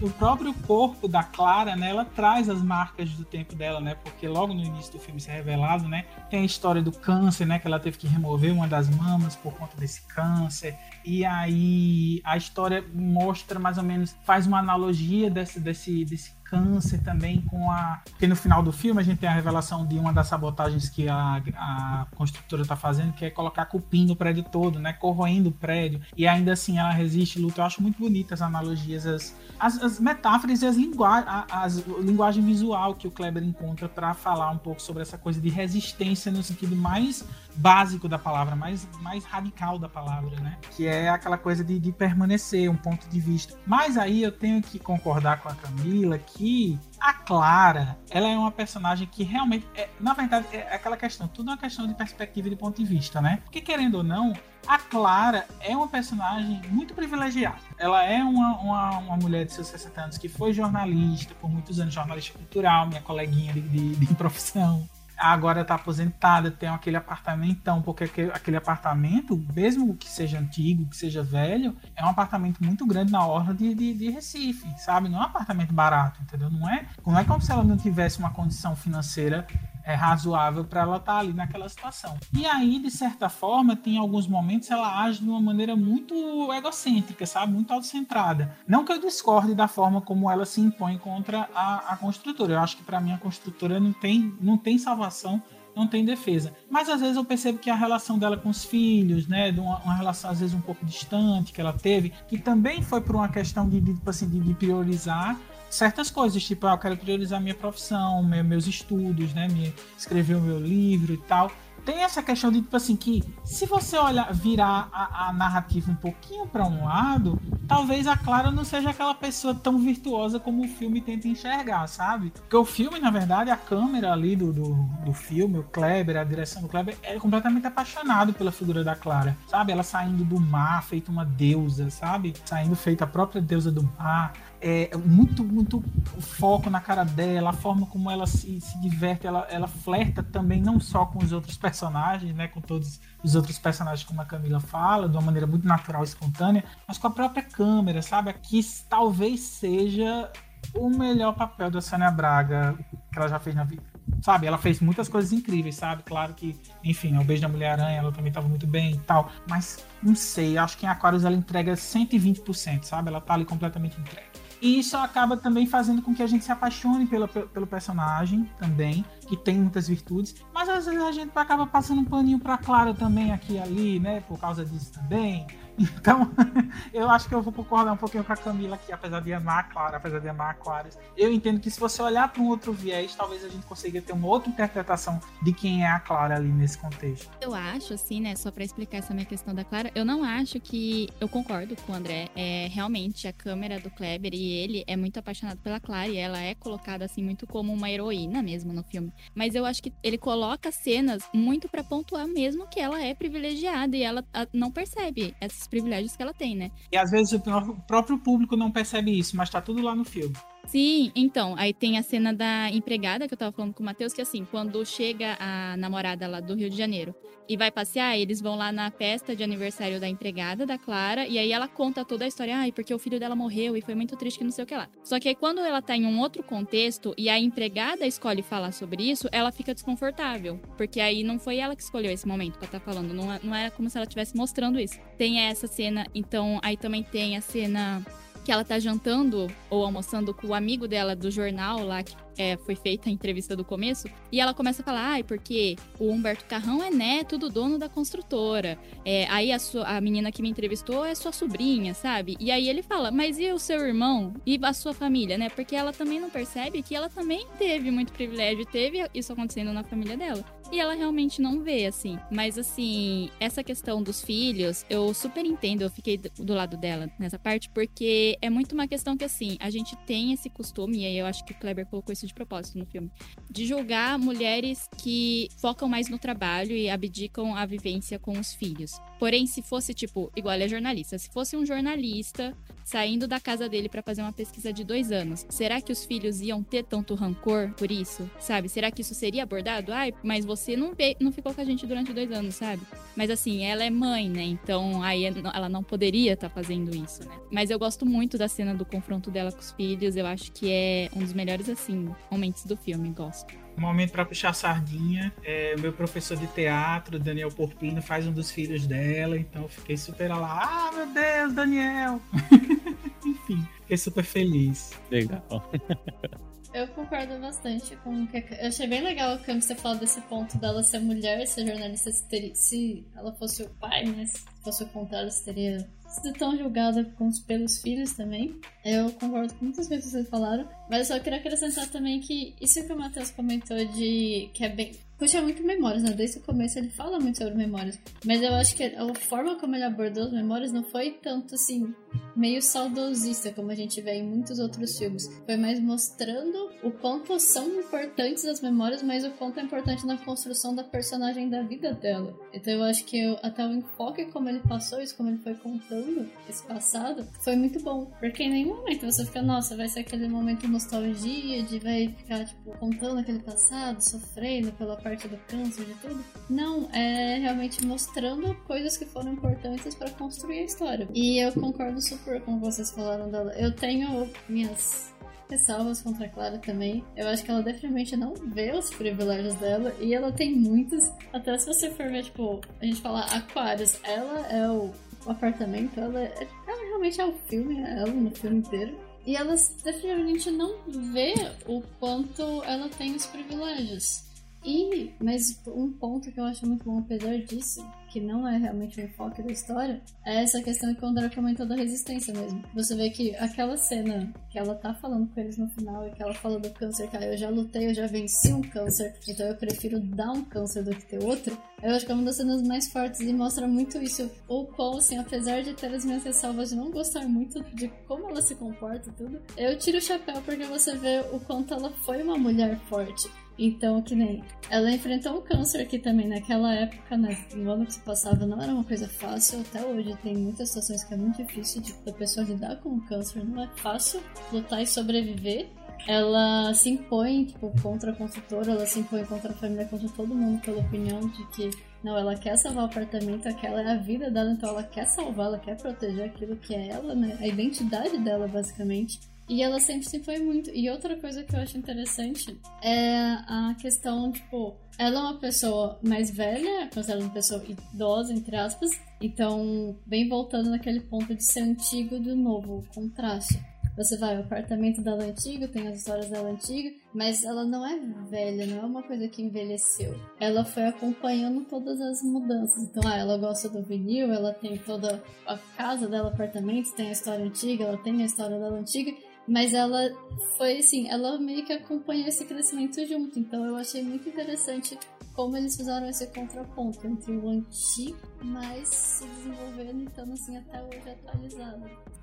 o 0.00 0.10
próprio 0.10 0.52
corpo 0.66 1.08
da 1.08 1.22
Clara, 1.22 1.76
né? 1.76 1.90
Ela 1.90 2.04
traz 2.04 2.48
as 2.48 2.62
marcas 2.62 3.10
do 3.10 3.24
tempo 3.24 3.54
dela, 3.54 3.80
né? 3.80 3.94
Porque 3.94 4.28
logo 4.28 4.52
no 4.52 4.60
início 4.60 4.92
do 4.92 4.98
filme 4.98 5.20
se 5.20 5.30
é 5.30 5.34
revelado, 5.34 5.88
né? 5.88 6.04
Tem 6.30 6.40
a 6.40 6.44
história 6.44 6.82
do 6.82 6.92
câncer, 6.92 7.46
né? 7.46 7.58
Que 7.58 7.66
ela 7.66 7.80
teve 7.80 7.98
que 7.98 8.06
remover 8.06 8.52
uma 8.52 8.68
das 8.68 8.88
mamas 8.88 9.34
por 9.36 9.54
conta 9.54 9.76
desse 9.76 10.02
câncer. 10.02 10.76
E 11.04 11.24
aí 11.24 12.20
a 12.24 12.36
história 12.36 12.84
mostra 12.94 13.58
mais 13.58 13.78
ou 13.78 13.84
menos, 13.84 14.14
faz 14.24 14.46
uma 14.46 14.58
analogia 14.58 15.30
desse, 15.30 15.60
desse, 15.60 16.04
desse 16.04 16.35
câncer 16.50 16.98
também 16.98 17.40
com 17.42 17.70
a. 17.70 18.00
Porque 18.10 18.26
no 18.26 18.36
final 18.36 18.62
do 18.62 18.72
filme 18.72 19.00
a 19.00 19.04
gente 19.04 19.18
tem 19.18 19.28
a 19.28 19.32
revelação 19.32 19.86
de 19.86 19.98
uma 19.98 20.12
das 20.12 20.26
sabotagens 20.26 20.88
que 20.88 21.08
a, 21.08 21.42
a 21.56 22.06
construtora 22.14 22.62
está 22.62 22.76
fazendo, 22.76 23.12
que 23.12 23.24
é 23.24 23.30
colocar 23.30 23.66
cupim 23.66 24.06
no 24.06 24.16
prédio 24.16 24.44
todo, 24.44 24.78
né? 24.78 24.92
Corroendo 24.92 25.50
o 25.50 25.52
prédio. 25.52 26.00
E 26.16 26.26
ainda 26.26 26.52
assim 26.52 26.78
ela 26.78 26.90
resiste, 26.90 27.38
luta. 27.38 27.60
Eu 27.60 27.66
acho 27.66 27.82
muito 27.82 27.98
bonitas 27.98 28.40
as 28.40 28.48
analogias, 28.48 29.06
as, 29.06 29.36
as, 29.58 29.82
as 29.82 30.00
metáforas 30.00 30.62
e 30.62 30.66
as, 30.66 30.76
lingua 30.76 31.46
as, 31.50 31.78
a 31.78 32.00
linguagem 32.00 32.44
visual 32.44 32.94
que 32.94 33.08
o 33.08 33.10
Kleber 33.10 33.42
encontra 33.42 33.88
para 33.88 34.14
falar 34.14 34.50
um 34.50 34.58
pouco 34.58 34.80
sobre 34.80 35.02
essa 35.02 35.18
coisa 35.18 35.40
de 35.40 35.48
resistência 35.48 36.30
no 36.30 36.42
sentido 36.42 36.76
mais 36.76 37.24
básico 37.56 38.08
da 38.08 38.18
palavra, 38.18 38.54
mais, 38.54 38.88
mais 39.00 39.24
radical 39.24 39.78
da 39.78 39.88
palavra, 39.88 40.38
né? 40.40 40.58
Que 40.76 40.86
é 40.86 41.08
aquela 41.08 41.38
coisa 41.38 41.64
de, 41.64 41.78
de 41.78 41.92
permanecer, 41.92 42.70
um 42.70 42.76
ponto 42.76 43.08
de 43.08 43.20
vista. 43.20 43.58
Mas 43.66 43.96
aí 43.96 44.22
eu 44.22 44.32
tenho 44.32 44.62
que 44.62 44.78
concordar 44.78 45.40
com 45.40 45.48
a 45.48 45.54
Camila 45.54 46.18
que 46.18 46.78
a 47.00 47.12
Clara, 47.12 47.96
ela 48.10 48.28
é 48.28 48.36
uma 48.36 48.50
personagem 48.50 49.06
que 49.06 49.22
realmente, 49.22 49.66
é, 49.74 49.88
na 50.00 50.12
verdade, 50.14 50.46
é 50.52 50.74
aquela 50.74 50.96
questão, 50.96 51.28
tudo 51.28 51.50
é 51.50 51.52
uma 51.54 51.58
questão 51.58 51.86
de 51.86 51.94
perspectiva 51.94 52.48
e 52.48 52.50
de 52.50 52.56
ponto 52.56 52.76
de 52.76 52.84
vista, 52.84 53.20
né? 53.20 53.40
Porque 53.44 53.60
querendo 53.60 53.96
ou 53.96 54.02
não, 54.02 54.32
a 54.66 54.78
Clara 54.78 55.46
é 55.60 55.76
uma 55.76 55.88
personagem 55.88 56.60
muito 56.68 56.94
privilegiada. 56.94 57.58
Ela 57.78 58.04
é 58.04 58.22
uma, 58.22 58.56
uma, 58.58 58.98
uma, 58.98 59.16
mulher 59.16 59.44
de 59.44 59.52
seus 59.52 59.68
60 59.68 60.00
anos 60.00 60.18
que 60.18 60.28
foi 60.28 60.52
jornalista 60.52 61.34
por 61.40 61.48
muitos 61.48 61.78
anos, 61.78 61.94
jornalista 61.94 62.36
cultural, 62.36 62.86
minha 62.88 63.00
coleguinha 63.00 63.52
de, 63.52 63.60
de, 63.60 63.96
de 63.96 64.14
profissão 64.14 64.88
agora 65.16 65.62
está 65.62 65.74
aposentada, 65.74 66.50
tem 66.50 66.68
aquele 66.68 66.96
apartamentão, 66.96 67.82
porque 67.82 68.04
aquele 68.32 68.56
apartamento, 68.56 69.36
mesmo 69.54 69.96
que 69.96 70.08
seja 70.08 70.38
antigo, 70.38 70.86
que 70.86 70.96
seja 70.96 71.22
velho, 71.22 71.76
é 71.94 72.04
um 72.04 72.08
apartamento 72.08 72.62
muito 72.62 72.86
grande 72.86 73.12
na 73.12 73.26
orla 73.26 73.54
de, 73.54 73.74
de, 73.74 73.94
de, 73.94 74.10
Recife, 74.10 74.66
sabe? 74.78 75.08
Não 75.08 75.18
é 75.18 75.22
um 75.22 75.26
apartamento 75.26 75.72
barato, 75.72 76.20
entendeu? 76.22 76.50
Não 76.50 76.68
é, 76.68 76.86
não 77.06 77.18
é 77.18 77.24
como 77.24 77.40
se 77.40 77.50
ela 77.50 77.64
não 77.64 77.76
tivesse 77.76 78.18
uma 78.18 78.30
condição 78.30 78.76
financeira 78.76 79.46
é, 79.86 79.94
razoável 79.94 80.64
para 80.64 80.82
ela 80.82 80.96
estar 80.96 81.14
tá 81.14 81.18
ali 81.20 81.32
naquela 81.32 81.68
situação. 81.68 82.18
E 82.36 82.44
aí, 82.44 82.80
de 82.80 82.90
certa 82.90 83.28
forma, 83.28 83.76
tem 83.76 83.96
alguns 83.96 84.26
momentos 84.26 84.68
ela 84.70 85.04
age 85.04 85.20
de 85.20 85.28
uma 85.28 85.40
maneira 85.40 85.76
muito 85.76 86.52
egocêntrica, 86.52 87.24
sabe? 87.24 87.52
Muito 87.52 87.72
autocentrada. 87.72 88.56
Não 88.66 88.84
que 88.84 88.92
eu 88.92 89.00
discorde 89.00 89.54
da 89.54 89.68
forma 89.68 90.00
como 90.00 90.28
ela 90.28 90.44
se 90.44 90.60
impõe 90.60 90.98
contra 90.98 91.48
a, 91.54 91.92
a 91.92 91.96
construtora. 91.96 92.54
Eu 92.54 92.58
acho 92.58 92.76
que 92.76 92.82
para 92.82 93.00
mim 93.00 93.12
a 93.12 93.18
construtora 93.18 93.78
não 93.78 93.92
tem, 93.92 94.34
não 94.40 94.58
tem 94.58 94.76
salvação 94.76 95.40
não 95.76 95.86
tem 95.86 96.06
defesa. 96.06 96.54
Mas 96.70 96.88
às 96.88 97.02
vezes 97.02 97.16
eu 97.16 97.24
percebo 97.24 97.58
que 97.58 97.68
a 97.68 97.74
relação 97.74 98.18
dela 98.18 98.38
com 98.38 98.48
os 98.48 98.64
filhos, 98.64 99.28
né, 99.28 99.50
uma, 99.50 99.76
uma 99.80 99.94
relação 99.94 100.30
às 100.30 100.40
vezes 100.40 100.54
um 100.54 100.60
pouco 100.62 100.86
distante 100.86 101.52
que 101.52 101.60
ela 101.60 101.74
teve, 101.74 102.14
que 102.26 102.38
também 102.38 102.80
foi 102.80 103.02
por 103.02 103.14
uma 103.14 103.28
questão 103.28 103.68
de, 103.68 103.78
de, 103.78 103.92
tipo 103.92 104.08
assim, 104.08 104.26
de, 104.26 104.40
de 104.40 104.54
priorizar 104.54 105.36
certas 105.76 106.10
coisas, 106.10 106.42
tipo, 106.42 106.66
ah, 106.66 106.72
eu 106.72 106.78
quero 106.78 106.96
priorizar 106.96 107.40
minha 107.40 107.54
profissão, 107.54 108.22
meus 108.22 108.66
estudos, 108.66 109.34
né, 109.34 109.46
me 109.48 109.74
escrever 109.96 110.34
o 110.36 110.40
meu 110.40 110.58
livro 110.58 111.12
e 111.12 111.18
tal. 111.18 111.50
Tem 111.84 112.02
essa 112.02 112.20
questão 112.20 112.50
de, 112.50 112.62
tipo 112.62 112.76
assim, 112.76 112.96
que 112.96 113.22
se 113.44 113.64
você 113.64 113.96
olhar, 113.96 114.34
virar 114.34 114.88
a, 114.92 115.28
a 115.28 115.32
narrativa 115.32 115.88
um 115.88 115.94
pouquinho 115.94 116.44
para 116.44 116.66
um 116.66 116.84
lado, 116.84 117.40
talvez 117.68 118.08
a 118.08 118.16
Clara 118.16 118.50
não 118.50 118.64
seja 118.64 118.90
aquela 118.90 119.14
pessoa 119.14 119.54
tão 119.54 119.78
virtuosa 119.78 120.40
como 120.40 120.64
o 120.64 120.68
filme 120.68 121.00
tenta 121.00 121.28
enxergar, 121.28 121.86
sabe? 121.86 122.30
Porque 122.30 122.56
o 122.56 122.64
filme, 122.64 122.98
na 122.98 123.12
verdade, 123.12 123.50
a 123.50 123.56
câmera 123.56 124.12
ali 124.12 124.34
do, 124.34 124.52
do, 124.52 124.74
do 125.04 125.12
filme, 125.12 125.60
o 125.60 125.62
Kleber, 125.62 126.16
a 126.16 126.24
direção 126.24 126.60
do 126.62 126.68
Kleber, 126.68 126.96
é 127.04 127.20
completamente 127.20 127.68
apaixonado 127.68 128.32
pela 128.32 128.50
figura 128.50 128.82
da 128.82 128.96
Clara, 128.96 129.36
sabe? 129.46 129.70
Ela 129.70 129.84
saindo 129.84 130.24
do 130.24 130.40
mar, 130.40 130.82
feita 130.82 131.12
uma 131.12 131.24
deusa, 131.24 131.88
sabe? 131.88 132.34
Saindo 132.44 132.74
feita 132.74 133.04
a 133.04 133.06
própria 133.06 133.40
deusa 133.40 133.70
do 133.70 133.88
mar 133.96 134.32
é, 134.66 134.90
muito, 134.96 135.44
muito 135.44 135.80
foco 136.18 136.68
na 136.68 136.80
cara 136.80 137.04
dela, 137.04 137.50
a 137.50 137.52
forma 137.52 137.86
como 137.86 138.10
ela 138.10 138.26
se, 138.26 138.60
se 138.60 138.80
diverte, 138.80 139.24
ela, 139.24 139.46
ela 139.48 139.68
flerta 139.68 140.24
também 140.24 140.60
não 140.60 140.80
só 140.80 141.06
com 141.06 141.22
os 141.22 141.30
outros 141.30 141.56
personagens, 141.56 142.34
né, 142.34 142.48
com 142.48 142.60
todos 142.60 143.00
os 143.22 143.36
outros 143.36 143.60
personagens, 143.60 144.04
como 144.04 144.20
a 144.20 144.24
Camila 144.24 144.58
fala, 144.58 145.08
de 145.08 145.16
uma 145.16 145.22
maneira 145.22 145.46
muito 145.46 145.64
natural 145.64 146.02
e 146.02 146.06
espontânea, 146.06 146.64
mas 146.86 146.98
com 146.98 147.06
a 147.06 147.10
própria 147.10 147.44
câmera, 147.44 148.02
sabe? 148.02 148.28
Aqui 148.28 148.60
talvez 148.90 149.38
seja 149.38 150.32
o 150.74 150.90
melhor 150.90 151.34
papel 151.36 151.70
da 151.70 151.80
Sônia 151.80 152.10
Braga 152.10 152.76
que 153.12 153.18
ela 153.18 153.28
já 153.28 153.38
fez 153.38 153.54
na 153.54 153.62
vida. 153.62 153.84
Sabe, 154.20 154.48
ela 154.48 154.58
fez 154.58 154.80
muitas 154.80 155.08
coisas 155.08 155.32
incríveis, 155.32 155.76
sabe? 155.76 156.02
Claro 156.02 156.34
que, 156.34 156.58
enfim, 156.82 157.16
o 157.16 157.22
Beijo 157.24 157.42
da 157.42 157.48
Mulher-Aranha, 157.48 157.98
ela 157.98 158.10
também 158.10 158.28
estava 158.28 158.48
muito 158.48 158.66
bem 158.66 158.94
e 158.94 158.98
tal. 158.98 159.30
Mas, 159.48 159.84
não 160.02 160.16
sei, 160.16 160.58
acho 160.58 160.76
que 160.76 160.86
em 160.86 160.88
Aquarius 160.88 161.24
ela 161.24 161.36
entrega 161.36 161.74
120%, 161.74 162.82
sabe? 162.82 163.08
Ela 163.08 163.20
tá 163.20 163.34
ali 163.34 163.44
completamente 163.44 164.00
entregue. 164.00 164.35
E 164.60 164.78
isso 164.78 164.96
acaba 164.96 165.36
também 165.36 165.66
fazendo 165.66 166.02
com 166.02 166.14
que 166.14 166.22
a 166.22 166.26
gente 166.26 166.44
se 166.44 166.52
apaixone 166.52 167.06
pelo, 167.06 167.28
pelo 167.28 167.66
personagem 167.66 168.48
também, 168.58 169.04
que 169.26 169.36
tem 169.36 169.58
muitas 169.58 169.88
virtudes. 169.88 170.34
Mas 170.52 170.68
às 170.68 170.86
vezes 170.86 171.02
a 171.02 171.12
gente 171.12 171.30
acaba 171.34 171.66
passando 171.66 172.00
um 172.00 172.04
paninho 172.04 172.38
pra 172.38 172.56
Clara 172.56 172.94
também 172.94 173.32
aqui 173.32 173.54
e 173.54 173.58
ali, 173.58 174.00
né? 174.00 174.20
Por 174.22 174.38
causa 174.38 174.64
disso 174.64 174.92
também. 174.92 175.46
Então, 176.06 176.30
eu 176.92 177.08
acho 177.10 177.28
que 177.28 177.34
eu 177.34 177.42
vou 177.42 177.52
concordar 177.52 177.92
um 177.92 177.96
pouquinho 177.96 178.24
com 178.24 178.32
a 178.32 178.36
Camila 178.36 178.76
aqui, 178.76 178.92
apesar 178.92 179.20
de 179.20 179.32
amar 179.32 179.60
a 179.60 179.62
Clara, 179.64 179.96
apesar 179.96 180.20
de 180.20 180.28
amar 180.28 180.50
Aquarius. 180.50 180.96
Eu 181.16 181.32
entendo 181.32 181.60
que 181.60 181.70
se 181.70 181.78
você 181.80 182.00
olhar 182.02 182.32
para 182.32 182.42
um 182.42 182.48
outro 182.48 182.72
viés, 182.72 183.14
talvez 183.14 183.44
a 183.44 183.48
gente 183.48 183.66
consiga 183.66 184.00
ter 184.00 184.12
uma 184.12 184.26
outra 184.28 184.48
interpretação 184.48 185.20
de 185.42 185.52
quem 185.52 185.84
é 185.84 185.88
a 185.88 185.98
Clara 185.98 186.36
ali 186.36 186.48
nesse 186.48 186.78
contexto. 186.78 187.28
Eu 187.40 187.54
acho, 187.54 187.94
assim, 187.94 188.20
né, 188.20 188.36
só 188.36 188.50
para 188.50 188.64
explicar 188.64 188.98
essa 188.98 189.12
minha 189.12 189.26
questão 189.26 189.54
da 189.54 189.64
Clara, 189.64 189.90
eu 189.94 190.04
não 190.04 190.22
acho 190.24 190.60
que. 190.60 191.08
Eu 191.20 191.28
concordo 191.28 191.76
com 191.82 191.92
o 191.92 191.94
André. 191.94 192.28
É, 192.36 192.68
realmente, 192.70 193.26
a 193.26 193.32
câmera 193.32 193.80
do 193.80 193.90
Kleber 193.90 194.32
e 194.32 194.52
ele 194.52 194.84
é 194.86 194.96
muito 194.96 195.18
apaixonado 195.18 195.58
pela 195.58 195.80
Clara 195.80 196.08
e 196.08 196.16
ela 196.16 196.38
é 196.38 196.54
colocada, 196.54 197.04
assim, 197.04 197.22
muito 197.22 197.46
como 197.46 197.72
uma 197.72 197.90
heroína 197.90 198.42
mesmo 198.42 198.72
no 198.72 198.82
filme. 198.84 199.12
Mas 199.34 199.54
eu 199.54 199.64
acho 199.64 199.82
que 199.82 199.92
ele 200.02 200.18
coloca 200.18 200.70
cenas 200.70 201.28
muito 201.32 201.68
para 201.68 201.82
pontuar 201.82 202.26
mesmo 202.26 202.66
que 202.66 202.80
ela 202.80 203.02
é 203.02 203.14
privilegiada 203.14 203.96
e 203.96 204.02
ela 204.02 204.24
não 204.52 204.70
percebe 204.70 205.34
essas 205.40 205.65
privilégios 205.66 206.16
que 206.16 206.22
ela 206.22 206.34
tem, 206.34 206.56
né? 206.56 206.70
E 206.90 206.96
às 206.96 207.10
vezes 207.10 207.32
o 207.32 207.40
próprio 207.86 208.18
público 208.18 208.56
não 208.56 208.70
percebe 208.70 209.16
isso, 209.18 209.36
mas 209.36 209.50
tá 209.50 209.60
tudo 209.60 209.82
lá 209.82 209.94
no 209.94 210.04
filme. 210.04 210.34
Sim, 210.66 211.12
então, 211.14 211.54
aí 211.56 211.72
tem 211.72 211.96
a 211.96 212.02
cena 212.02 212.34
da 212.34 212.68
empregada 212.70 213.28
que 213.28 213.34
eu 213.34 213.38
tava 213.38 213.52
falando 213.52 213.72
com 213.72 213.82
o 213.82 213.86
Matheus, 213.86 214.12
que 214.12 214.20
assim, 214.20 214.44
quando 214.50 214.84
chega 214.84 215.36
a 215.38 215.76
namorada 215.76 216.26
lá 216.26 216.40
do 216.40 216.54
Rio 216.54 216.68
de 216.68 216.76
Janeiro 216.76 217.14
e 217.48 217.56
vai 217.56 217.70
passear, 217.70 218.18
eles 218.18 218.40
vão 218.40 218.56
lá 218.56 218.72
na 218.72 218.90
festa 218.90 219.36
de 219.36 219.44
aniversário 219.44 220.00
da 220.00 220.08
empregada, 220.08 220.66
da 220.66 220.76
Clara, 220.76 221.26
e 221.26 221.38
aí 221.38 221.52
ela 221.52 221.68
conta 221.68 222.04
toda 222.04 222.24
a 222.24 222.28
história, 222.28 222.56
ai, 222.56 222.72
porque 222.72 222.92
o 222.92 222.98
filho 222.98 223.20
dela 223.20 223.36
morreu 223.36 223.76
e 223.76 223.80
foi 223.80 223.94
muito 223.94 224.16
triste 224.16 224.38
que 224.38 224.44
não 224.44 224.50
sei 224.50 224.64
o 224.64 224.66
que 224.66 224.74
lá. 224.74 224.88
Só 225.04 225.20
que 225.20 225.28
aí 225.28 225.34
quando 225.36 225.60
ela 225.60 225.80
tá 225.80 225.96
em 225.96 226.04
um 226.04 226.18
outro 226.18 226.42
contexto 226.42 227.14
e 227.16 227.28
a 227.28 227.38
empregada 227.38 228.04
escolhe 228.04 228.42
falar 228.42 228.72
sobre 228.72 229.08
isso, 229.08 229.28
ela 229.30 229.52
fica 229.52 229.72
desconfortável, 229.72 230.58
porque 230.76 230.98
aí 231.00 231.22
não 231.22 231.38
foi 231.38 231.58
ela 231.58 231.76
que 231.76 231.82
escolheu 231.82 232.10
esse 232.10 232.26
momento 232.26 232.58
pra 232.58 232.66
estar 232.66 232.80
tá 232.80 232.84
falando, 232.84 233.14
não, 233.14 233.32
é, 233.32 233.38
não 233.42 233.54
era 233.54 233.70
como 233.70 233.88
se 233.88 233.96
ela 233.96 234.04
estivesse 234.04 234.36
mostrando 234.36 234.80
isso. 234.80 234.98
Tem 235.16 235.38
essa 235.38 235.68
cena, 235.68 236.06
então 236.12 236.58
aí 236.62 236.76
também 236.76 237.04
tem 237.04 237.36
a 237.36 237.40
cena 237.40 238.04
que 238.46 238.52
ela 238.52 238.64
tá 238.64 238.78
jantando 238.78 239.48
ou 239.68 239.84
almoçando 239.84 240.32
com 240.32 240.46
o 240.46 240.54
amigo 240.54 240.86
dela 240.86 241.16
do 241.16 241.32
jornal 241.32 241.84
lá, 241.84 242.00
que 242.04 242.14
é, 242.38 242.56
foi 242.56 242.76
feita 242.76 243.08
a 243.08 243.12
entrevista 243.12 243.56
do 243.56 243.64
começo, 243.64 244.08
e 244.30 244.40
ela 244.40 244.54
começa 244.54 244.82
a 244.82 244.84
falar, 244.84 245.00
ai, 245.00 245.24
porque 245.24 245.74
o 245.98 246.12
Humberto 246.12 246.44
Carrão 246.44 246.80
é 246.80 246.88
neto 246.88 247.36
do 247.36 247.50
dono 247.50 247.76
da 247.76 247.88
construtora. 247.88 248.78
É, 249.04 249.26
aí 249.30 249.50
a, 249.50 249.58
sua, 249.58 249.82
a 249.84 250.00
menina 250.00 250.30
que 250.30 250.42
me 250.42 250.48
entrevistou 250.48 251.04
é 251.04 251.12
sua 251.16 251.32
sobrinha, 251.32 251.92
sabe? 251.92 252.36
E 252.38 252.52
aí 252.52 252.68
ele 252.68 252.84
fala, 252.84 253.10
mas 253.10 253.36
e 253.36 253.50
o 253.50 253.58
seu 253.58 253.84
irmão? 253.84 254.32
E 254.46 254.60
a 254.62 254.72
sua 254.72 254.94
família, 254.94 255.36
né? 255.36 255.48
Porque 255.48 255.74
ela 255.74 255.92
também 255.92 256.20
não 256.20 256.30
percebe 256.30 256.82
que 256.82 256.94
ela 256.94 257.08
também 257.08 257.48
teve 257.58 257.90
muito 257.90 258.12
privilégio, 258.12 258.64
teve 258.64 259.04
isso 259.12 259.32
acontecendo 259.32 259.72
na 259.72 259.82
família 259.82 260.16
dela. 260.16 260.44
E 260.72 260.80
ela 260.80 260.94
realmente 260.94 261.40
não 261.40 261.62
vê, 261.62 261.86
assim. 261.86 262.18
Mas, 262.30 262.58
assim, 262.58 263.30
essa 263.38 263.62
questão 263.62 264.02
dos 264.02 264.22
filhos, 264.22 264.84
eu 264.90 265.12
super 265.14 265.44
entendo, 265.44 265.82
eu 265.82 265.90
fiquei 265.90 266.18
do 266.18 266.54
lado 266.54 266.76
dela 266.76 267.10
nessa 267.18 267.38
parte, 267.38 267.70
porque 267.70 268.36
é 268.40 268.50
muito 268.50 268.72
uma 268.72 268.88
questão 268.88 269.16
que, 269.16 269.24
assim, 269.24 269.56
a 269.60 269.70
gente 269.70 269.96
tem 269.98 270.32
esse 270.32 270.50
costume, 270.50 271.02
e 271.02 271.06
aí 271.06 271.18
eu 271.18 271.26
acho 271.26 271.44
que 271.44 271.52
o 271.52 271.56
Kleber 271.56 271.86
colocou 271.86 272.12
isso 272.12 272.26
de 272.26 272.34
propósito 272.34 272.78
no 272.78 272.86
filme, 272.86 273.10
de 273.50 273.64
julgar 273.64 274.18
mulheres 274.18 274.88
que 274.98 275.48
focam 275.58 275.88
mais 275.88 276.08
no 276.08 276.18
trabalho 276.18 276.72
e 276.72 276.90
abdicam 276.90 277.54
a 277.54 277.64
vivência 277.64 278.18
com 278.18 278.38
os 278.38 278.52
filhos. 278.52 279.00
Porém, 279.18 279.46
se 279.46 279.62
fosse, 279.62 279.94
tipo, 279.94 280.30
igual 280.36 280.54
ele 280.54 280.64
é 280.64 280.68
jornalista, 280.68 281.18
se 281.18 281.30
fosse 281.30 281.56
um 281.56 281.64
jornalista 281.64 282.56
saindo 282.84 283.26
da 283.26 283.40
casa 283.40 283.68
dele 283.68 283.88
para 283.88 284.02
fazer 284.02 284.22
uma 284.22 284.32
pesquisa 284.32 284.72
de 284.72 284.84
dois 284.84 285.10
anos, 285.10 285.44
será 285.48 285.80
que 285.80 285.90
os 285.90 286.04
filhos 286.04 286.40
iam 286.40 286.62
ter 286.62 286.84
tanto 286.84 287.14
rancor 287.14 287.72
por 287.76 287.90
isso? 287.90 288.30
Sabe? 288.38 288.68
Será 288.68 288.90
que 288.90 289.00
isso 289.00 289.14
seria 289.14 289.42
abordado? 289.42 289.92
Ai, 289.92 290.12
mas 290.22 290.44
você 290.44 290.55
não, 290.76 290.94
veio, 290.94 291.16
não 291.20 291.32
ficou 291.32 291.52
com 291.52 291.60
a 291.60 291.64
gente 291.64 291.86
durante 291.86 292.12
dois 292.12 292.30
anos, 292.30 292.54
sabe? 292.54 292.82
Mas 293.14 293.30
assim, 293.30 293.64
ela 293.64 293.84
é 293.84 293.90
mãe, 293.90 294.28
né? 294.28 294.42
Então 294.42 295.02
aí 295.02 295.24
ela 295.24 295.68
não 295.68 295.82
poderia 295.82 296.32
estar 296.32 296.48
tá 296.48 296.54
fazendo 296.54 296.94
isso, 296.94 297.26
né? 297.28 297.34
Mas 297.50 297.70
eu 297.70 297.78
gosto 297.78 298.06
muito 298.06 298.38
da 298.38 298.48
cena 298.48 298.74
do 298.74 298.84
confronto 298.84 299.30
dela 299.30 299.52
com 299.52 299.60
os 299.60 299.72
filhos. 299.72 300.16
Eu 300.16 300.26
acho 300.26 300.50
que 300.52 300.70
é 300.70 301.08
um 301.14 301.20
dos 301.20 301.32
melhores, 301.32 301.68
assim, 301.68 302.08
momentos 302.30 302.64
do 302.64 302.76
filme. 302.76 303.10
Gosto. 303.10 303.54
Um 303.76 303.80
momento 303.82 304.10
para 304.12 304.24
puxar 304.24 304.54
sardinha. 304.54 305.32
É, 305.44 305.74
o 305.76 305.80
meu 305.80 305.92
professor 305.92 306.36
de 306.36 306.46
teatro, 306.48 307.18
Daniel 307.18 307.50
Porpino, 307.50 308.00
faz 308.00 308.26
um 308.26 308.32
dos 308.32 308.50
filhos 308.50 308.86
dela, 308.86 309.36
então 309.36 309.62
eu 309.62 309.68
fiquei 309.68 309.96
super 309.96 310.28
lá. 310.30 310.62
Ah, 310.62 310.92
meu 310.92 311.06
Deus, 311.12 311.52
Daniel! 311.52 312.20
Enfim, 313.24 313.66
fiquei 313.82 313.96
super 313.98 314.24
feliz. 314.24 314.92
Legal. 315.10 315.70
Eu 316.76 316.86
concordo 316.88 317.38
bastante 317.38 317.96
com 317.96 318.10
o 318.10 318.26
que. 318.26 318.36
Eu 318.36 318.68
achei 318.68 318.86
bem 318.86 319.00
legal 319.00 319.38
quando 319.46 319.62
você 319.62 319.74
falou 319.74 319.96
desse 319.96 320.20
ponto 320.20 320.58
dela 320.58 320.82
ser 320.82 320.98
mulher, 320.98 321.46
ser 321.46 321.66
jornalista, 321.66 322.12
se, 322.12 322.28
teria... 322.28 322.54
se 322.54 323.02
ela 323.16 323.32
fosse 323.32 323.62
o 323.62 323.70
pai, 323.80 324.04
né? 324.04 324.26
Se 324.26 324.44
fosse 324.62 324.84
o 324.84 324.88
contrário, 324.88 325.30
se 325.30 325.42
teria 325.42 325.88
sido 326.06 326.34
tão 326.34 326.54
julgada 326.54 327.02
com 327.16 327.28
os, 327.28 327.40
pelos 327.40 327.80
filhos 327.80 328.12
também. 328.12 328.60
Eu 328.84 329.10
concordo 329.12 329.54
com 329.54 329.64
muitas 329.64 329.88
coisas 329.88 330.04
que 330.04 330.10
vocês 330.10 330.28
falaram, 330.28 330.68
mas 330.90 331.08
eu 331.08 331.16
só 331.16 331.22
queria 331.22 331.38
acrescentar 331.38 331.88
também 331.88 332.20
que 332.20 332.54
isso 332.60 332.86
que 332.86 332.92
o 332.92 332.98
Matheus 332.98 333.30
comentou 333.30 333.78
de 333.78 334.50
que 334.52 334.62
é 334.62 334.68
bem 334.68 334.92
puxa 335.18 335.40
muito 335.40 335.62
memórias, 335.62 336.02
né? 336.02 336.12
Desde 336.12 336.38
o 336.38 336.42
começo 336.42 336.78
ele 336.78 336.90
fala 336.90 337.18
muito 337.18 337.38
sobre 337.38 337.54
memórias. 337.54 337.98
Mas 338.24 338.42
eu 338.42 338.54
acho 338.54 338.76
que 338.76 338.84
a 338.84 339.14
forma 339.14 339.56
como 339.56 339.74
ele 339.74 339.84
abordou 339.84 340.24
as 340.24 340.32
memórias 340.32 340.72
não 340.72 340.82
foi 340.84 341.12
tanto 341.12 341.54
assim, 341.54 341.94
meio 342.34 342.60
saudosista, 342.60 343.50
como 343.52 343.70
a 343.70 343.74
gente 343.74 344.00
vê 344.00 344.14
em 344.14 344.22
muitos 344.22 344.58
outros 344.58 344.96
filmes. 344.98 345.26
Foi 345.44 345.56
mais 345.56 345.80
mostrando 345.80 346.70
o 346.82 346.90
quanto 346.90 347.38
são 347.40 347.66
importantes 347.80 348.44
as 348.44 348.60
memórias, 348.60 349.02
mas 349.02 349.24
o 349.24 349.30
quanto 349.32 349.58
é 349.58 349.62
importante 349.62 350.06
na 350.06 350.18
construção 350.18 350.74
da 350.74 350.84
personagem 350.84 351.48
da 351.48 351.62
vida 351.62 351.94
dela. 351.94 352.34
Então 352.52 352.74
eu 352.74 352.82
acho 352.84 353.04
que 353.04 353.18
eu, 353.18 353.38
até 353.42 353.66
o 353.66 353.72
enfoque 353.72 354.26
como 354.26 354.48
ele 354.48 354.60
passou 354.60 355.00
isso, 355.00 355.16
como 355.16 355.30
ele 355.30 355.38
foi 355.38 355.54
contando 355.54 356.28
esse 356.48 356.64
passado, 356.66 357.26
foi 357.42 357.56
muito 357.56 357.82
bom. 357.82 358.06
Porque 358.20 358.42
em 358.42 358.50
nenhum 358.50 358.76
momento 358.76 359.06
você 359.06 359.24
fica, 359.24 359.42
nossa, 359.42 359.76
vai 359.76 359.88
ser 359.88 360.00
aquele 360.00 360.28
momento 360.28 360.60
de 360.60 360.68
nostalgia, 360.68 361.62
de 361.62 361.78
vai 361.78 362.08
ficar, 362.08 362.44
tipo, 362.44 362.76
contando 362.78 363.20
aquele 363.20 363.38
passado, 363.40 364.00
sofrendo 364.02 364.72
pela 364.72 364.96
parte 365.06 365.28
do 365.28 365.36
câncer, 365.46 365.84
de 365.84 365.94
tudo. 365.94 366.24
Não, 366.50 366.90
é 366.92 367.38
realmente 367.38 367.86
mostrando 367.86 368.52
coisas 368.66 368.96
que 368.96 369.04
foram 369.04 369.32
importantes 369.32 369.94
para 369.94 370.10
construir 370.10 370.58
a 370.58 370.64
história. 370.64 371.08
E 371.14 371.38
eu 371.38 371.52
concordo 371.52 372.00
super 372.00 372.40
com 372.40 372.58
vocês 372.58 372.90
falaram 372.90 373.30
dela. 373.30 373.52
Eu 373.52 373.70
tenho 373.72 374.28
minhas 374.48 375.14
ressalvas 375.48 376.02
contra 376.02 376.26
a 376.26 376.28
Clara 376.28 376.58
também. 376.58 377.04
Eu 377.16 377.28
acho 377.28 377.44
que 377.44 377.50
ela 377.52 377.62
definitivamente 377.62 378.16
não 378.16 378.34
vê 378.34 378.72
os 378.72 378.90
privilégios 378.90 379.54
dela 379.54 379.94
e 380.00 380.12
ela 380.12 380.32
tem 380.32 380.56
muitos. 380.56 381.08
Até 381.32 381.56
se 381.56 381.66
você 381.66 381.88
for 381.90 382.08
ver, 382.08 382.24
tipo, 382.24 382.60
a 382.80 382.84
gente 382.84 383.00
fala 383.00 383.20
Aquários, 383.26 384.00
ela 384.02 384.40
é 384.48 384.68
o 384.68 384.90
apartamento, 385.24 386.00
ela, 386.00 386.20
é, 386.20 386.48
ela 386.66 386.82
realmente 386.88 387.20
é 387.20 387.26
o 387.26 387.32
filme, 387.48 387.80
é 387.80 388.00
ela 388.00 388.10
no 388.10 388.30
filme 388.32 388.58
inteiro. 388.58 388.98
E 389.24 389.36
ela 389.36 389.54
definitivamente 389.84 390.50
não 390.50 390.80
vê 391.12 391.34
o 391.66 391.80
quanto 392.00 392.42
ela 392.64 392.88
tem 392.88 393.14
os 393.14 393.26
privilégios. 393.26 394.26
E, 394.66 395.12
mas 395.22 395.62
um 395.68 395.92
ponto 395.92 396.32
que 396.32 396.40
eu 396.40 396.44
acho 396.44 396.66
muito 396.66 396.84
bom, 396.84 396.98
apesar 396.98 397.38
disso, 397.38 397.86
que 398.08 398.20
não 398.20 398.48
é 398.48 398.56
realmente 398.56 399.00
o 399.00 399.04
enfoque 399.04 399.40
da 399.40 399.52
história, 399.52 400.02
é 400.24 400.42
essa 400.42 400.60
questão 400.60 400.92
que 400.92 401.04
o 401.04 401.08
André 401.08 401.28
comentou 401.28 401.64
da 401.64 401.76
resistência 401.76 402.34
mesmo. 402.34 402.64
Você 402.74 402.96
vê 402.96 403.10
que 403.10 403.36
aquela 403.36 403.76
cena 403.76 404.32
que 404.50 404.58
ela 404.58 404.74
tá 404.74 404.92
falando 404.94 405.28
com 405.32 405.40
eles 405.40 405.56
no 405.56 405.68
final 405.70 406.08
e 406.08 406.10
que 406.10 406.22
ela 406.22 406.34
fala 406.34 406.58
do 406.58 406.70
câncer, 406.70 407.08
que 407.08 407.16
eu 407.16 407.36
já 407.36 407.48
lutei, 407.48 407.86
eu 407.86 407.94
já 407.94 408.08
venci 408.08 408.52
um 408.52 408.62
câncer, 408.62 409.14
então 409.28 409.46
eu 409.46 409.54
prefiro 409.54 410.00
dar 410.00 410.32
um 410.32 410.42
câncer 410.42 410.82
do 410.82 410.90
que 410.90 411.06
ter 411.06 411.22
outro, 411.22 411.56
eu 411.80 411.94
acho 411.94 412.04
que 412.04 412.10
é 412.10 412.14
uma 412.14 412.24
das 412.24 412.36
cenas 412.36 412.62
mais 412.62 412.88
fortes 412.88 413.20
e 413.20 413.32
mostra 413.32 413.68
muito 413.68 413.98
isso. 414.02 414.28
O 414.48 414.64
qual, 414.64 414.96
assim, 414.96 415.18
apesar 415.18 415.62
de 415.62 415.74
ter 415.74 415.94
as 415.94 416.04
minhas 416.04 416.24
ressalvas 416.24 416.70
de 416.70 416.74
não 416.74 416.90
gostar 416.90 417.28
muito 417.28 417.62
de 417.74 417.88
como 418.08 418.30
ela 418.30 418.42
se 418.42 418.54
comporta 418.56 419.10
e 419.10 419.12
tudo, 419.12 419.40
eu 419.56 419.78
tiro 419.78 419.98
o 419.98 420.02
chapéu 420.02 420.42
porque 420.42 420.64
você 420.64 420.96
vê 420.96 421.20
o 421.32 421.38
quanto 421.38 421.74
ela 421.74 421.90
foi 422.04 422.22
uma 422.22 422.36
mulher 422.36 422.78
forte. 422.88 423.28
Então, 423.58 424.02
que 424.02 424.14
nem. 424.14 424.42
Ela 424.68 424.90
enfrentou 424.90 425.38
um 425.38 425.40
câncer 425.40 425.80
aqui 425.80 425.98
também 425.98 426.28
naquela 426.28 426.74
época, 426.74 427.16
né? 427.16 427.36
No 427.54 427.70
ano 427.70 427.86
que 427.86 427.94
se 427.94 428.00
passava, 428.00 428.44
não 428.46 428.60
era 428.60 428.72
uma 428.72 428.84
coisa 428.84 429.08
fácil. 429.08 429.60
Até 429.60 429.84
hoje 429.84 430.16
tem 430.22 430.36
muitas 430.36 430.68
situações 430.68 431.04
que 431.04 431.14
é 431.14 431.16
muito 431.16 431.42
difícil 431.42 431.80
de, 431.80 431.92
da 432.04 432.12
pessoa 432.12 432.46
lidar 432.46 432.76
com 432.76 432.90
o 432.90 433.00
câncer. 433.06 433.44
Não 433.44 433.62
é 433.62 433.68
fácil 433.76 434.20
lutar 434.52 434.82
e 434.82 434.86
sobreviver. 434.86 435.68
Ela 436.06 436.72
se 436.74 436.90
impõe, 436.90 437.46
tipo, 437.46 437.72
contra 437.82 438.12
a 438.12 438.14
construtora, 438.14 438.72
ela 438.72 438.86
se 438.86 439.00
impõe 439.00 439.24
contra 439.24 439.50
a 439.50 439.54
família, 439.54 439.86
contra 439.86 440.08
todo 440.10 440.34
mundo, 440.34 440.60
pela 440.60 440.80
opinião 440.80 441.20
de 441.20 441.46
que 441.48 441.70
não, 442.06 442.16
ela 442.16 442.36
quer 442.36 442.56
salvar 442.56 442.84
o 442.84 442.86
apartamento, 442.86 443.48
aquela 443.48 443.82
é 443.82 443.92
a 443.92 443.96
vida 443.96 444.30
dela, 444.30 444.52
então 444.52 444.68
ela 444.68 444.84
quer 444.84 445.06
salvar, 445.06 445.46
ela 445.46 445.58
quer 445.58 445.76
proteger 445.76 446.26
aquilo 446.26 446.54
que 446.54 446.72
é 446.72 446.88
ela, 446.88 447.16
né? 447.16 447.36
A 447.40 447.46
identidade 447.48 448.16
dela, 448.18 448.46
basicamente. 448.46 449.18
E 449.48 449.62
ela 449.62 449.78
sempre 449.78 450.08
se 450.08 450.18
foi 450.20 450.38
muito. 450.38 450.70
E 450.70 450.90
outra 450.90 451.16
coisa 451.16 451.42
que 451.42 451.54
eu 451.54 451.60
acho 451.60 451.78
interessante 451.78 452.58
é 452.82 453.16
a 453.46 453.76
questão, 453.80 454.32
tipo, 454.32 454.76
ela 454.98 455.20
é 455.20 455.22
uma 455.22 455.38
pessoa 455.38 455.98
mais 456.02 456.30
velha, 456.30 456.88
considerada 456.92 457.24
uma 457.24 457.32
pessoa 457.32 457.62
idosa, 457.64 458.32
entre 458.32 458.56
aspas. 458.56 458.90
Então, 459.20 459.96
vem 460.06 460.28
voltando 460.28 460.70
naquele 460.70 461.00
ponto 461.00 461.34
de 461.34 461.44
ser 461.44 461.60
antigo 461.60 462.18
do 462.18 462.34
novo, 462.34 462.78
o 462.78 462.94
contraste. 462.94 463.58
Você 463.96 464.18
vai, 464.18 464.36
o 464.36 464.40
apartamento 464.40 465.00
dela 465.00 465.24
antigo, 465.24 465.66
tem 465.68 465.88
as 465.88 465.96
histórias 465.96 466.28
dela 466.28 466.50
antiga, 466.50 466.94
mas 467.14 467.42
ela 467.42 467.64
não 467.64 467.86
é 467.86 467.98
velha, 468.28 468.66
não 468.66 468.82
é 468.82 468.84
uma 468.84 469.02
coisa 469.02 469.26
que 469.26 469.40
envelheceu. 469.40 470.14
Ela 470.38 470.66
foi 470.66 470.84
acompanhando 470.84 471.64
todas 471.64 471.98
as 471.98 472.22
mudanças. 472.22 472.82
Então, 472.82 473.02
ah, 473.06 473.16
ela 473.16 473.38
gosta 473.38 473.70
do 473.70 473.82
vinil, 473.82 474.30
ela 474.30 474.52
tem 474.52 474.76
toda 474.76 475.22
a 475.46 475.56
casa 475.78 476.06
dela, 476.08 476.28
apartamento, 476.28 476.94
tem 476.94 477.08
a 477.08 477.12
história 477.12 477.46
antiga, 477.46 477.84
ela 477.84 477.96
tem 477.96 478.22
a 478.22 478.26
história 478.26 478.58
dela 478.58 478.76
antiga, 478.76 479.14
mas 479.48 479.72
ela 479.72 480.10
foi 480.56 480.78
assim, 480.78 481.08
ela 481.08 481.38
meio 481.38 481.64
que 481.64 481.72
acompanhou 481.72 482.26
esse 482.28 482.44
crescimento 482.44 483.04
junto. 483.06 483.38
Então 483.38 483.64
eu 483.64 483.76
achei 483.76 484.02
muito 484.02 484.28
interessante 484.28 484.98
como 485.34 485.56
eles 485.56 485.76
fizeram 485.76 486.08
esse 486.08 486.26
contraponto 486.28 487.06
entre 487.06 487.32
o 487.36 487.48
antigo, 487.48 488.16
mas 488.42 488.88
se 488.88 489.26
desenvolvendo 489.26 490.00
e 490.00 490.04
estando 490.04 490.32
assim 490.32 490.56
até 490.56 490.82
hoje 490.82 491.10
atualizado. 491.10 491.82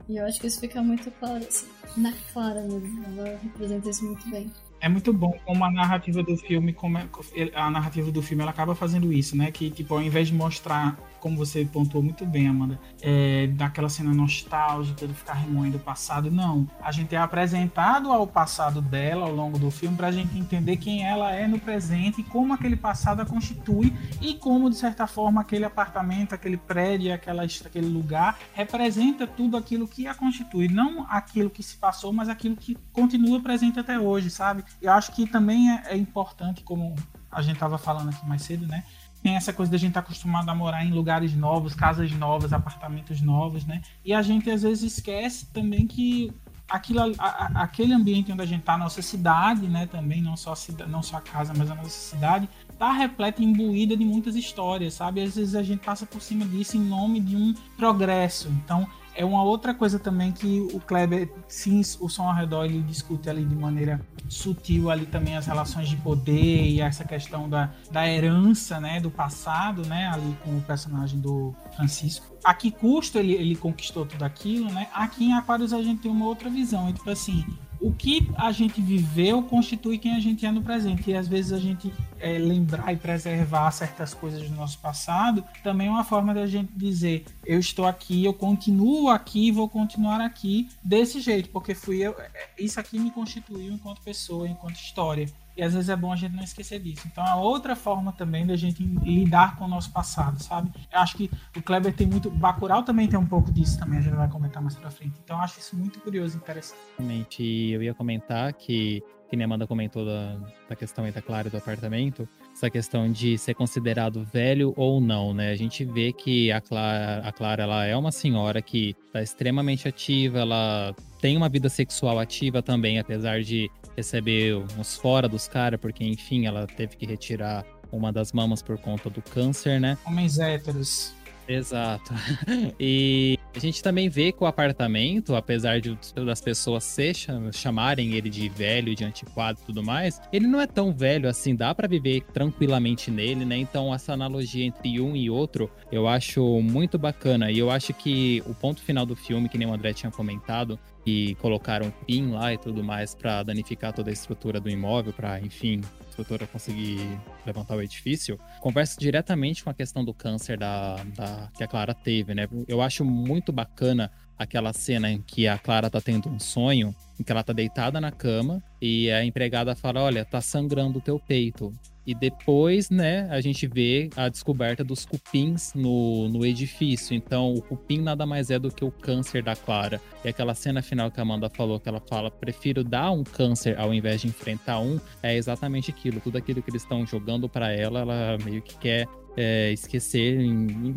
E 0.09 0.17
eu 0.17 0.25
acho 0.25 0.39
que 0.41 0.47
isso 0.47 0.59
fica 0.59 0.81
muito 0.81 1.09
claro, 1.11 1.37
assim, 1.37 1.67
na 1.95 2.11
Clara 2.33 2.61
mesmo. 2.61 3.03
Ela 3.17 3.37
representa 3.37 3.89
isso 3.89 4.03
muito 4.05 4.29
bem. 4.29 4.51
É 4.81 4.89
muito 4.89 5.13
bom 5.13 5.31
como 5.45 5.63
a 5.63 5.71
narrativa 5.71 6.21
do 6.21 6.35
filme, 6.35 6.73
como 6.73 6.97
é- 6.97 7.07
a 7.53 7.69
narrativa 7.69 8.11
do 8.11 8.21
filme 8.21 8.41
ela 8.41 8.51
acaba 8.51 8.75
fazendo 8.75 9.13
isso, 9.13 9.37
né? 9.37 9.49
Que 9.49 9.69
tipo, 9.71 9.93
ao 9.93 10.01
invés 10.01 10.27
de 10.27 10.33
mostrar, 10.33 10.99
como 11.23 11.37
você 11.37 11.63
pontuou 11.63 12.03
muito 12.03 12.25
bem, 12.25 12.49
Amanda, 12.49 12.77
é, 13.01 13.47
daquela 13.47 13.87
cena 13.87 14.13
nostálgica 14.13 15.07
de 15.07 15.13
ficar 15.13 15.35
remoendo 15.35 15.77
o 15.77 15.79
passado, 15.79 16.29
não. 16.29 16.67
A 16.81 16.91
gente 16.91 17.15
é 17.15 17.17
apresentado 17.17 18.11
ao 18.11 18.27
passado 18.27 18.81
dela 18.81 19.25
ao 19.25 19.33
longo 19.33 19.57
do 19.57 19.71
filme 19.71 19.95
pra 19.95 20.11
gente 20.11 20.37
entender 20.37 20.75
quem 20.75 21.05
ela 21.07 21.31
é 21.31 21.47
no 21.47 21.57
presente 21.57 22.19
e 22.19 22.25
como 22.25 22.53
aquele 22.53 22.75
passado 22.75 23.21
a 23.21 23.25
constitui 23.25 23.93
e 24.21 24.33
como, 24.33 24.69
de 24.69 24.75
certa 24.75 25.07
forma, 25.07 25.39
aquele 25.39 25.63
apartamento, 25.63 26.35
aquele 26.35 26.57
prédio, 26.57 27.13
aquela, 27.13 27.43
aquele 27.43 27.87
lugar 27.87 28.37
representa 28.53 29.25
tudo 29.25 29.55
aquilo 29.55 29.87
que 29.87 30.05
a 30.05 30.13
constitui. 30.13 30.67
Não 30.67 31.07
aquilo 31.09 31.49
que 31.49 31.63
se 31.63 31.77
passou, 31.77 32.11
mas 32.11 32.27
aquilo 32.27 32.57
que 32.57 32.77
continua 32.91 33.39
presente 33.39 33.79
até 33.79 33.97
hoje, 33.97 34.29
sabe? 34.29 34.65
Eu 34.81 34.91
acho 34.91 35.13
que 35.13 35.25
também 35.25 35.71
é, 35.71 35.83
é 35.93 35.95
importante, 35.95 36.63
como 36.63 36.93
a 37.31 37.41
gente 37.41 37.55
estava 37.55 37.77
falando 37.77 38.09
aqui 38.09 38.27
mais 38.27 38.41
cedo, 38.41 38.67
né? 38.67 38.83
Tem 39.23 39.35
essa 39.35 39.53
coisa 39.53 39.71
da 39.71 39.77
gente 39.77 39.91
estar 39.91 40.01
acostumado 40.01 40.49
a 40.49 40.53
morar 40.53 40.85
em 40.85 40.91
lugares 40.91 41.33
novos, 41.33 41.73
casas 41.73 42.11
novas, 42.11 42.51
apartamentos 42.53 43.21
novos, 43.21 43.65
né? 43.65 43.81
E 44.03 44.13
a 44.13 44.21
gente 44.21 44.51
às 44.51 44.61
vezes 44.63 44.83
esquece 44.97 45.45
também 45.47 45.87
que 45.87 46.31
aquilo, 46.69 46.99
a- 46.99 47.13
a- 47.19 47.63
aquele 47.63 47.93
ambiente 47.93 48.31
onde 48.31 48.41
a 48.41 48.45
gente 48.45 48.59
está, 48.61 48.73
a 48.73 48.77
nossa 48.77 49.01
cidade, 49.01 49.67
né? 49.67 49.85
Também, 49.85 50.21
não 50.21 50.35
só, 50.35 50.51
a 50.53 50.55
cida- 50.55 50.85
não 50.85 51.01
só 51.01 51.17
a 51.17 51.21
casa, 51.21 51.53
mas 51.55 51.71
a 51.71 51.75
nossa 51.75 51.89
cidade, 51.89 52.49
tá 52.77 52.91
repleta, 52.91 53.41
imbuída 53.41 53.95
de 53.95 54.03
muitas 54.03 54.35
histórias, 54.35 54.93
sabe? 54.95 55.21
Às 55.21 55.35
vezes 55.35 55.55
a 55.55 55.63
gente 55.63 55.79
passa 55.85 56.05
por 56.05 56.21
cima 56.21 56.43
disso 56.45 56.75
em 56.75 56.81
nome 56.81 57.19
de 57.19 57.35
um 57.35 57.53
progresso. 57.77 58.49
Então, 58.49 58.87
é 59.15 59.23
uma 59.23 59.43
outra 59.43 59.73
coisa 59.73 59.99
também 59.99 60.31
que 60.31 60.67
o 60.73 60.79
Kleber, 60.79 61.31
sim, 61.47 61.81
o 61.99 62.09
som 62.09 62.27
ao 62.27 62.35
redor, 62.35 62.65
ele 62.65 62.81
discute 62.81 63.29
ali 63.29 63.45
de 63.45 63.55
maneira 63.55 64.01
sutil 64.27 64.89
ali 64.89 65.05
também 65.05 65.37
as 65.37 65.45
relações 65.45 65.87
de 65.89 65.95
poder 65.97 66.65
e 66.65 66.81
essa 66.81 67.03
questão 67.03 67.47
da, 67.47 67.71
da 67.91 68.07
herança, 68.07 68.79
né, 68.79 68.99
do 68.99 69.11
passado, 69.11 69.85
né, 69.85 70.07
ali 70.07 70.35
com 70.43 70.57
o 70.57 70.61
personagem 70.61 71.19
do 71.19 71.53
Francisco. 71.75 72.25
A 72.43 72.53
que 72.53 72.71
custo 72.71 73.17
ele, 73.17 73.33
ele 73.33 73.55
conquistou 73.55 74.05
tudo 74.05 74.23
aquilo, 74.23 74.69
né? 74.71 74.89
Aqui 74.93 75.25
em 75.25 75.33
Aquários 75.33 75.71
a 75.71 75.81
gente 75.81 76.01
tem 76.01 76.11
uma 76.11 76.25
outra 76.25 76.49
visão, 76.49 76.89
é 76.89 76.93
tipo 76.93 77.09
assim, 77.09 77.45
o 77.83 77.91
que 77.91 78.31
a 78.37 78.49
gente 78.53 78.81
viveu 78.81 79.43
constitui 79.43 79.97
quem 79.97 80.15
a 80.15 80.19
gente 80.19 80.45
é 80.45 80.51
no 80.51 80.61
presente. 80.61 81.11
E 81.11 81.15
às 81.15 81.27
vezes 81.27 81.51
a 81.51 81.59
gente 81.59 81.93
é, 82.17 82.37
lembrar 82.37 82.93
e 82.93 82.95
preservar 82.95 83.69
certas 83.71 84.13
coisas 84.13 84.49
do 84.49 84.55
nosso 84.55 84.79
passado 84.79 85.43
também 85.61 85.87
é 85.87 85.89
uma 85.91 86.05
forma 86.05 86.33
da 86.33 86.47
gente 86.47 86.71
dizer: 86.73 87.25
eu 87.45 87.59
estou 87.59 87.85
aqui, 87.85 88.23
eu 88.23 88.33
continuo 88.33 89.09
aqui, 89.09 89.51
vou 89.51 89.67
continuar 89.67 90.21
aqui 90.21 90.69
desse 90.81 91.19
jeito, 91.19 91.49
porque 91.49 91.75
fui 91.75 91.97
eu. 91.97 92.15
é, 92.17 92.49
Isso 92.57 92.79
aqui 92.79 92.97
me 92.97 93.11
constituiu 93.11 93.73
enquanto 93.73 94.01
pessoa, 94.01 94.47
enquanto 94.47 94.75
história. 94.75 95.27
E 95.55 95.61
às 95.61 95.73
vezes 95.73 95.89
é 95.89 95.95
bom 95.95 96.11
a 96.11 96.15
gente 96.15 96.35
não 96.35 96.43
esquecer 96.43 96.79
disso. 96.79 97.07
Então 97.07 97.25
é 97.25 97.35
outra 97.35 97.75
forma 97.75 98.11
também 98.11 98.45
da 98.45 98.55
gente 98.55 98.83
lidar 98.83 99.55
com 99.55 99.65
o 99.65 99.67
nosso 99.67 99.91
passado, 99.91 100.41
sabe? 100.41 100.71
Eu 100.91 100.99
acho 100.99 101.15
que 101.15 101.29
o 101.55 101.61
Kleber 101.61 101.93
tem 101.93 102.07
muito. 102.07 102.29
Bacurau 102.29 102.83
também 102.83 103.07
tem 103.07 103.19
um 103.19 103.25
pouco 103.25 103.51
disso 103.51 103.77
também, 103.77 103.99
a 103.99 104.01
gente 104.01 104.15
vai 104.15 104.29
comentar 104.29 104.61
mais 104.61 104.75
pra 104.75 104.89
frente. 104.89 105.19
Então 105.23 105.37
eu 105.37 105.43
acho 105.43 105.59
isso 105.59 105.75
muito 105.75 105.99
curioso 105.99 106.37
e 106.37 106.37
interessante. 106.37 106.79
Exatamente. 106.97 107.43
E 107.43 107.71
eu 107.71 107.83
ia 107.83 107.93
comentar 107.93 108.53
que, 108.53 109.03
que 109.29 109.35
nem 109.35 109.45
Amanda 109.45 109.67
comentou 109.67 110.05
da, 110.05 110.37
da 110.69 110.75
questão 110.75 111.05
aí 111.05 111.11
da 111.11 111.21
Clara 111.21 111.49
do 111.49 111.57
apartamento, 111.57 112.27
essa 112.63 112.69
questão 112.69 113.11
de 113.11 113.37
ser 113.37 113.53
considerado 113.53 114.23
velho 114.23 114.73
ou 114.77 115.01
não, 115.01 115.33
né? 115.33 115.51
A 115.51 115.55
gente 115.55 115.83
vê 115.83 116.13
que 116.13 116.49
a 116.49 116.61
Clara, 116.61 117.21
a 117.27 117.31
Clara 117.31 117.63
ela 117.63 117.85
é 117.85 117.95
uma 117.95 118.11
senhora 118.11 118.61
que 118.61 118.95
está 119.07 119.21
extremamente 119.21 119.85
ativa, 119.87 120.39
ela 120.39 120.95
tem 121.19 121.35
uma 121.35 121.49
vida 121.49 121.67
sexual 121.67 122.19
ativa 122.19 122.61
também, 122.61 122.99
apesar 122.99 123.41
de 123.41 123.69
receber 123.97 124.55
uns 124.77 124.95
fora 124.95 125.27
dos 125.27 125.45
caras, 125.45 125.79
porque 125.79 126.05
enfim, 126.05 126.45
ela 126.45 126.65
teve 126.65 126.95
que 126.95 127.05
retirar 127.05 127.65
uma 127.91 128.13
das 128.13 128.31
mamas 128.31 128.61
por 128.61 128.77
conta 128.77 129.09
do 129.09 129.21
câncer, 129.21 129.79
né? 129.79 129.97
Homens 130.05 130.39
héteros. 130.39 131.13
Exato. 131.47 132.13
E 132.79 133.37
a 133.55 133.59
gente 133.59 133.83
também 133.83 134.09
vê 134.09 134.31
que 134.31 134.43
o 134.43 134.47
apartamento, 134.47 135.35
apesar 135.35 135.79
de 135.79 135.97
das 136.25 136.41
pessoas 136.41 136.83
se 136.83 137.13
cham- 137.13 137.51
chamarem 137.51 138.13
ele 138.13 138.29
de 138.29 138.47
velho, 138.49 138.95
de 138.95 139.03
antiquado 139.03 139.59
e 139.61 139.65
tudo 139.65 139.83
mais, 139.83 140.21
ele 140.31 140.47
não 140.47 140.59
é 140.59 140.67
tão 140.67 140.91
velho 140.93 141.29
assim, 141.29 141.55
dá 141.55 141.73
pra 141.75 141.87
viver 141.87 142.23
tranquilamente 142.33 143.11
nele, 143.11 143.45
né? 143.45 143.57
Então 143.57 143.93
essa 143.93 144.13
analogia 144.13 144.65
entre 144.65 144.99
um 144.99 145.15
e 145.15 145.29
outro, 145.29 145.69
eu 145.91 146.07
acho 146.07 146.61
muito 146.61 146.97
bacana. 146.97 147.51
E 147.51 147.59
eu 147.59 147.69
acho 147.69 147.93
que 147.93 148.41
o 148.45 148.53
ponto 148.53 148.81
final 148.81 149.05
do 149.05 149.15
filme, 149.15 149.47
que 149.49 149.57
nem 149.57 149.67
o 149.67 149.73
André 149.73 149.93
tinha 149.93 150.11
comentado, 150.11 150.79
que 151.03 151.35
colocaram 151.35 151.91
pin 152.07 152.31
lá 152.31 152.53
e 152.53 152.57
tudo 152.57 152.83
mais 152.83 153.13
pra 153.13 153.43
danificar 153.43 153.91
toda 153.93 154.09
a 154.09 154.13
estrutura 154.13 154.59
do 154.59 154.69
imóvel, 154.69 155.11
pra, 155.13 155.39
enfim, 155.41 155.81
a 156.05 156.09
estrutura 156.09 156.47
conseguir 156.47 156.99
levantar 157.45 157.75
o 157.75 157.81
edifício, 157.81 158.39
conversa 158.61 158.99
diretamente 158.99 159.63
com 159.63 159.69
a 159.69 159.73
questão 159.73 160.03
do 160.05 160.13
câncer 160.13 160.57
da, 160.57 160.95
da- 161.15 161.49
que 161.57 161.63
a 161.63 161.67
Clara 161.67 161.93
teve, 161.93 162.33
né? 162.33 162.47
Eu 162.67 162.81
acho 162.81 163.03
muito 163.03 163.51
bacana 163.51 164.11
aquela 164.37 164.71
cena 164.73 165.11
em 165.11 165.21
que 165.21 165.47
a 165.47 165.57
Clara 165.57 165.89
tá 165.89 165.99
tendo 166.01 166.29
um 166.29 166.39
sonho, 166.39 166.95
em 167.19 167.23
que 167.23 167.31
ela 167.31 167.43
tá 167.43 167.53
deitada 167.53 167.99
na 168.01 168.11
cama 168.11 168.63
e 168.81 169.11
a 169.11 169.23
empregada 169.25 169.75
fala: 169.75 170.01
Olha, 170.01 170.23
tá 170.25 170.39
sangrando 170.41 170.99
o 170.99 171.01
teu 171.01 171.19
peito. 171.19 171.73
E 172.05 172.13
depois, 172.13 172.89
né, 172.89 173.27
a 173.29 173.39
gente 173.39 173.65
vê 173.65 174.09
a 174.15 174.27
descoberta 174.27 174.83
dos 174.83 175.05
cupins 175.05 175.73
no, 175.73 176.27
no 176.27 176.45
edifício. 176.45 177.15
Então, 177.15 177.53
o 177.53 177.61
cupim 177.61 178.01
nada 178.01 178.25
mais 178.25 178.49
é 178.49 178.59
do 178.59 178.69
que 178.69 178.83
o 178.83 178.91
câncer 178.91 179.41
da 179.41 179.55
Clara. 179.55 180.01
E 180.23 180.27
aquela 180.27 180.53
cena 180.53 180.81
final 180.81 181.09
que 181.09 181.19
a 181.19 181.23
Amanda 181.23 181.49
falou, 181.49 181.79
que 181.79 181.87
ela 181.87 182.01
fala: 182.01 182.29
prefiro 182.29 182.83
dar 182.83 183.11
um 183.11 183.23
câncer 183.23 183.79
ao 183.79 183.93
invés 183.93 184.21
de 184.21 184.27
enfrentar 184.27 184.79
um, 184.79 184.99
é 185.21 185.35
exatamente 185.35 185.91
aquilo. 185.91 186.19
Tudo 186.19 186.37
aquilo 186.37 186.61
que 186.61 186.69
eles 186.69 186.81
estão 186.81 187.05
jogando 187.05 187.47
pra 187.47 187.71
ela, 187.71 188.01
ela 188.01 188.37
meio 188.43 188.61
que 188.61 188.77
quer 188.77 189.07
é, 189.35 189.71
esquecer, 189.71 190.41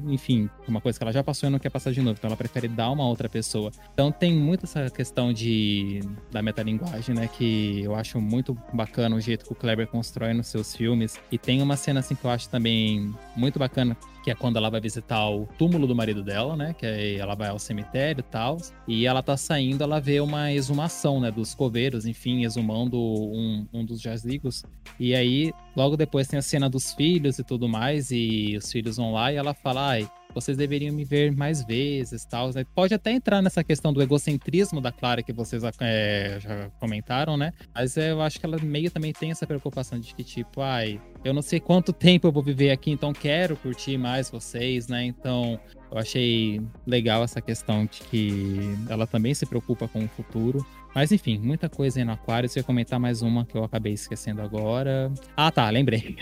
enfim, 0.08 0.48
uma 0.68 0.80
coisa 0.80 0.98
que 0.98 1.04
ela 1.04 1.12
já 1.12 1.22
passou 1.22 1.48
e 1.48 1.52
não 1.52 1.58
quer 1.58 1.70
passar 1.70 1.92
de 1.92 2.00
novo. 2.00 2.16
Então 2.18 2.28
ela 2.28 2.36
prefere 2.36 2.68
dar 2.68 2.90
uma 2.90 3.06
outra 3.06 3.28
pessoa. 3.28 3.70
Então 3.92 4.12
tem 4.12 4.34
muito 4.34 4.64
essa 4.64 4.90
questão 4.90 5.32
de 5.32 6.00
da 6.30 6.42
metalinguagem, 6.42 7.14
né? 7.14 7.28
Que 7.28 7.82
eu 7.82 7.94
acho 7.94 8.20
muito 8.20 8.56
bacana 8.72 9.16
o 9.16 9.20
jeito 9.20 9.44
que 9.44 9.52
o 9.52 9.54
Kleber 9.54 9.86
constrói 9.86 10.34
nos 10.34 10.48
seus 10.48 10.74
filmes. 10.74 11.18
E 11.30 11.38
tem 11.38 11.62
uma 11.62 11.76
cena 11.76 12.00
assim 12.00 12.14
que 12.14 12.24
eu 12.24 12.30
acho 12.30 12.48
também 12.48 13.14
muito 13.36 13.58
bacana. 13.58 13.96
Que 14.26 14.32
é 14.32 14.34
quando 14.34 14.56
ela 14.56 14.68
vai 14.68 14.80
visitar 14.80 15.30
o 15.30 15.46
túmulo 15.56 15.86
do 15.86 15.94
marido 15.94 16.20
dela, 16.20 16.56
né? 16.56 16.74
Que 16.76 17.16
ela 17.16 17.36
vai 17.36 17.48
ao 17.48 17.60
cemitério 17.60 18.18
e 18.18 18.24
tal. 18.24 18.56
E 18.88 19.06
ela 19.06 19.22
tá 19.22 19.36
saindo, 19.36 19.84
ela 19.84 20.00
vê 20.00 20.18
uma 20.18 20.52
exumação, 20.52 21.20
né? 21.20 21.30
Dos 21.30 21.54
coveiros, 21.54 22.06
enfim, 22.06 22.42
exumando 22.42 22.98
um, 22.98 23.68
um 23.72 23.84
dos 23.84 24.00
jazigos. 24.00 24.64
E 24.98 25.14
aí, 25.14 25.52
logo 25.76 25.96
depois 25.96 26.26
tem 26.26 26.40
a 26.40 26.42
cena 26.42 26.68
dos 26.68 26.92
filhos 26.92 27.38
e 27.38 27.44
tudo 27.44 27.68
mais, 27.68 28.10
e 28.10 28.56
os 28.58 28.72
filhos 28.72 28.96
vão 28.96 29.12
lá 29.12 29.32
e 29.32 29.36
ela 29.36 29.54
fala, 29.54 29.90
ai, 29.90 30.10
vocês 30.36 30.56
deveriam 30.56 30.94
me 30.94 31.02
ver 31.02 31.34
mais 31.34 31.64
vezes, 31.64 32.26
tal. 32.26 32.52
né? 32.52 32.64
Pode 32.74 32.92
até 32.92 33.10
entrar 33.10 33.40
nessa 33.40 33.64
questão 33.64 33.90
do 33.90 34.02
egocentrismo 34.02 34.82
da 34.82 34.92
Clara 34.92 35.22
que 35.22 35.32
vocês 35.32 35.62
é, 35.80 36.38
já 36.38 36.70
comentaram, 36.78 37.38
né? 37.38 37.54
Mas 37.74 37.96
é, 37.96 38.10
eu 38.10 38.20
acho 38.20 38.38
que 38.38 38.44
ela 38.44 38.58
meio 38.58 38.90
também 38.90 39.14
tem 39.14 39.30
essa 39.30 39.46
preocupação 39.46 39.98
de 39.98 40.14
que, 40.14 40.22
tipo, 40.22 40.60
ai, 40.60 41.00
eu 41.24 41.32
não 41.32 41.40
sei 41.40 41.58
quanto 41.58 41.90
tempo 41.94 42.26
eu 42.26 42.32
vou 42.32 42.42
viver 42.42 42.70
aqui, 42.70 42.90
então 42.90 43.14
quero 43.14 43.56
curtir 43.56 43.96
mais 43.96 44.30
vocês, 44.30 44.88
né? 44.88 45.06
Então, 45.06 45.58
eu 45.90 45.98
achei 45.98 46.60
legal 46.86 47.24
essa 47.24 47.40
questão 47.40 47.86
de 47.86 48.00
que 48.02 48.60
ela 48.90 49.06
também 49.06 49.32
se 49.32 49.46
preocupa 49.46 49.88
com 49.88 50.04
o 50.04 50.08
futuro. 50.08 50.64
Mas 50.96 51.12
enfim, 51.12 51.38
muita 51.38 51.68
coisa 51.68 52.00
aí 52.00 52.06
no 52.06 52.12
Aquário. 52.12 52.48
Eu 52.48 52.60
ia 52.60 52.64
comentar 52.64 52.98
mais 52.98 53.20
uma 53.20 53.44
que 53.44 53.54
eu 53.54 53.62
acabei 53.62 53.92
esquecendo 53.92 54.40
agora. 54.40 55.12
Ah, 55.36 55.50
tá, 55.50 55.68
lembrei. 55.68 56.16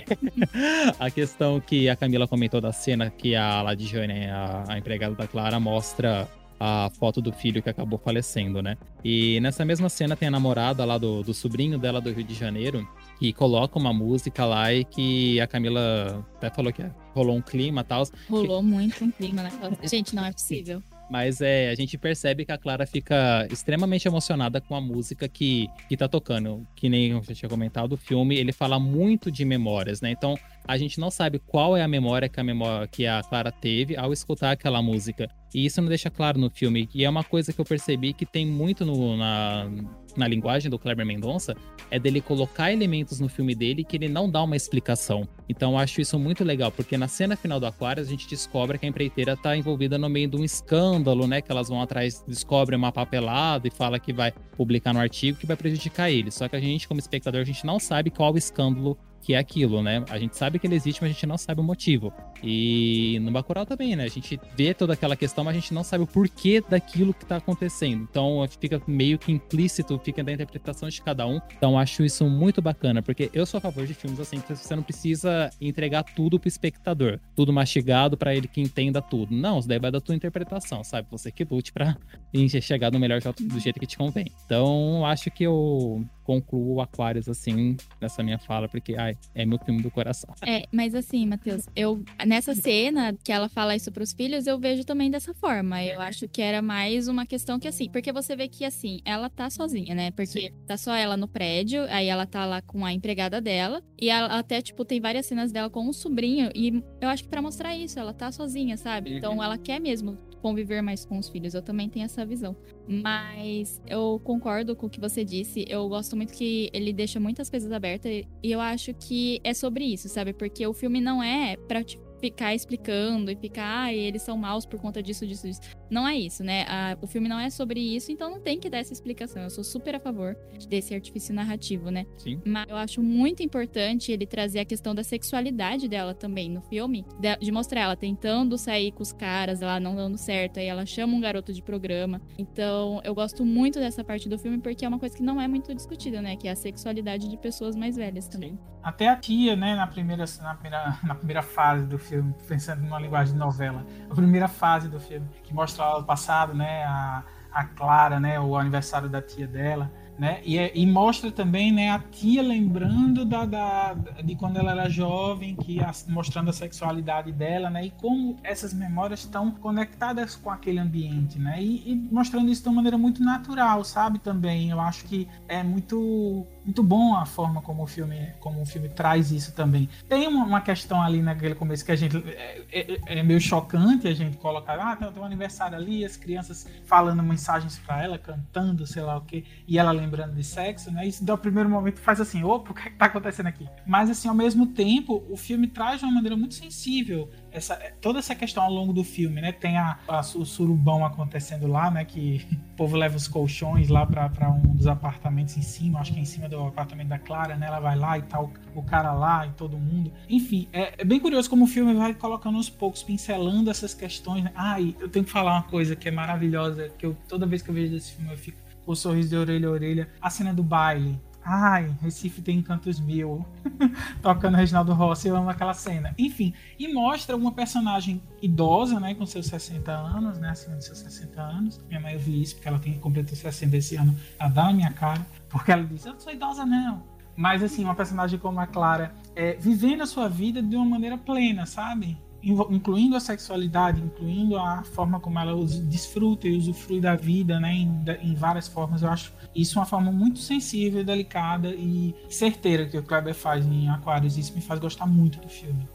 a 0.98 1.08
questão 1.12 1.60
que 1.60 1.88
a 1.88 1.94
Camila 1.94 2.26
comentou 2.26 2.60
da 2.60 2.72
cena 2.72 3.08
que 3.08 3.36
a 3.36 3.62
Ladjane, 3.62 4.26
a, 4.26 4.64
a 4.66 4.76
empregada 4.76 5.14
da 5.14 5.28
Clara, 5.28 5.60
mostra 5.60 6.28
a 6.58 6.90
foto 6.98 7.22
do 7.22 7.32
filho 7.32 7.62
que 7.62 7.70
acabou 7.70 8.00
falecendo, 8.00 8.60
né? 8.60 8.76
E 9.04 9.38
nessa 9.38 9.64
mesma 9.64 9.88
cena 9.88 10.16
tem 10.16 10.26
a 10.26 10.30
namorada 10.32 10.84
lá 10.84 10.98
do, 10.98 11.22
do 11.22 11.32
sobrinho 11.32 11.78
dela 11.78 12.00
do 12.00 12.10
Rio 12.10 12.24
de 12.24 12.34
Janeiro, 12.34 12.84
que 13.20 13.32
coloca 13.32 13.78
uma 13.78 13.92
música 13.92 14.44
lá 14.44 14.74
e 14.74 14.84
que 14.84 15.40
a 15.40 15.46
Camila 15.46 16.26
até 16.34 16.50
falou 16.50 16.72
que 16.72 16.84
rolou 17.14 17.36
um 17.36 17.42
clima 17.42 17.82
e 17.82 17.84
tal. 17.84 18.02
Rolou 18.28 18.60
muito 18.60 19.04
um 19.04 19.10
clima 19.12 19.44
naquela. 19.44 19.76
Gente, 19.84 20.16
não 20.16 20.24
é 20.24 20.32
possível. 20.32 20.82
Mas 21.11 21.40
é, 21.40 21.70
a 21.70 21.74
gente 21.74 21.98
percebe 21.98 22.44
que 22.44 22.52
a 22.52 22.59
Clara 22.59 22.86
fica 22.86 23.46
extremamente 23.50 24.09
emocionada 24.09 24.61
com 24.61 24.74
a 24.74 24.80
música 24.80 25.28
que, 25.28 25.68
que 25.88 25.96
tá 25.96 26.09
tocando. 26.09 26.66
Que 26.74 26.88
nem 26.88 27.11
eu 27.11 27.22
já 27.22 27.34
tinha 27.34 27.48
comentado, 27.48 27.92
o 27.92 27.96
filme, 27.96 28.36
ele 28.36 28.52
fala 28.52 28.78
muito 28.80 29.30
de 29.30 29.44
memórias, 29.44 30.00
né? 30.00 30.11
Então, 30.11 30.36
a 30.66 30.76
gente 30.78 30.98
não 30.98 31.11
sabe 31.11 31.38
qual 31.38 31.76
é 31.76 31.82
a 31.82 31.88
memória 31.88 32.28
que 32.28 32.40
a, 32.40 32.44
memória, 32.44 32.88
que 32.88 33.07
a 33.07 33.22
Clara 33.22 33.52
teve 33.52 33.96
ao 33.96 34.12
escutar 34.12 34.52
aquela 34.52 34.82
música. 34.82 35.28
E 35.55 35.66
isso 35.66 35.80
não 35.80 35.88
deixa 35.88 36.11
claro 36.11 36.38
no 36.38 36.50
filme. 36.50 36.88
E 36.94 37.05
é 37.05 37.11
uma 37.11 37.22
coisa 37.22 37.52
que 37.52 37.61
eu 37.61 37.64
percebi 37.64 38.12
que 38.12 38.26
tem 38.26 38.46
muito 38.46 38.84
no, 38.84 39.16
na, 39.16 39.70
na 40.16 40.28
linguagem 40.28 40.70
do 40.70 40.78
Kleber 40.78 41.04
Mendonça, 41.06 41.56
é 41.90 41.98
dele 41.98 42.20
colocar 42.20 42.72
elementos 42.72 43.20
no 43.20 43.28
filme 43.28 43.54
dele 43.54 43.84
que 43.84 43.96
ele 43.96 44.08
não 44.08 44.30
dá 44.30 44.42
uma 44.42 44.56
explicação. 44.56 45.28
Então 45.48 45.72
eu 45.72 45.78
acho 45.78 46.00
isso 46.00 46.18
muito 46.18 46.44
legal, 46.44 46.70
porque 46.70 46.96
na 46.96 47.08
cena 47.08 47.36
final 47.36 47.60
do 47.60 47.66
Aquarius 47.66 48.08
a 48.08 48.10
gente 48.10 48.28
descobre 48.28 48.78
que 48.78 48.86
a 48.86 48.88
empreiteira 48.88 49.36
tá 49.36 49.56
envolvida 49.56 49.98
no 49.98 50.08
meio 50.08 50.28
de 50.28 50.36
um 50.36 50.44
escândalo, 50.44 51.26
né? 51.26 51.40
Que 51.40 51.52
elas 51.52 51.68
vão 51.68 51.80
atrás, 51.80 52.24
descobrem 52.26 52.78
uma 52.78 52.92
papelada 52.92 53.68
e 53.68 53.70
fala 53.70 53.98
que 53.98 54.12
vai 54.12 54.32
publicar 54.56 54.92
no 54.92 55.00
artigo 55.00 55.38
que 55.38 55.46
vai 55.46 55.56
prejudicar 55.56 56.10
ele. 56.10 56.30
Só 56.30 56.48
que 56.48 56.56
a 56.56 56.60
gente, 56.60 56.88
como 56.88 57.00
espectador, 57.00 57.40
a 57.40 57.44
gente 57.44 57.64
não 57.66 57.78
sabe 57.78 58.10
qual 58.10 58.36
escândalo 58.36 58.96
que 59.24 59.32
é 59.32 59.38
aquilo, 59.38 59.82
né? 59.82 60.04
A 60.10 60.18
gente 60.18 60.36
sabe 60.36 60.58
que 60.58 60.66
ele 60.66 60.74
existe, 60.74 61.00
mas 61.00 61.10
a 61.10 61.14
gente 61.14 61.26
não 61.26 61.38
sabe 61.38 61.60
o 61.60 61.64
motivo. 61.64 62.12
E 62.42 63.18
no 63.22 63.30
Bacurau 63.30 63.64
também, 63.64 63.96
né? 63.96 64.04
A 64.04 64.08
gente 64.08 64.38
vê 64.54 64.74
toda 64.74 64.92
aquela 64.92 65.16
questão, 65.16 65.42
mas 65.42 65.56
a 65.56 65.58
gente 65.58 65.72
não 65.72 65.82
sabe 65.82 66.04
o 66.04 66.06
porquê 66.06 66.62
daquilo 66.68 67.14
que 67.14 67.24
tá 67.24 67.36
acontecendo. 67.36 68.06
Então 68.10 68.46
fica 68.60 68.82
meio 68.86 69.18
que 69.18 69.32
implícito, 69.32 69.98
fica 69.98 70.22
da 70.22 70.30
interpretação 70.30 70.90
de 70.90 71.00
cada 71.00 71.26
um. 71.26 71.40
Então 71.56 71.78
acho 71.78 72.04
isso 72.04 72.28
muito 72.28 72.60
bacana, 72.60 73.00
porque 73.00 73.30
eu 73.32 73.46
sou 73.46 73.56
a 73.56 73.60
favor 73.62 73.86
de 73.86 73.94
filmes 73.94 74.20
assim, 74.20 74.40
que 74.40 74.54
você 74.54 74.76
não 74.76 74.82
precisa 74.82 75.50
entregar 75.58 76.02
tudo 76.02 76.38
pro 76.38 76.48
espectador, 76.48 77.18
tudo 77.34 77.50
mastigado 77.50 78.18
para 78.18 78.34
ele 78.34 78.46
que 78.46 78.60
entenda 78.60 79.00
tudo. 79.00 79.34
Não, 79.34 79.58
isso 79.58 79.68
daí 79.68 79.78
vai 79.78 79.90
da 79.90 80.00
tua 80.02 80.14
interpretação, 80.14 80.84
sabe? 80.84 81.08
Você 81.10 81.32
que 81.32 81.44
lute 81.44 81.72
pra 81.72 81.96
chegar 82.60 82.92
no 82.92 82.98
melhor 82.98 83.20
do 83.22 83.58
jeito 83.58 83.80
que 83.80 83.86
te 83.86 83.96
convém. 83.96 84.30
Então 84.44 85.06
acho 85.06 85.30
que 85.30 85.44
eu 85.44 86.04
concluo 86.24 86.80
Aquários 86.80 87.28
assim 87.28 87.76
nessa 88.00 88.22
minha 88.22 88.38
fala, 88.38 88.68
porque 88.68 88.96
ai, 88.96 89.16
é 89.34 89.44
meu 89.44 89.58
filme 89.58 89.82
do 89.82 89.90
coração. 89.90 90.34
É, 90.44 90.64
mas 90.72 90.94
assim, 90.94 91.26
Matheus, 91.26 91.68
eu 91.76 92.02
nessa 92.26 92.54
cena 92.54 93.14
que 93.22 93.30
ela 93.30 93.48
fala 93.48 93.76
isso 93.76 93.92
pros 93.92 94.12
filhos, 94.12 94.46
eu 94.46 94.58
vejo 94.58 94.84
também 94.84 95.10
dessa 95.10 95.34
forma. 95.34 95.82
Eu 95.84 96.00
acho 96.00 96.26
que 96.26 96.42
era 96.42 96.62
mais 96.62 97.06
uma 97.06 97.26
questão 97.26 97.58
que 97.58 97.68
assim, 97.68 97.88
porque 97.88 98.12
você 98.12 98.34
vê 98.34 98.48
que 98.48 98.64
assim, 98.64 99.00
ela 99.04 99.28
tá 99.28 99.50
sozinha, 99.50 99.94
né? 99.94 100.10
Porque 100.10 100.26
Sim. 100.26 100.50
tá 100.66 100.76
só 100.76 100.94
ela 100.94 101.16
no 101.16 101.28
prédio, 101.28 101.84
aí 101.90 102.08
ela 102.08 102.26
tá 102.26 102.46
lá 102.46 102.62
com 102.62 102.84
a 102.84 102.92
empregada 102.92 103.40
dela, 103.40 103.82
e 104.00 104.08
ela 104.08 104.38
até, 104.38 104.62
tipo, 104.62 104.84
tem 104.84 105.00
várias 105.00 105.26
cenas 105.26 105.52
dela 105.52 105.68
com 105.68 105.86
um 105.86 105.92
sobrinho, 105.92 106.50
e 106.54 106.82
eu 107.00 107.08
acho 107.08 107.24
que 107.24 107.28
para 107.28 107.42
mostrar 107.42 107.76
isso, 107.76 107.98
ela 107.98 108.14
tá 108.14 108.32
sozinha, 108.32 108.76
sabe? 108.76 109.16
Então 109.16 109.36
uhum. 109.36 109.42
ela 109.42 109.58
quer 109.58 109.80
mesmo 109.80 110.18
conviver 110.45 110.82
mais 110.82 111.07
com 111.07 111.18
os 111.18 111.30
filhos. 111.30 111.55
Eu 111.55 111.62
também 111.62 111.88
tenho 111.88 112.05
essa 112.05 112.26
visão. 112.26 112.55
Mas 112.86 113.80
eu 113.86 114.20
concordo 114.22 114.76
com 114.76 114.86
o 114.88 114.90
que 114.90 115.01
você 115.01 115.24
disse. 115.24 115.64
Eu 115.66 115.88
gosto 115.88 116.14
muito 116.14 116.34
que 116.34 116.68
ele 116.70 116.92
deixa 116.92 117.18
muitas 117.18 117.49
coisas 117.49 117.72
abertas 117.72 118.12
e 118.42 118.53
eu 118.53 118.61
acho 118.61 118.92
que 118.92 119.40
é 119.42 119.55
sobre 119.55 119.84
isso, 119.86 120.07
sabe? 120.07 120.34
Porque 120.34 120.66
o 120.66 120.74
filme 120.74 121.01
não 121.01 121.22
é 121.22 121.57
pra 121.57 121.82
te 121.82 121.99
ficar 122.24 122.54
explicando 122.54 123.30
e 123.30 123.36
ficar, 123.36 123.84
ah, 123.84 123.92
eles 123.92 124.22
são 124.22 124.38
maus 124.38 124.64
por 124.64 124.80
conta 124.80 125.02
disso, 125.02 125.26
disso, 125.26 125.46
disso. 125.46 125.60
Não 125.90 126.08
é 126.08 126.16
isso, 126.16 126.42
né? 126.42 126.64
A, 126.66 126.96
o 127.02 127.06
filme 127.06 127.28
não 127.28 127.38
é 127.38 127.50
sobre 127.50 127.78
isso, 127.78 128.10
então 128.10 128.30
não 128.30 128.40
tem 128.40 128.58
que 128.58 128.70
dar 128.70 128.78
essa 128.78 128.94
explicação. 128.94 129.42
Eu 129.42 129.50
sou 129.50 129.62
super 129.62 129.94
a 129.94 130.00
favor 130.00 130.34
desse 130.66 130.94
artifício 130.94 131.34
narrativo, 131.34 131.90
né? 131.90 132.06
Sim. 132.16 132.40
Mas 132.46 132.66
eu 132.66 132.76
acho 132.76 133.02
muito 133.02 133.42
importante 133.42 134.10
ele 134.10 134.24
trazer 134.24 134.60
a 134.60 134.64
questão 134.64 134.94
da 134.94 135.04
sexualidade 135.04 135.86
dela 135.86 136.14
também 136.14 136.48
no 136.48 136.62
filme, 136.62 137.04
de, 137.20 137.36
de 137.36 137.52
mostrar 137.52 137.82
ela 137.82 137.96
tentando 137.96 138.56
sair 138.56 138.90
com 138.90 139.02
os 139.02 139.12
caras, 139.12 139.60
ela 139.60 139.78
não 139.78 139.94
dando 139.94 140.16
certo, 140.16 140.58
aí 140.58 140.66
ela 140.66 140.86
chama 140.86 141.14
um 141.14 141.20
garoto 141.20 141.52
de 141.52 141.60
programa. 141.60 142.22
Então, 142.38 143.02
eu 143.04 143.14
gosto 143.14 143.44
muito 143.44 143.78
dessa 143.78 144.02
parte 144.02 144.30
do 144.30 144.38
filme 144.38 144.58
porque 144.58 144.86
é 144.86 144.88
uma 144.88 144.98
coisa 144.98 145.14
que 145.14 145.22
não 145.22 145.38
é 145.38 145.46
muito 145.46 145.74
discutida, 145.74 146.22
né? 146.22 146.36
Que 146.36 146.48
é 146.48 146.52
a 146.52 146.56
sexualidade 146.56 147.28
de 147.28 147.36
pessoas 147.36 147.76
mais 147.76 147.96
velhas 147.96 148.26
também. 148.28 148.52
Sim. 148.52 148.74
Até 148.84 149.08
a 149.08 149.16
tia, 149.16 149.56
né, 149.56 149.74
na 149.74 149.86
primeira, 149.86 150.26
na 150.42 150.54
primeira, 150.54 150.98
na 151.02 151.14
primeira 151.14 151.42
fase 151.42 151.86
do 151.86 151.98
filme, 151.98 152.13
pensando 152.46 152.82
numa 152.82 152.98
linguagem 152.98 153.34
de 153.34 153.38
novela, 153.38 153.84
a 154.10 154.14
primeira 154.14 154.48
fase 154.48 154.88
do 154.88 155.00
filme, 155.00 155.28
que 155.42 155.54
mostra 155.54 155.98
o 155.98 156.04
passado, 156.04 156.54
né, 156.54 156.84
a, 156.84 157.22
a 157.52 157.64
Clara, 157.64 158.20
né, 158.20 158.38
o 158.38 158.56
aniversário 158.56 159.08
da 159.08 159.22
tia 159.22 159.46
dela, 159.46 159.90
né? 160.18 160.40
E, 160.44 160.58
é, 160.58 160.70
e, 160.74 160.86
mostra 160.86 161.30
também 161.30 161.72
né, 161.72 161.90
a 161.90 161.98
tia 161.98 162.42
lembrando 162.42 163.24
da, 163.24 163.44
da, 163.44 163.94
de 164.24 164.36
quando 164.36 164.58
ela 164.58 164.72
era 164.72 164.88
jovem, 164.88 165.56
que 165.56 165.80
a, 165.80 165.92
mostrando 166.08 166.50
a 166.50 166.52
sexualidade 166.52 167.32
dela, 167.32 167.68
né? 167.68 167.86
E 167.86 167.90
como 167.90 168.36
essas 168.42 168.72
memórias 168.72 169.20
estão 169.20 169.50
conectadas 169.50 170.36
com 170.36 170.50
aquele 170.50 170.78
ambiente, 170.78 171.38
né? 171.38 171.60
E, 171.60 171.92
e, 171.92 172.08
mostrando 172.12 172.50
isso 172.50 172.62
de 172.62 172.68
uma 172.68 172.76
maneira 172.76 172.96
muito 172.96 173.22
natural, 173.22 173.82
sabe? 173.84 174.18
Também 174.18 174.70
eu 174.70 174.80
acho 174.80 175.04
que 175.04 175.28
é 175.48 175.62
muito 175.62 176.46
muito 176.64 176.82
bom 176.82 177.14
a 177.14 177.26
forma 177.26 177.60
como 177.60 177.82
o 177.82 177.86
filme 177.86 178.32
como 178.40 178.62
o 178.62 178.66
filme 178.66 178.88
traz 178.88 179.30
isso 179.30 179.52
também. 179.52 179.88
Tem 180.08 180.26
uma, 180.26 180.44
uma 180.44 180.60
questão 180.60 181.02
ali 181.02 181.20
naquele 181.20 181.54
começo 181.54 181.84
que 181.84 181.92
a 181.92 181.96
gente 181.96 182.16
é, 182.16 182.64
é, 182.72 183.18
é 183.18 183.22
meio 183.22 183.40
chocante 183.40 184.08
a 184.08 184.14
gente 184.14 184.36
colocar, 184.38 184.78
ah, 184.78 184.96
tem, 184.96 185.10
tem 185.10 185.22
um 185.22 185.26
aniversário 185.26 185.76
ali, 185.76 186.04
as 186.04 186.16
crianças 186.16 186.66
falando 186.84 187.22
mensagens 187.22 187.78
para 187.78 188.02
ela, 188.02 188.18
cantando, 188.18 188.86
sei 188.86 189.02
lá 189.02 189.16
o 189.16 189.20
que, 189.22 189.44
e 189.66 189.78
ela 189.78 189.92
lembrando 190.05 190.34
de 190.34 190.44
sexo, 190.44 190.90
né? 190.90 191.07
Isso 191.07 191.24
do 191.24 191.38
primeiro 191.38 191.68
momento 191.68 191.98
faz 192.00 192.20
assim, 192.20 192.42
opa, 192.44 192.70
o 192.70 192.74
que, 192.74 192.88
é 192.88 192.90
que 192.90 192.96
tá 192.96 193.07
acontecendo 193.07 193.46
aqui? 193.46 193.68
Mas 193.86 194.11
assim, 194.11 194.28
ao 194.28 194.34
mesmo 194.34 194.66
tempo, 194.66 195.24
o 195.30 195.36
filme 195.36 195.66
traz 195.66 196.00
de 196.00 196.07
uma 196.07 196.14
maneira 196.14 196.36
muito 196.36 196.55
sensível 196.55 197.30
essa, 197.55 197.76
toda 198.00 198.18
essa 198.18 198.34
questão 198.34 198.64
ao 198.64 198.72
longo 198.72 198.92
do 198.92 199.05
filme, 199.05 199.40
né? 199.40 199.52
Tem 199.52 199.78
a, 199.78 199.98
a, 200.09 200.20
o 200.20 200.44
surubão 200.44 201.05
acontecendo 201.05 201.66
lá, 201.68 201.90
né? 201.90 202.05
Que 202.05 202.44
o 202.72 202.76
povo 202.76 202.96
leva 202.96 203.16
os 203.16 203.28
colchões 203.28 203.88
lá 203.88 204.05
para 204.05 204.50
um 204.50 204.74
dos 204.74 204.86
apartamentos 204.86 205.57
em 205.57 205.62
cima, 205.62 206.00
acho 206.00 206.12
que 206.12 206.18
é 206.18 206.22
em 206.22 206.26
cima 206.26 206.48
do 206.48 206.61
apartamento 206.64 207.09
da 207.09 207.18
Clara, 207.18 207.57
né? 207.57 207.66
Ela 207.66 207.80
vai 207.80 207.96
lá 207.96 208.18
e 208.18 208.22
tal, 208.22 208.48
tá 208.48 208.61
o, 208.74 208.82
cara 208.82 209.12
lá 209.12 209.46
e 209.46 209.52
todo 209.52 209.78
mundo. 209.78 210.12
Enfim, 210.28 210.68
é, 210.72 210.94
é, 210.98 211.05
bem 211.05 211.20
curioso 211.20 211.48
como 211.48 211.64
o 211.64 211.68
filme 211.68 211.94
vai 211.94 212.12
colocando 212.12 212.57
aos 212.57 212.68
poucos, 212.68 213.02
pincelando 213.02 213.70
essas 213.70 213.94
questões. 213.94 214.44
Né? 214.44 214.52
Ah, 214.57 214.80
eu 214.80 215.09
tenho 215.09 215.24
que 215.24 215.30
falar 215.30 215.52
uma 215.52 215.62
coisa 215.62 215.94
que 215.94 216.09
é 216.09 216.11
maravilhosa, 216.11 216.90
que 216.98 217.07
eu 217.07 217.16
toda 217.28 217.46
vez 217.46 217.62
que 217.62 217.70
eu 217.70 217.74
vejo 217.74 217.94
esse 217.94 218.12
filme 218.12 218.32
eu 218.32 218.36
fico 218.36 218.63
o 218.87 218.95
sorriso 218.95 219.30
de 219.30 219.37
orelha 219.37 219.68
a 219.68 219.70
orelha. 219.70 220.09
A 220.20 220.30
cena 220.30 220.53
do 220.53 220.62
baile 220.62 221.20
Ai, 221.45 221.95
Recife 222.01 222.41
tem 222.41 222.59
encantos 222.59 222.99
mil. 222.99 223.45
Tocando 224.22 224.57
Reginaldo 224.57 224.95
Rossi, 224.95 225.28
eu 225.28 225.37
amo 225.37 225.51
aquela 225.51 225.74
cena. 225.74 226.14
Enfim, 226.16 226.55
e 226.78 226.91
mostra 226.93 227.37
uma 227.37 227.53
personagem 227.53 228.22
idosa, 228.41 228.99
né, 228.99 229.14
com 229.14 229.26
seus 229.26 229.47
60 229.47 229.93
anos, 229.93 230.39
né, 230.39 230.49
acima 230.49 230.76
de 230.76 230.87
seus 230.87 231.01
60 231.01 231.43
anos. 231.43 231.85
Minha 231.87 232.01
mãe 232.01 232.14
ouviu 232.14 232.41
isso, 232.41 232.55
porque 232.55 232.68
ela 232.68 232.78
tem 232.78 232.95
completou 232.99 233.37
60 233.37 233.76
esse 233.76 233.95
ano. 233.95 234.16
Ela 234.39 234.49
dá 234.49 234.64
na 234.64 234.72
minha 234.72 234.93
cara, 234.93 235.20
porque 235.51 235.70
ela 235.70 235.85
diz: 235.85 236.07
Eu 236.07 236.14
não 236.14 236.20
sou 236.20 236.32
idosa, 236.32 236.64
não. 236.64 237.03
Mas, 237.37 237.62
assim, 237.62 237.85
uma 237.85 237.95
personagem 237.95 238.39
como 238.39 238.59
a 238.61 238.66
Clara, 238.66 239.12
é, 239.37 239.55
vivendo 239.55 240.03
a 240.03 240.07
sua 240.07 240.28
vida 240.28 240.62
de 240.62 240.76
uma 240.76 240.87
maneira 240.87 241.18
plena, 241.18 241.66
sabe? 241.66 242.16
Incluindo 242.45 243.16
a 243.16 243.20
sexualidade, 243.20 244.01
incluindo 244.01 244.59
a 244.59 244.82
forma 244.84 245.18
como 245.18 245.38
ela 245.38 245.55
desfruta 245.84 246.47
e 246.47 246.57
usufrui 246.57 247.01
da 247.01 247.16
vida, 247.16 247.59
né, 247.59 247.72
em, 247.72 248.05
em, 248.22 248.34
várias 248.34 248.68
formas. 248.68 249.03
Eu 249.03 249.11
acho 249.11 249.32
isso 249.55 249.78
uma 249.78 249.86
forma 249.86 250.12
muito 250.12 250.38
sensível, 250.38 251.05
delicada 251.05 251.68
e 251.68 252.14
certeira 252.28 252.86
que 252.86 252.99
o 252.99 253.03
Kleber 253.03 253.34
faz 253.34 253.66
em 253.66 253.88
Aquários. 253.88 254.36
Isso 254.36 254.55
me 254.55 254.61
faz 254.61 254.78
gostar 254.78 255.07
muito 255.07 255.38
do 255.40 255.49
filme. 255.49 255.88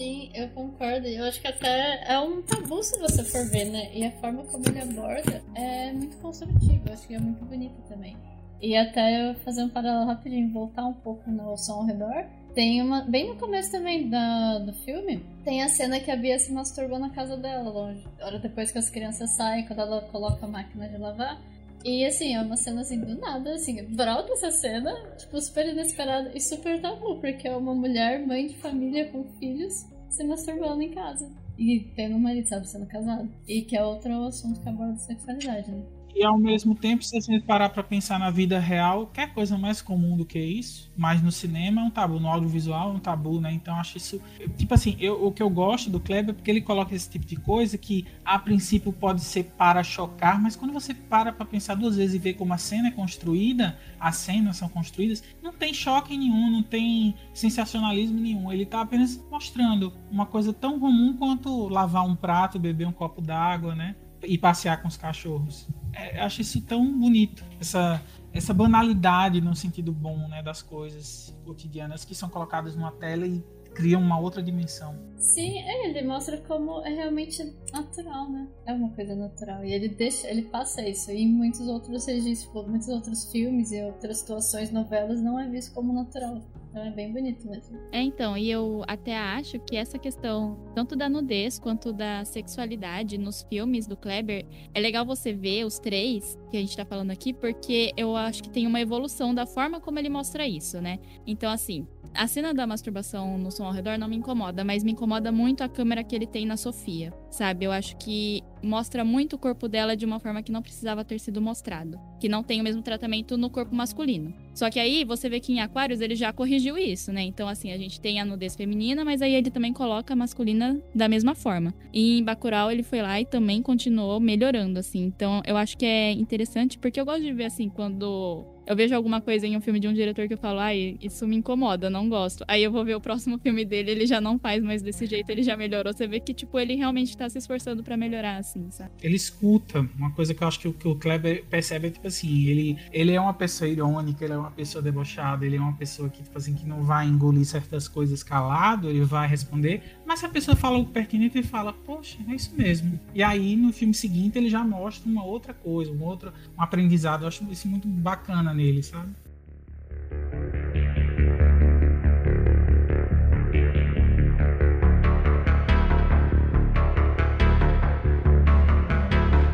Sim, 0.00 0.30
eu 0.32 0.48
concordo. 0.50 1.06
Eu 1.06 1.26
acho 1.26 1.40
que 1.40 1.48
até 1.48 2.10
é 2.10 2.18
um 2.18 2.40
tabu 2.40 2.82
se 2.82 2.98
você 2.98 3.22
for 3.22 3.44
ver, 3.50 3.66
né? 3.66 3.94
E 3.94 4.06
a 4.06 4.10
forma 4.12 4.44
como 4.44 4.64
ele 4.66 4.80
aborda 4.80 5.42
é 5.54 5.92
muito 5.92 6.16
construtiva. 6.16 6.82
Eu 6.86 6.92
acho 6.94 7.06
que 7.06 7.14
é 7.14 7.18
muito 7.18 7.44
bonito 7.44 7.74
também. 7.86 8.16
E 8.62 8.76
até 8.76 9.30
eu 9.30 9.34
fazer 9.36 9.62
um 9.62 9.68
paralelo 9.68 10.06
rapidinho, 10.06 10.52
voltar 10.52 10.86
um 10.86 10.92
pouco 10.92 11.30
no 11.30 11.56
som 11.56 11.74
ao 11.74 11.84
redor. 11.84 12.24
Tem 12.54 12.82
uma. 12.82 13.02
Bem 13.02 13.28
no 13.28 13.36
começo 13.36 13.70
também 13.70 14.08
da, 14.08 14.58
do 14.58 14.72
filme, 14.84 15.24
tem 15.44 15.62
a 15.62 15.68
cena 15.68 16.00
que 16.00 16.10
a 16.10 16.16
Bia 16.16 16.38
se 16.38 16.52
masturbou 16.52 16.98
na 16.98 17.10
casa 17.10 17.36
dela, 17.36 17.70
longe. 17.70 18.04
Hora 18.20 18.38
depois 18.38 18.72
que 18.72 18.78
as 18.78 18.90
crianças 18.90 19.36
saem, 19.36 19.66
quando 19.66 19.80
ela 19.80 20.02
coloca 20.02 20.44
a 20.44 20.48
máquina 20.48 20.88
de 20.88 20.96
lavar. 20.96 21.40
E 21.84 22.04
assim, 22.04 22.34
é 22.34 22.42
uma 22.42 22.56
cena 22.56 22.82
assim, 22.82 23.00
do 23.00 23.18
nada, 23.18 23.54
assim, 23.54 23.82
brota 23.94 24.32
essa 24.32 24.50
cena, 24.50 24.94
tipo, 25.16 25.40
super 25.40 25.66
inesperada 25.66 26.30
e 26.34 26.40
super 26.40 26.80
tabu, 26.80 27.18
porque 27.20 27.48
é 27.48 27.56
uma 27.56 27.74
mulher, 27.74 28.26
mãe 28.26 28.48
de 28.48 28.54
família 28.56 29.08
com 29.10 29.24
filhos, 29.38 29.86
se 30.10 30.22
masturbando 30.24 30.82
em 30.82 30.90
casa. 30.90 31.30
E 31.58 31.80
tendo 31.96 32.16
um 32.16 32.18
marido, 32.18 32.48
sabe, 32.48 32.68
sendo 32.68 32.86
casado. 32.86 33.30
E 33.48 33.62
que 33.62 33.76
é 33.76 33.84
outro 33.84 34.12
assunto 34.24 34.60
que 34.60 34.68
aborda 34.68 34.96
sexualidade, 34.96 35.70
né? 35.70 35.82
E 36.14 36.24
ao 36.24 36.36
mesmo 36.38 36.74
tempo, 36.74 37.02
se 37.04 37.16
a 37.16 37.20
gente 37.20 37.44
parar 37.44 37.70
para 37.70 37.82
pensar 37.82 38.18
na 38.18 38.30
vida 38.30 38.58
real, 38.58 39.06
quer 39.06 39.32
coisa 39.32 39.56
mais 39.56 39.80
comum 39.80 40.16
do 40.16 40.24
que 40.24 40.38
isso, 40.38 40.90
mas 40.96 41.22
no 41.22 41.30
cinema 41.32 41.80
é 41.80 41.84
um 41.84 41.90
tabu, 41.90 42.20
no 42.20 42.28
audiovisual 42.28 42.90
é 42.90 42.92
um 42.94 42.98
tabu, 42.98 43.40
né? 43.40 43.52
Então 43.52 43.74
acho 43.76 43.96
isso. 43.96 44.20
Tipo 44.56 44.74
assim, 44.74 44.96
eu, 45.00 45.24
o 45.24 45.32
que 45.32 45.42
eu 45.42 45.48
gosto 45.48 45.88
do 45.88 46.00
Kleber 46.00 46.30
é 46.30 46.32
porque 46.34 46.50
ele 46.50 46.60
coloca 46.60 46.94
esse 46.94 47.08
tipo 47.08 47.24
de 47.24 47.36
coisa 47.36 47.78
que 47.78 48.06
a 48.24 48.38
princípio 48.38 48.92
pode 48.92 49.22
ser 49.22 49.44
para 49.56 49.82
chocar, 49.82 50.40
mas 50.40 50.56
quando 50.56 50.72
você 50.72 50.92
para 50.92 51.32
para 51.32 51.46
pensar 51.46 51.74
duas 51.74 51.96
vezes 51.96 52.14
e 52.14 52.18
ver 52.18 52.34
como 52.34 52.52
a 52.52 52.58
cena 52.58 52.88
é 52.88 52.90
construída, 52.90 53.78
as 53.98 54.16
cenas 54.16 54.56
são 54.56 54.68
construídas, 54.68 55.22
não 55.42 55.52
tem 55.52 55.72
choque 55.72 56.16
nenhum, 56.16 56.50
não 56.50 56.62
tem 56.62 57.14
sensacionalismo 57.32 58.18
nenhum. 58.20 58.52
Ele 58.52 58.66
tá 58.66 58.80
apenas 58.80 59.16
mostrando 59.30 59.92
uma 60.10 60.26
coisa 60.26 60.52
tão 60.52 60.78
comum 60.78 61.16
quanto 61.16 61.68
lavar 61.68 62.04
um 62.06 62.16
prato, 62.16 62.58
beber 62.58 62.86
um 62.86 62.92
copo 62.92 63.20
d'água, 63.20 63.74
né? 63.74 63.94
E 64.22 64.36
passear 64.36 64.82
com 64.82 64.88
os 64.88 64.96
cachorros 64.96 65.66
é, 65.92 66.20
acho 66.20 66.40
isso 66.40 66.60
tão 66.62 66.98
bonito. 66.98 67.44
Essa, 67.60 68.02
essa 68.32 68.54
banalidade 68.54 69.40
no 69.40 69.54
sentido 69.54 69.92
bom 69.92 70.28
né, 70.28 70.42
das 70.42 70.62
coisas 70.62 71.36
cotidianas 71.44 72.04
que 72.04 72.14
são 72.14 72.28
colocadas 72.28 72.76
numa 72.76 72.92
tela 72.92 73.26
e 73.26 73.42
cria 73.74 73.98
uma 73.98 74.18
outra 74.18 74.42
dimensão. 74.42 74.98
Sim, 75.16 75.58
é, 75.58 75.88
ele 75.88 76.06
mostra 76.06 76.38
como 76.38 76.84
é 76.84 76.90
realmente 76.90 77.54
natural, 77.72 78.30
né? 78.30 78.48
É 78.66 78.72
uma 78.72 78.90
coisa 78.90 79.14
natural. 79.14 79.64
E 79.64 79.72
ele 79.72 79.88
deixa, 79.88 80.28
ele 80.28 80.42
passa 80.42 80.86
isso. 80.86 81.10
E 81.10 81.22
em 81.22 81.28
muitos 81.28 81.66
outros 81.68 82.06
registros, 82.06 82.66
muitos 82.66 82.88
outros 82.88 83.30
filmes 83.30 83.70
e 83.70 83.82
outras 83.82 84.18
situações, 84.18 84.72
novelas, 84.72 85.22
não 85.22 85.38
é 85.38 85.48
visto 85.48 85.72
como 85.72 85.92
natural. 85.92 86.42
Então 86.70 86.84
é 86.84 86.90
bem 86.90 87.12
bonito 87.12 87.48
mesmo. 87.48 87.78
É, 87.90 88.00
então, 88.00 88.36
e 88.36 88.48
eu 88.48 88.84
até 88.86 89.16
acho 89.16 89.58
que 89.58 89.76
essa 89.76 89.98
questão, 89.98 90.56
tanto 90.72 90.94
da 90.94 91.08
nudez 91.08 91.58
quanto 91.58 91.92
da 91.92 92.24
sexualidade 92.24 93.18
nos 93.18 93.42
filmes 93.42 93.88
do 93.88 93.96
Kleber, 93.96 94.46
é 94.72 94.80
legal 94.80 95.04
você 95.04 95.32
ver 95.32 95.64
os 95.64 95.80
três 95.80 96.38
que 96.48 96.56
a 96.56 96.60
gente 96.60 96.76
tá 96.76 96.84
falando 96.84 97.10
aqui, 97.10 97.32
porque 97.32 97.92
eu 97.96 98.14
acho 98.14 98.42
que 98.42 98.50
tem 98.50 98.68
uma 98.68 98.80
evolução 98.80 99.34
da 99.34 99.46
forma 99.46 99.80
como 99.80 99.98
ele 99.98 100.08
mostra 100.08 100.46
isso, 100.46 100.80
né? 100.80 101.00
Então, 101.26 101.50
assim, 101.50 101.88
a 102.14 102.26
cena 102.26 102.52
da 102.52 102.66
masturbação 102.66 103.38
no 103.38 103.50
som 103.50 103.64
ao 103.64 103.72
redor 103.72 103.98
não 103.98 104.08
me 104.08 104.16
incomoda, 104.16 104.64
mas 104.64 104.82
me 104.82 104.92
incomoda 104.92 105.30
muito 105.30 105.62
a 105.62 105.68
câmera 105.68 106.02
que 106.02 106.14
ele 106.14 106.26
tem 106.26 106.44
na 106.44 106.56
Sofia, 106.56 107.12
sabe? 107.30 107.64
Eu 107.64 107.72
acho 107.72 107.96
que 107.96 108.42
mostra 108.62 109.04
muito 109.04 109.36
o 109.36 109.38
corpo 109.38 109.68
dela 109.68 109.96
de 109.96 110.04
uma 110.04 110.20
forma 110.20 110.42
que 110.42 110.52
não 110.52 110.62
precisava 110.62 111.04
ter 111.04 111.18
sido 111.18 111.40
mostrado, 111.40 111.98
que 112.20 112.28
não 112.28 112.42
tem 112.42 112.60
o 112.60 112.64
mesmo 112.64 112.82
tratamento 112.82 113.36
no 113.38 113.48
corpo 113.48 113.74
masculino. 113.74 114.34
Só 114.54 114.68
que 114.68 114.78
aí 114.78 115.04
você 115.04 115.28
vê 115.28 115.40
que 115.40 115.52
em 115.52 115.60
Aquários 115.60 116.00
ele 116.00 116.14
já 116.14 116.32
corrigiu 116.32 116.76
isso, 116.76 117.12
né? 117.12 117.22
Então 117.22 117.48
assim, 117.48 117.72
a 117.72 117.78
gente 117.78 118.00
tem 118.00 118.20
a 118.20 118.24
nudez 118.24 118.56
feminina, 118.56 119.04
mas 119.04 119.22
aí 119.22 119.34
ele 119.34 119.50
também 119.50 119.72
coloca 119.72 120.12
a 120.12 120.16
masculina 120.16 120.80
da 120.94 121.08
mesma 121.08 121.34
forma. 121.34 121.72
E 121.92 122.18
em 122.18 122.24
Bacurau 122.24 122.70
ele 122.70 122.82
foi 122.82 123.00
lá 123.00 123.20
e 123.20 123.24
também 123.24 123.62
continuou 123.62 124.20
melhorando 124.20 124.78
assim. 124.78 125.04
Então 125.04 125.40
eu 125.46 125.56
acho 125.56 125.76
que 125.78 125.86
é 125.86 126.12
interessante 126.12 126.78
porque 126.78 127.00
eu 127.00 127.04
gosto 127.04 127.22
de 127.22 127.32
ver 127.32 127.46
assim 127.46 127.68
quando 127.68 128.44
eu 128.70 128.76
vejo 128.76 128.94
alguma 128.94 129.20
coisa 129.20 129.48
em 129.48 129.56
um 129.56 129.60
filme 129.60 129.80
de 129.80 129.88
um 129.88 129.92
diretor 129.92 130.28
que 130.28 130.34
eu 130.34 130.38
falo, 130.38 130.60
ai, 130.60 130.96
isso 131.02 131.26
me 131.26 131.34
incomoda, 131.34 131.90
não 131.90 132.08
gosto. 132.08 132.44
Aí 132.46 132.62
eu 132.62 132.70
vou 132.70 132.84
ver 132.84 132.94
o 132.94 133.00
próximo 133.00 133.36
filme 133.36 133.64
dele, 133.64 133.90
ele 133.90 134.06
já 134.06 134.20
não 134.20 134.38
faz 134.38 134.62
mais 134.62 134.80
desse 134.80 135.06
jeito, 135.06 135.28
ele 135.28 135.42
já 135.42 135.56
melhorou. 135.56 135.92
Você 135.92 136.06
vê 136.06 136.20
que, 136.20 136.32
tipo, 136.32 136.56
ele 136.56 136.76
realmente 136.76 137.16
tá 137.16 137.28
se 137.28 137.36
esforçando 137.36 137.82
para 137.82 137.96
melhorar, 137.96 138.36
assim, 138.36 138.70
sabe? 138.70 138.92
Ele 139.02 139.16
escuta. 139.16 139.80
Uma 139.98 140.12
coisa 140.12 140.32
que 140.32 140.44
eu 140.44 140.46
acho 140.46 140.60
que, 140.60 140.72
que 140.72 140.86
o 140.86 140.94
Kleber 140.94 141.44
percebe 141.46 141.88
é, 141.88 141.90
tipo 141.90 142.06
assim, 142.06 142.46
ele, 142.46 142.78
ele 142.92 143.10
é 143.10 143.20
uma 143.20 143.34
pessoa 143.34 143.68
irônica, 143.68 144.24
ele 144.24 144.34
é 144.34 144.38
uma 144.38 144.52
pessoa 144.52 144.80
debochada, 144.80 145.44
ele 145.44 145.56
é 145.56 145.60
uma 145.60 145.74
pessoa 145.74 146.08
que, 146.08 146.22
tipo 146.22 146.38
assim, 146.38 146.54
que 146.54 146.64
não 146.64 146.84
vai 146.84 147.08
engolir 147.08 147.44
certas 147.44 147.88
coisas 147.88 148.22
calado, 148.22 148.88
ele 148.88 149.02
vai 149.02 149.26
responder. 149.26 149.82
Mas 150.06 150.20
se 150.20 150.26
a 150.26 150.28
pessoa 150.28 150.56
fala 150.56 150.78
o 150.78 150.86
pertinente, 150.86 151.36
ele 151.36 151.46
fala, 151.46 151.72
poxa, 151.72 152.18
é 152.28 152.36
isso 152.36 152.54
mesmo. 152.56 153.00
E 153.12 153.20
aí, 153.20 153.56
no 153.56 153.72
filme 153.72 153.94
seguinte, 153.94 154.38
ele 154.38 154.48
já 154.48 154.62
mostra 154.62 155.10
uma 155.10 155.24
outra 155.24 155.52
coisa, 155.52 155.90
um 155.90 156.04
outro 156.04 156.32
um 156.56 156.62
aprendizado. 156.62 157.22
Eu 157.22 157.28
acho 157.28 157.44
isso 157.50 157.66
muito 157.66 157.88
bacana 157.88 158.59
nele, 158.60 158.82
sabe? 158.82 159.14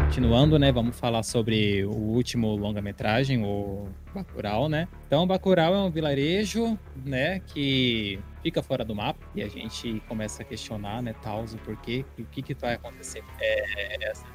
Continuando, 0.06 0.58
né, 0.58 0.72
vamos 0.72 0.98
falar 0.98 1.22
sobre 1.22 1.84
o 1.84 1.90
último 1.90 2.56
longa-metragem, 2.56 3.44
o 3.44 3.86
Bacurau, 4.14 4.68
né? 4.68 4.88
Então, 5.06 5.26
Bacurau 5.26 5.74
é 5.74 5.78
um 5.78 5.90
vilarejo, 5.90 6.78
né, 7.04 7.40
que 7.40 8.18
fica 8.42 8.62
fora 8.62 8.84
do 8.84 8.94
mapa 8.94 9.20
e 9.34 9.42
a 9.42 9.48
gente 9.48 10.00
começa 10.08 10.42
a 10.42 10.44
questionar, 10.44 11.02
né, 11.02 11.14
tal, 11.22 11.44
o 11.44 11.58
porquê, 11.58 12.04
o 12.18 12.24
que 12.24 12.42
que 12.42 12.54
vai 12.54 12.74
acontecer. 12.74 13.22
É, 13.38 14.10
essa 14.10 14.26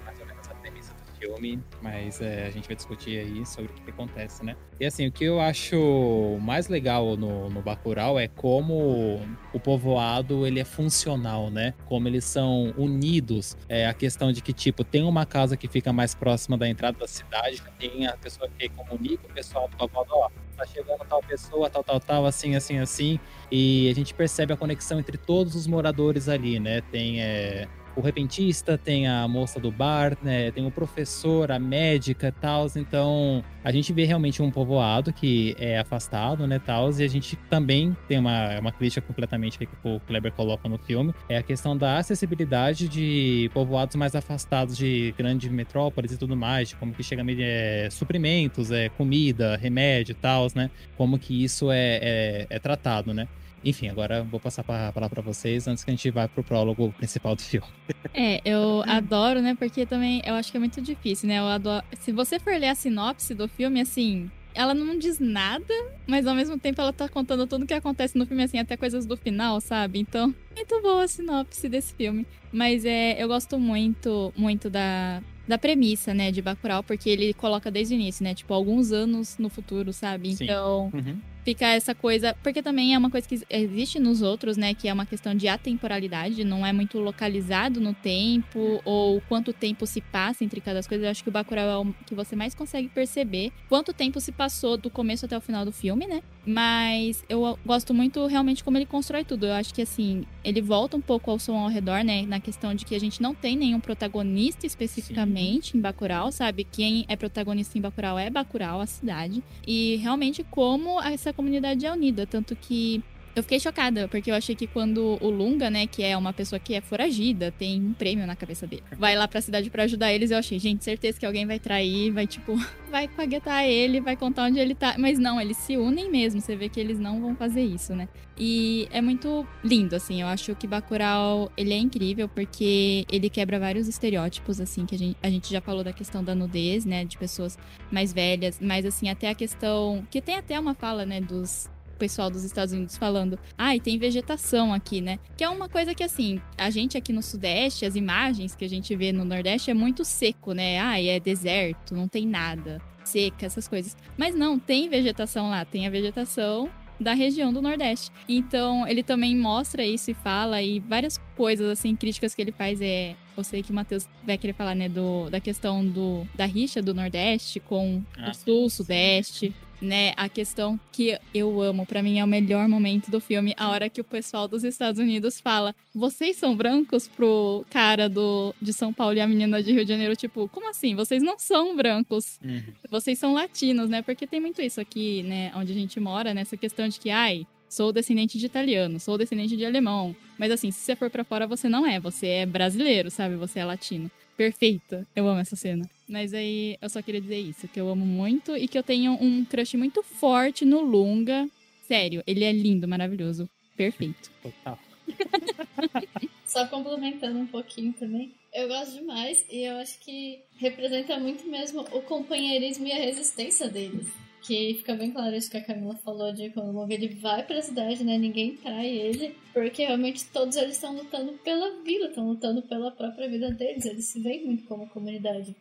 filme, 1.22 1.64
mas 1.82 2.20
é, 2.20 2.48
a 2.48 2.50
gente 2.50 2.68
vai 2.68 2.76
discutir 2.76 3.20
aí 3.20 3.46
sobre 3.46 3.72
o 3.72 3.74
que, 3.76 3.92
acontece, 3.92 4.44
né? 4.44 4.56
E 4.80 4.86
assim, 4.86 5.06
o 5.06 5.12
que 5.12 5.24
eu 5.24 5.40
acho 5.40 6.38
mais 6.42 6.68
legal 6.68 7.16
no, 7.16 7.50
no 7.50 7.62
Bacurau 7.62 8.20
é 8.20 8.28
como 8.28 9.22
o 9.54 9.60
povoado 9.60 10.48
ele 10.48 10.60
é 10.60 10.66
funcional, 10.66 11.52
né? 11.52 11.76
Como 11.86 12.08
eles 12.08 12.26
são 12.26 12.74
unidos. 12.76 13.56
É 13.70 13.86
a 13.86 13.94
questão 13.94 14.32
de 14.32 14.42
que, 14.42 14.52
tipo, 14.52 14.84
tem 14.84 15.04
uma 15.04 15.26
casa 15.26 15.56
que 15.56 15.68
fica 15.68 15.94
mais 15.94 16.16
próxima 16.16 16.58
da 16.58 16.68
entrada 16.68 16.98
da 16.98 17.08
cidade, 17.08 17.62
tem 17.78 18.08
a 18.08 18.18
pessoa 18.18 18.50
que 18.58 18.68
comunica 18.70 19.28
o 19.28 19.34
pessoal 19.34 19.68
do 19.68 19.78
povoado, 19.78 20.10
ó, 20.14 20.30
tá 20.58 20.66
chegando 20.66 21.06
tal 21.08 21.22
pessoa, 21.22 21.70
tal, 21.70 21.84
tal, 21.84 22.00
tal, 22.00 22.26
assim, 22.26 22.56
assim, 22.56 22.80
assim. 22.80 23.20
E 23.52 23.90
a 23.90 23.94
gente 23.94 24.14
percebe 24.14 24.54
a 24.54 24.58
conexão 24.58 25.00
entre 25.00 25.18
todos 25.18 25.56
os 25.56 25.68
moradores 25.68 26.28
ali, 26.28 26.60
né? 26.60 26.82
Tem 26.92 27.22
é, 27.22 27.68
o 27.96 28.02
repentista, 28.02 28.78
tem 28.78 29.08
a 29.08 29.28
moça 29.28 29.60
do 29.60 29.72
bar, 29.72 30.18
né? 30.22 30.52
Tem 30.52 30.66
o 30.66 30.72
professor, 30.72 31.52
a 31.52 31.60
médica 31.60 32.28
e 32.28 32.32
tal. 32.32 32.68
Então, 32.76 33.44
a 33.64 33.72
gente 33.72 33.92
vê 33.94 34.06
realmente 34.06 34.42
um 34.42 34.50
povoado 34.50 35.14
que 35.14 35.56
é 35.60 35.78
afastado, 35.80 36.48
né, 36.48 36.60
tal. 36.60 36.92
E 36.92 37.04
a 37.04 37.08
gente 37.08 37.36
também 37.50 37.96
tem 38.08 38.20
uma, 38.20 38.60
uma 38.60 38.72
crítica 38.72 39.02
completamente 39.02 39.58
que 39.58 39.68
o 39.84 40.00
Kleber 40.02 40.32
coloca 40.32 40.68
no 40.68 40.78
filme. 40.78 41.14
É 41.30 41.38
a 41.38 41.44
questão 41.44 41.78
da 41.78 41.98
acessibilidade 41.98 42.88
de 42.88 43.50
povoados 43.54 43.96
mais 43.96 44.16
afastados 44.16 44.78
de 44.78 45.14
grandes 45.18 45.52
metrópoles 45.52 46.12
e 46.12 46.18
tudo 46.18 46.36
mais. 46.36 46.70
De 46.70 46.76
como 46.76 46.94
que 46.94 47.04
chega 47.04 47.24
é, 47.40 47.90
suprimentos, 47.90 48.72
é, 48.72 48.90
comida, 48.90 49.58
remédio 49.58 50.14
e 50.14 50.16
tal, 50.16 50.48
né? 50.56 50.70
Como 50.98 51.20
que 51.20 51.44
isso 51.44 51.72
é, 51.72 52.00
é, 52.02 52.48
é 52.50 52.60
tratado, 52.60 53.14
né? 53.14 53.28
Enfim, 53.64 53.88
agora 53.90 54.24
vou 54.24 54.40
passar 54.40 54.62
a 54.62 54.92
palavra 54.92 55.10
para 55.10 55.22
vocês 55.22 55.68
antes 55.68 55.84
que 55.84 55.92
a 55.92 55.94
gente 55.94 56.10
vá 56.10 56.28
pro 56.28 56.44
prólogo 56.44 56.94
principal 56.98 57.36
do 57.36 57.42
filme. 57.42 57.68
É, 58.14 58.42
eu 58.44 58.84
adoro, 58.88 59.42
né? 59.42 59.56
Porque 59.56 59.86
também 59.86 60.22
eu 60.26 60.34
acho 60.34 60.52
que 60.52 60.58
é 60.58 60.60
muito 60.60 60.82
difícil, 60.82 61.30
né? 61.30 61.40
Eu 61.40 61.46
adoro. 61.48 61.86
Se 61.98 62.12
você 62.12 62.40
for 62.40 62.52
ler 62.54 62.68
a 62.68 62.76
sinopse 62.76 63.34
do 63.34 63.48
filme, 63.48 63.80
assim, 63.80 64.30
ela 64.54 64.74
não 64.74 64.98
diz 64.98 65.18
nada, 65.20 65.74
mas 66.06 66.28
ao 66.28 66.36
mesmo 66.36 66.60
tempo 66.60 66.82
ela 66.82 66.92
tá 66.92 67.08
contando 67.08 67.48
tudo 67.48 67.64
o 67.64 67.68
que 67.68 67.74
acontece 67.74 68.18
no 68.18 68.26
filme, 68.26 68.44
assim, 68.44 68.60
até 68.60 68.76
coisas 68.76 69.06
do 69.06 69.16
final, 69.16 69.62
sabe? 69.62 70.00
Então, 70.00 70.34
muito 70.56 70.82
boa 70.82 71.04
a 71.04 71.08
sinopse 71.08 71.70
desse 71.70 71.94
filme. 71.94 72.26
Mas 72.52 72.84
é, 72.84 73.22
eu 73.22 73.30
gosto 73.30 73.58
muito, 73.58 74.34
muito 74.36 74.70
da, 74.70 75.22
da 75.48 75.58
premissa, 75.58 76.14
né, 76.14 76.32
de 76.32 76.42
Bacurau, 76.42 76.84
porque 76.84 77.10
ele 77.10 77.34
coloca 77.34 77.72
desde 77.72 77.94
o 77.94 77.96
início, 77.96 78.24
né? 78.24 78.34
Tipo, 78.34 78.54
alguns 78.54 78.92
anos 78.92 79.38
no 79.38 79.48
futuro, 79.50 79.94
sabe? 79.94 80.36
Sim. 80.36 80.44
Então, 80.46 80.92
Uhum. 80.94 81.18
Fica 81.44 81.68
essa 81.68 81.94
coisa. 81.94 82.36
Porque 82.44 82.62
também 82.62 82.94
é 82.94 82.98
uma 82.98 83.10
coisa 83.10 83.28
que 83.28 83.42
existe 83.50 84.00
nos 84.00 84.22
outros, 84.22 84.58
né? 84.58 84.74
Que 84.74 84.88
é 84.88 84.94
uma 84.94 85.06
questão 85.06 85.36
de 85.36 85.48
atemporalidade, 85.48 86.44
não 86.44 86.66
é 86.66 86.74
muito 86.74 87.00
localizado 87.00 87.80
no 87.80 87.94
tempo, 87.94 88.82
ou 88.86 89.22
quanto 89.22 89.54
tempo 89.54 89.86
se 89.86 90.02
passa 90.02 90.44
entre 90.44 90.62
cada 90.62 90.82
coisa. 90.84 91.06
Eu 91.06 91.12
acho 91.12 91.24
que 91.24 91.30
o 91.30 91.32
Bacurau 91.32 91.68
é 91.68 91.78
o 91.78 91.94
que 92.06 92.16
você 92.16 92.36
mais 92.36 92.56
consegue 92.56 92.90
perceber 92.90 93.52
quanto 93.70 93.94
tempo 93.94 94.20
se 94.20 94.32
passou 94.32 94.78
do 94.78 94.90
começo 94.90 95.26
até 95.26 95.38
o 95.38 95.42
final 95.42 95.66
do 95.66 95.72
filme, 95.72 96.08
né? 96.08 96.22
Mas 96.46 97.24
eu 97.30 97.58
gosto 97.66 97.94
muito 97.94 98.26
realmente 98.26 98.64
como 98.64 98.78
ele 98.78 98.86
constrói 98.86 99.24
tudo. 99.24 99.46
Eu 99.46 99.54
acho 99.54 99.74
que 99.74 99.82
assim, 99.82 100.26
ele 100.44 100.62
volta 100.62 100.98
um 100.98 101.02
pouco 101.02 101.30
ao 101.30 101.38
som 101.38 101.56
ao 101.56 101.70
redor, 101.70 102.04
né? 102.04 102.24
Na 102.24 102.40
questão 102.40 102.74
de 102.74 102.84
que 102.86 102.96
a 102.96 103.00
gente 103.00 103.22
não 103.22 103.36
tem 103.36 103.56
nenhum 103.56 103.80
protagonista 103.80 104.66
especificamente 104.66 105.78
em 105.78 105.82
Bacurau, 105.82 106.32
sabe? 106.32 106.64
Quem 106.64 107.06
é 107.08 107.16
protagonista 107.16 107.78
em 107.78 107.82
Bacurau 107.82 108.18
é 108.18 108.30
Bacurau, 108.30 108.82
a 108.82 108.88
cidade. 108.88 109.44
E 109.66 109.98
realmente 109.98 110.44
como 110.44 111.02
essa 111.02 111.32
comunidade 111.32 111.86
é 111.86 111.92
unida. 111.92 112.26
Tanto 112.26 112.56
que 112.56 113.04
eu 113.36 113.44
fiquei 113.44 113.60
chocada, 113.60 114.08
porque 114.08 114.30
eu 114.30 114.36
achei 114.36 114.56
que 114.56 114.68
quando 114.68 115.18
o 115.22 115.30
Lunga, 115.30 115.70
né, 115.70 115.88
que 115.88 116.04
é 116.04 116.16
uma 116.18 116.34
pessoa 116.34 116.60
que 116.60 116.74
é 116.74 116.82
foragida, 116.82 117.52
tem 117.52 117.82
um 117.82 117.94
prêmio 117.94 118.28
na 118.28 118.36
cabeça 118.36 118.68
dele, 118.68 118.84
vai 118.98 119.16
lá 119.16 119.28
pra 119.28 119.42
cidade 119.42 119.70
pra 119.70 119.84
ajudar 119.84 120.14
eles, 120.14 120.32
eu 120.32 120.38
achei, 120.38 120.60
gente, 120.60 120.84
certeza 120.84 121.20
que 121.20 121.26
alguém 121.26 121.46
vai 121.46 121.60
trair, 121.60 122.12
vai, 122.12 122.28
tipo, 122.28 122.56
vai 122.92 123.08
paguetar 123.08 123.66
ele, 123.66 124.02
vai 124.02 124.16
contar 124.16 124.46
onde 124.46 124.60
ele 124.60 124.76
tá. 124.76 124.96
Mas 124.98 125.18
não, 125.18 125.40
eles 125.40 125.58
se 125.58 125.78
unem 125.78 126.10
mesmo, 126.10 126.42
você 126.42 126.56
vê 126.56 126.70
que 126.70 126.80
eles 126.80 127.00
não 127.00 127.22
vão 127.22 127.36
fazer 127.36 127.64
isso, 127.64 127.96
né? 127.96 128.08
E 128.38 128.88
é 128.92 129.02
muito 129.02 129.46
lindo, 129.64 129.96
assim, 129.96 130.22
eu 130.22 130.28
acho 130.28 130.56
que 130.56 130.66
Bacurau, 130.66 131.52
ele 131.56 131.74
é 131.74 131.78
incrível, 131.78 132.28
porque 132.28 133.06
ele 133.12 133.30
quebra 133.30 133.60
vários 133.60 133.88
estereótipos, 133.88 134.60
assim, 134.60 134.86
que 134.86 134.96
a 134.96 134.98
gente, 134.98 135.18
a 135.22 135.30
gente 135.30 135.52
já 135.52 135.62
falou 135.62 135.84
da 135.84 135.94
questão 135.94 136.24
da 136.24 136.34
nudez, 136.34 136.86
né, 136.86 137.06
de 137.06 137.18
pessoas 137.18 137.58
mais 137.92 138.12
velhas, 138.12 138.60
mas, 138.60 138.86
assim, 138.86 139.10
até 139.10 139.30
a 139.30 139.36
questão, 139.36 140.04
que 140.10 140.20
tem 140.22 140.36
até 140.36 140.60
uma 140.60 140.74
fala, 140.74 141.06
né, 141.06 141.22
dos 141.22 141.70
pessoal 142.02 142.32
dos 142.32 142.44
Estados 142.44 142.74
Unidos 142.74 142.98
falando, 142.98 143.38
ah, 143.56 143.76
e 143.76 143.80
tem 143.80 144.00
vegetação 144.00 144.74
aqui, 144.74 145.02
né? 145.02 145.20
Que 145.38 145.44
é 145.44 145.50
uma 145.50 145.70
coisa 145.70 145.94
que, 145.94 146.04
assim, 146.04 146.42
a 146.58 146.72
gente 146.72 146.98
aqui 146.98 147.14
no 147.14 147.22
Sudeste, 147.22 147.86
as 147.86 147.96
imagens 147.96 148.56
que 148.56 148.66
a 148.66 148.70
gente 148.70 148.96
vê 148.96 149.12
no 149.12 149.24
Nordeste 149.24 149.70
é 149.70 149.74
muito 149.76 150.04
seco, 150.04 150.52
né? 150.54 150.80
Ah, 150.80 151.00
é 151.00 151.20
deserto, 151.20 151.94
não 151.94 152.08
tem 152.08 152.26
nada, 152.26 152.82
seca, 153.04 153.46
essas 153.46 153.68
coisas. 153.68 153.96
Mas 154.18 154.34
não, 154.34 154.58
tem 154.58 154.90
vegetação 154.90 155.52
lá, 155.52 155.64
tem 155.64 155.86
a 155.86 155.92
vegetação 155.92 156.68
da 157.00 157.14
região 157.14 157.54
do 157.54 157.62
Nordeste. 157.62 158.12
Então, 158.28 158.88
ele 158.88 159.04
também 159.04 159.36
mostra 159.36 159.86
isso 159.86 160.10
e 160.10 160.16
fala, 160.16 160.60
e 160.60 160.80
várias 160.80 161.20
coisas, 161.38 161.70
assim, 161.70 161.96
críticas 161.96 162.34
que 162.34 162.42
ele 162.42 162.52
faz 162.52 162.82
é. 162.82 163.16
Eu 163.38 163.44
sei 163.44 163.62
que 163.62 163.72
o 163.72 163.76
Matheus 163.76 164.08
vai 164.24 164.40
querer 164.40 164.54
falar, 164.54 164.74
né, 164.74 164.90
do, 164.90 165.30
da 165.30 165.40
questão 165.40 165.86
do, 165.86 166.28
da 166.34 166.46
rixa 166.46 166.82
do 166.82 166.96
Nordeste 166.96 167.60
com 167.60 168.02
Ah, 168.18 168.32
o 168.32 168.34
Sul, 168.34 168.70
Sudeste 168.70 169.54
né, 169.82 170.14
a 170.16 170.30
questão 170.30 170.80
que 170.92 171.18
eu 171.34 171.62
amo, 171.62 171.86
pra 171.86 172.04
mim 172.04 172.20
é 172.20 172.24
o 172.24 172.28
melhor 172.28 172.68
momento 172.68 173.10
do 173.10 173.20
filme, 173.20 173.54
a 173.58 173.70
hora 173.70 173.90
que 173.90 174.00
o 174.00 174.04
pessoal 174.04 174.48
dos 174.48 174.64
Estados 174.64 175.00
Unidos 175.00 175.42
fala: 175.42 175.76
"Vocês 175.94 176.38
são 176.38 176.56
brancos?" 176.56 177.08
pro 177.08 177.66
cara 177.70 178.08
do 178.08 178.54
de 178.62 178.74
São 178.74 178.94
Paulo 178.94 179.16
e 179.16 179.22
a 179.22 179.28
menina 179.28 179.62
de 179.62 179.72
Rio 179.72 179.84
de 179.84 179.90
Janeiro, 179.90 180.16
tipo, 180.16 180.48
como 180.50 180.70
assim? 180.70 180.96
Vocês 180.96 181.24
não 181.24 181.38
são 181.40 181.76
brancos. 181.76 182.40
Uhum. 182.44 182.64
Vocês 182.90 183.18
são 183.18 183.34
latinos, 183.34 183.90
né? 183.90 184.02
Porque 184.02 184.28
tem 184.28 184.40
muito 184.40 184.62
isso 184.62 184.80
aqui, 184.80 185.24
né, 185.24 185.52
onde 185.56 185.72
a 185.72 185.76
gente 185.76 186.00
mora, 186.00 186.34
nessa 186.34 186.56
questão 186.56 186.88
de 186.88 187.00
que, 187.00 187.10
ai, 187.10 187.46
sou 187.72 187.94
descendente 187.94 188.38
de 188.38 188.46
italiano, 188.46 189.00
sou 189.00 189.18
descendente 189.18 189.56
de 189.56 189.66
alemão. 189.66 190.16
Mas 190.38 190.52
assim, 190.52 190.72
se 190.72 190.82
você 190.82 190.96
for 190.96 191.10
para 191.10 191.24
fora, 191.24 191.48
você 191.48 191.70
não 191.70 191.86
é. 191.88 192.00
Você 192.00 192.28
é 192.28 192.46
brasileiro, 192.46 193.10
sabe? 193.10 193.36
Você 193.36 193.60
é 193.60 193.66
latino. 193.66 194.12
Perfeita. 194.36 195.08
Eu 195.16 195.28
amo 195.28 195.40
essa 195.40 195.56
cena. 195.56 195.90
Mas 196.12 196.34
aí, 196.34 196.78
eu 196.82 196.90
só 196.90 197.02
queria 197.02 197.22
dizer 197.22 197.40
isso, 197.40 197.70
que 197.70 197.80
eu 197.80 197.88
amo 197.88 198.06
muito 198.06 198.58
e 198.58 198.68
que 198.68 198.78
eu 198.78 198.84
tenho 198.84 199.14
um 199.14 199.46
crush 199.46 199.78
muito 199.78 200.04
forte 200.04 200.66
no 200.66 200.82
Lunga. 200.82 201.48
Sério, 201.88 202.22
ele 202.28 202.44
é 202.44 202.52
lindo, 202.52 202.86
maravilhoso. 202.86 203.50
Perfeito. 203.78 204.30
Total. 204.44 204.78
Só 206.46 206.68
complementando 206.68 207.40
um 207.40 207.48
pouquinho 207.48 207.94
também. 207.94 208.34
Eu 208.54 208.68
gosto 208.68 208.96
demais 208.96 209.46
e 209.50 209.62
eu 209.62 209.78
acho 209.78 209.98
que 210.02 210.42
representa 210.58 211.18
muito 211.18 211.48
mesmo 211.48 211.80
o 211.94 212.02
companheirismo 212.02 212.86
e 212.88 212.92
a 212.92 212.96
resistência 212.96 213.70
deles. 213.70 214.06
Que 214.42 214.74
fica 214.74 214.94
bem 214.96 215.12
claro 215.12 215.34
isso 215.34 215.50
que 215.50 215.56
a 215.56 215.64
Camila 215.64 215.96
falou 216.04 216.34
de 216.34 216.50
quando 216.50 216.72
o 216.72 216.74
Long 216.74 216.90
ele 216.90 217.16
vai 217.16 217.42
pra 217.46 217.62
cidade, 217.62 218.04
né? 218.04 218.18
Ninguém 218.18 218.58
trai 218.58 218.90
ele, 218.90 219.34
porque 219.54 219.86
realmente 219.86 220.26
todos 220.26 220.58
eles 220.58 220.76
estão 220.76 220.94
lutando 220.94 221.32
pela 221.38 221.82
vida, 221.84 222.08
estão 222.08 222.28
lutando 222.28 222.62
pela 222.64 222.92
própria 222.92 223.30
vida 223.30 223.50
deles. 223.50 223.86
Eles 223.86 224.08
se 224.08 224.20
veem 224.20 224.46
muito 224.46 224.66
como 224.66 224.90
comunidade. 224.90 225.56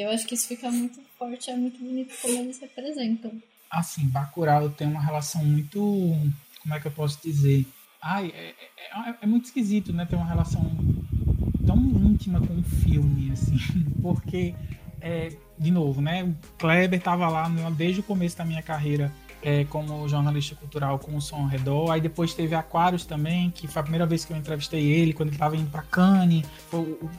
Eu 0.00 0.10
acho 0.10 0.26
que 0.26 0.34
isso 0.34 0.48
fica 0.48 0.70
muito 0.70 1.00
forte, 1.18 1.50
é 1.50 1.56
muito 1.56 1.78
bonito 1.78 2.14
como 2.20 2.34
eles 2.38 2.58
representam. 2.58 3.32
Assim, 3.70 4.06
Bacurau 4.08 4.68
tem 4.70 4.88
uma 4.88 5.00
relação 5.00 5.44
muito. 5.44 5.78
Como 6.62 6.74
é 6.74 6.80
que 6.80 6.86
eu 6.86 6.92
posso 6.92 7.20
dizer? 7.22 7.66
Ai, 8.02 8.32
é, 8.34 8.54
é, 9.08 9.14
é 9.22 9.26
muito 9.26 9.44
esquisito, 9.44 9.92
né? 9.92 10.06
Ter 10.06 10.16
uma 10.16 10.26
relação 10.26 10.62
tão 11.66 11.76
íntima 11.76 12.40
com 12.40 12.58
o 12.58 12.62
filme, 12.62 13.30
assim, 13.32 13.56
porque, 14.02 14.54
é, 15.00 15.36
de 15.58 15.70
novo, 15.70 16.00
né? 16.00 16.24
O 16.24 16.34
Kleber 16.58 16.98
estava 16.98 17.28
lá 17.28 17.48
desde 17.76 18.00
o 18.00 18.02
começo 18.02 18.36
da 18.36 18.44
minha 18.44 18.62
carreira 18.62 19.12
é, 19.42 19.64
como 19.64 20.08
jornalista 20.08 20.54
cultural 20.54 20.98
com 20.98 21.16
o 21.16 21.20
som 21.20 21.36
ao 21.36 21.46
redor. 21.46 21.90
Aí 21.90 22.00
depois 22.00 22.34
teve 22.34 22.54
Aquários 22.54 23.04
também, 23.04 23.50
que 23.50 23.66
foi 23.66 23.80
a 23.80 23.82
primeira 23.82 24.06
vez 24.06 24.24
que 24.24 24.32
eu 24.32 24.36
entrevistei 24.36 24.84
ele, 24.84 25.12
quando 25.12 25.28
ele 25.28 25.36
estava 25.36 25.56
indo 25.56 25.70
para 25.70 25.82
Cannes, 25.82 26.44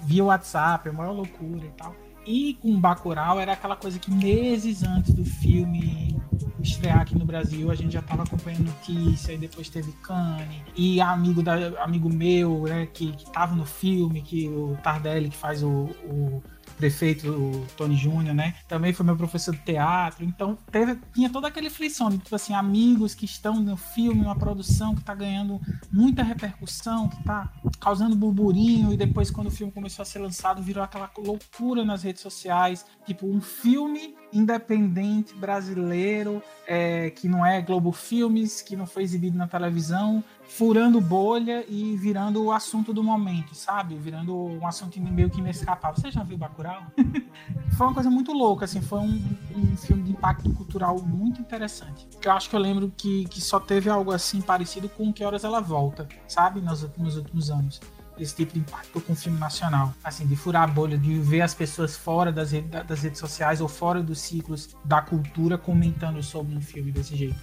via 0.03 0.23
WhatsApp, 0.23 0.89
a 0.89 0.93
maior 0.93 1.13
loucura 1.13 1.65
e 1.65 1.71
tal. 1.77 1.95
E 2.25 2.55
com 2.61 2.79
Bacurau 2.79 3.39
era 3.39 3.53
aquela 3.53 3.75
coisa 3.75 3.97
que 3.97 4.11
meses 4.11 4.83
antes 4.83 5.13
do 5.13 5.25
filme 5.25 6.15
estrear 6.61 7.01
aqui 7.01 7.17
no 7.17 7.25
Brasil, 7.25 7.71
a 7.71 7.75
gente 7.75 7.93
já 7.93 7.99
estava 7.99 8.23
acompanhando 8.23 8.65
notícia, 8.65 9.33
e 9.33 9.37
depois 9.37 9.69
teve 9.69 9.91
Cane, 10.03 10.63
e 10.75 11.01
amigo, 11.01 11.41
da, 11.41 11.55
amigo 11.83 12.07
meu, 12.07 12.63
né, 12.63 12.87
que, 12.93 13.11
que 13.13 13.31
tava 13.31 13.55
no 13.55 13.65
filme, 13.65 14.21
que 14.21 14.47
o 14.47 14.77
Tardelli, 14.83 15.29
que 15.29 15.37
faz 15.37 15.63
o, 15.63 15.89
o 16.05 16.43
prefeito 16.81 17.29
o 17.29 17.67
Tony 17.77 17.95
Júnior, 17.95 18.33
né? 18.33 18.55
Também 18.67 18.91
foi 18.91 19.05
meu 19.05 19.15
professor 19.15 19.55
de 19.55 19.61
teatro. 19.61 20.25
Então, 20.25 20.57
teve, 20.71 20.97
tinha 21.13 21.29
toda 21.29 21.51
frisson 21.69 22.09
de, 22.09 22.17
tipo 22.17 22.35
assim, 22.35 22.55
amigos 22.55 23.13
que 23.13 23.25
estão 23.25 23.59
no 23.59 23.77
filme, 23.77 24.21
uma 24.21 24.35
produção 24.35 24.95
que 24.95 25.01
está 25.01 25.13
ganhando 25.13 25.61
muita 25.91 26.23
repercussão, 26.23 27.07
que 27.07 27.19
está 27.19 27.51
causando 27.79 28.15
burburinho, 28.15 28.91
e 28.91 28.97
depois, 28.97 29.29
quando 29.29 29.47
o 29.47 29.51
filme 29.51 29.71
começou 29.71 30.01
a 30.01 30.05
ser 30.05 30.19
lançado, 30.19 30.61
virou 30.61 30.83
aquela 30.83 31.09
loucura 31.17 31.85
nas 31.85 32.01
redes 32.01 32.21
sociais. 32.21 32.83
Tipo, 33.05 33.27
um 33.27 33.39
filme 33.39 34.15
independente 34.33 35.35
brasileiro, 35.35 36.41
é, 36.67 37.09
que 37.11 37.27
não 37.27 37.45
é 37.45 37.61
Globo 37.61 37.91
Filmes, 37.91 38.61
que 38.61 38.75
não 38.75 38.87
foi 38.87 39.03
exibido 39.03 39.37
na 39.37 39.47
televisão, 39.47 40.23
furando 40.57 40.99
bolha 40.99 41.63
e 41.69 41.95
virando 41.95 42.43
o 42.43 42.51
assunto 42.51 42.93
do 42.93 43.01
momento, 43.01 43.55
sabe? 43.55 43.95
Virando 43.95 44.35
um 44.35 44.67
assunto 44.67 44.99
meio 44.99 45.29
que 45.29 45.39
inescapável. 45.39 45.99
Você 45.99 46.11
já 46.11 46.23
viu 46.23 46.37
Bacurau? 46.37 46.83
foi 47.77 47.87
uma 47.87 47.93
coisa 47.93 48.09
muito 48.09 48.33
louca, 48.33 48.65
assim, 48.65 48.81
foi 48.81 48.99
um, 48.99 49.23
um, 49.55 49.77
filme 49.77 50.03
de 50.03 50.11
impacto 50.11 50.53
cultural 50.53 51.01
muito 51.01 51.39
interessante. 51.39 52.05
Eu 52.21 52.31
acho 52.33 52.49
que 52.49 52.55
eu 52.55 52.59
lembro 52.59 52.91
que, 52.97 53.25
que 53.25 53.39
só 53.39 53.61
teve 53.61 53.89
algo 53.89 54.11
assim 54.11 54.41
parecido 54.41 54.89
com 54.89 55.13
Que 55.13 55.23
Horas 55.23 55.45
Ela 55.45 55.61
Volta, 55.61 56.07
sabe? 56.27 56.59
Nos, 56.59 56.85
nos 56.97 57.15
últimos 57.15 57.49
anos 57.49 57.79
esse 58.19 58.35
tipo 58.35 58.53
de 58.53 58.59
impacto 58.59 58.99
com 59.01 59.13
o 59.13 59.15
filme 59.15 59.39
nacional. 59.39 59.93
Assim, 60.03 60.27
de 60.27 60.35
furar 60.35 60.63
a 60.63 60.67
bolha, 60.67 60.97
de 60.97 61.17
ver 61.19 61.41
as 61.41 61.55
pessoas 61.55 61.95
fora 61.95 62.31
das, 62.31 62.51
das 62.85 63.01
redes 63.01 63.19
sociais 63.19 63.61
ou 63.61 63.69
fora 63.69 64.03
dos 64.03 64.19
ciclos 64.19 64.75
da 64.83 65.01
cultura 65.01 65.57
comentando 65.57 66.21
sobre 66.21 66.55
um 66.55 66.61
filme 66.61 66.91
desse 66.91 67.15
jeito 67.15 67.39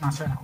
nacional. 0.00 0.42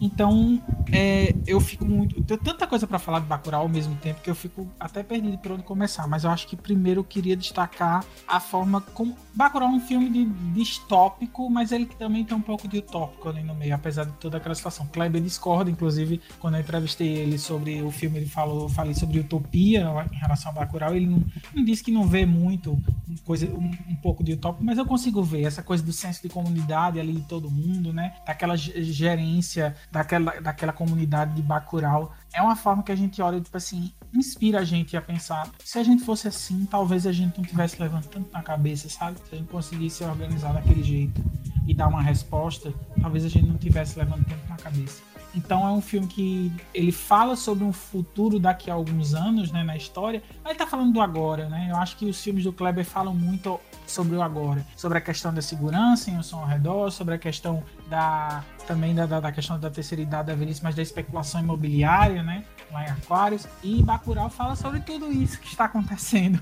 Então, 0.00 0.62
é, 0.92 1.34
eu 1.46 1.60
fico 1.60 1.84
muito. 1.84 2.22
Tenho 2.22 2.40
tanta 2.40 2.66
coisa 2.66 2.86
para 2.86 2.98
falar 2.98 3.20
de 3.20 3.26
Bacurau 3.26 3.62
ao 3.62 3.68
mesmo 3.68 3.96
tempo 3.96 4.20
que 4.20 4.28
eu 4.28 4.34
fico 4.34 4.68
até 4.78 5.02
perdido 5.02 5.38
por 5.38 5.52
onde 5.52 5.62
começar. 5.62 6.06
Mas 6.06 6.24
eu 6.24 6.30
acho 6.30 6.46
que 6.46 6.56
primeiro 6.56 7.00
eu 7.00 7.04
queria 7.04 7.36
destacar 7.36 8.04
a 8.26 8.40
forma 8.40 8.80
como. 8.80 9.16
Bacurau 9.36 9.68
é 9.68 9.72
um 9.72 9.80
filme 9.80 10.08
de 10.08 10.24
distópico, 10.54 11.50
mas 11.50 11.70
ele 11.70 11.84
também 11.84 12.24
tem 12.24 12.34
um 12.36 12.40
pouco 12.40 12.66
de 12.66 12.78
utópico 12.78 13.28
ali 13.28 13.42
no 13.42 13.54
meio, 13.54 13.74
apesar 13.74 14.04
de 14.04 14.12
toda 14.12 14.38
aquela 14.38 14.54
situação. 14.54 14.86
Kleber 14.86 15.20
discorda, 15.20 15.70
inclusive, 15.70 16.22
quando 16.40 16.54
eu 16.54 16.60
entrevistei 16.60 17.08
ele 17.08 17.38
sobre 17.38 17.82
o 17.82 17.90
filme, 17.90 18.18
ele 18.18 18.26
falou, 18.26 18.68
falei 18.68 18.94
sobre 18.94 19.20
utopia 19.20 19.86
em 20.10 20.16
relação 20.16 20.50
a 20.50 20.54
Bacurau. 20.54 20.94
Ele 20.94 21.06
não, 21.06 21.22
não 21.54 21.64
disse 21.64 21.84
que 21.84 21.92
não 21.92 22.06
vê 22.06 22.24
muito 22.24 22.78
coisa, 23.24 23.46
um, 23.46 23.70
um 23.88 23.96
pouco 23.96 24.24
de 24.24 24.32
utópico, 24.32 24.64
mas 24.64 24.78
eu 24.78 24.86
consigo 24.86 25.22
ver 25.22 25.42
essa 25.42 25.62
coisa 25.62 25.82
do 25.82 25.92
senso 25.92 26.22
de 26.22 26.28
comunidade 26.28 26.98
ali 26.98 27.12
de 27.12 27.22
todo 27.22 27.50
mundo, 27.50 27.92
né? 27.92 28.14
Daquela 28.26 28.56
gerência 28.56 29.76
daquela, 29.90 30.40
daquela 30.40 30.72
comunidade 30.72 31.34
de 31.34 31.42
Bacurau. 31.42 32.12
É 32.32 32.40
uma 32.42 32.56
forma 32.56 32.82
que 32.82 32.92
a 32.92 32.96
gente 32.96 33.20
olha, 33.22 33.40
tipo 33.40 33.56
assim, 33.56 33.92
inspira 34.18 34.60
a 34.60 34.64
gente 34.64 34.96
a 34.96 35.02
pensar. 35.02 35.50
Se 35.64 35.78
a 35.78 35.82
gente 35.82 36.04
fosse 36.04 36.28
assim, 36.28 36.66
talvez 36.70 37.06
a 37.06 37.12
gente 37.12 37.38
não 37.38 37.44
tivesse 37.44 37.80
levando 37.80 38.06
tanto 38.06 38.30
na 38.32 38.42
cabeça, 38.42 38.88
sabe? 38.88 39.18
Se 39.18 39.34
a 39.34 39.38
gente 39.38 39.48
conseguisse 39.48 40.04
organizar 40.04 40.52
daquele 40.52 40.82
jeito 40.82 41.22
e 41.66 41.74
dar 41.74 41.88
uma 41.88 42.02
resposta, 42.02 42.72
talvez 43.00 43.24
a 43.24 43.28
gente 43.28 43.46
não 43.46 43.56
tivesse 43.56 43.98
levando 43.98 44.24
tanto 44.24 44.48
na 44.48 44.56
cabeça. 44.56 45.02
Então 45.36 45.68
é 45.68 45.70
um 45.70 45.82
filme 45.82 46.06
que 46.06 46.50
ele 46.72 46.90
fala 46.90 47.36
sobre 47.36 47.62
um 47.62 47.72
futuro 47.72 48.38
daqui 48.38 48.70
a 48.70 48.74
alguns 48.74 49.14
anos, 49.14 49.52
né, 49.52 49.62
na 49.62 49.76
história, 49.76 50.22
mas 50.42 50.52
ele 50.52 50.58
tá 50.58 50.66
falando 50.66 50.94
do 50.94 51.00
agora, 51.00 51.46
né? 51.48 51.68
Eu 51.70 51.76
acho 51.76 51.96
que 51.98 52.06
os 52.06 52.22
filmes 52.22 52.44
do 52.44 52.52
Kleber 52.52 52.86
falam 52.86 53.14
muito 53.14 53.60
sobre 53.86 54.16
o 54.16 54.22
agora, 54.22 54.66
sobre 54.74 54.96
a 54.96 55.00
questão 55.00 55.34
da 55.34 55.42
segurança 55.42 56.10
em 56.10 56.16
um 56.16 56.22
som 56.22 56.38
ao 56.38 56.46
redor, 56.46 56.90
sobre 56.90 57.14
a 57.14 57.18
questão 57.18 57.62
da 57.90 58.42
também 58.66 58.94
da, 58.94 59.04
da, 59.04 59.20
da 59.20 59.30
questão 59.30 59.60
da 59.60 59.70
terceira 59.70 60.02
idade 60.02 60.28
da 60.28 60.34
velhice, 60.34 60.64
mas 60.64 60.74
da 60.74 60.82
especulação 60.82 61.40
imobiliária, 61.40 62.22
né, 62.22 62.44
lá 62.72 62.84
em 62.84 62.90
Aquários, 62.90 63.46
e 63.62 63.82
Bacurau 63.82 64.28
fala 64.28 64.56
sobre 64.56 64.80
tudo 64.80 65.10
isso 65.12 65.38
que 65.40 65.48
está 65.48 65.64
acontecendo 65.64 66.40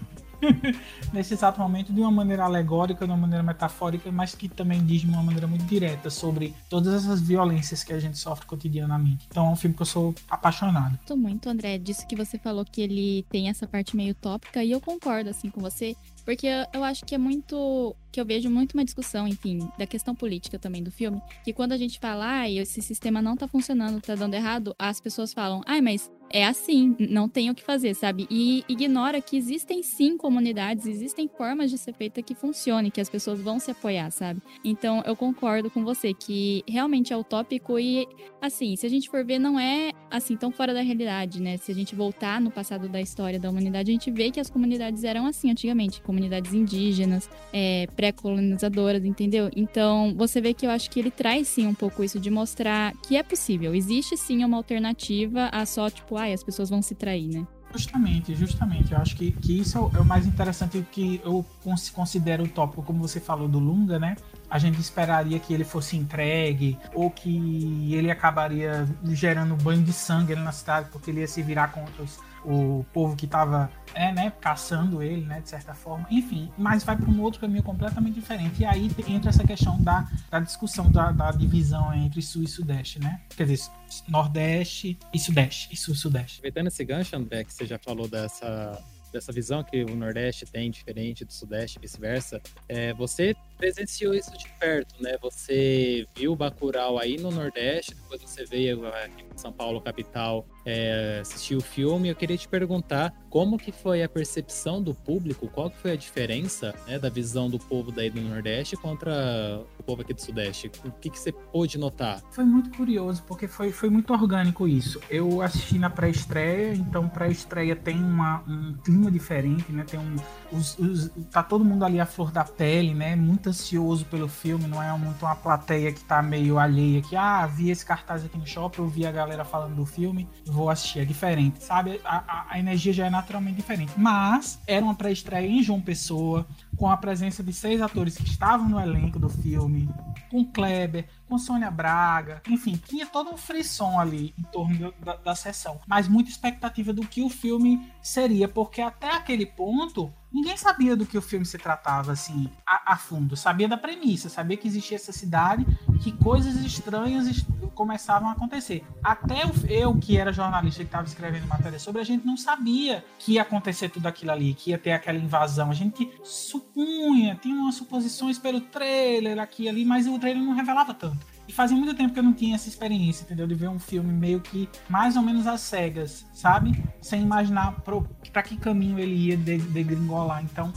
nesse 1.13 1.35
exato 1.35 1.61
momento 1.61 1.93
de 1.93 2.01
uma 2.01 2.11
maneira 2.11 2.45
alegórica, 2.45 3.05
de 3.05 3.11
uma 3.11 3.17
maneira 3.17 3.43
metafórica, 3.43 4.11
mas 4.11 4.35
que 4.35 4.49
também 4.49 4.85
diz 4.85 5.03
de 5.03 5.09
uma 5.09 5.23
maneira 5.23 5.47
muito 5.47 5.65
direta 5.65 6.11
sobre 6.11 6.55
todas 6.69 6.95
essas 6.95 7.21
violências 7.21 7.83
que 7.83 7.93
a 7.93 7.99
gente 7.99 8.19
sofre 8.19 8.47
cotidianamente. 8.47 9.27
Então 9.31 9.47
é 9.47 9.51
um 9.51 9.57
filme 9.57 9.75
que 9.75 9.83
eu 9.83 9.87
sou 9.87 10.15
apaixonado. 10.29 10.99
Tô 11.07 11.17
muito, 11.17 11.49
André, 11.49 11.79
disso 11.79 12.07
que 12.07 12.17
você 12.17 12.39
falou 12.39 12.65
que 12.65 12.81
ele 12.81 13.25
tem 13.31 13.49
essa 13.49 13.67
parte 13.67 13.97
meio 13.97 14.15
tópica 14.15 14.63
e 14.63 14.71
eu 14.71 14.81
concordo 14.81 15.31
assim 15.31 15.51
com 15.51 15.61
você, 15.61 15.97
porque 16.25 16.47
eu 16.73 16.83
acho 16.83 17.05
que 17.05 17.15
é 17.15 17.19
muito. 17.19 17.95
que 18.11 18.21
eu 18.21 18.25
vejo 18.25 18.49
muito 18.51 18.73
uma 18.75 18.85
discussão, 18.85 19.29
enfim, 19.29 19.69
da 19.79 19.87
questão 19.87 20.15
política 20.15 20.59
também 20.59 20.83
do 20.83 20.91
filme. 20.91 21.21
Que 21.45 21.53
quando 21.53 21.73
a 21.73 21.77
gente 21.77 21.99
fala, 21.99 22.41
ah, 22.41 22.51
esse 22.51 22.81
sistema 22.81 23.21
não 23.21 23.37
tá 23.37 23.47
funcionando, 23.47 24.01
tá 24.01 24.15
dando 24.15 24.35
errado, 24.35 24.75
as 24.79 25.01
pessoas 25.01 25.33
falam, 25.33 25.63
ai, 25.67 25.79
ah, 25.79 25.83
mas 25.83 26.11
é 26.31 26.45
assim, 26.47 26.97
não 26.99 27.29
tem 27.29 27.51
o 27.51 27.55
que 27.55 27.63
fazer, 27.63 27.95
sabe? 27.95 28.27
E 28.31 28.65
ignora 28.69 29.21
que 29.21 29.37
existem 29.37 29.83
sim 29.83 30.17
comunidades, 30.17 30.87
existem 30.87 31.29
formas 31.29 31.71
de 31.71 31.79
ser 31.79 31.95
feita 31.95 32.23
que 32.23 32.35
funcione, 32.35 32.91
que 32.91 33.01
as 33.01 33.09
pessoas 33.09 33.41
vão 33.41 33.59
se 33.59 33.71
apoiar, 33.71 34.11
sabe? 34.11 34.41
Então 34.65 35.03
eu 35.07 35.15
concordo 35.15 35.71
com 35.71 35.85
você 35.85 36.13
que 36.13 36.65
realmente 36.69 37.13
é 37.13 37.17
utópico 37.17 37.79
e, 37.79 38.07
assim, 38.41 38.77
se 38.77 38.87
a 38.87 38.91
gente 38.91 39.09
for 39.09 39.25
ver, 39.25 39.39
não 39.39 39.59
é 39.59 39.93
assim 40.11 40.37
tão 40.37 40.51
fora 40.51 40.73
da 40.73 40.81
realidade, 40.81 41.41
né? 41.41 41.57
Se 41.57 41.73
a 41.73 41.75
gente 41.75 41.95
voltar 41.95 42.41
no 42.41 42.51
passado 42.51 42.89
da 42.89 43.01
história 43.01 43.39
da 43.39 43.51
humanidade, 43.51 43.91
a 43.91 43.95
gente 43.95 44.11
vê 44.11 44.31
que 44.31 44.41
as 44.41 44.51
comunidades 44.51 45.05
eram 45.05 45.27
assim 45.27 45.51
antigamente 45.51 46.01
comunidades 46.03 46.53
indígenas, 46.53 47.29
é, 47.53 47.87
pré-colonizadoras, 47.97 49.05
entendeu? 49.05 49.51
Então, 49.57 50.15
você 50.17 50.41
vê 50.41 50.55
que 50.55 50.67
eu 50.67 50.71
acho 50.71 50.91
que 50.91 51.01
ele 51.01 51.11
traz 51.11 51.49
sim 51.49 51.67
um 51.67 51.75
pouco 51.75 52.03
isso 52.03 52.19
de 52.19 52.31
mostrar 52.31 52.93
que 53.07 53.17
é 53.17 53.23
possível. 53.23 53.75
Existe 53.75 54.17
sim 54.17 54.45
uma 54.45 54.57
alternativa 54.57 55.49
a 55.53 55.67
só, 55.67 55.91
tipo, 55.91 56.14
ai, 56.17 56.33
as 56.33 56.43
pessoas 56.43 56.71
vão 56.71 56.83
se 56.83 56.95
trair, 56.95 57.29
né? 57.29 57.47
Justamente, 57.73 58.35
justamente. 58.35 58.93
Eu 58.93 58.99
acho 58.99 59.17
que, 59.17 59.33
que 59.33 59.59
isso 59.61 59.91
é 59.95 60.01
o 60.01 60.05
mais 60.05 60.27
interessante 60.27 60.85
que 60.93 61.21
eu 61.25 61.45
considero 61.93 62.45
o 62.45 62.49
tópico, 62.49 62.83
como 62.83 63.01
você 63.01 63.19
falou 63.19 63.49
do 63.49 63.59
Lunga, 63.59 63.99
né? 63.99 64.17
A 64.49 64.59
gente 64.59 64.81
esperaria 64.81 65.39
que 65.41 65.53
ele 65.53 65.65
fosse 65.65 65.97
entregue 65.97 66.79
ou 66.95 67.11
que 67.11 67.93
ele 67.93 68.11
acabaria 68.11 68.87
gerando 69.07 69.57
banho 69.57 69.83
de 69.83 69.93
sangue 69.93 70.37
na 70.37 70.53
cidade 70.53 70.89
porque 70.93 71.11
ele 71.11 71.21
ia 71.21 71.27
se 71.27 71.43
virar 71.43 71.73
contra 71.73 72.03
os 72.03 72.21
o 72.45 72.85
povo 72.93 73.17
que 73.17 73.25
estava 73.27 73.71
é, 73.95 74.13
né, 74.13 74.33
caçando 74.41 75.03
ele, 75.03 75.25
né, 75.25 75.41
de 75.41 75.49
certa 75.49 75.75
forma. 75.75 76.07
Enfim, 76.11 76.51
mas 76.57 76.85
vai 76.85 76.97
para 76.97 77.09
um 77.09 77.21
outro 77.23 77.41
caminho 77.41 77.63
completamente 77.63 78.15
diferente. 78.15 78.63
E 78.63 78.65
aí 78.65 78.91
entra 79.09 79.31
essa 79.31 79.45
questão 79.45 79.81
da, 79.83 80.09
da 80.31 80.41
discussão 80.41 80.91
da, 80.91 81.11
da 81.13 81.31
divisão 81.31 81.93
entre 81.95 82.21
sul 82.23 82.43
e 82.43 82.49
sudeste, 82.49 83.01
né? 83.01 83.21
Quer 83.37 83.47
dizer, 83.47 83.71
nordeste 84.09 84.99
e 85.13 85.19
sudeste, 85.19 85.69
e 85.73 85.77
sul 85.77 85.95
e 85.95 85.97
sudeste. 85.97 86.39
Aproveitando 86.39 86.67
esse 86.67 86.85
gancho, 86.85 87.17
André, 87.17 87.45
que 87.45 87.53
você 87.53 87.67
já 87.67 87.79
falou 87.79 88.09
dessa 88.09 88.83
dessa 89.15 89.33
visão 89.33 89.63
que 89.63 89.85
o 89.85 89.95
Nordeste 89.95 90.45
tem 90.45 90.69
diferente 90.71 91.25
do 91.25 91.33
Sudeste 91.33 91.79
e 91.79 91.81
vice-versa, 91.81 92.43
é, 92.69 92.93
você 92.93 93.37
presenciou 93.57 94.15
isso 94.15 94.37
de 94.37 94.49
perto, 94.59 94.95
né? 95.01 95.17
Você 95.21 96.07
viu 96.15 96.35
Bacurau 96.35 96.99
aí 96.99 97.17
no 97.17 97.31
Nordeste, 97.31 97.95
depois 97.95 98.21
você 98.21 98.45
veio 98.45 98.87
aqui 98.87 99.25
em 99.35 99.39
São 99.39 99.53
Paulo, 99.53 99.81
capital, 99.81 100.47
é, 100.65 101.19
assistiu 101.21 101.59
o 101.59 101.63
filme. 101.63 102.09
Eu 102.09 102.15
queria 102.15 102.37
te 102.37 102.49
perguntar 102.49 103.13
como 103.29 103.59
que 103.59 103.73
foi 103.73 104.03
a 104.03 104.09
percepção 104.09 104.83
do 104.83 104.95
público, 104.95 105.49
qual 105.49 105.71
que 105.71 105.77
foi 105.77 105.93
a 105.93 105.97
diferença 105.97 106.75
né, 106.87 106.99
da 106.99 107.09
visão 107.09 107.51
do 107.51 107.59
povo 107.59 107.91
daí 107.91 108.09
do 108.09 108.21
Nordeste 108.21 108.77
contra 108.77 109.61
o 109.79 109.83
povo 109.83 110.03
aqui 110.03 110.15
do 110.15 110.21
Sudeste? 110.21 110.71
O 110.85 110.93
que, 110.93 111.11
que 111.11 111.19
você 111.19 111.33
pôde 111.33 111.79
notar? 111.79 112.23
Foi 112.31 112.45
muito 112.45 112.71
curioso, 112.71 113.23
porque 113.27 113.49
foi, 113.49 113.73
foi 113.73 113.91
muito 113.91 114.13
orgânico 114.13 114.69
isso. 114.69 115.01
Eu 115.11 115.43
assisti 115.43 115.79
na 115.79 115.91
pré-estreia, 115.91 116.75
então 116.75 117.09
pré-estreia 117.09 117.75
tem 117.75 117.97
uma, 117.97 118.43
um 118.47 118.75
clima 118.85 119.11
diferente, 119.11 119.71
né? 119.73 119.85
Tem 119.85 119.99
um. 119.99 120.17
Os, 120.53 120.79
os, 120.79 121.11
tá 121.31 121.43
todo 121.43 121.65
mundo 121.65 121.85
ali 121.85 121.99
à 121.99 122.07
flor 122.07 122.31
da 122.31 122.45
pele, 122.45 122.95
né? 122.95 123.17
Muito 123.17 123.44
ansioso 123.49 124.05
pelo 124.07 124.29
filme, 124.29 124.67
não 124.67 124.83
é 124.83 124.97
muito 124.97 125.25
uma 125.25 125.37
plateia 125.37 125.93
que 125.93 126.03
tá 126.05 126.23
meio 126.23 126.59
alheia, 126.59 127.03
que 127.03 127.17
ah, 127.17 127.47
vi 127.47 127.71
esse 127.71 127.85
cartaz 127.85 128.25
aqui 128.25 128.39
no 128.39 128.47
shopping, 128.47 128.83
eu 128.83 128.89
vi 128.89 129.07
a 129.07 129.13
galera 129.13 129.45
falando 129.45 129.75
do 129.75 129.87
filme, 129.87 130.29
vou 130.47 130.71
assistir. 130.71 131.01
É 131.01 131.05
diferente, 131.05 131.63
sabe? 131.63 132.01
A, 132.05 132.17
a, 132.17 132.47
a 132.51 132.59
energia 132.59 132.93
já 132.93 133.07
é 133.07 133.11
naturalmente 133.11 133.57
diferente. 133.57 133.93
Mas 133.97 134.59
era 134.67 134.85
uma 134.85 134.95
pré-estreia 134.95 135.47
em 135.47 135.63
João 135.63 135.81
Pessoa, 135.81 136.47
com 136.77 136.89
a 136.89 136.97
presença 136.97 137.43
de 137.43 137.53
seis 137.53 137.81
atores 137.81 138.17
que 138.17 138.25
estavam 138.25 138.69
no 138.69 138.81
elenco 138.81 139.19
do 139.19 139.29
filme, 139.29 139.89
com 140.31 140.45
Kleber, 140.45 141.07
com 141.29 141.39
Sônia 141.39 141.71
Braga, 141.71 142.43
enfim, 142.49 142.81
tinha 142.87 143.07
todo 143.07 143.31
um 143.31 143.37
frisson 143.37 143.99
ali 143.99 144.35
em 144.39 144.43
torno 144.45 144.93
da, 145.01 145.17
da 145.17 145.35
sessão, 145.35 145.81
mas 145.87 146.09
muita 146.09 146.31
expectativa 146.31 146.93
do 146.93 147.07
que 147.07 147.23
o 147.23 147.31
filme 147.31 147.91
seria, 148.03 148.49
porque 148.49 148.81
até 148.81 149.11
aquele 149.11 149.47
ponto 149.47 150.13
ninguém 150.35 150.57
sabia 150.57 150.97
do 150.97 151.07
que 151.07 151.17
o 151.17 151.23
filme 151.23 151.47
se 151.47 151.57
tratava 151.57 152.11
assim 152.11 152.51
a, 152.67 152.93
a, 152.93 152.97
fundo. 152.97 153.37
Sabia 153.37 153.69
da 153.69 153.77
premissa, 153.77 154.29
sabia 154.29 154.57
que 154.57 154.67
existia 154.67 154.97
essa 154.97 155.13
cidade, 155.13 155.65
que 156.03 156.11
coisas 156.11 156.57
estranhas 156.57 157.29
est 157.29 157.47
começavam 157.75 158.29
a 158.29 158.33
acontecer. 158.33 158.85
Até 159.03 159.43
eu, 159.69 159.99
que 159.99 160.17
era 160.17 160.33
jornalista 160.33 160.85
que 160.85 160.89
estava 160.89 161.09
escrevendo 161.09 161.49
matéria 161.49 161.79
sobre, 161.79 162.01
a 162.01 162.05
gente 162.05 162.25
não 162.25 162.37
sabia 162.37 163.05
que 163.19 163.33
ia 163.33 163.43
acontecer 163.43 163.89
tudo 163.89 164.07
aquilo 164.07 164.31
ali, 164.31 164.55
que 164.55 164.71
ia 164.71 164.79
ter 164.79 164.93
aquela 164.93 165.19
invasão. 165.19 165.71
A 165.71 165.75
gente 165.75 166.09
supunha, 166.23 167.35
tinha 167.35 167.57
umas 167.57 167.75
suposições 167.75 168.39
pelo 168.39 168.61
trailer 168.61 169.41
aqui 169.41 169.65
e 169.65 169.69
ali, 169.69 169.85
mas 169.85 170.07
o 170.07 170.19
trailer 170.21 170.43
não 170.43 170.55
revelava 170.55 170.95
tanto. 170.95 171.34
E 171.47 171.53
fazia 171.53 171.77
muito 171.77 171.95
tempo 171.95 172.13
que 172.13 172.19
eu 172.19 172.23
não 172.23 172.33
tinha 172.33 172.55
essa 172.55 172.69
experiência, 172.69 173.25
entendeu? 173.25 173.47
De 173.47 173.55
ver 173.55 173.69
um 173.69 173.79
filme 173.79 174.13
meio 174.13 174.41
que 174.41 174.69
mais 174.89 175.17
ou 175.17 175.23
menos 175.23 175.47
às 175.47 175.61
cegas, 175.61 176.27
sabe? 176.33 176.83
Sem 177.01 177.23
imaginar 177.23 177.83
para 177.83 178.43
que 178.43 178.57
caminho 178.57 178.99
ele 178.99 179.15
ia 179.15 179.37
degringolar. 179.37 180.43
Então, 180.43 180.73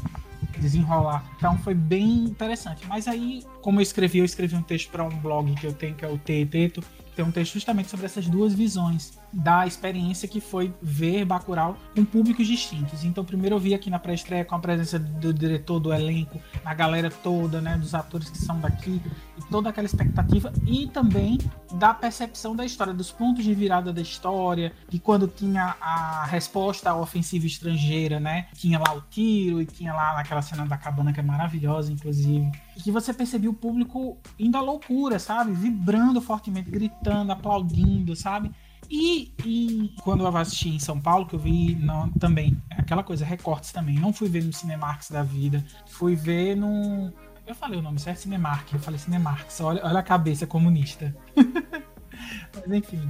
desenrolar. 0.60 1.24
Então 1.38 1.58
foi 1.60 1.74
bem 1.74 2.26
interessante. 2.26 2.86
Mas 2.88 3.08
aí, 3.08 3.44
como 3.62 3.80
eu 3.80 3.84
escrevi, 3.84 4.20
eu 4.20 4.26
escrevi 4.26 4.56
um 4.56 4.62
texto 4.62 4.90
para 4.90 5.04
um 5.04 5.10
blog 5.10 5.54
que 5.56 5.66
eu 5.66 5.74
tenho, 5.74 5.96
que 5.96 6.04
é 6.04 6.08
o 6.08 6.18
Teteto. 6.18 6.84
Tem 7.16 7.26
um 7.26 7.32
texto 7.32 7.54
justamente 7.54 7.90
sobre 7.90 8.06
essas 8.06 8.28
duas 8.28 8.54
visões 8.54 9.18
da 9.38 9.68
experiência 9.68 10.28
que 10.28 10.42
foi 10.42 10.74
ver 10.82 11.24
Bacurau 11.24 11.78
com 11.96 12.04
públicos 12.04 12.48
distintos. 12.48 13.04
Então, 13.04 13.24
primeiro 13.24 13.56
eu 13.56 13.60
vi 13.60 13.76
aqui 13.76 13.88
na 13.88 14.00
pré-estreia 14.00 14.44
com 14.44 14.56
a 14.56 14.60
presença 14.60 14.98
do 14.98 15.32
diretor, 15.32 15.80
do 15.80 15.94
elenco, 15.94 16.42
a 16.66 16.74
galera 16.74 17.12
toda, 17.12 17.62
né, 17.62 17.78
dos 17.78 17.94
atores 17.94 18.32
que 18.32 18.38
são 18.40 18.60
daqui, 18.60 19.00
e 19.38 19.42
toda 19.52 19.70
aquela 19.70 19.86
expectativa, 19.86 20.52
e 20.66 20.88
também 20.88 21.38
da 21.74 21.94
percepção 21.94 22.56
da 22.56 22.66
história, 22.66 22.96
dos 22.96 23.12
pontos 23.12 23.44
de 23.44 23.54
virada 23.54 23.94
da 23.94 24.02
história, 24.02 24.74
de 24.90 24.98
quando 24.98 25.28
tinha 25.28 25.76
a 25.80 26.26
resposta 26.26 26.90
à 26.90 26.98
ofensiva 26.98 27.46
estrangeira, 27.46 28.20
né, 28.20 28.48
tinha 28.56 28.80
lá 28.80 28.96
o 28.96 29.02
tiro, 29.02 29.62
e 29.62 29.68
tinha 29.68 29.94
lá 29.94 30.16
naquela 30.16 30.42
cena 30.42 30.66
da 30.66 30.78
cabana 30.78 31.14
que 31.14 31.20
é 31.20 31.24
maravilhosa, 31.24 31.92
inclusive, 31.92 32.52
e 32.76 32.82
que 32.82 32.92
você 32.92 33.14
percebia 33.14 33.52
o 33.52 33.54
público 33.54 34.18
indo 34.40 34.58
à 34.58 34.62
loucura, 34.62 35.20
sabe, 35.20 35.52
vibrando 35.52 36.20
fortemente, 36.20 36.72
gritando, 36.72 37.32
aplaudindo, 37.32 38.16
sabe, 38.16 38.52
e, 38.90 39.34
e, 39.46 39.94
quando 40.02 40.24
eu 40.24 40.38
assisti 40.38 40.70
em 40.70 40.80
São 40.80 41.00
Paulo, 41.00 41.26
que 41.26 41.36
eu 41.36 41.40
vi 41.40 41.78
também, 42.20 42.58
aquela 42.72 43.04
coisa, 43.04 43.26
recortes 43.26 43.72
também. 43.72 43.96
Não 43.96 44.14
fui 44.14 44.30
ver 44.30 44.44
no 44.44 44.54
Cinemarx 44.54 45.10
da 45.10 45.24
vida, 45.24 45.64
fui 45.88 46.16
ver 46.16 46.56
no. 46.56 47.12
Eu 47.46 47.56
falei 47.56 47.80
o 47.80 47.82
nome 47.82 48.00
certo, 48.00 48.20
Cinemark. 48.20 48.72
Eu 48.74 48.80
falei 48.80 49.00
Cinemarx, 49.00 49.60
olha, 49.62 49.86
olha 49.86 50.00
a 50.00 50.04
cabeça 50.04 50.48
comunista. 50.48 51.16
Mas 52.56 52.72
enfim, 52.72 53.08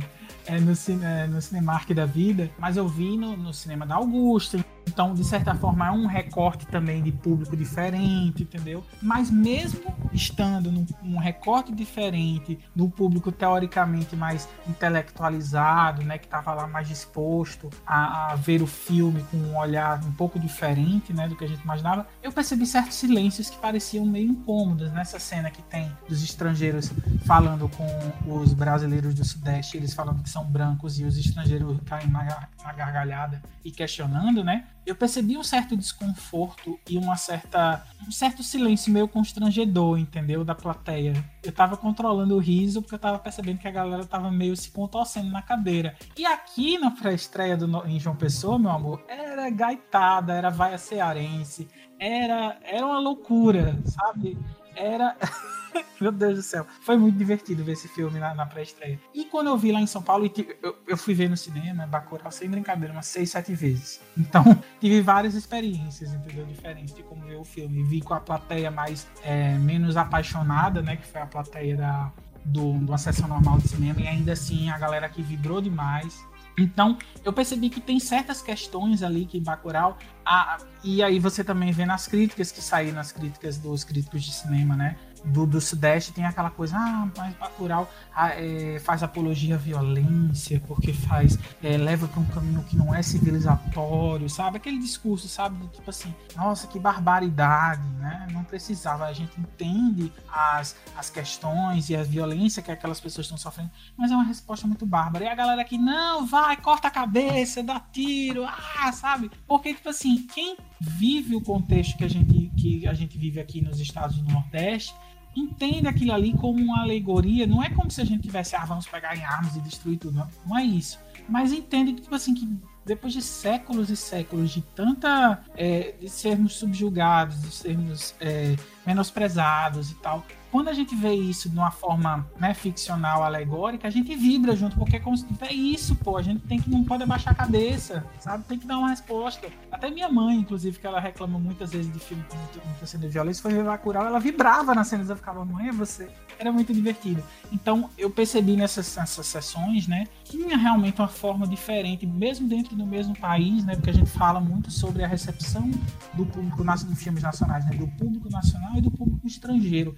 é 0.47 0.59
no, 0.59 0.73
é 1.03 1.27
no 1.27 1.41
Cinemark 1.41 1.93
da 1.93 2.05
vida, 2.05 2.49
mas 2.57 2.77
eu 2.77 2.87
vi 2.87 3.17
no, 3.17 3.35
no 3.35 3.53
cinema 3.53 3.85
da 3.85 3.95
Augusta, 3.95 4.63
então, 4.87 5.13
de 5.13 5.23
certa 5.23 5.53
forma, 5.53 5.87
é 5.87 5.91
um 5.91 6.07
recorte 6.07 6.65
também 6.65 7.03
de 7.03 7.11
público 7.11 7.55
diferente, 7.55 8.43
entendeu? 8.43 8.83
Mas 9.01 9.29
mesmo 9.29 9.95
estando 10.13 10.71
num, 10.71 11.17
recorte 11.17 11.73
diferente, 11.73 12.57
do 12.75 12.89
público 12.89 13.31
teoricamente 13.31 14.15
mais 14.15 14.47
intelectualizado, 14.67 16.03
né, 16.03 16.17
que 16.17 16.25
estava 16.25 16.53
lá 16.53 16.67
mais 16.67 16.87
disposto 16.87 17.69
a, 17.85 18.31
a, 18.31 18.35
ver 18.35 18.61
o 18.61 18.67
filme 18.67 19.23
com 19.29 19.37
um 19.37 19.57
olhar 19.57 20.03
um 20.03 20.11
pouco 20.13 20.39
diferente, 20.39 21.11
né, 21.11 21.27
do 21.27 21.35
que 21.35 21.43
a 21.43 21.47
gente 21.47 21.61
imaginava, 21.61 22.07
eu 22.23 22.31
percebi 22.31 22.65
certos 22.65 22.95
silêncios 22.95 23.49
que 23.49 23.57
pareciam 23.57 24.05
meio 24.05 24.31
incômodos 24.31 24.91
nessa 24.91 25.19
cena 25.19 25.51
que 25.51 25.61
tem 25.63 25.91
dos 26.07 26.23
estrangeiros 26.23 26.91
falando 27.25 27.69
com 27.69 28.41
os 28.41 28.53
brasileiros 28.53 29.13
do 29.13 29.25
Sudeste, 29.25 29.77
eles 29.77 29.93
falando 29.93 30.23
que 30.23 30.29
são 30.29 30.36
brancos 30.45 30.99
e 30.99 31.03
os 31.03 31.17
estrangeiros 31.17 31.77
caem 31.85 32.07
na, 32.07 32.47
gargalhada 32.75 33.41
e 33.63 33.71
questionando, 33.71 34.43
né? 34.43 34.65
eu 34.87 34.95
percebi 34.95 35.37
um 35.37 35.43
certo 35.43 35.75
desconforto 35.75 36.79
e 36.89 36.97
uma 36.97 37.17
certa, 37.17 37.85
um 38.07 38.11
certo 38.11 38.41
silêncio 38.41 38.91
meio 38.91 39.05
constrangedor, 39.05 39.99
entendeu? 39.99 40.45
Da 40.45 40.55
plateia. 40.55 41.13
Eu 41.43 41.51
tava 41.51 41.75
controlando 41.75 42.35
o 42.35 42.39
riso 42.39 42.81
porque 42.81 42.95
eu 42.95 42.99
tava 42.99 43.19
percebendo 43.19 43.59
que 43.59 43.67
a 43.67 43.71
galera 43.71 44.05
tava 44.05 44.31
meio 44.31 44.55
se 44.55 44.71
contorcendo 44.71 45.29
na 45.29 45.41
cadeira. 45.41 45.93
E 46.15 46.25
aqui 46.25 46.77
na 46.77 46.89
pré-estreia 46.89 47.59
em 47.85 47.99
João 47.99 48.15
Pessoa, 48.15 48.57
meu 48.57 48.71
amor, 48.71 49.03
era 49.09 49.49
gaitada, 49.49 50.33
era 50.33 50.49
vaia 50.49 50.77
cearense, 50.77 51.67
era, 51.99 52.57
era 52.63 52.85
uma 52.85 52.99
loucura, 52.99 53.77
sabe? 53.85 54.37
Era. 54.73 55.17
Meu 55.99 56.11
Deus 56.11 56.35
do 56.35 56.41
céu. 56.41 56.65
Foi 56.81 56.97
muito 56.97 57.17
divertido 57.17 57.63
ver 57.63 57.73
esse 57.73 57.87
filme 57.87 58.19
na, 58.19 58.33
na 58.33 58.45
pré-estreia. 58.45 58.99
E 59.13 59.25
quando 59.25 59.47
eu 59.47 59.57
vi 59.57 59.71
lá 59.71 59.81
em 59.81 59.87
São 59.87 60.01
Paulo, 60.01 60.31
eu, 60.61 60.75
eu 60.87 60.97
fui 60.97 61.13
ver 61.13 61.29
no 61.29 61.37
cinema, 61.37 61.87
Bacurau, 61.87 62.31
sem 62.31 62.49
brincadeira, 62.49 62.93
umas 62.93 63.07
seis, 63.07 63.31
sete 63.31 63.53
vezes. 63.53 64.01
Então, 64.17 64.43
tive 64.79 65.01
várias 65.01 65.33
experiências, 65.33 66.13
entendeu? 66.13 66.45
Diferentes 66.45 66.93
de 66.93 67.03
como 67.03 67.25
ver 67.25 67.35
o 67.35 67.43
filme. 67.43 67.83
Vi 67.83 68.01
com 68.01 68.13
a 68.13 68.19
plateia 68.19 68.69
mais, 68.69 69.07
é, 69.23 69.57
menos 69.57 69.97
apaixonada, 69.97 70.81
né? 70.81 70.97
Que 70.97 71.07
foi 71.07 71.21
a 71.21 71.25
plateia 71.25 71.75
da, 71.75 72.11
do, 72.45 72.73
de 72.73 73.01
sessão 73.01 73.27
normal 73.27 73.57
de 73.57 73.67
cinema. 73.67 74.01
E 74.01 74.07
ainda 74.07 74.33
assim, 74.33 74.69
a 74.69 74.77
galera 74.77 75.09
que 75.09 75.21
vibrou 75.21 75.61
demais. 75.61 76.25
Então, 76.57 76.97
eu 77.23 77.31
percebi 77.31 77.69
que 77.69 77.79
tem 77.79 77.99
certas 77.99 78.41
questões 78.41 79.03
ali 79.03 79.27
que 79.27 79.39
Bacurau, 79.39 79.95
a, 80.25 80.57
e 80.83 81.03
aí 81.03 81.19
você 81.19 81.43
também 81.43 81.71
vê 81.71 81.85
nas 81.85 82.07
críticas 82.07 82.51
que 82.51 82.61
saíram 82.63 82.95
nas 82.95 83.11
críticas 83.11 83.59
dos 83.59 83.83
críticos 83.83 84.23
de 84.23 84.33
cinema, 84.33 84.75
né? 84.75 84.95
Do, 85.25 85.45
do 85.45 85.59
Sudeste 85.59 86.11
tem 86.11 86.25
aquela 86.25 86.49
coisa, 86.49 86.75
ah, 86.77 87.09
mas 87.15 87.35
Bacurau 87.35 87.89
é, 88.15 88.79
faz 88.79 89.03
apologia 89.03 89.55
à 89.55 89.57
violência, 89.57 90.61
porque 90.67 90.93
faz, 90.93 91.37
é, 91.61 91.77
leva 91.77 92.07
para 92.07 92.19
um 92.19 92.25
caminho 92.25 92.63
que 92.63 92.75
não 92.75 92.93
é 92.93 93.01
civilizatório, 93.01 94.29
sabe? 94.29 94.57
Aquele 94.57 94.79
discurso, 94.79 95.27
sabe? 95.27 95.57
Do 95.57 95.67
tipo 95.67 95.89
assim, 95.89 96.13
nossa, 96.35 96.67
que 96.67 96.79
barbaridade, 96.79 97.87
né? 97.99 98.27
Não 98.31 98.43
precisava, 98.43 99.05
a 99.05 99.13
gente 99.13 99.39
entende 99.39 100.11
as, 100.31 100.75
as 100.95 101.09
questões 101.09 101.89
e 101.89 101.95
a 101.95 102.03
violência 102.03 102.61
que 102.61 102.71
aquelas 102.71 102.99
pessoas 102.99 103.25
estão 103.25 103.37
sofrendo, 103.37 103.71
mas 103.95 104.11
é 104.11 104.15
uma 104.15 104.25
resposta 104.25 104.67
muito 104.67 104.85
bárbara. 104.85 105.25
E 105.25 105.27
a 105.27 105.35
galera 105.35 105.61
aqui, 105.61 105.77
não, 105.77 106.25
vai, 106.25 106.57
corta 106.57 106.87
a 106.87 106.91
cabeça, 106.91 107.63
dá 107.63 107.79
tiro, 107.79 108.45
ah, 108.45 108.91
sabe? 108.91 109.29
Porque, 109.47 109.73
tipo 109.73 109.89
assim, 109.89 110.25
quem 110.33 110.57
vive 110.79 111.35
o 111.35 111.41
contexto 111.41 111.97
que 111.97 112.03
a 112.03 112.09
gente, 112.09 112.51
que 112.55 112.87
a 112.87 112.93
gente 112.93 113.17
vive 113.17 113.39
aqui 113.39 113.61
nos 113.61 113.79
estados 113.79 114.17
do 114.17 114.31
Nordeste, 114.31 114.93
entende 115.39 115.87
aquilo 115.87 116.13
ali 116.13 116.33
como 116.33 116.59
uma 116.59 116.81
alegoria. 116.81 117.45
Não 117.47 117.63
é 117.63 117.69
como 117.69 117.91
se 117.91 118.01
a 118.01 118.05
gente 118.05 118.23
tivesse, 118.23 118.55
ah, 118.55 118.65
vamos 118.65 118.87
pegar 118.87 119.15
em 119.15 119.23
armas 119.23 119.55
e 119.55 119.61
destruir 119.61 119.97
tudo. 119.97 120.17
Não, 120.17 120.27
não 120.45 120.57
é 120.57 120.63
isso. 120.63 120.99
Mas 121.29 121.51
entende 121.51 121.93
que, 121.93 122.01
tipo 122.01 122.15
assim, 122.15 122.33
que 122.33 122.47
depois 122.85 123.11
de 123.11 123.21
séculos 123.21 123.89
e 123.89 123.97
séculos 123.97 124.49
de 124.51 124.61
tanta. 124.61 125.43
É, 125.55 125.93
de 125.99 126.09
sermos 126.09 126.53
subjugados, 126.53 127.41
de 127.41 127.51
sermos 127.51 128.15
é, 128.19 128.55
menosprezados 128.85 129.91
e 129.91 129.95
tal, 129.95 130.25
quando 130.57 130.69
a 130.69 130.73
gente 130.73 130.95
vê 130.95 131.13
isso 131.13 131.51
de 131.51 131.55
uma 131.55 131.69
forma 131.69 132.27
né, 132.39 132.51
ficcional, 132.51 133.23
alegórica, 133.23 133.87
a 133.87 133.91
gente 133.91 134.15
vibra 134.15 134.55
junto, 134.55 134.75
porque 134.75 134.95
é 134.95 135.01
se 135.15 135.27
é 135.41 135.53
isso, 135.53 135.95
pô, 135.95 136.17
a 136.17 136.23
gente 136.23 136.47
tem 136.47 136.59
que 136.59 136.67
não 136.67 136.83
pode 136.83 137.03
abaixar 137.03 137.31
a 137.31 137.35
cabeça, 137.35 138.03
sabe? 138.19 138.43
Tem 138.45 138.57
que 138.57 138.65
dar 138.65 138.79
uma 138.79 138.89
resposta. 138.89 139.49
Até 139.71 139.91
minha 139.91 140.09
mãe, 140.09 140.35
inclusive, 140.35 140.79
que 140.79 140.87
ela 140.87 140.99
reclama 140.99 141.37
muitas 141.37 141.71
vezes 141.71 141.93
de 141.93 141.99
filme 141.99 142.25
muita 142.65 142.87
cena 142.87 143.05
de 143.05 143.09
violência, 143.09 143.39
foi 143.39 143.53
ver 143.53 143.63
Bacurau, 143.63 144.07
ela 144.07 144.19
vibrava 144.19 144.73
nas 144.73 144.87
cenas, 144.87 145.11
eu 145.11 145.15
ficava, 145.15 145.45
mãe, 145.45 145.67
é 145.67 145.71
você. 145.71 146.09
Era 146.39 146.51
muito 146.51 146.73
divertido. 146.73 147.23
Então, 147.51 147.89
eu 147.97 148.09
percebi 148.09 148.55
nessas, 148.55 148.95
nessas 148.95 149.27
sessões, 149.27 149.87
né, 149.87 150.05
tinha 150.23 150.57
realmente 150.57 150.99
uma 150.99 151.07
forma 151.07 151.47
diferente, 151.47 152.05
mesmo 152.05 152.47
dentro 152.47 152.75
do 152.75 152.85
mesmo 152.85 153.15
país, 153.15 153.63
né, 153.63 153.75
porque 153.75 153.91
a 153.91 153.93
gente 153.93 154.09
fala 154.09 154.39
muito 154.39 154.71
sobre 154.71 155.03
a 155.03 155.07
recepção 155.07 155.69
do 156.13 156.25
público 156.25 156.63
em 156.63 156.95
filmes 156.95 157.21
nacionais, 157.21 157.63
né, 157.65 157.75
do 157.75 157.87
público 157.87 158.29
nacional 158.29 158.75
e 158.75 158.81
do 158.81 158.89
público 158.89 159.27
estrangeiro. 159.27 159.95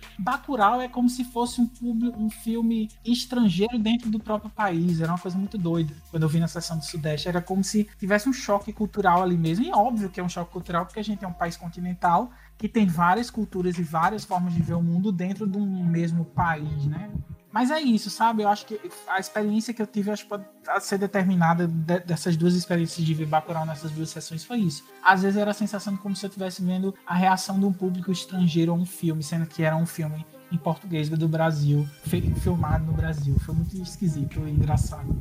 É 0.57 0.87
como 0.87 1.09
se 1.09 1.23
fosse 1.23 1.61
um, 1.61 1.69
um 2.17 2.29
filme 2.29 2.89
estrangeiro 3.05 3.77
dentro 3.77 4.09
do 4.09 4.19
próprio 4.19 4.49
país. 4.49 4.99
Era 5.01 5.11
uma 5.11 5.19
coisa 5.19 5.37
muito 5.37 5.57
doida. 5.57 5.93
Quando 6.09 6.23
eu 6.23 6.29
vi 6.29 6.39
na 6.39 6.47
sessão 6.47 6.77
do 6.77 6.85
Sudeste, 6.85 7.27
era 7.27 7.41
como 7.41 7.63
se 7.63 7.87
tivesse 7.99 8.27
um 8.27 8.33
choque 8.33 8.73
cultural 8.73 9.21
ali 9.21 9.37
mesmo. 9.37 9.65
E 9.65 9.71
óbvio 9.71 10.09
que 10.09 10.19
é 10.19 10.23
um 10.23 10.29
choque 10.29 10.51
cultural, 10.51 10.85
porque 10.85 10.99
a 10.99 11.03
gente 11.03 11.23
é 11.23 11.27
um 11.27 11.33
país 11.33 11.55
continental 11.55 12.31
que 12.57 12.67
tem 12.67 12.85
várias 12.85 13.29
culturas 13.29 13.77
e 13.77 13.83
várias 13.83 14.25
formas 14.25 14.53
de 14.53 14.61
ver 14.61 14.73
o 14.73 14.81
mundo 14.81 15.11
dentro 15.11 15.47
de 15.47 15.57
um 15.57 15.85
mesmo 15.85 16.25
país, 16.25 16.85
né? 16.85 17.09
Mas 17.51 17.71
é 17.71 17.79
isso, 17.79 18.09
sabe? 18.09 18.43
Eu 18.43 18.49
acho 18.49 18.65
que 18.65 18.79
a 19.07 19.19
experiência 19.19 19.73
que 19.73 19.81
eu 19.81 19.87
tive, 19.87 20.11
acho 20.11 20.23
que 20.23 20.29
pode 20.29 20.45
ser 20.81 20.99
determinada 20.99 21.67
de, 21.67 21.99
dessas 22.01 22.37
duas 22.37 22.53
experiências 22.53 23.05
de 23.05 23.13
ver 23.13 23.25
Bacurau 23.25 23.65
nessas 23.65 23.91
duas 23.91 24.09
sessões 24.09 24.43
foi 24.43 24.57
isso. 24.59 24.83
Às 25.03 25.23
vezes 25.23 25.37
era 25.37 25.51
a 25.51 25.53
sensação 25.53 25.93
de 25.93 25.99
como 25.99 26.15
se 26.15 26.25
eu 26.25 26.27
estivesse 26.27 26.61
vendo 26.61 26.93
a 27.07 27.15
reação 27.15 27.59
de 27.59 27.65
um 27.65 27.73
público 27.73 28.11
estrangeiro 28.11 28.71
a 28.71 28.75
um 28.75 28.85
filme, 28.85 29.23
sendo 29.23 29.47
que 29.47 29.63
era 29.63 29.75
um 29.75 29.85
filme 29.85 30.25
em 30.51 30.57
português 30.57 31.09
do 31.09 31.27
Brasil, 31.27 31.87
filmado 32.41 32.85
no 32.85 32.93
Brasil. 32.93 33.35
Foi 33.39 33.55
muito 33.55 33.75
esquisito 33.77 34.39
e 34.47 34.51
engraçado. 34.51 35.15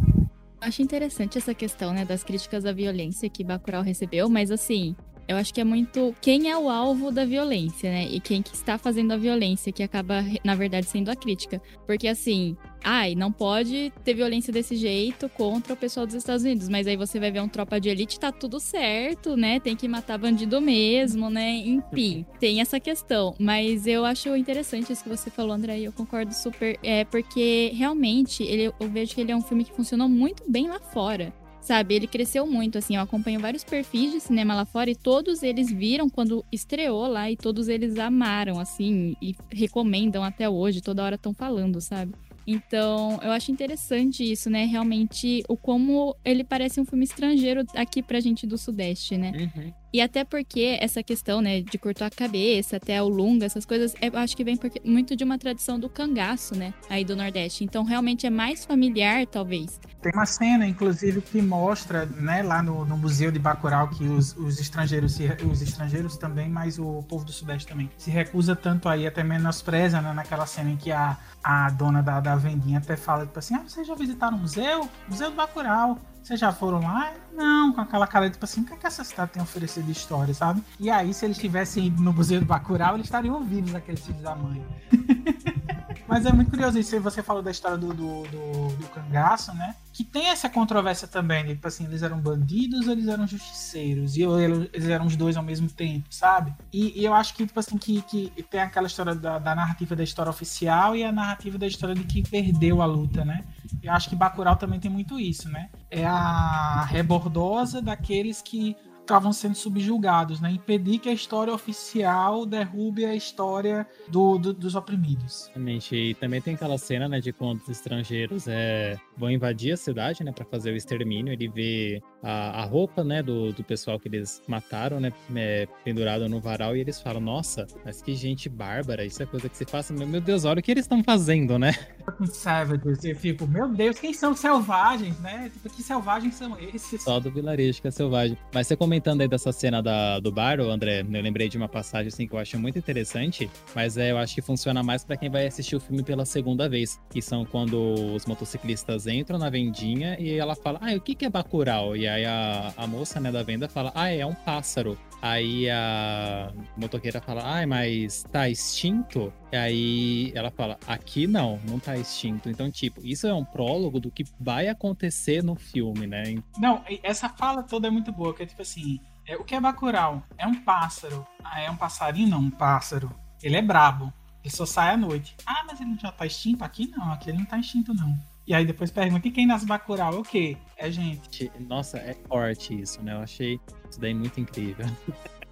Acho 0.61 0.83
interessante 0.83 1.39
essa 1.39 1.55
questão, 1.55 1.93
né, 1.93 2.05
das 2.05 2.25
críticas 2.25 2.67
à 2.67 2.73
violência 2.73 3.31
que 3.31 3.45
Bacurau 3.45 3.83
recebeu, 3.83 4.29
mas 4.29 4.51
assim, 4.51 4.97
eu 5.29 5.37
acho 5.37 5.53
que 5.53 5.61
é 5.61 5.65
muito 5.65 6.15
quem 6.23 6.51
é 6.51 6.57
o 6.57 6.71
alvo 6.71 7.13
da 7.13 7.25
violência, 7.25 7.91
né? 7.91 8.09
E 8.11 8.19
quem 8.19 8.41
que 8.41 8.55
está 8.55 8.79
fazendo 8.79 9.13
a 9.13 9.17
violência, 9.17 9.71
que 9.71 9.83
acaba, 9.83 10.25
na 10.43 10.55
verdade, 10.55 10.87
sendo 10.87 11.11
a 11.11 11.17
crítica. 11.17 11.61
Porque 11.87 12.09
assim, 12.09 12.57
ai, 12.83 13.15
não 13.15 13.31
pode 13.31 13.93
ter 14.03 14.15
violência 14.15 14.51
desse 14.51 14.75
jeito 14.75 15.29
contra 15.29 15.75
o 15.75 15.77
pessoal 15.77 16.07
dos 16.07 16.15
Estados 16.15 16.45
Unidos. 16.45 16.69
Mas 16.71 16.87
aí 16.87 16.97
você 16.97 17.21
vai 17.21 17.31
ver 17.31 17.43
um 17.43 17.49
tropa 17.49 17.79
de 17.79 17.91
elite, 17.91 18.19
tá 18.19 18.33
tudo 18.33 18.59
certo, 18.59 19.37
né? 19.37 19.61
Tem 19.61 19.77
que 19.77 19.87
matar 19.87 20.17
bandido 20.17 20.61
mesmo, 20.63 21.29
né? 21.29 21.51
Enfim, 21.57 22.25
tem 22.41 22.63
essa 22.63 22.81
questão. 22.81 23.35
Mas 23.39 23.87
eu 23.87 24.07
acho 24.07 24.35
interessante 24.35 24.93
isso 24.93 25.03
que 25.03 25.11
você 25.11 25.31
falou, 25.31 25.53
André, 25.53 25.81
e 25.81 25.85
eu 25.85 25.93
concordo 25.93 26.33
super. 26.33 26.79
É 26.83 27.05
porque 27.05 27.71
realmente 27.75 28.43
ele, 28.43 28.73
eu 28.81 28.89
vejo 28.89 29.15
que 29.15 29.21
ele 29.21 29.33
é 29.33 29.37
um 29.37 29.43
filme 29.43 29.65
que 29.65 29.73
funcionou 29.73 30.09
muito 30.09 30.51
bem 30.51 30.69
lá 30.69 30.81
fora 30.81 31.33
sabe? 31.61 31.95
Ele 31.95 32.07
cresceu 32.07 32.47
muito, 32.47 32.79
assim. 32.79 32.97
Eu 32.97 33.03
acompanho 33.03 33.41
vários 33.41 33.65
perfis 33.65 34.13
de 34.13 34.21
cinema 34.21 34.55
lá 34.55 34.65
fora 34.65 34.91
e 34.91 34.97
todos 34.97 35.43
eles 35.43 35.71
viram 35.71 36.09
quando 36.09 36.45
estreou 36.51 37.07
lá 37.07 37.31
e 37.31 37.37
todos 37.37 37.69
eles 37.69 37.99
amaram, 37.99 38.59
assim, 38.59 39.17
e 39.21 39.35
recomendam 39.51 40.23
até 40.25 40.49
hoje, 40.49 40.81
toda 40.81 41.03
hora 41.03 41.17
estão 41.17 41.35
falando, 41.35 41.81
sabe? 41.81 42.13
Então, 42.51 43.21
eu 43.23 43.31
acho 43.31 43.53
interessante 43.53 44.25
isso, 44.25 44.49
né? 44.49 44.65
Realmente, 44.65 45.43
o 45.51 45.55
como 45.55 46.17
ele 46.25 46.43
parece 46.43 46.81
um 46.81 46.85
filme 46.87 47.05
estrangeiro 47.05 47.63
aqui 47.75 48.03
pra 48.03 48.21
gente 48.21 48.47
do 48.47 48.57
Sudeste, 48.57 49.19
né? 49.19 49.33
Uhum. 49.55 49.73
E 49.93 50.01
até 50.01 50.25
porque 50.25 50.77
essa 50.81 51.03
questão, 51.03 51.41
né, 51.41 51.61
de 51.63 51.79
cortar 51.79 52.07
a 52.07 52.11
cabeça, 52.11 52.77
até 52.77 53.03
o 53.03 53.09
lunga, 53.09 53.47
essas 53.47 53.65
coisas, 53.65 53.95
eu 54.01 54.19
acho 54.19 54.37
que 54.37 54.45
vem 54.45 54.57
porque, 54.57 54.81
muito 54.85 55.17
de 55.17 55.25
uma 55.25 55.39
tradição 55.39 55.79
do 55.81 55.89
cangaço, 55.89 56.55
né, 56.55 56.75
aí 56.91 57.05
do 57.05 57.17
Nordeste. 57.17 57.65
Então, 57.65 57.85
realmente 57.85 58.27
é 58.27 58.31
mais 58.31 58.65
familiar, 58.65 59.27
talvez. 59.27 59.81
Tem 60.03 60.13
uma 60.13 60.27
cena, 60.27 60.67
inclusive, 60.67 61.21
que 61.21 61.41
mostra, 61.41 62.07
né, 62.07 62.43
lá 62.43 62.63
no, 62.63 62.85
no 62.85 62.97
Museu 62.97 63.33
de 63.33 63.39
Bacurau, 63.39 63.89
que 63.89 64.05
os, 64.05 64.37
os 64.37 64.61
estrangeiros, 64.61 65.19
os 65.51 65.63
estrangeiros 65.63 66.17
também, 66.17 66.49
mas 66.49 66.79
o 66.79 67.03
povo 67.09 67.25
do 67.25 67.33
Sudeste 67.33 67.67
também, 67.67 67.91
se 67.97 68.11
recusa 68.11 68.55
tanto 68.55 68.89
aí, 68.89 69.07
até 69.07 69.25
menospreza, 69.25 70.01
né, 70.01 70.13
naquela 70.13 70.47
cena 70.47 70.71
em 70.71 70.77
que 70.77 70.93
a, 70.93 71.17
a 71.43 71.71
dona 71.71 72.03
da, 72.03 72.21
da 72.21 72.37
vendinha 72.37 72.79
até 72.79 72.97
fala, 72.97 73.27
tipo 73.27 73.39
assim, 73.39 73.55
ah, 73.55 73.65
vocês 73.67 73.87
já 73.87 73.95
visitaram 73.95 74.37
o 74.37 74.41
museu? 74.41 74.89
Museu 75.09 75.31
do 75.31 75.37
Bacurau. 75.37 75.99
Vocês 76.29 76.41
já 76.41 76.53
foram 76.53 76.81
lá? 76.81 77.15
Não, 77.33 77.73
com 77.73 77.81
aquela 77.81 78.07
cara 78.07 78.29
tipo 78.29 78.45
assim, 78.45 78.61
o 78.61 78.65
que, 78.67 78.75
é 78.75 78.77
que 78.77 78.87
essa 78.87 79.03
cidade 79.03 79.33
tem 79.33 79.41
a 79.41 79.45
oferecer 79.45 79.83
de 79.83 79.93
história, 79.93 80.35
sabe? 80.35 80.63
E 80.79 80.91
aí, 80.91 81.15
se 81.15 81.25
eles 81.25 81.39
tivessem 81.39 81.87
ido 81.87 82.03
no 82.03 82.13
Museu 82.13 82.39
do 82.39 82.45
Bacurau, 82.45 82.97
eles 82.97 83.07
estariam 83.07 83.37
ouvindo 83.37 83.75
aqueles 83.75 84.05
filhos 84.05 84.21
da 84.21 84.37
mãe. 84.37 84.63
Mas 86.07 86.27
é 86.27 86.33
muito 86.33 86.51
curioso 86.51 86.79
isso. 86.79 86.99
Você 87.01 87.23
falou 87.23 87.43
da 87.43 87.51
história 87.51 87.77
do, 87.77 87.89
do, 87.95 88.23
do, 88.25 88.77
do 88.77 88.89
cangaço, 88.89 89.55
né? 89.55 89.75
Que 89.93 90.03
tem 90.03 90.29
essa 90.29 90.49
controvérsia 90.49 91.07
também. 91.09 91.45
Né? 91.45 91.51
Tipo 91.51 91.69
assim, 91.69 91.85
eles 91.85 92.03
eram 92.03 92.19
bandidos 92.19 92.87
ou 92.87 92.93
eles 92.93 93.09
eram 93.09 93.27
justiceiros? 93.27 94.17
E 94.17 94.23
eles 94.23 94.89
eram 94.89 95.07
os 95.07 95.17
dois 95.17 95.37
ao 95.37 95.43
mesmo 95.43 95.69
tempo, 95.69 96.07
sabe? 96.11 96.55
E, 96.73 96.99
e 96.99 97.05
eu 97.05 97.13
acho 97.13 97.35
que, 97.35 97.47
tipo 97.47 97.61
assim, 97.61 97.77
que, 97.77 98.01
que 98.03 98.31
tem 98.51 98.61
aquela 98.61 98.87
história 98.87 99.15
da, 99.15 99.39
da, 99.39 99.55
narrativa 99.55 99.95
da 99.95 100.03
história 100.03 100.31
oficial 100.31 100.97
e 100.97 101.05
a 101.05 101.13
narrativa 101.13 101.59
da 101.59 101.67
história 101.67 101.95
de 101.95 102.05
que 102.05 102.23
perdeu 102.23 102.81
a 102.81 102.87
luta, 102.87 103.25
né? 103.25 103.45
Eu 103.83 103.93
acho 103.93 104.09
que 104.09 104.17
Bacurau 104.17 104.57
também 104.57 104.81
tem 104.81 104.91
muito 104.91 105.19
isso, 105.19 105.49
né? 105.49 105.69
É 105.91 106.05
a 106.05 106.85
rebordosa 106.85 107.81
daqueles 107.81 108.43
que 108.43 108.77
estavam 109.09 109.33
sendo 109.33 109.55
subjugados, 109.55 110.39
né? 110.39 110.51
Impedir 110.51 110.99
que 110.99 111.09
a 111.09 111.13
história 111.13 111.53
oficial 111.53 112.45
derrube 112.45 113.07
a 113.07 113.15
história 113.15 113.87
do, 114.09 114.37
do, 114.37 114.53
dos 114.53 114.75
oprimidos. 114.75 115.45
Exatamente. 115.45 115.97
E 115.97 116.15
também 116.15 116.43
tem 116.43 116.55
aquela 116.55 116.77
cena, 116.77 117.09
né, 117.09 117.19
de 117.19 117.33
quando 117.33 117.63
os 117.63 117.69
estrangeiros 117.71 118.47
é, 118.47 118.99
vão 119.17 119.31
invadir 119.31 119.73
a 119.73 119.77
cidade, 119.79 120.23
né, 120.23 120.31
para 120.31 120.45
fazer 120.45 120.73
o 120.73 120.77
extermínio. 120.77 121.33
Ele 121.33 121.49
vê 121.49 122.03
a, 122.23 122.63
a 122.63 122.65
roupa, 122.65 123.05
né, 123.05 123.23
do, 123.23 123.53
do 123.53 123.63
pessoal 123.63 123.99
que 123.99 124.09
eles 124.09 124.43
mataram, 124.47 125.01
né, 125.01 125.13
é, 125.35 125.67
pendurado 125.85 126.29
no 126.29 126.41
varal 126.41 126.77
e 126.77 126.81
eles 126.81 127.01
falam: 127.01 127.21
Nossa, 127.21 127.67
mas 127.85 128.03
que 128.03 128.15
gente 128.15 128.49
bárbara! 128.49 129.05
Isso 129.05 129.23
é 129.23 129.27
coisa 129.27 129.49
que 129.49 129.57
se 129.57 129.65
faça. 129.65 129.93
Meu 129.93 130.21
Deus, 130.21 130.45
olha 130.45 130.61
o 130.61 130.63
que 130.63 130.71
eles 130.71 130.85
estão 130.85 131.03
fazendo, 131.03 131.59
né? 131.59 131.75
Savages. 132.27 133.05
Eu 133.05 133.17
fico, 133.17 133.47
meu 133.47 133.69
Deus, 133.69 133.99
quem 133.99 134.13
são 134.13 134.35
selvagens, 134.35 135.19
né? 135.21 135.51
Tipo, 135.53 135.69
que 135.71 135.83
selvagens 135.83 136.35
são 136.35 136.59
esses? 136.59 137.03
Só 137.03 137.21
do 137.21 137.31
vilarejo 137.31 137.81
que 137.81 137.89
é 137.89 137.91
selvagem. 137.91 138.37
Mas 138.53 138.67
você 138.67 138.77
comentando 138.77 139.21
aí 139.21 139.29
dessa 139.29 139.53
cena 139.53 139.83
da, 139.83 140.19
do 140.19 140.33
bar, 140.33 140.61
André, 140.61 141.01
eu 141.01 141.23
lembrei 141.23 141.49
de 141.49 141.57
uma 141.57 141.69
passagem 141.69 142.09
assim 142.09 142.27
que 142.27 142.35
eu 142.35 142.39
acho 142.39 142.59
muito 142.59 142.79
interessante, 142.79 143.51
mas 143.75 143.97
é, 143.97 144.11
eu 144.11 144.19
acho 144.19 144.35
que 144.35 144.43
funciona 144.43 144.83
mais 144.83 145.05
para 145.05 145.17
quem 145.17 145.31
vai 145.31 145.47
assistir 145.47 145.77
o 145.77 145.81
filme 145.81 146.03
pela 146.03 146.25
segunda 146.25 146.69
vez, 146.69 147.01
que 147.11 147.21
são 147.21 147.45
quando 147.45 147.79
os 148.15 148.27
motociclistas 148.27 149.07
entram 149.07 149.39
na 149.39 149.51
vendinha 149.51 150.17
e 150.19 150.33
ela 150.33 150.57
fala, 150.57 150.79
ah, 150.83 150.95
o 150.95 151.01
que, 151.01 151.15
que 151.15 151.25
é 151.25 151.31
Bacurau? 151.31 151.97
E 151.97 152.08
aí 152.09 152.25
a, 152.25 152.73
a 152.77 152.87
moça 152.87 153.21
né, 153.21 153.31
da 153.31 153.43
venda 153.43 153.69
fala, 153.69 153.93
ah, 153.95 154.11
é 154.11 154.25
um 154.25 154.35
pássaro. 154.35 154.99
Aí 155.21 155.69
a 155.69 156.53
motoqueira 156.77 157.21
fala, 157.21 157.43
ai, 157.45 157.67
mas 157.67 158.25
tá 158.31 158.49
extinto? 158.49 159.33
E 159.51 159.57
aí 159.57 160.33
ela 160.35 160.51
fala, 160.51 160.79
aqui 160.87 161.27
não, 161.27 161.59
não 161.69 161.79
tá 161.79 161.97
extinto. 161.97 162.49
Então, 162.49 162.71
tipo, 162.71 163.05
isso 163.05 163.27
é 163.27 163.35
um 163.35 163.45
prólogo 163.45 163.99
do 163.99 164.11
que 164.11 164.25
vai 164.39 164.69
acontecer 164.69 165.43
no 165.43 165.57
filme, 165.57 166.07
né? 166.07 166.37
Não, 166.59 166.85
essa 167.03 167.29
fala 167.29 167.63
toda 167.63 167.89
é 167.89 167.91
muito 167.91 168.13
boa, 168.13 168.33
que 168.33 168.45
é 168.45 168.47
tipo 168.47 168.63
assim, 168.63 169.01
é, 169.27 169.37
o 169.37 169.45
que 169.45 169.55
é 169.55 169.61
Bacurau? 169.61 170.23
É 170.39 170.47
um 170.47 170.55
pássaro. 170.55 171.27
Ah, 171.45 171.61
é 171.61 171.71
um 171.71 171.77
passarinho? 171.77 172.29
Não, 172.29 172.41
um 172.41 172.51
pássaro. 172.51 173.11
Ele 173.43 173.57
é 173.57 173.63
brabo. 173.63 174.13
Ele 174.43 174.55
só 174.55 174.65
sai 174.65 174.95
à 174.95 174.97
noite. 174.97 175.37
Ah, 175.45 175.65
mas 175.67 175.81
ele 175.81 175.99
já 176.01 176.11
tá 176.11 176.25
extinto? 176.25 176.65
Aqui 176.65 176.87
não, 176.97 177.13
aqui 177.13 177.29
ele 177.29 177.39
não 177.39 177.45
tá 177.45 177.59
extinto, 177.59 177.93
não. 177.93 178.17
E 178.49 178.55
aí 178.55 178.65
depois 178.65 178.91
pergunta, 178.91 179.29
e 179.29 179.31
quem 179.31 179.47
nasce 179.47 179.67
Bacurau? 179.67 180.15
É 180.15 180.17
o 180.17 180.23
quê? 180.23 180.57
É 180.79 180.91
gente. 180.91 181.53
Nossa, 181.61 181.99
é 181.99 182.15
forte 182.27 182.81
isso, 182.81 183.03
né? 183.03 183.13
Eu 183.13 183.19
achei 183.19 183.61
isso 183.91 184.01
daí 184.01 184.15
muito 184.15 184.41
incrível. 184.41 184.87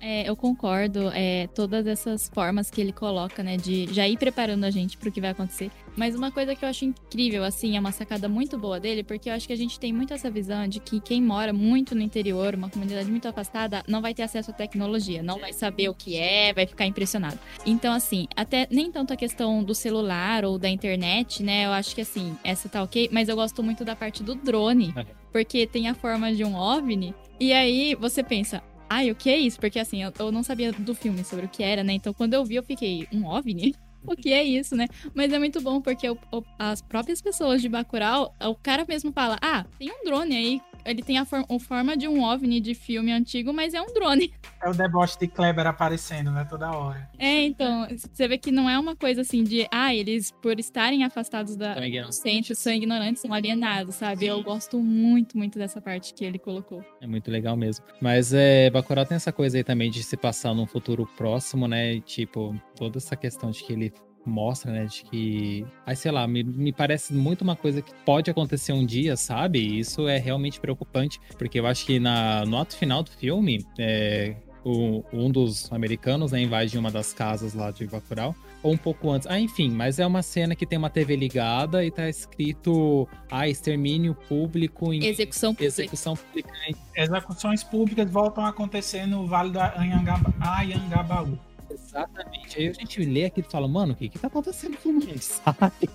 É, 0.09 0.23
eu 0.28 0.37
concordo. 0.37 1.11
É, 1.12 1.49
todas 1.53 1.85
essas 1.85 2.28
formas 2.28 2.70
que 2.70 2.81
ele 2.81 2.93
coloca, 2.93 3.43
né, 3.43 3.57
de 3.57 3.93
já 3.93 4.07
ir 4.07 4.16
preparando 4.16 4.62
a 4.62 4.70
gente 4.70 4.97
para 4.97 5.09
o 5.09 5.12
que 5.12 5.20
vai 5.20 5.31
acontecer. 5.31 5.69
Mas 5.97 6.15
uma 6.15 6.31
coisa 6.31 6.55
que 6.55 6.65
eu 6.65 6.69
acho 6.69 6.85
incrível, 6.85 7.43
assim, 7.43 7.77
é 7.77 7.81
uma 7.81 7.91
sacada 7.91 8.28
muito 8.28 8.57
boa 8.57 8.78
dele, 8.78 9.03
porque 9.03 9.28
eu 9.28 9.35
acho 9.35 9.49
que 9.49 9.53
a 9.53 9.57
gente 9.57 9.81
tem 9.81 9.93
muito 9.93 10.15
essa 10.15 10.31
visão 10.31 10.69
de 10.69 10.78
que 10.78 11.01
quem 11.01 11.20
mora 11.20 11.53
muito 11.53 11.93
no 11.93 12.03
interior, 12.03 12.55
uma 12.55 12.70
comunidade 12.70 13.11
muito 13.11 13.27
afastada, 13.27 13.83
não 13.89 14.01
vai 14.01 14.15
ter 14.15 14.23
acesso 14.23 14.53
à 14.53 14.55
tecnologia, 14.55 15.24
não 15.24 15.41
vai 15.41 15.53
saber 15.53 15.89
o 15.89 15.95
que 15.95 16.16
é, 16.16 16.53
vai 16.53 16.69
ficar 16.69 16.87
impressionado. 16.87 17.39
Então, 17.65 17.93
assim, 17.93 18.28
até 18.37 18.69
nem 18.70 18.93
tanto 18.93 19.12
a 19.12 19.16
questão 19.16 19.65
do 19.65 19.74
celular 19.74 20.45
ou 20.45 20.57
da 20.57 20.69
internet, 20.69 21.43
né, 21.43 21.66
eu 21.66 21.73
acho 21.73 21.97
que, 21.97 22.03
assim, 22.03 22.37
essa 22.45 22.69
tá 22.69 22.81
ok, 22.81 23.09
mas 23.11 23.28
eu 23.28 23.35
gosto 23.35 23.61
muito 23.61 23.85
da 23.85 23.97
parte 23.97 24.23
do 24.23 24.37
drone, 24.37 24.95
porque 25.33 25.66
tem 25.66 25.89
a 25.89 25.95
forma 25.95 26.33
de 26.33 26.45
um 26.45 26.55
OVNI, 26.55 27.12
e 27.41 27.53
aí 27.53 27.95
você 27.97 28.23
pensa, 28.23 28.62
ai, 28.88 29.10
o 29.10 29.14
que 29.14 29.30
é 29.30 29.36
isso? 29.38 29.58
Porque 29.58 29.78
assim, 29.78 30.02
eu, 30.02 30.12
eu 30.18 30.32
não 30.32 30.42
sabia 30.42 30.72
do 30.72 30.94
filme 30.94 31.24
sobre 31.24 31.46
o 31.46 31.48
que 31.48 31.62
era, 31.62 31.82
né? 31.82 31.92
Então 31.92 32.12
quando 32.12 32.34
eu 32.34 32.44
vi, 32.44 32.56
eu 32.56 32.62
fiquei, 32.62 33.06
um 33.12 33.26
OVNI? 33.26 33.74
o 34.06 34.14
que 34.14 34.32
é 34.32 34.42
isso, 34.42 34.76
né? 34.76 34.86
Mas 35.14 35.32
é 35.32 35.38
muito 35.38 35.60
bom 35.60 35.80
porque 35.80 36.08
o, 36.08 36.16
o, 36.32 36.42
as 36.58 36.80
próprias 36.80 37.20
pessoas 37.20 37.60
de 37.60 37.68
Bacurau, 37.68 38.34
o 38.40 38.54
cara 38.54 38.84
mesmo 38.88 39.12
fala: 39.12 39.36
Ah, 39.42 39.64
tem 39.78 39.90
um 39.90 40.04
drone 40.04 40.36
aí 40.36 40.62
ele 40.86 41.02
tem 41.02 41.18
a, 41.18 41.24
for 41.24 41.44
a, 41.48 41.58
forma 41.58 41.96
de 41.96 42.08
um 42.08 42.22
OVNI 42.22 42.60
de 42.60 42.74
filme 42.74 43.12
antigo, 43.12 43.52
mas 43.52 43.74
é 43.74 43.82
um 43.82 43.92
drone. 43.92 44.32
É 44.62 44.70
o 44.70 44.72
deboche 44.72 45.16
de 45.18 45.28
Kleber 45.28 45.66
aparecendo, 45.66 46.30
né? 46.30 46.44
Toda 46.48 46.70
hora. 46.72 47.08
É, 47.18 47.44
então, 47.44 47.86
você 47.88 48.26
vê 48.26 48.36
que 48.36 48.50
não 48.50 48.68
é 48.68 48.76
uma 48.76 48.96
coisa 48.96 49.20
assim 49.20 49.44
de, 49.44 49.68
ah, 49.70 49.94
eles, 49.94 50.32
por 50.42 50.58
estarem 50.58 51.04
afastados 51.04 51.54
da 51.54 51.74
do 51.74 52.12
centro, 52.12 52.54
são 52.56 52.72
ignorantes, 52.72 53.22
são 53.22 53.32
alienados, 53.32 53.96
sabe? 53.96 54.20
Sim. 54.20 54.30
Eu 54.30 54.42
gosto 54.42 54.80
muito, 54.80 55.36
muito 55.36 55.58
dessa 55.58 55.80
parte 55.80 56.12
que 56.14 56.24
ele 56.24 56.38
colocou. 56.38 56.84
É 57.00 57.06
muito 57.06 57.30
legal 57.30 57.56
mesmo. 57.56 57.84
Mas 58.00 58.32
é, 58.32 58.68
Bacurau 58.70 59.04
tem 59.04 59.16
essa 59.16 59.30
coisa 59.30 59.56
aí 59.56 59.62
também 59.62 59.90
de 59.90 60.02
se 60.02 60.16
passar 60.16 60.54
num 60.54 60.66
futuro 60.66 61.06
próximo, 61.16 61.68
né? 61.68 62.00
Tipo, 62.00 62.58
toda 62.74 62.98
essa 62.98 63.14
questão 63.14 63.50
de 63.50 63.62
que 63.62 63.72
ele 63.72 63.92
mostra, 64.28 64.73
né, 64.73 64.85
de 64.86 65.03
que, 65.05 65.66
aí 65.86 65.94
sei 65.97 66.11
lá, 66.12 66.27
me, 66.27 66.43
me 66.43 66.73
parece 66.73 67.12
muito 67.15 67.43
uma 67.43 67.57
coisa 67.57 67.81
que 67.82 67.93
pode 68.05 68.31
acontecer 68.31 68.73
um 68.73 68.85
dia, 68.85 69.16
sabe? 69.16 69.59
E 69.61 69.78
isso 69.81 70.09
é 70.09 70.19
realmente 70.19 70.61
preocupante, 70.61 71.20
porque 71.39 71.59
eu 71.61 71.66
acho 71.66 71.85
que 71.86 71.98
na, 71.98 72.44
no 72.44 72.59
ato 72.59 72.77
final 72.77 73.03
do 73.03 73.11
filme, 73.11 73.65
é, 73.78 74.36
o- 74.65 75.05
um 75.12 75.31
dos 75.31 75.70
americanos 75.73 76.32
né, 76.32 76.40
invade 76.43 76.77
uma 76.77 76.90
das 76.90 77.12
casas 77.12 77.55
lá 77.55 77.70
de 77.70 77.86
Bacurau. 77.86 78.35
Ou 78.62 78.73
um 78.73 78.77
pouco 78.77 79.11
antes. 79.11 79.28
Ah, 79.28 79.39
enfim, 79.39 79.70
mas 79.70 80.01
é 80.01 80.07
uma 80.07 80.23
cena 80.23 80.57
que 80.57 80.66
tem 80.66 80.77
uma 80.77 80.90
TV 80.90 81.15
ligada 81.15 81.85
e 81.85 81.90
tá 81.90 82.09
escrito 82.09 83.07
ah, 83.31 83.47
extermínio 83.48 84.12
público 84.28 84.93
em 84.93 85.05
Execução 85.05 85.55
pública. 85.55 85.69
execução 85.69 86.16
pública 86.16 86.51
Execuções 86.97 87.62
públicas 87.62 88.11
voltam 88.11 88.44
a 88.44 88.48
acontecer 88.48 89.07
no 89.07 89.24
Vale 89.27 89.51
do 89.51 89.61
Anhangaba- 89.61 90.35
Anhangabaú. 90.40 91.39
Exatamente. 91.70 92.59
Aí 92.59 92.68
a 92.68 92.72
gente 92.72 93.05
lê 93.05 93.24
aquilo 93.24 93.47
e 93.47 93.51
fala, 93.51 93.66
mano, 93.68 93.93
o 93.93 93.97
que 93.97 94.09
que 94.09 94.18
tá 94.18 94.28
acontecendo 94.28 94.76
com 94.78 94.98
isso, 94.98 95.40
sabe? 95.44 95.88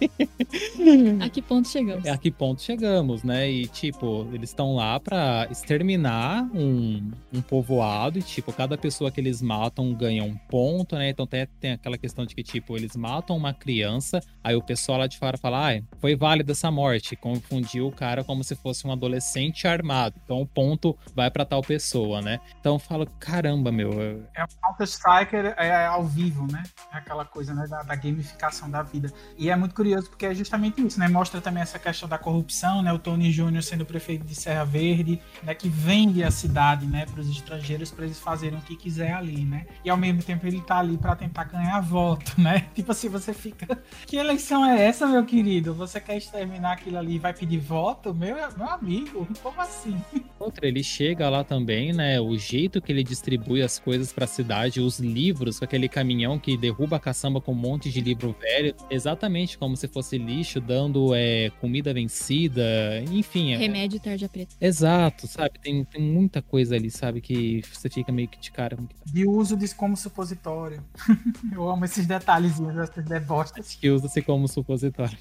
A 1.23 1.29
que 1.29 1.41
ponto 1.41 1.67
chegamos? 1.67 2.05
É 2.05 2.09
a 2.11 2.17
que 2.17 2.31
ponto 2.31 2.61
chegamos, 2.61 3.23
né? 3.23 3.49
E, 3.49 3.67
tipo, 3.67 4.27
eles 4.33 4.49
estão 4.49 4.75
lá 4.75 4.99
pra 4.99 5.47
exterminar 5.49 6.43
um, 6.53 7.11
um 7.33 7.41
povoado 7.41 8.19
e, 8.19 8.21
tipo, 8.21 8.51
cada 8.53 8.77
pessoa 8.77 9.11
que 9.11 9.19
eles 9.19 9.41
matam 9.41 9.93
ganha 9.93 10.23
um 10.23 10.35
ponto, 10.35 10.95
né? 10.95 11.09
Então 11.09 11.25
tem, 11.27 11.47
tem 11.59 11.71
aquela 11.73 11.97
questão 11.97 12.25
de 12.25 12.35
que, 12.35 12.43
tipo, 12.43 12.75
eles 12.75 12.95
matam 12.95 13.35
uma 13.35 13.53
criança, 13.53 14.21
aí 14.43 14.55
o 14.55 14.61
pessoal 14.61 14.99
lá 14.99 15.07
de 15.07 15.17
fora 15.17 15.37
fala, 15.37 15.71
ah, 15.77 15.81
foi 15.99 16.15
válida 16.15 16.51
essa 16.51 16.69
morte, 16.71 17.15
confundiu 17.15 17.87
o 17.87 17.91
cara 17.91 18.23
como 18.23 18.43
se 18.43 18.55
fosse 18.55 18.85
um 18.87 18.91
adolescente 18.91 19.67
armado. 19.67 20.15
Então 20.23 20.41
o 20.41 20.45
ponto 20.45 20.97
vai 21.15 21.29
pra 21.29 21.45
tal 21.45 21.61
pessoa, 21.61 22.21
né? 22.21 22.39
Então 22.59 22.75
eu 22.75 22.79
falo, 22.79 23.05
caramba, 23.19 23.71
meu, 23.71 23.91
eu- 23.93 24.23
É 24.35 24.43
o 24.43 24.47
Counter-Strike 24.61 25.35
é, 25.67 25.85
ao 25.85 26.05
vivo, 26.05 26.47
né? 26.51 26.63
É 26.93 26.97
aquela 26.97 27.25
coisa 27.25 27.53
né, 27.53 27.65
da, 27.67 27.83
da 27.83 27.95
gamificação 27.95 28.69
da 28.69 28.81
vida. 28.81 29.11
E 29.37 29.49
é 29.49 29.55
muito 29.55 29.75
curioso 29.75 30.09
porque 30.09 30.25
é 30.25 30.33
justamente 30.33 30.85
isso, 30.85 30.99
né? 30.99 31.07
Mostra 31.07 31.41
também 31.41 31.61
essa 31.61 31.79
questão 31.79 32.07
da 32.07 32.17
corrupção, 32.17 32.81
né? 32.81 32.91
O 32.91 32.99
Tony 32.99 33.31
Júnior 33.31 33.63
sendo 33.63 33.85
prefeito 33.85 34.25
de 34.25 34.35
Serra 34.35 34.63
Verde, 34.63 35.21
né? 35.43 35.53
Que 35.53 35.69
vende 35.69 36.23
a 36.23 36.31
cidade, 36.31 36.85
né? 36.85 37.05
Para 37.05 37.21
os 37.21 37.29
estrangeiros, 37.29 37.91
para 37.91 38.05
eles 38.05 38.19
fazerem 38.19 38.57
o 38.57 38.61
que 38.61 38.75
quiser 38.75 39.13
ali, 39.13 39.45
né? 39.45 39.65
E 39.83 39.89
ao 39.89 39.97
mesmo 39.97 40.21
tempo 40.23 40.45
ele 40.45 40.61
tá 40.61 40.79
ali 40.79 40.97
para 40.97 41.15
tentar 41.15 41.45
ganhar 41.45 41.79
voto, 41.81 42.39
né? 42.39 42.67
Tipo 42.75 42.91
assim, 42.91 43.09
você 43.09 43.33
fica. 43.33 43.81
Que 44.05 44.17
eleição 44.17 44.65
é 44.65 44.81
essa, 44.83 45.07
meu 45.07 45.23
querido? 45.25 45.73
Você 45.73 45.99
quer 45.99 46.17
exterminar 46.17 46.73
aquilo 46.73 46.97
ali 46.97 47.15
e 47.15 47.19
vai 47.19 47.33
pedir 47.33 47.59
voto? 47.59 48.13
Meu, 48.13 48.35
meu 48.35 48.69
amigo, 48.69 49.27
como 49.41 49.61
assim? 49.61 50.01
Outra, 50.39 50.67
ele 50.67 50.83
chega 50.83 51.29
lá 51.29 51.43
também, 51.43 51.93
né? 51.93 52.19
O 52.19 52.35
jeito 52.37 52.81
que 52.81 52.91
ele 52.91 53.03
distribui 53.03 53.61
as 53.61 53.77
coisas 53.77 54.11
pra 54.11 54.25
cidade, 54.25 54.81
os 54.81 54.99
livros, 54.99 55.50
com 55.59 55.65
aquele 55.65 55.87
caminhão 55.89 56.37
que 56.39 56.57
derruba 56.57 56.97
a 56.97 56.99
caçamba 56.99 57.39
com 57.41 57.51
um 57.51 57.55
monte 57.55 57.89
de 57.89 58.01
livro 58.01 58.35
velho, 58.39 58.75
exatamente 58.89 59.57
como 59.57 59.75
se 59.75 59.87
fosse 59.87 60.17
lixo, 60.17 60.59
dando 60.59 61.13
é, 61.15 61.49
comida 61.61 61.93
vencida, 61.93 62.63
enfim. 63.11 63.53
É, 63.53 63.57
Remédio 63.57 63.99
tarja 63.99 64.27
preta. 64.29 64.55
exato, 64.59 65.27
sabe? 65.27 65.59
Tem, 65.59 65.83
tem 65.85 66.01
muita 66.01 66.41
coisa 66.41 66.75
ali, 66.75 66.89
sabe? 66.89 67.21
Que 67.21 67.61
você 67.71 67.89
fica 67.89 68.11
meio 68.11 68.27
que 68.27 68.39
de 68.39 68.51
cara. 68.51 68.77
De 69.05 69.27
uso 69.27 69.55
disso 69.57 69.75
como 69.75 69.95
supositório. 69.97 70.83
Eu 71.53 71.69
amo 71.69 71.85
esses 71.85 72.05
detalhezinhos, 72.05 72.77
esses 72.77 73.03
deboches. 73.05 73.75
Que 73.75 73.89
usa-se 73.89 74.21
como 74.21 74.47
supositório. 74.47 75.17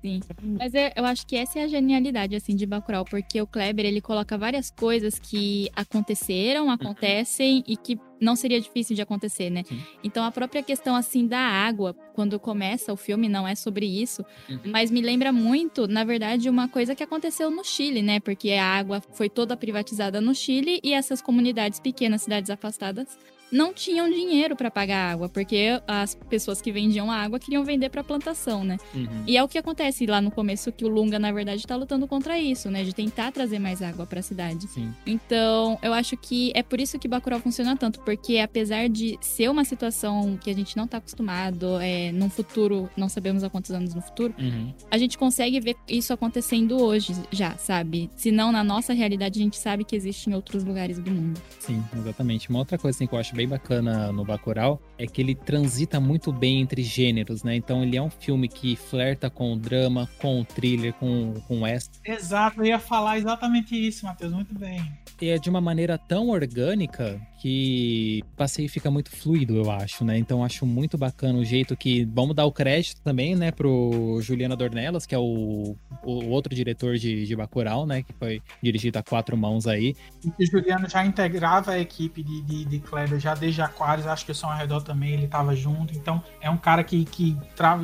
Sim. 0.00 0.20
Mas 0.42 0.72
é- 0.74 0.92
eu 0.96 1.04
acho 1.04 1.26
que 1.26 1.36
essa 1.36 1.58
é 1.58 1.64
a 1.64 1.68
genialidade, 1.68 2.36
assim, 2.36 2.54
de 2.54 2.64
Bacurau, 2.64 3.04
porque 3.04 3.40
o 3.42 3.46
Kleber, 3.46 3.84
ele 3.84 4.00
coloca 4.00 4.38
várias 4.38 4.70
coisas 4.70 5.18
que 5.18 5.68
aconteceram, 5.74 6.70
acontecem 6.70 7.64
e 7.66 7.76
que 7.76 7.98
não 8.20 8.36
seria 8.36 8.60
difícil 8.60 8.94
de 8.94 9.02
acontecer, 9.02 9.50
né? 9.50 9.62
Sim. 9.66 9.80
Então 10.04 10.24
a 10.24 10.30
própria 10.30 10.62
questão, 10.62 10.94
assim, 10.94 11.26
da 11.26 11.38
água, 11.38 11.94
quando 12.14 12.38
começa 12.38 12.92
o 12.92 12.96
filme, 12.96 13.28
não 13.28 13.46
é 13.48 13.54
sobre 13.54 13.86
isso, 13.86 14.24
Uhum. 14.48 14.58
mas 14.66 14.90
me 14.90 15.00
lembra 15.00 15.32
muito, 15.32 15.88
na 15.88 16.04
verdade, 16.04 16.48
uma 16.50 16.68
coisa 16.68 16.94
que 16.94 17.02
aconteceu 17.02 17.50
no 17.50 17.64
Chile, 17.64 18.02
né? 18.02 18.20
Porque 18.20 18.50
a 18.52 18.64
água 18.66 19.00
foi 19.12 19.28
toda 19.28 19.56
privatizada 19.56 20.20
no 20.20 20.34
Chile 20.34 20.80
e 20.84 20.92
essas 20.92 21.22
comunidades 21.22 21.80
pequenas, 21.80 22.22
cidades 22.22 22.50
afastadas, 22.50 23.18
não 23.52 23.72
tinham 23.74 24.08
dinheiro 24.08 24.54
para 24.56 24.70
pagar 24.70 25.12
água, 25.12 25.28
porque 25.28 25.80
as 25.86 26.14
pessoas 26.28 26.60
que 26.60 26.70
vendiam 26.72 27.10
a 27.10 27.16
água 27.16 27.38
queriam 27.38 27.64
vender 27.64 27.88
para 27.90 28.04
plantação, 28.04 28.64
né? 28.64 28.76
Uhum. 28.94 29.06
E 29.26 29.36
é 29.36 29.42
o 29.42 29.48
que 29.48 29.58
acontece 29.58 30.06
lá 30.06 30.20
no 30.20 30.30
começo 30.30 30.70
que 30.72 30.84
o 30.84 30.88
Lunga, 30.88 31.18
na 31.18 31.32
verdade, 31.32 31.66
tá 31.66 31.76
lutando 31.76 32.06
contra 32.06 32.38
isso, 32.38 32.70
né? 32.70 32.84
De 32.84 32.94
tentar 32.94 33.32
trazer 33.32 33.58
mais 33.58 33.82
água 33.82 34.06
pra 34.06 34.22
cidade. 34.22 34.66
Sim. 34.68 34.92
Então, 35.06 35.78
eu 35.82 35.92
acho 35.92 36.16
que 36.16 36.52
é 36.54 36.62
por 36.62 36.80
isso 36.80 36.98
que 36.98 37.08
Bacurau 37.08 37.40
funciona 37.40 37.76
tanto, 37.76 38.00
porque 38.00 38.38
apesar 38.38 38.88
de 38.88 39.18
ser 39.20 39.48
uma 39.50 39.64
situação 39.64 40.38
que 40.40 40.50
a 40.50 40.54
gente 40.54 40.76
não 40.76 40.86
tá 40.86 40.98
acostumado, 40.98 41.78
é, 41.80 42.12
num 42.12 42.30
futuro, 42.30 42.88
não 42.96 43.08
sabemos 43.08 43.42
há 43.44 43.50
quantos 43.50 43.70
anos 43.70 43.94
no 43.94 44.00
futuro, 44.02 44.34
Uhum. 44.38 44.72
a 44.90 44.96
gente 44.98 45.18
consegue 45.18 45.58
ver 45.60 45.76
isso 45.88 46.12
acontecendo 46.12 46.80
hoje 46.82 47.14
já, 47.30 47.56
sabe? 47.56 48.10
Se 48.16 48.30
não 48.30 48.52
na 48.52 48.62
nossa 48.64 48.92
realidade, 48.92 49.38
a 49.40 49.42
gente 49.42 49.56
sabe 49.58 49.84
que 49.84 49.94
existe 49.96 50.30
em 50.30 50.34
outros 50.34 50.64
lugares 50.64 50.98
do 50.98 51.10
mundo. 51.10 51.40
Sim, 51.58 51.82
exatamente. 51.96 52.48
Uma 52.48 52.60
outra 52.60 52.78
coisa 52.78 52.96
assim, 52.96 53.06
que 53.06 53.14
eu 53.14 53.18
acho 53.18 53.34
bem 53.40 53.48
bacana 53.48 54.12
no 54.12 54.22
Bacurau 54.22 54.82
é 54.98 55.06
que 55.06 55.22
ele 55.22 55.34
transita 55.34 55.98
muito 55.98 56.30
bem 56.30 56.60
entre 56.60 56.82
gêneros, 56.82 57.42
né? 57.42 57.56
Então 57.56 57.82
ele 57.82 57.96
é 57.96 58.02
um 58.02 58.10
filme 58.10 58.46
que 58.46 58.76
flerta 58.76 59.30
com 59.30 59.54
o 59.54 59.56
drama, 59.56 60.06
com 60.20 60.42
o 60.42 60.44
thriller, 60.44 60.92
com, 60.94 61.32
com 61.48 61.60
o 61.60 61.62
western. 61.62 61.98
Exato, 62.04 62.60
eu 62.60 62.66
ia 62.66 62.78
falar 62.78 63.16
exatamente 63.16 63.74
isso, 63.74 64.04
Matheus, 64.04 64.34
muito 64.34 64.54
bem. 64.58 64.84
E 65.22 65.30
é 65.30 65.38
de 65.38 65.48
uma 65.48 65.60
maneira 65.60 65.96
tão 65.96 66.28
orgânica 66.28 67.18
que 67.40 68.22
passeio 68.36 68.68
fica 68.68 68.90
muito 68.90 69.10
fluido, 69.10 69.56
eu 69.56 69.70
acho, 69.70 70.04
né? 70.04 70.18
Então 70.18 70.44
acho 70.44 70.66
muito 70.66 70.98
bacana 70.98 71.38
o 71.38 71.44
jeito 71.44 71.74
que. 71.74 72.04
Vamos 72.04 72.36
dar 72.36 72.44
o 72.44 72.52
crédito 72.52 73.00
também, 73.00 73.34
né, 73.34 73.50
pro 73.50 74.20
Juliana 74.20 74.54
Dornelas, 74.54 75.06
que 75.06 75.14
é 75.14 75.18
o, 75.18 75.74
o 76.02 76.28
outro 76.28 76.54
diretor 76.54 76.98
de, 76.98 77.26
de 77.26 77.34
Bacurau, 77.34 77.86
né? 77.86 78.02
Que 78.02 78.12
foi 78.12 78.42
dirigido 78.62 78.98
a 78.98 79.02
quatro 79.02 79.38
mãos 79.38 79.66
aí. 79.66 79.96
E 80.38 80.44
Juliano 80.44 80.86
já 80.86 81.04
integrava 81.04 81.72
a 81.72 81.78
equipe 81.78 82.22
de, 82.22 82.42
de, 82.42 82.64
de 82.66 82.78
Kleber 82.78 83.18
já 83.18 83.34
desde 83.34 83.62
Aquários, 83.62 84.06
acho 84.06 84.26
que 84.26 84.32
o 84.32 84.34
Som 84.34 84.48
ao 84.48 84.58
Redor 84.58 84.82
também 84.82 85.12
ele 85.12 85.26
tava 85.26 85.56
junto, 85.56 85.94
então 85.94 86.22
é 86.42 86.50
um 86.50 86.58
cara 86.58 86.84
que, 86.84 87.06
que, 87.06 87.34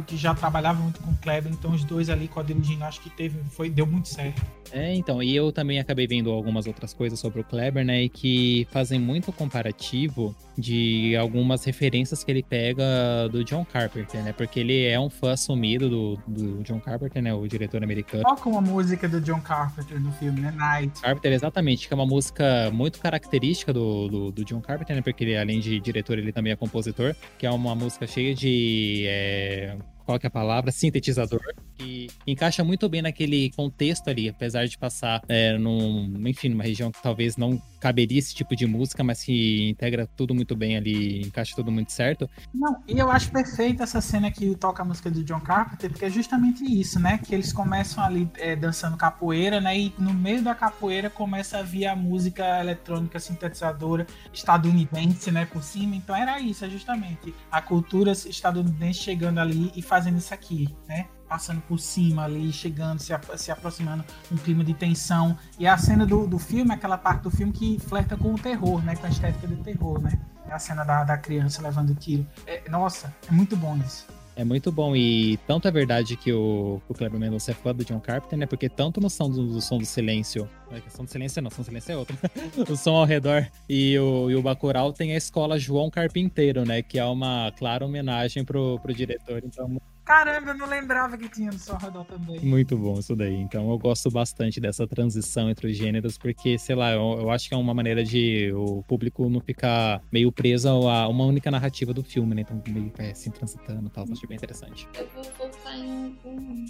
que 0.07 0.17
já 0.19 0.35
trabalhava 0.35 0.83
muito 0.83 1.01
com 1.01 1.11
o 1.11 1.17
Kleber, 1.17 1.51
então 1.51 1.73
os 1.73 1.83
dois 1.83 2.11
ali 2.11 2.29
co-dirigindo, 2.29 2.85
acho 2.85 3.01
que 3.01 3.09
teve, 3.09 3.39
foi, 3.49 3.71
deu 3.71 3.87
muito 3.87 4.09
certo. 4.09 4.43
É, 4.73 4.95
então, 4.95 5.23
e 5.23 5.35
eu 5.35 5.53
também 5.53 5.79
acabei 5.79 6.07
vendo 6.07 6.31
algumas 6.31 6.67
outras 6.67 6.93
coisas 6.93 7.19
sobre 7.19 7.41
o 7.41 7.45
Kleber, 7.45 7.85
né, 7.85 8.03
e 8.03 8.09
que 8.09 8.67
fazem 8.71 8.99
muito 8.99 9.33
comparativo 9.33 10.35
de 10.57 11.15
algumas 11.17 11.65
referências 11.65 12.25
que 12.25 12.31
ele 12.31 12.43
pega 12.43 12.85
do 13.31 13.45
John 13.45 13.65
Carpenter, 13.65 14.23
né, 14.23 14.33
porque 14.33 14.61
ele 14.61 14.85
é 14.85 14.99
um 14.99 15.11
fã 15.11 15.33
assumido 15.33 15.89
do, 15.89 16.17
do 16.27 16.63
John 16.63 16.81
Carpenter, 16.81 17.23
né, 17.23 17.33
o 17.35 17.47
diretor 17.47 17.83
americano. 17.83 18.23
Toca 18.23 18.49
uma 18.49 18.61
música 18.61 19.09
do 19.09 19.21
John 19.21 19.41
Carpenter 19.41 20.01
no 20.01 20.13
filme, 20.13 20.41
né? 20.41 20.53
Night. 20.57 21.01
Carpenter, 21.01 21.33
exatamente, 21.33 21.87
que 21.87 21.95
é 21.95 21.97
uma 21.97 22.07
música 22.07 22.71
muito 22.73 22.99
característica 23.01 23.73
do, 23.73 24.09
do, 24.09 24.33
do 24.33 24.45
John 24.45 24.61
Carpenter, 24.61 24.97
né, 24.97 25.03
porque 25.03 25.25
ele, 25.25 25.37
além 25.37 25.61
de 25.61 25.79
diretor, 25.81 26.19
ele 26.19 26.33
também 26.33 26.53
é 26.53 26.57
compositor, 26.57 27.15
que 27.39 27.47
é 27.47 27.51
uma 27.51 27.75
música 27.75 28.07
cheia 28.07 28.35
de... 28.35 29.05
é, 29.07 29.77
Qual 30.07 30.21
que 30.21 30.27
é 30.27 30.29
a 30.29 30.31
palavra? 30.31 30.71
Sintetizador. 30.71 31.43
Que 31.75 32.07
encaixa 32.27 32.63
muito 32.63 32.89
bem 32.89 33.03
naquele 33.03 33.51
contexto 33.51 34.09
ali, 34.09 34.29
apesar 34.29 34.67
de 34.67 34.79
passar 34.79 35.21
é, 35.29 35.59
num, 35.59 36.15
enfim, 36.29 36.51
numa 36.51 36.63
região 36.63 36.93
que 36.93 37.03
talvez 37.03 37.37
não 37.37 37.61
caberia 37.81 38.19
esse 38.19 38.35
tipo 38.35 38.55
de 38.57 38.67
música, 38.67 39.03
mas 39.05 39.23
que 39.23 39.71
integra 39.71 40.09
tudo 40.17 40.35
muito 40.35 40.57
bem 40.57 40.77
ali, 40.77 41.23
encaixa 41.23 41.55
tudo 41.55 41.71
muito 41.71 41.93
certo. 41.93 42.29
Não, 42.55 42.83
e 42.89 42.99
eu 42.99 43.11
acho 43.11 43.31
perfeita 43.31 43.83
essa 43.83 44.01
cena 44.01 44.31
que 44.31 44.55
toca 44.57 44.83
a 44.83 44.85
música 44.85 45.11
do 45.11 45.23
John 45.25 45.41
Carpenter, 45.41 45.91
porque 45.91 46.05
é 46.05 46.11
justamente 46.11 46.65
isso, 46.65 46.99
né? 46.99 47.19
Que 47.19 47.35
eles 47.35 47.53
começam 47.53 48.03
ali 48.03 48.31
é, 48.39 48.57
dançando 48.57 48.97
capoeira, 48.97 49.61
né? 49.61 49.79
E 49.79 49.95
no 49.99 50.13
meio 50.13 50.43
da 50.43 50.55
capoeira 50.55 51.11
começa 51.11 51.59
a 51.59 51.63
vir 51.63 51.87
a 51.87 51.97
música 51.97 52.61
eletrônica 52.61 53.19
sintetizadora 53.19 54.07
estadunidense, 54.33 55.31
né? 55.31 55.47
Por 55.47 55.63
cima. 55.63 55.97
Então 55.97 56.15
era 56.15 56.41
isso, 56.41 56.65
é 56.65 56.69
justamente 56.69 57.35
a 57.51 57.61
cultura 57.61 58.13
estadunidense 58.13 59.01
chegando 59.01 59.39
ali 59.39 59.73
e 59.75 59.83
fazendo 59.83 60.19
isso 60.19 60.33
aqui, 60.33 60.69
né? 60.89 61.07
Passando 61.29 61.61
por 61.63 61.79
cima 61.79 62.25
ali, 62.25 62.53
chegando, 62.53 63.01
se, 63.01 63.13
se 63.37 63.51
aproximando, 63.51 64.05
um 64.31 64.37
clima 64.37 64.63
de 64.63 64.75
tensão. 64.75 65.37
E 65.59 65.67
a 65.67 65.77
cena 65.77 66.07
do, 66.07 66.27
do 66.27 66.39
filme, 66.39 66.73
aquela 66.73 66.97
parte 66.97 67.23
do 67.23 67.31
filme 67.31 67.53
que 67.53 67.79
flerta 67.81 68.17
com 68.17 68.35
o 68.35 68.39
terror, 68.39 68.83
né? 68.85 68.95
Com 68.97 69.07
a 69.07 69.09
estética 69.09 69.47
do 69.47 69.57
terror, 69.57 70.01
né? 70.01 70.19
É 70.49 70.53
a 70.53 70.59
cena 70.59 70.85
da, 70.85 71.03
da 71.05 71.19
criança 71.19 71.61
levando 71.61 71.95
tiro. 71.95 72.27
É, 72.47 72.63
nossa, 72.71 73.13
é 73.29 73.33
muito 73.33 73.57
bom 73.57 73.77
isso. 73.79 74.07
É 74.37 74.45
muito 74.45 74.71
bom 74.71 74.95
e 74.95 75.39
tanto 75.47 75.67
é 75.67 75.71
verdade 75.71 76.15
que 76.15 76.31
o, 76.31 76.79
o 76.87 76.93
Kleber 76.93 77.19
Mendonça 77.19 77.53
é 77.53 77.55
fã 77.55 77.75
do 77.75 77.83
John 77.83 77.99
Carpenter, 77.99 78.39
né? 78.39 78.45
Porque 78.45 78.69
tanto 78.69 79.01
no 79.01 79.09
som 79.09 79.31
do, 79.31 79.47
do 79.47 79.63
som 79.63 79.79
do 79.79 79.87
silêncio, 79.87 80.47
não 80.71 80.77
é 80.77 80.81
questão 80.83 81.07
do 81.07 81.11
silêncio 81.11 81.41
não, 81.41 81.51
som 81.51 81.63
do 81.63 81.65
silêncio 81.65 81.93
é 81.93 81.97
outro. 81.97 82.19
o 82.71 82.77
som 82.77 82.97
ao 82.97 83.07
redor 83.07 83.49
e 83.67 83.99
o, 83.99 84.31
e 84.31 84.37
o 84.37 84.43
Bacurau 84.43 84.93
tem 84.93 85.15
a 85.15 85.17
escola 85.17 85.59
João 85.59 85.91
Carpinteiro, 85.91 86.67
né? 86.67 86.83
Que 86.83 86.99
é 86.99 87.05
uma 87.07 87.51
clara 87.57 87.87
homenagem 87.87 88.45
pro, 88.45 88.79
pro 88.81 88.93
diretor, 88.93 89.43
então 89.43 89.81
Caramba, 90.07 90.53
eu 90.53 90.57
não 90.57 90.69
lembrava 90.69 91.19
que 91.19 91.29
tinha 91.29 91.51
no 91.51 91.77
Redor 91.77 92.05
também. 92.05 92.39
muito 92.41 92.79
bom 92.79 92.99
isso 93.01 93.17
daí. 93.17 93.35
Então 93.35 93.69
eu 93.69 93.77
gosto 93.77 94.09
bastante 94.09 94.61
dessa 94.61 94.87
transição 94.87 95.51
entre 95.51 95.67
os 95.67 95.77
gêneros, 95.77 96.17
porque, 96.17 96.57
sei 96.57 96.77
lá, 96.77 96.93
eu, 96.93 97.19
eu 97.19 97.31
acho 97.31 97.49
que 97.49 97.55
é 97.55 97.57
uma 97.59 97.75
maneira 97.75 98.05
de 98.05 98.53
o 98.53 98.85
público 98.85 99.29
não 99.29 99.41
ficar 99.41 100.01
meio 100.13 100.31
preso 100.31 100.69
a 100.69 101.09
uma 101.09 101.25
única 101.25 101.51
narrativa 101.51 101.93
do 101.93 102.05
filme, 102.05 102.37
né? 102.37 102.43
Então 102.43 102.63
meio 102.73 102.93
é, 102.99 103.11
assim, 103.11 103.33
transitando 103.33 103.89
e 103.89 103.91
tal, 103.91 104.05
acho 104.11 104.27
bem 104.29 104.37
interessante. 104.37 104.89
Eu 104.95 105.09
vou 105.13 105.25
voltar 105.37 105.77
em 105.77 106.17
um. 106.25 106.65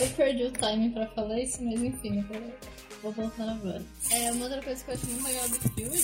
Eu 0.00 0.06
perdi 0.16 0.44
o 0.44 0.52
time 0.52 0.90
pra 0.90 1.06
falar 1.08 1.38
isso, 1.40 1.62
mas 1.62 1.82
enfim, 1.82 2.24
eu 2.30 2.52
vou, 3.02 3.12
voltar 3.12 3.48
agora. 3.48 3.82
É, 4.10 4.32
uma 4.32 4.44
outra 4.44 4.62
coisa 4.62 4.84
que 4.84 4.90
eu 4.90 4.94
acho 4.94 5.06
muito 5.06 5.24
legal 5.24 5.48
do 5.48 5.60
filme 5.70 5.98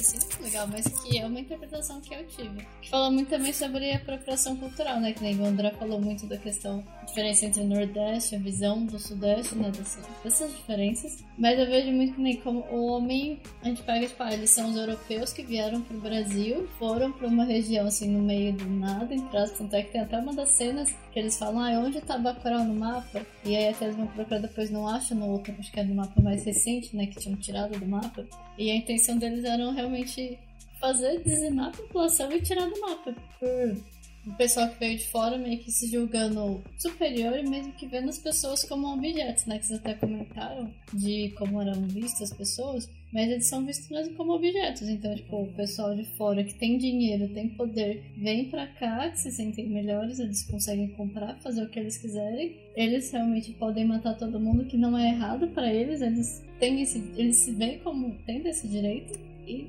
assim, 0.00 0.18
muito 0.18 0.42
legal, 0.42 0.66
mas 0.66 0.86
que 0.86 1.18
é 1.18 1.26
uma 1.26 1.40
interpretação 1.40 2.00
que 2.00 2.14
eu 2.14 2.26
tive. 2.26 2.66
Que 2.80 2.90
fala 2.90 3.10
muito 3.10 3.28
também 3.28 3.52
sobre 3.52 3.92
a 3.92 3.96
apropriação 3.96 4.56
cultural, 4.56 5.00
né? 5.00 5.12
Que 5.12 5.22
nem 5.22 5.38
o 5.38 5.44
André 5.44 5.70
falou 5.72 6.00
muito 6.00 6.26
da 6.26 6.36
questão, 6.36 6.84
diferença 7.08 7.46
entre 7.46 7.62
o 7.62 7.66
Nordeste, 7.66 8.36
a 8.36 8.38
visão 8.38 8.84
do 8.84 8.98
Sudeste, 8.98 9.54
né? 9.54 9.70
Dessas, 9.70 10.06
dessas 10.22 10.56
diferenças. 10.56 11.24
Mas 11.36 11.58
eu 11.58 11.66
vejo 11.66 11.90
muito 11.90 12.20
nem 12.20 12.36
como 12.36 12.60
o 12.70 12.86
homem, 12.86 13.40
a 13.62 13.68
gente 13.68 13.82
pega, 13.82 14.06
tipo, 14.06 14.22
ah, 14.22 14.32
eles 14.32 14.50
são 14.50 14.70
os 14.70 14.76
europeus 14.76 15.32
que 15.32 15.42
vieram 15.42 15.82
pro 15.82 16.00
Brasil, 16.00 16.68
foram 16.78 17.12
pra 17.12 17.26
uma 17.26 17.44
região 17.44 17.86
assim 17.86 18.08
no 18.08 18.20
meio 18.20 18.52
do 18.52 18.68
nada, 18.68 19.14
em 19.14 19.20
trás, 19.28 19.50
tanto 19.52 19.74
é 19.74 19.82
que 19.82 19.92
tem 19.92 20.00
até 20.00 20.18
uma 20.18 20.34
das 20.34 20.56
cenas 20.56 20.94
que 21.12 21.18
eles 21.18 21.38
falam, 21.38 21.60
ah, 21.60 21.80
onde 21.80 22.00
tá 22.00 22.18
Bacurau 22.18 22.64
no 22.64 22.74
mapa? 22.74 23.26
E 23.44 23.56
aí 23.56 23.68
até 23.68 23.86
eles 23.86 23.96
vão 23.96 24.06
procurar 24.06 24.40
depois, 24.40 24.70
não 24.70 24.86
acham 24.86 25.16
no 25.18 25.28
outro, 25.28 25.54
acho 25.58 25.72
que 25.72 25.80
é 25.80 25.84
no 25.84 25.94
mapa 25.94 26.20
mais 26.20 26.44
recente, 26.44 26.94
né? 26.96 27.06
Que 27.06 27.18
tinham 27.18 27.36
tirado 27.38 27.78
do 27.78 27.86
mapa. 27.86 28.26
E 28.56 28.70
a 28.70 28.76
intenção 28.76 29.16
deles 29.16 29.44
era 29.44 29.70
realmente 29.72 30.38
fazer 30.80 31.22
dizimar 31.22 31.68
a 31.68 31.72
população 31.72 32.30
e 32.32 32.40
tirar 32.40 32.68
do 32.68 32.80
mapa. 32.80 33.14
Por 33.38 33.97
o 34.28 34.36
pessoal 34.36 34.68
que 34.68 34.78
veio 34.78 34.98
de 34.98 35.06
fora 35.08 35.38
meio 35.38 35.58
que 35.58 35.72
se 35.72 35.90
julgando 35.90 36.62
superior 36.78 37.38
e 37.38 37.48
mesmo 37.48 37.72
que 37.72 37.86
vendo 37.86 38.10
as 38.10 38.18
pessoas 38.18 38.62
como 38.64 38.92
objetos, 38.92 39.46
né? 39.46 39.58
Que 39.58 39.66
vocês 39.66 39.80
até 39.80 39.94
comentaram 39.94 40.70
de 40.92 41.30
como 41.38 41.60
eram 41.62 41.88
vistas 41.88 42.30
as 42.30 42.36
pessoas, 42.36 42.90
mas 43.12 43.30
eles 43.30 43.48
são 43.48 43.64
vistos 43.64 43.88
mesmo 43.88 44.14
como 44.14 44.34
objetos. 44.34 44.82
Então, 44.82 45.14
tipo, 45.14 45.42
o 45.42 45.52
pessoal 45.54 45.94
de 45.94 46.04
fora 46.16 46.44
que 46.44 46.54
tem 46.54 46.76
dinheiro, 46.76 47.32
tem 47.32 47.48
poder, 47.48 48.04
vem 48.16 48.50
pra 48.50 48.66
cá, 48.66 49.10
que 49.10 49.20
se 49.20 49.30
sentem 49.30 49.68
melhores, 49.68 50.18
eles 50.18 50.44
conseguem 50.44 50.88
comprar, 50.88 51.38
fazer 51.40 51.62
o 51.62 51.70
que 51.70 51.78
eles 51.78 51.96
quiserem. 51.96 52.56
Eles 52.76 53.10
realmente 53.10 53.52
podem 53.52 53.86
matar 53.86 54.14
todo 54.14 54.38
mundo, 54.40 54.66
que 54.66 54.76
não 54.76 54.96
é 54.96 55.08
errado 55.08 55.48
para 55.48 55.72
eles, 55.72 56.02
eles 56.02 56.44
têm 56.58 56.82
esse. 56.82 56.98
Eles 57.16 57.38
se 57.38 57.52
veem 57.52 57.78
como 57.78 58.16
tendo 58.26 58.46
esse 58.46 58.68
direito. 58.68 59.18
E 59.46 59.66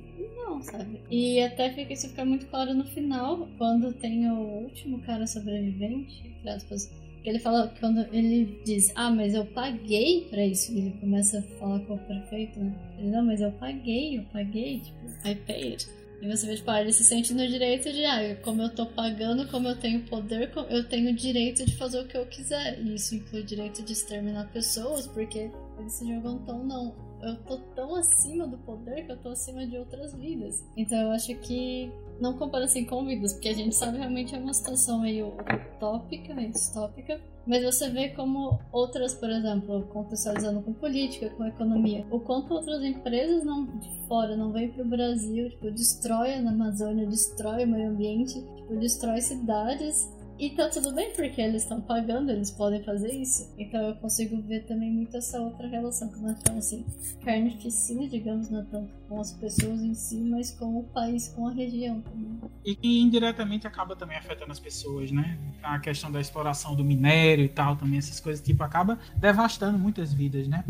sabe? 0.62 1.00
E 1.10 1.40
até 1.40 1.70
fica, 1.70 1.92
isso 1.92 2.08
fica 2.08 2.24
muito 2.24 2.46
claro 2.46 2.74
no 2.74 2.84
final, 2.84 3.48
quando 3.58 3.92
tem 3.92 4.30
o 4.30 4.62
último 4.64 5.00
cara 5.00 5.26
sobrevivente, 5.26 6.34
aspas, 6.46 6.90
que 7.22 7.28
ele 7.28 7.38
fala, 7.38 7.72
quando 7.78 8.00
ele 8.12 8.60
diz, 8.64 8.92
ah, 8.94 9.10
mas 9.10 9.34
eu 9.34 9.44
paguei 9.44 10.26
pra 10.30 10.44
isso, 10.44 10.72
ele 10.72 10.92
começa 11.00 11.38
a 11.38 11.42
falar 11.58 11.80
com 11.80 11.94
o 11.94 11.98
prefeito, 11.98 12.58
né? 12.58 12.74
Ele, 12.98 13.10
não, 13.10 13.24
mas 13.24 13.40
eu 13.40 13.52
paguei, 13.52 14.18
eu 14.18 14.22
paguei, 14.32 14.80
tipo, 14.80 15.28
I 15.28 15.34
paid. 15.34 15.86
E 16.22 16.28
você 16.28 16.46
vê, 16.46 16.56
tipo, 16.56 16.70
ah, 16.70 16.80
ele 16.80 16.92
se 16.92 17.02
sente 17.02 17.32
no 17.32 17.46
direito 17.46 17.90
de, 17.90 18.04
ah, 18.04 18.36
como 18.42 18.62
eu 18.62 18.68
tô 18.68 18.86
pagando, 18.86 19.48
como 19.48 19.68
eu 19.68 19.76
tenho 19.76 20.02
poder, 20.02 20.50
eu 20.68 20.86
tenho 20.86 21.10
o 21.10 21.14
direito 21.14 21.64
de 21.64 21.76
fazer 21.76 22.00
o 22.00 22.06
que 22.06 22.16
eu 22.16 22.26
quiser. 22.26 22.78
E 22.78 22.94
isso 22.94 23.14
inclui 23.14 23.40
o 23.40 23.44
direito 23.44 23.82
de 23.82 23.92
exterminar 23.92 24.50
pessoas, 24.52 25.06
porque 25.06 25.50
eles 25.78 25.92
se 25.92 26.06
jogam 26.06 26.38
tão, 26.44 26.64
não, 26.64 26.94
eu 27.22 27.36
tô 27.44 27.58
tão 27.74 27.94
acima 27.94 28.46
do 28.46 28.58
poder 28.58 29.04
que 29.04 29.12
eu 29.12 29.16
tô 29.16 29.30
acima 29.30 29.66
de 29.66 29.76
outras 29.76 30.14
vidas. 30.14 30.64
Então 30.76 30.98
eu 30.98 31.10
acho 31.10 31.34
que 31.36 31.90
não 32.20 32.36
compara 32.36 32.64
assim 32.64 32.84
com 32.84 33.04
vidas, 33.04 33.32
porque 33.32 33.48
a 33.48 33.54
gente 33.54 33.74
sabe 33.74 33.98
realmente 33.98 34.34
é 34.34 34.38
uma 34.38 34.52
situação 34.52 35.00
meio 35.00 35.34
utópica, 35.76 36.34
meio 36.34 36.50
distópica. 36.50 37.20
Mas 37.46 37.64
você 37.64 37.88
vê 37.88 38.10
como 38.10 38.60
outras, 38.70 39.14
por 39.14 39.30
exemplo, 39.30 39.82
contextualizando 39.92 40.60
com 40.62 40.74
política, 40.74 41.30
com 41.30 41.46
economia, 41.46 42.06
o 42.10 42.20
quanto 42.20 42.52
outras 42.52 42.82
empresas 42.84 43.44
não 43.44 43.64
de 43.64 44.06
fora 44.06 44.36
não 44.36 44.52
vêm 44.52 44.70
para 44.70 44.84
o 44.84 44.88
Brasil, 44.88 45.48
tipo, 45.48 45.70
destrói 45.70 46.34
a 46.34 46.38
Amazônia, 46.38 47.06
destrói 47.06 47.64
o 47.64 47.68
meio 47.68 47.90
ambiente, 47.90 48.34
tipo, 48.56 48.76
destrói 48.76 49.20
cidades 49.22 50.08
e 50.40 50.50
tá 50.50 50.70
tudo 50.70 50.92
bem, 50.92 51.12
porque 51.12 51.40
eles 51.40 51.62
estão 51.62 51.82
pagando, 51.82 52.30
eles 52.30 52.50
podem 52.50 52.82
fazer 52.82 53.12
isso. 53.12 53.52
Então 53.58 53.88
eu 53.88 53.94
consigo 53.96 54.40
ver 54.40 54.64
também 54.64 54.90
muito 54.90 55.14
essa 55.16 55.38
outra 55.40 55.68
relação, 55.68 56.08
que 56.08 56.18
não 56.18 56.30
é 56.30 56.58
assim, 56.58 56.84
carnificina, 57.22 58.08
digamos, 58.08 58.48
não 58.48 58.64
com 59.10 59.20
as 59.20 59.32
pessoas 59.32 59.82
em 59.82 59.92
si, 59.92 60.20
mas 60.20 60.52
com 60.52 60.78
o 60.78 60.84
país, 60.84 61.26
com 61.26 61.48
a 61.48 61.50
região 61.50 62.00
também. 62.00 62.38
E 62.64 62.76
que 62.76 63.00
indiretamente 63.00 63.66
acaba 63.66 63.96
também 63.96 64.16
afetando 64.16 64.52
as 64.52 64.60
pessoas, 64.60 65.10
né? 65.10 65.36
A 65.60 65.80
questão 65.80 66.12
da 66.12 66.20
exploração 66.20 66.76
do 66.76 66.84
minério 66.84 67.44
e 67.44 67.48
tal, 67.48 67.74
também 67.74 67.98
essas 67.98 68.20
coisas, 68.20 68.40
tipo, 68.40 68.62
acaba 68.62 69.00
devastando 69.16 69.76
muitas 69.76 70.12
vidas, 70.12 70.46
né? 70.46 70.64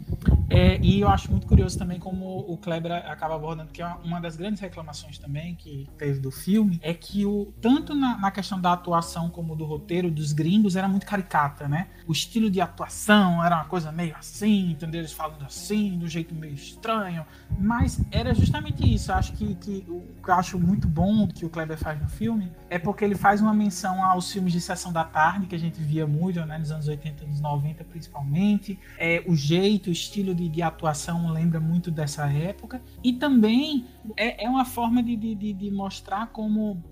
É, 0.49 0.81
e 0.81 1.01
eu 1.01 1.09
acho 1.09 1.31
muito 1.31 1.47
curioso 1.47 1.79
também 1.79 2.01
como 2.01 2.39
o 2.39 2.57
Kleber 2.57 2.91
acaba 2.93 3.37
abordando, 3.37 3.71
que 3.71 3.83
é 3.83 3.87
uma 4.03 4.19
das 4.19 4.37
grandes 4.37 4.61
reclamações 4.61 5.19
também 5.19 5.55
que 5.55 5.87
teve 5.99 6.19
do 6.19 6.31
filme, 6.31 6.81
é 6.83 6.95
que 6.95 7.27
o, 7.27 7.53
tanto 7.61 7.95
na, 7.95 8.19
na 8.19 8.31
questão 8.31 8.59
da 8.59 8.73
atuação 8.73 9.29
como 9.29 9.55
do 9.55 9.67
roteiro 9.67 10.11
dos 10.11 10.33
gringos 10.33 10.77
era 10.77 10.89
muito 10.89 11.05
caricata, 11.05 11.69
né? 11.69 11.89
O 12.07 12.13
estilo 12.13 12.51
de 12.51 12.61
atuação 12.61 13.45
era 13.45 13.57
uma 13.57 13.65
coisa 13.67 13.93
meio 13.93 14.17
assim, 14.17 14.71
entendeu? 14.71 15.03
Eles 15.03 15.13
falando 15.13 15.45
assim, 15.45 15.99
do 15.99 16.09
jeito 16.09 16.35
meio 16.35 16.55
estranho. 16.55 17.25
Mas 17.59 18.01
era 18.11 18.30
justamente 18.35 18.83
isso. 18.83 19.11
Eu 19.11 19.17
acho 19.17 19.33
que, 19.33 19.55
que 19.55 19.85
o 19.89 20.01
que 20.23 20.31
eu 20.31 20.35
acho 20.35 20.59
muito 20.59 20.89
bom 20.89 21.27
que 21.27 21.45
o 21.45 21.51
Kleber 21.51 21.79
faz 21.79 22.01
no 22.01 22.09
filme 22.09 22.53
é 22.69 22.79
porque 22.79 23.05
ele 23.05 23.15
faz 23.15 23.41
uma 23.41 23.55
menção 23.55 24.05
aos 24.05 24.31
filmes 24.31 24.53
de 24.53 24.61
sessão 24.61 24.93
da 24.93 25.05
tarde, 25.05 25.47
que 25.47 25.55
a 25.55 25.59
gente 25.59 25.81
via 25.81 26.07
muito, 26.07 26.45
né? 26.45 26.59
Nos 26.59 26.71
anos 26.71 26.89
80 26.89 27.25
e 27.25 27.27
nos 27.29 27.41
90 27.41 27.85
principalmente. 27.85 28.79
É, 28.99 29.23
o 29.27 29.35
jeito, 29.35 29.89
o 29.89 29.93
estilo 29.93 30.35
de, 30.35 30.49
de 30.49 30.63
atuação 30.63 31.31
lembra 31.33 31.61
muito 31.61 31.91
dessa 31.91 32.31
época. 32.31 32.83
E 33.03 33.13
também 33.13 33.87
é, 34.17 34.45
é 34.45 34.49
uma 34.49 34.65
forma 34.65 35.03
de, 35.03 35.17
de, 35.17 35.53
de 35.53 35.71
mostrar 35.71 36.29
como 36.29 36.83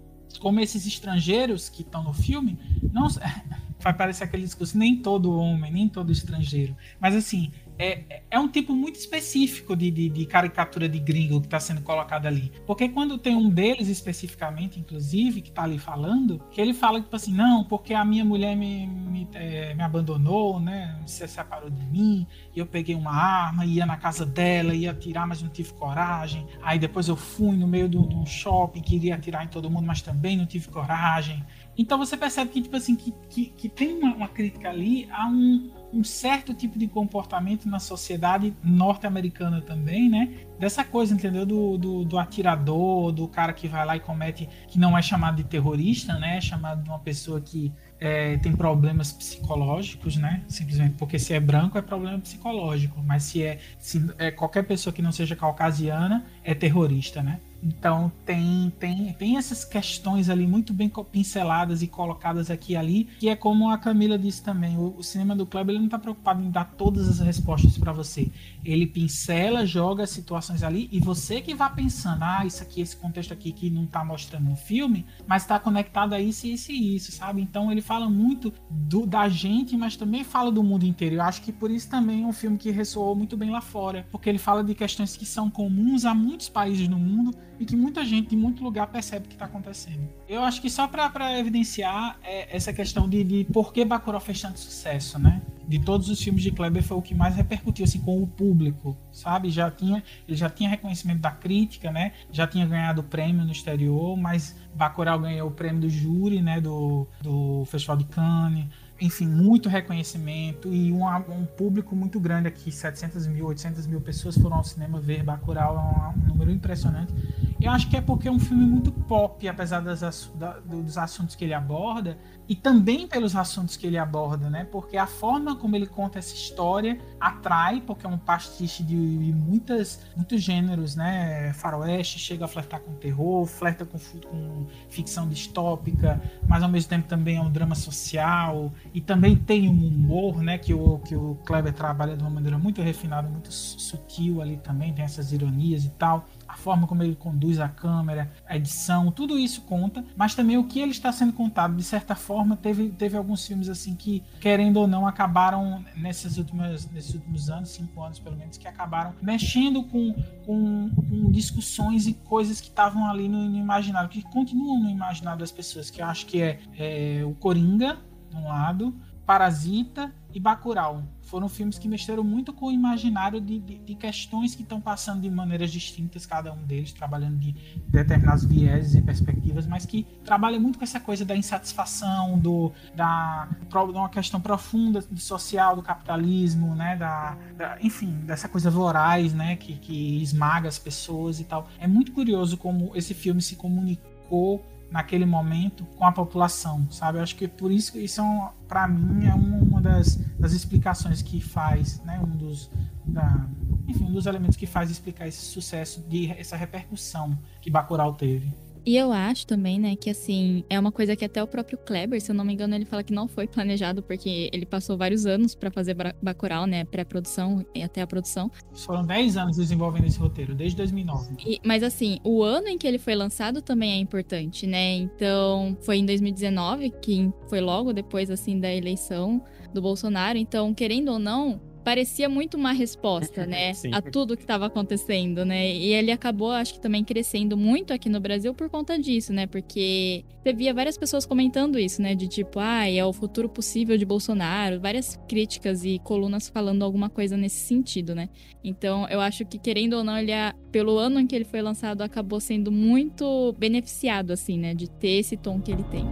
como 0.41 0.61
esses 0.61 0.87
estrangeiros 0.87 1.69
que 1.71 1.81
estão 1.83 2.03
no 2.03 2.13
filme, 2.13 2.59
não 2.93 3.09
vai 3.81 3.95
parecer 3.95 4.25
aquele 4.25 4.45
discurso, 4.45 4.77
nem 4.77 4.97
todo 4.97 5.33
homem, 5.33 5.73
nem 5.73 5.89
todo 5.89 6.13
estrangeiro. 6.13 6.77
Mas 7.01 7.15
assim, 7.15 7.51
é, 7.79 8.23
é 8.31 8.39
um 8.39 8.49
tipo 8.49 8.75
muito 8.75 8.97
específico 8.97 9.77
de, 9.77 9.91
de, 9.91 10.09
de 10.09 10.27
caricatura 10.27 10.89
de 10.89 10.99
gringo 10.99 11.41
que 11.41 11.47
está 11.47 11.61
sendo 11.61 11.81
colocado 11.83 12.27
ali. 12.27 12.53
Porque 12.67 12.89
quando 12.89 13.17
tem 13.17 13.37
um 13.37 13.49
deles 13.49 13.89
especificamente, 13.89 14.81
inclusive, 14.81 15.41
que 15.41 15.49
está 15.49 15.63
ali 15.63 15.79
falando, 15.79 16.43
que 16.51 16.61
ele 16.61 16.75
fala 16.75 17.01
tipo 17.01 17.15
assim, 17.15 17.33
não, 17.33 17.65
porque 17.65 17.95
a 17.95 18.05
minha 18.05 18.25
mulher 18.25 18.57
me, 18.57 18.87
me, 18.87 19.29
é, 19.35 19.75
me 19.75 19.83
abandonou, 19.83 20.59
né? 20.59 20.99
Se 21.07 21.27
separou 21.29 21.71
de 21.71 21.85
mim, 21.87 22.27
e 22.55 22.59
eu 22.59 22.67
peguei 22.67 22.95
uma 22.95 23.13
arma, 23.13 23.65
ia 23.65 23.87
na 23.87 23.97
casa 23.97 24.27
dela, 24.27 24.75
ia 24.75 24.91
atirar, 24.91 25.27
mas 25.27 25.43
não 25.43 25.49
tive 25.49 25.73
coragem. 25.75 26.47
Aí 26.63 26.79
depois 26.79 27.09
eu 27.09 27.17
fui 27.17 27.57
no 27.57 27.67
meio 27.67 27.89
de 27.89 27.97
um 27.97 28.27
shopping, 28.27 28.81
queria 28.81 29.15
atirar 29.15 29.45
em 29.45 29.49
todo 29.49 29.71
mundo, 29.71 29.87
mas 29.87 30.03
também 30.03 30.37
não 30.37 30.47
tive 30.47 30.69
coragem. 30.69 31.45
Então 31.79 31.97
você 31.97 32.17
percebe 32.17 32.51
que, 32.51 32.61
tipo 32.61 32.77
assim, 32.77 32.97
que, 32.97 33.15
que, 33.31 33.47
que 33.47 33.69
tem 33.69 33.97
uma, 33.97 34.13
uma 34.13 34.29
crítica 34.29 34.69
ali 34.69 35.09
a 35.13 35.29
um, 35.29 35.71
um 35.93 36.03
certo 36.03 36.53
tipo 36.53 36.77
de 36.77 36.89
comportamento 36.89 37.69
na 37.69 37.79
sociedade 37.79 38.53
norte-americana 38.65 39.61
também, 39.61 40.11
né? 40.11 40.29
Dessa 40.59 40.83
coisa, 40.83 41.15
entendeu? 41.15 41.47
Do, 41.47 41.79
do, 41.79 42.05
do, 42.05 42.19
atirador, 42.19 43.13
do 43.13 43.29
cara 43.29 43.53
que 43.53 43.69
vai 43.69 43.87
lá 43.87 43.97
e 43.97 44.01
comete, 44.01 44.49
que 44.67 44.77
não 44.77 44.99
é 44.99 45.01
chamado 45.01 45.37
de 45.37 45.45
terrorista, 45.45 46.19
né? 46.19 46.39
É 46.39 46.41
chamado 46.41 46.83
de 46.83 46.89
uma 46.91 46.99
pessoa 46.99 47.41
que 47.41 47.73
é, 48.01 48.37
tem 48.39 48.57
problemas 48.57 49.13
psicológicos, 49.13 50.17
né? 50.17 50.43
Simplesmente 50.49 50.97
porque 50.97 51.17
se 51.17 51.33
é 51.33 51.39
branco 51.39 51.79
é 51.79 51.83
problema 51.83 52.19
psicológico, 52.19 53.01
mas 53.05 53.23
se 53.23 53.45
é, 53.45 53.61
se 53.79 54.05
é 54.19 54.33
qualquer 54.33 54.65
pessoa 54.65 54.93
que 54.93 55.01
não 55.01 55.13
seja 55.13 55.37
caucasiana 55.37 56.27
é 56.43 56.55
terrorista, 56.55 57.23
né? 57.23 57.39
Então 57.63 58.11
tem, 58.25 58.73
tem, 58.79 59.13
tem 59.15 59.37
essas 59.37 59.65
questões 59.65 60.29
ali 60.29 60.47
muito 60.47 60.73
bem 60.73 60.91
pinceladas 61.11 61.83
e 61.83 61.87
colocadas 61.87 62.51
aqui 62.51 62.73
e 62.73 62.77
ali, 62.77 63.05
que 63.19 63.29
é 63.29 63.37
como 63.37 63.71
a 63.71 63.79
Camila 63.79 64.19
disse 64.19 64.43
também, 64.43 64.77
o, 64.77 64.95
o 64.97 65.03
cinema 65.03 65.35
do 65.35 65.47
Kleber 65.47 65.73
ele 65.73 65.81
não 65.81 65.87
está 65.87 65.99
preocupado 65.99 66.43
em 66.43 66.51
dar 66.51 66.65
todas 66.77 67.09
as 67.09 67.19
respostas 67.19 67.77
para 67.77 67.93
você. 67.93 68.31
Ele 68.65 68.87
pincela, 68.87 69.67
joga 69.67 70.05
as 70.05 70.11
situações 70.11 70.63
ali 70.63 70.89
e 70.93 71.01
você 71.01 71.41
que 71.41 71.55
vai 71.55 71.73
pensando, 71.75 72.23
ah, 72.23 72.45
isso 72.47 72.63
aqui, 72.63 72.81
esse 72.81 72.97
contexto 72.97 73.33
aqui 73.33 73.53
que 73.53 73.71
não 73.71 73.85
está 73.85 74.05
mostrando 74.05 74.49
no 74.49 74.57
filme, 74.57 75.05
mas 75.27 75.43
está 75.43 75.59
conectado 75.59 76.15
a 76.15 76.21
isso, 76.21 76.47
isso 76.47 76.71
e 76.71 76.97
isso, 76.97 77.13
sabe? 77.13 77.43
Então 77.43 77.73
ele 77.73 77.83
fala 77.83 78.09
muito 78.09 78.53
do, 78.71 79.07
da 79.07 79.29
gente, 79.29 79.77
mas 79.77 79.97
também 79.97 80.23
fala 80.23 80.53
do 80.53 80.63
mundo 80.63 80.85
inteiro. 80.85 81.17
Eu 81.17 81.23
acho 81.23 81.43
que 81.43 81.53
por 81.53 81.71
isso 81.71 81.89
também 81.89 82.23
é 82.23 82.27
um 82.27 82.33
filme 82.33 82.57
que 82.57 82.71
ressoou 82.71 83.15
muito 83.15 83.37
bem 83.37 83.51
lá 83.51 83.61
fora, 83.61 84.07
porque 84.11 84.29
ele 84.29 84.39
fala 84.39 84.63
de 84.63 84.75
questões 84.75 85.17
que 85.17 85.27
são 85.27 85.51
comuns 85.51 86.05
a 86.05 86.15
muitos 86.15 86.49
países 86.49 86.89
no 86.89 86.99
mundo 86.99 87.37
e 87.59 87.65
que 87.65 87.77
muita 87.77 88.05
gente 88.05 88.31
de 88.31 88.37
muito 88.37 88.63
lugar 88.63 88.87
percebe 88.87 89.29
que 89.29 89.35
está 89.35 89.47
acontecendo. 89.47 90.09
Eu 90.29 90.43
acho 90.43 90.61
que 90.61 90.71
só 90.71 90.87
para 90.87 91.39
evidenciar 91.39 92.19
é, 92.23 92.55
essa 92.55 92.73
questão 92.73 93.09
de, 93.09 93.25
de 93.25 93.45
por 93.45 93.73
que 93.73 93.85
Bacurau 93.85 94.21
fez 94.21 94.41
tanto 94.41 94.59
sucesso, 94.61 95.19
né? 95.19 95.43
De 95.67 95.79
todos 95.79 96.09
os 96.09 96.23
filmes 96.23 96.43
de 96.43 96.51
Kleber 96.51 96.83
foi 96.83 96.97
o 96.97 97.03
que 97.03 97.15
mais 97.15 97.35
repercutiu 97.35 97.85
assim 97.85 98.01
com 98.01 98.23
o 98.23 98.27
público, 98.27 98.97
sabe? 99.13 99.51
Já 99.51 99.71
tinha, 99.71 100.03
ele 100.27 100.37
já 100.37 100.49
tinha 100.49 100.71
reconhecimento 100.71 101.21
da 101.21 101.31
crítica, 101.31 101.91
né? 101.91 102.13
Já 102.33 102.47
tinha 102.47 102.67
ganhado 102.67 103.03
prêmio 103.03 103.45
no 103.45 103.53
exterior, 103.53 104.17
mas 104.17 104.57
Bacurau 104.75 105.19
ganhou 105.19 105.49
o 105.49 105.51
prêmio 105.51 105.81
do 105.81 105.91
júri, 105.91 106.41
né? 106.41 106.61
Do, 106.61 107.07
do 107.23 107.65
Festival 107.67 107.97
de 107.97 108.05
Cannes 108.05 108.67
enfim, 109.01 109.29
muito 109.29 109.69
reconhecimento 109.69 110.73
e 110.75 110.93
um, 110.93 111.07
um, 111.07 111.47
público 111.47 111.95
muito 111.95 112.19
grande 112.19 112.49
aqui, 112.49 112.73
700 112.73 113.27
mil, 113.29 113.47
800 113.47 113.87
mil 113.87 114.01
pessoas 114.01 114.37
foram 114.37 114.57
ao 114.57 114.65
cinema 114.65 115.01
ver 115.01 115.23
Bacurau, 115.23 115.77
é 115.77 116.19
um, 116.19 116.25
um 116.25 116.29
número 116.29 116.51
impressionante. 116.51 117.13
Eu 117.61 117.73
acho 117.73 117.91
que 117.91 117.97
é 117.97 118.01
porque 118.01 118.29
é 118.29 118.31
um 118.31 118.39
filme 118.39 118.65
muito 118.65 118.93
pop, 118.93 119.47
apesar 119.49 119.81
das, 119.81 120.31
da, 120.37 120.59
dos 120.61 120.97
assuntos 120.97 121.35
que 121.35 121.45
ele 121.45 121.55
aborda, 121.55 122.17
e 122.49 122.55
também 122.55 123.07
pelos 123.07 123.35
assuntos 123.37 123.77
que 123.77 123.87
ele 123.87 123.99
aborda, 123.99 124.49
né? 124.49 124.65
Porque 124.65 124.97
a 124.97 125.07
forma 125.07 125.57
como 125.57 125.75
ele 125.75 125.87
conta 125.87 126.19
essa 126.19 126.33
história 126.33 126.99
atrai, 127.21 127.83
porque 127.85 128.07
é 128.07 128.09
um 128.09 128.17
pastiche 128.17 128.83
de, 128.83 128.95
muitas, 128.95 130.01
muitos 130.17 130.41
gêneros, 130.41 130.95
né? 130.95 131.53
Faroeste 131.53 132.19
chega 132.19 132.45
a 132.45 132.49
flertar 132.49 132.81
com 132.81 132.95
terror, 132.95 133.45
flerta 133.45 133.85
com, 133.85 133.99
com 133.99 134.67
ficção 134.89 135.29
distópica, 135.29 136.23
mas 136.47 136.63
ao 136.63 136.69
mesmo 136.69 136.89
tempo 136.89 137.09
também 137.09 137.37
é 137.37 137.41
um 137.43 137.51
drama 137.51 137.75
social 137.75 138.73
e 138.95 139.01
também 139.01 139.37
tem 139.37 139.69
um 139.69 139.87
humor, 139.87 140.41
né? 140.41 140.59
Que 140.59 140.73
o, 140.73 141.01
que 141.01 141.17
o 141.17 141.35
Kleber 141.45 141.75
trabalha 141.75 142.17
de 142.17 142.23
uma 142.23 142.31
maneira 142.31 142.57
muito 142.57 142.81
refinada, 142.81 143.29
muito 143.29 143.53
sutil 143.53 144.41
ali 144.41 144.57
também, 144.59 144.95
tem 144.95 145.05
essas 145.05 145.33
ironias 145.33 145.85
e 145.85 145.91
tal 145.91 146.25
forma 146.59 146.87
como 146.87 147.03
ele 147.03 147.15
conduz 147.15 147.59
a 147.61 147.69
câmera, 147.69 148.31
a 148.47 148.57
edição, 148.57 149.11
tudo 149.11 149.39
isso 149.39 149.63
conta, 149.63 150.05
mas 150.17 150.35
também 150.35 150.59
o 150.59 150.65
que 150.65 150.81
ele 150.81 150.91
está 150.91 151.11
sendo 151.13 151.33
contado, 151.33 151.77
de 151.77 151.83
certa 151.83 152.15
forma, 152.15 152.57
teve, 152.57 152.91
teve 152.91 153.17
alguns 153.17 153.47
filmes 153.47 153.69
assim 153.69 153.95
que, 153.95 154.23
querendo 154.41 154.79
ou 154.79 154.87
não, 154.87 155.07
acabaram 155.07 155.85
nessas 155.97 156.37
últimas, 156.37 156.91
nesses 156.91 157.15
últimos 157.15 157.49
anos, 157.49 157.71
cinco 157.71 158.03
anos 158.03 158.19
pelo 158.19 158.37
menos, 158.37 158.59
que 158.59 158.69
acabaram 158.69 159.15
mexendo 159.23 159.83
com, 159.85 160.13
com, 160.45 160.91
com 160.91 161.31
discussões 161.31 162.07
e 162.07 162.15
coisas 162.15 162.61
que 162.61 162.69
estavam 162.69 163.09
ali 163.09 163.29
no, 163.29 163.49
no, 163.49 163.57
imaginário, 163.57 164.09
que 164.09 164.23
continuam 164.23 164.81
no 164.81 164.91
imaginário 164.91 165.39
das 165.39 165.53
pessoas, 165.53 165.91
que 165.91 166.03
eu 166.03 166.07
acho 166.07 166.27
que 166.27 166.43
é, 166.43 166.59
é 166.77 167.25
o 167.25 167.35
Coringa, 167.35 167.99
de 168.31 168.37
um 168.37 168.49
lado, 168.49 168.95
Parasita 169.25 170.13
e 170.35 170.41
Bacurau. 170.41 171.03
Foram 171.29 171.49
filmes 171.49 171.79
que 171.79 171.87
mexeram 171.87 172.25
muito 172.25 172.55
com 172.55 172.67
o 172.67 172.73
imaginário 172.73 173.39
de, 173.39 173.59
de, 173.59 173.79
de 173.79 173.95
questões 173.95 174.55
que 174.55 174.63
estão 174.63 174.81
passando 174.81 175.21
de 175.21 175.31
maneiras 175.31 175.71
distintas, 175.71 176.25
cada 176.25 176.53
um 176.55 176.63
deles, 176.65 176.91
trabalhando 176.91 177.37
de 177.37 177.55
determinados 177.87 178.47
vieses 178.47 178.95
e 178.95 179.03
perspectivas, 179.03 179.67
mas 179.67 179.85
que 179.85 180.07
trabalha 180.25 180.59
muito 180.59 180.79
com 180.79 180.85
essa 180.85 180.99
coisa 180.99 181.27
da 181.27 181.37
insatisfação, 181.37 182.39
do, 182.39 182.73
da, 182.97 183.47
de 183.69 183.77
uma 183.77 184.09
questão 184.09 184.41
profunda 184.41 185.03
do 185.03 185.21
social, 185.21 185.77
do 185.77 185.83
capitalismo, 185.83 186.75
né, 186.75 186.97
da, 186.97 187.37
da, 187.59 187.79
enfim, 187.83 188.11
dessa 188.25 188.49
coisa 188.49 188.71
voraz, 188.71 189.35
né, 189.35 189.57
que, 189.57 189.75
que 189.75 190.23
esmaga 190.23 190.67
as 190.67 190.79
pessoas 190.79 191.41
e 191.41 191.45
tal. 191.45 191.69
É 191.79 191.87
muito 191.87 192.11
curioso 192.13 192.57
como 192.57 192.97
esse 192.97 193.13
filme 193.13 193.43
se 193.43 193.55
comunicou 193.55 194.65
naquele 194.91 195.27
momento 195.27 195.85
com 195.97 196.05
a 196.05 196.13
população, 196.13 196.91
sabe? 196.91 197.19
Eu 197.19 197.23
acho 197.23 197.37
que 197.37 197.47
por 197.47 197.71
isso 197.71 197.99
isso 197.99 198.21
é 198.21 198.51
para 198.67 198.89
mim 198.89 199.27
é 199.27 199.35
uma 199.35 199.81
das, 199.81 200.17
das 200.39 200.53
explicações 200.53 201.23
que 201.23 201.41
faz, 201.41 202.01
né? 202.05 202.21
Um 202.21 202.37
dos 202.37 202.71
da, 203.05 203.47
enfim, 203.87 204.05
um 204.05 204.13
dos 204.13 204.27
elementos 204.27 204.57
que 204.57 204.67
faz 204.67 204.91
explicar 204.91 205.27
esse 205.27 205.45
sucesso 205.45 206.01
de 206.09 206.31
essa 206.33 206.57
repercussão 206.57 207.39
que 207.61 207.71
Bacurau 207.71 208.13
teve. 208.15 208.55
E 208.89 208.97
eu 208.97 209.13
acho 209.13 209.47
também, 209.47 209.79
né, 209.79 209.95
que 209.97 210.09
assim, 210.09 210.65
é 210.71 210.81
uma 210.81 210.91
coisa 210.91 211.15
que 211.15 211.23
até 211.23 211.43
o 211.43 211.47
próprio 211.47 211.77
Kleber, 211.77 212.19
se 212.23 212.31
eu 212.31 212.35
não 212.35 212.43
me 212.43 212.55
engano, 212.55 212.75
ele 212.75 212.87
fala 212.87 213.03
que 213.03 213.13
não 213.13 213.29
foi 213.29 213.47
planejado, 213.47 214.03
porque 214.03 214.49
ele 214.51 214.65
passou 214.65 214.97
vários 214.97 215.27
anos 215.27 215.55
para 215.55 215.71
fazer 215.71 215.95
Bacurau, 216.23 216.65
né, 216.65 216.87
pré-produção 216.87 217.67
e 217.75 217.83
até 217.83 218.01
a 218.01 218.07
produção. 218.07 218.51
Foram 218.73 219.05
10 219.05 219.37
anos 219.37 219.57
desenvolvendo 219.59 220.07
esse 220.07 220.19
roteiro, 220.19 220.55
desde 220.55 220.79
2009. 220.79 221.35
E, 221.45 221.61
mas 221.63 221.83
assim, 221.83 222.19
o 222.25 222.43
ano 222.43 222.67
em 222.69 222.79
que 222.79 222.87
ele 222.87 222.97
foi 222.97 223.15
lançado 223.15 223.61
também 223.61 223.93
é 223.93 223.97
importante, 223.97 224.67
né? 224.67 224.95
Então, 224.95 225.77
foi 225.83 225.99
em 225.99 226.07
2019, 226.07 226.89
que 227.03 227.31
foi 227.47 227.61
logo 227.61 227.93
depois, 227.93 228.31
assim, 228.31 228.59
da 228.59 228.73
eleição 228.73 229.45
do 229.75 229.83
Bolsonaro. 229.83 230.39
Então, 230.39 230.73
querendo 230.73 231.13
ou 231.13 231.19
não, 231.19 231.61
parecia 231.85 232.29
muito 232.29 232.57
uma 232.57 232.73
resposta, 232.73 233.47
né, 233.47 233.73
a 233.93 234.03
tudo 234.03 234.37
que 234.37 234.43
estava 234.43 234.67
acontecendo, 234.67 235.45
né? 235.45 235.75
E 235.75 235.93
ele 235.93 236.11
acabou, 236.11 236.51
acho 236.51 236.75
que 236.75 236.81
também 236.81 237.05
crescendo 237.05 237.57
muito 237.57 237.93
aqui 237.93 238.09
no 238.09 238.21
Brasil 238.21 238.55
por 238.55 238.69
conta 238.69 238.99
disso, 238.99 239.33
né? 239.33 239.47
Porque 239.47 240.25
você 240.43 240.53
via 240.53 240.73
várias 240.73 240.97
pessoas 240.97 241.27
comentando 241.27 241.79
isso, 241.79 242.01
né? 242.01 242.15
De 242.15 242.29
tipo, 242.29 242.59
ah, 242.59 242.89
é 242.89 243.05
o 243.05 243.13
futuro 243.13 243.49
possível 243.49 243.97
de 243.97 244.05
Bolsonaro, 244.05 244.81
várias 244.81 245.19
críticas 245.29 245.85
e 245.85 245.99
colunas 245.99 246.49
falando 246.49 246.83
alguma 246.83 247.09
coisa 247.09 247.37
nesse 247.37 247.61
sentido, 247.61 248.15
né? 248.15 248.29
Então, 248.63 249.07
eu 249.09 249.21
acho 249.21 249.45
que 249.45 249.59
querendo 249.59 249.95
ou 249.95 250.05
não, 250.05 250.19
ele 250.19 250.33
pelo 250.71 250.99
ano 250.99 251.21
em 251.21 251.27
que 251.27 251.35
ele 251.35 251.45
foi 251.45 251.63
lançado 251.63 252.03
acabou 252.03 252.41
sendo 252.41 252.71
muito 252.71 253.55
beneficiado 253.59 254.33
assim, 254.33 254.59
né, 254.59 254.75
de 254.75 254.89
ter 254.91 255.19
esse 255.19 255.37
tom 255.37 255.61
que 255.61 255.73
ele 255.73 255.85
tem. 255.85 256.05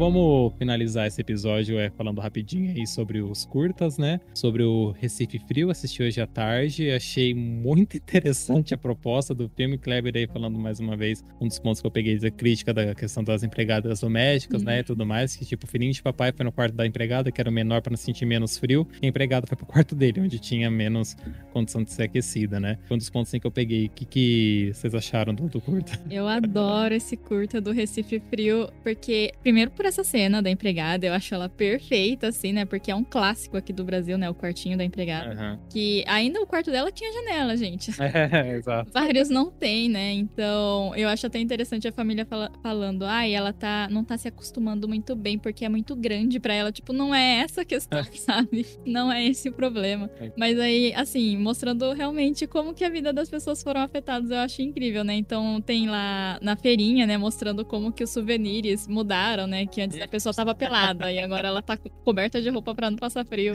Vamos 0.00 0.54
finalizar 0.56 1.06
esse 1.06 1.20
episódio 1.20 1.78
é, 1.78 1.90
falando 1.90 2.22
rapidinho 2.22 2.74
aí 2.74 2.86
sobre 2.86 3.20
os 3.20 3.44
curtas, 3.44 3.98
né? 3.98 4.18
Sobre 4.32 4.62
o 4.62 4.92
Recife 4.92 5.38
Frio, 5.40 5.68
assisti 5.68 6.02
hoje 6.02 6.22
à 6.22 6.26
tarde, 6.26 6.90
achei 6.90 7.34
muito 7.34 7.98
interessante 7.98 8.72
a 8.72 8.78
proposta 8.78 9.34
do 9.34 9.46
filme. 9.50 9.76
Kleber 9.76 10.16
aí 10.16 10.26
falando 10.26 10.58
mais 10.58 10.80
uma 10.80 10.96
vez, 10.96 11.22
um 11.38 11.46
dos 11.46 11.58
pontos 11.58 11.82
que 11.82 11.86
eu 11.86 11.90
peguei 11.90 12.18
da 12.18 12.30
crítica 12.30 12.72
da 12.72 12.94
questão 12.94 13.22
das 13.22 13.42
empregadas 13.42 14.00
domésticas, 14.00 14.62
uhum. 14.62 14.68
né? 14.68 14.78
E 14.78 14.82
tudo 14.82 15.04
mais, 15.04 15.36
que 15.36 15.44
tipo, 15.44 15.66
o 15.66 15.68
filhinho 15.68 15.92
de 15.92 16.02
papai 16.02 16.32
foi 16.32 16.46
no 16.46 16.52
quarto 16.52 16.74
da 16.74 16.86
empregada, 16.86 17.30
que 17.30 17.38
era 17.38 17.50
o 17.50 17.52
menor 17.52 17.82
para 17.82 17.90
não 17.90 17.98
sentir 17.98 18.24
menos 18.24 18.56
frio, 18.56 18.88
e 19.02 19.04
a 19.04 19.08
empregada 19.10 19.46
foi 19.46 19.54
pro 19.54 19.66
quarto 19.66 19.94
dele, 19.94 20.22
onde 20.22 20.38
tinha 20.38 20.70
menos 20.70 21.14
condição 21.52 21.84
de 21.84 21.92
ser 21.92 22.04
aquecida, 22.04 22.58
né? 22.58 22.78
Foi 22.88 22.94
um 22.94 22.98
dos 22.98 23.10
pontos 23.10 23.28
assim, 23.28 23.38
que 23.38 23.46
eu 23.46 23.50
peguei. 23.50 23.84
O 23.84 23.90
que, 23.90 24.06
que 24.06 24.70
vocês 24.72 24.94
acharam 24.94 25.34
do, 25.34 25.46
do 25.46 25.60
curta? 25.60 26.00
Eu 26.10 26.26
adoro 26.26 26.94
esse 26.94 27.18
curta 27.18 27.60
do 27.60 27.70
Recife 27.70 28.18
Frio, 28.30 28.70
porque, 28.82 29.32
primeiro, 29.42 29.70
por 29.72 29.89
essa 29.90 30.02
cena 30.02 30.40
da 30.40 30.50
empregada, 30.50 31.06
eu 31.06 31.12
acho 31.12 31.34
ela 31.34 31.48
perfeita, 31.48 32.28
assim, 32.28 32.52
né? 32.52 32.64
Porque 32.64 32.90
é 32.90 32.94
um 32.94 33.04
clássico 33.04 33.56
aqui 33.56 33.72
do 33.72 33.84
Brasil, 33.84 34.16
né? 34.16 34.30
O 34.30 34.34
quartinho 34.34 34.78
da 34.78 34.84
empregada. 34.84 35.34
Uhum. 35.34 35.58
Que 35.68 36.02
ainda 36.06 36.40
o 36.40 36.46
quarto 36.46 36.70
dela 36.70 36.90
tinha 36.90 37.12
janela, 37.12 37.56
gente. 37.56 37.90
É, 38.32 38.56
exato. 38.56 38.90
Vários 38.92 39.28
não 39.28 39.50
tem, 39.50 39.88
né? 39.88 40.12
Então, 40.12 40.94
eu 40.94 41.08
acho 41.08 41.26
até 41.26 41.38
interessante 41.38 41.88
a 41.88 41.92
família 41.92 42.24
fala, 42.24 42.50
falando, 42.62 43.04
ai, 43.04 43.34
ah, 43.34 43.38
ela 43.38 43.52
tá, 43.52 43.88
não 43.90 44.04
tá 44.04 44.16
se 44.16 44.28
acostumando 44.28 44.86
muito 44.86 45.16
bem 45.16 45.38
porque 45.38 45.64
é 45.64 45.68
muito 45.68 45.96
grande 45.96 46.38
para 46.38 46.54
ela. 46.54 46.70
Tipo, 46.70 46.92
não 46.92 47.14
é 47.14 47.40
essa 47.40 47.62
a 47.62 47.64
questão, 47.64 48.02
sabe? 48.14 48.66
Não 48.84 49.10
é 49.10 49.24
esse 49.26 49.48
o 49.48 49.52
problema. 49.52 50.10
É. 50.20 50.32
Mas 50.36 50.58
aí, 50.58 50.92
assim, 50.94 51.36
mostrando 51.36 51.92
realmente 51.92 52.46
como 52.46 52.74
que 52.74 52.84
a 52.84 52.90
vida 52.90 53.12
das 53.12 53.28
pessoas 53.28 53.62
foram 53.62 53.80
afetadas, 53.80 54.30
eu 54.30 54.38
acho 54.38 54.62
incrível, 54.62 55.02
né? 55.02 55.14
Então, 55.14 55.60
tem 55.60 55.88
lá 55.88 56.38
na 56.40 56.56
feirinha, 56.56 57.06
né? 57.06 57.16
Mostrando 57.16 57.64
como 57.64 57.92
que 57.92 58.04
os 58.04 58.10
souvenirs 58.10 58.86
mudaram, 58.86 59.46
né? 59.46 59.66
Que 59.66 59.79
antes 59.80 60.00
a 60.00 60.08
pessoa 60.08 60.34
tava 60.34 60.54
pelada 60.54 61.10
e 61.12 61.18
agora 61.18 61.48
ela 61.48 61.62
tá 61.62 61.76
coberta 62.04 62.40
de 62.40 62.48
roupa 62.50 62.74
pra 62.74 62.90
não 62.90 62.98
passar 62.98 63.24
frio. 63.24 63.54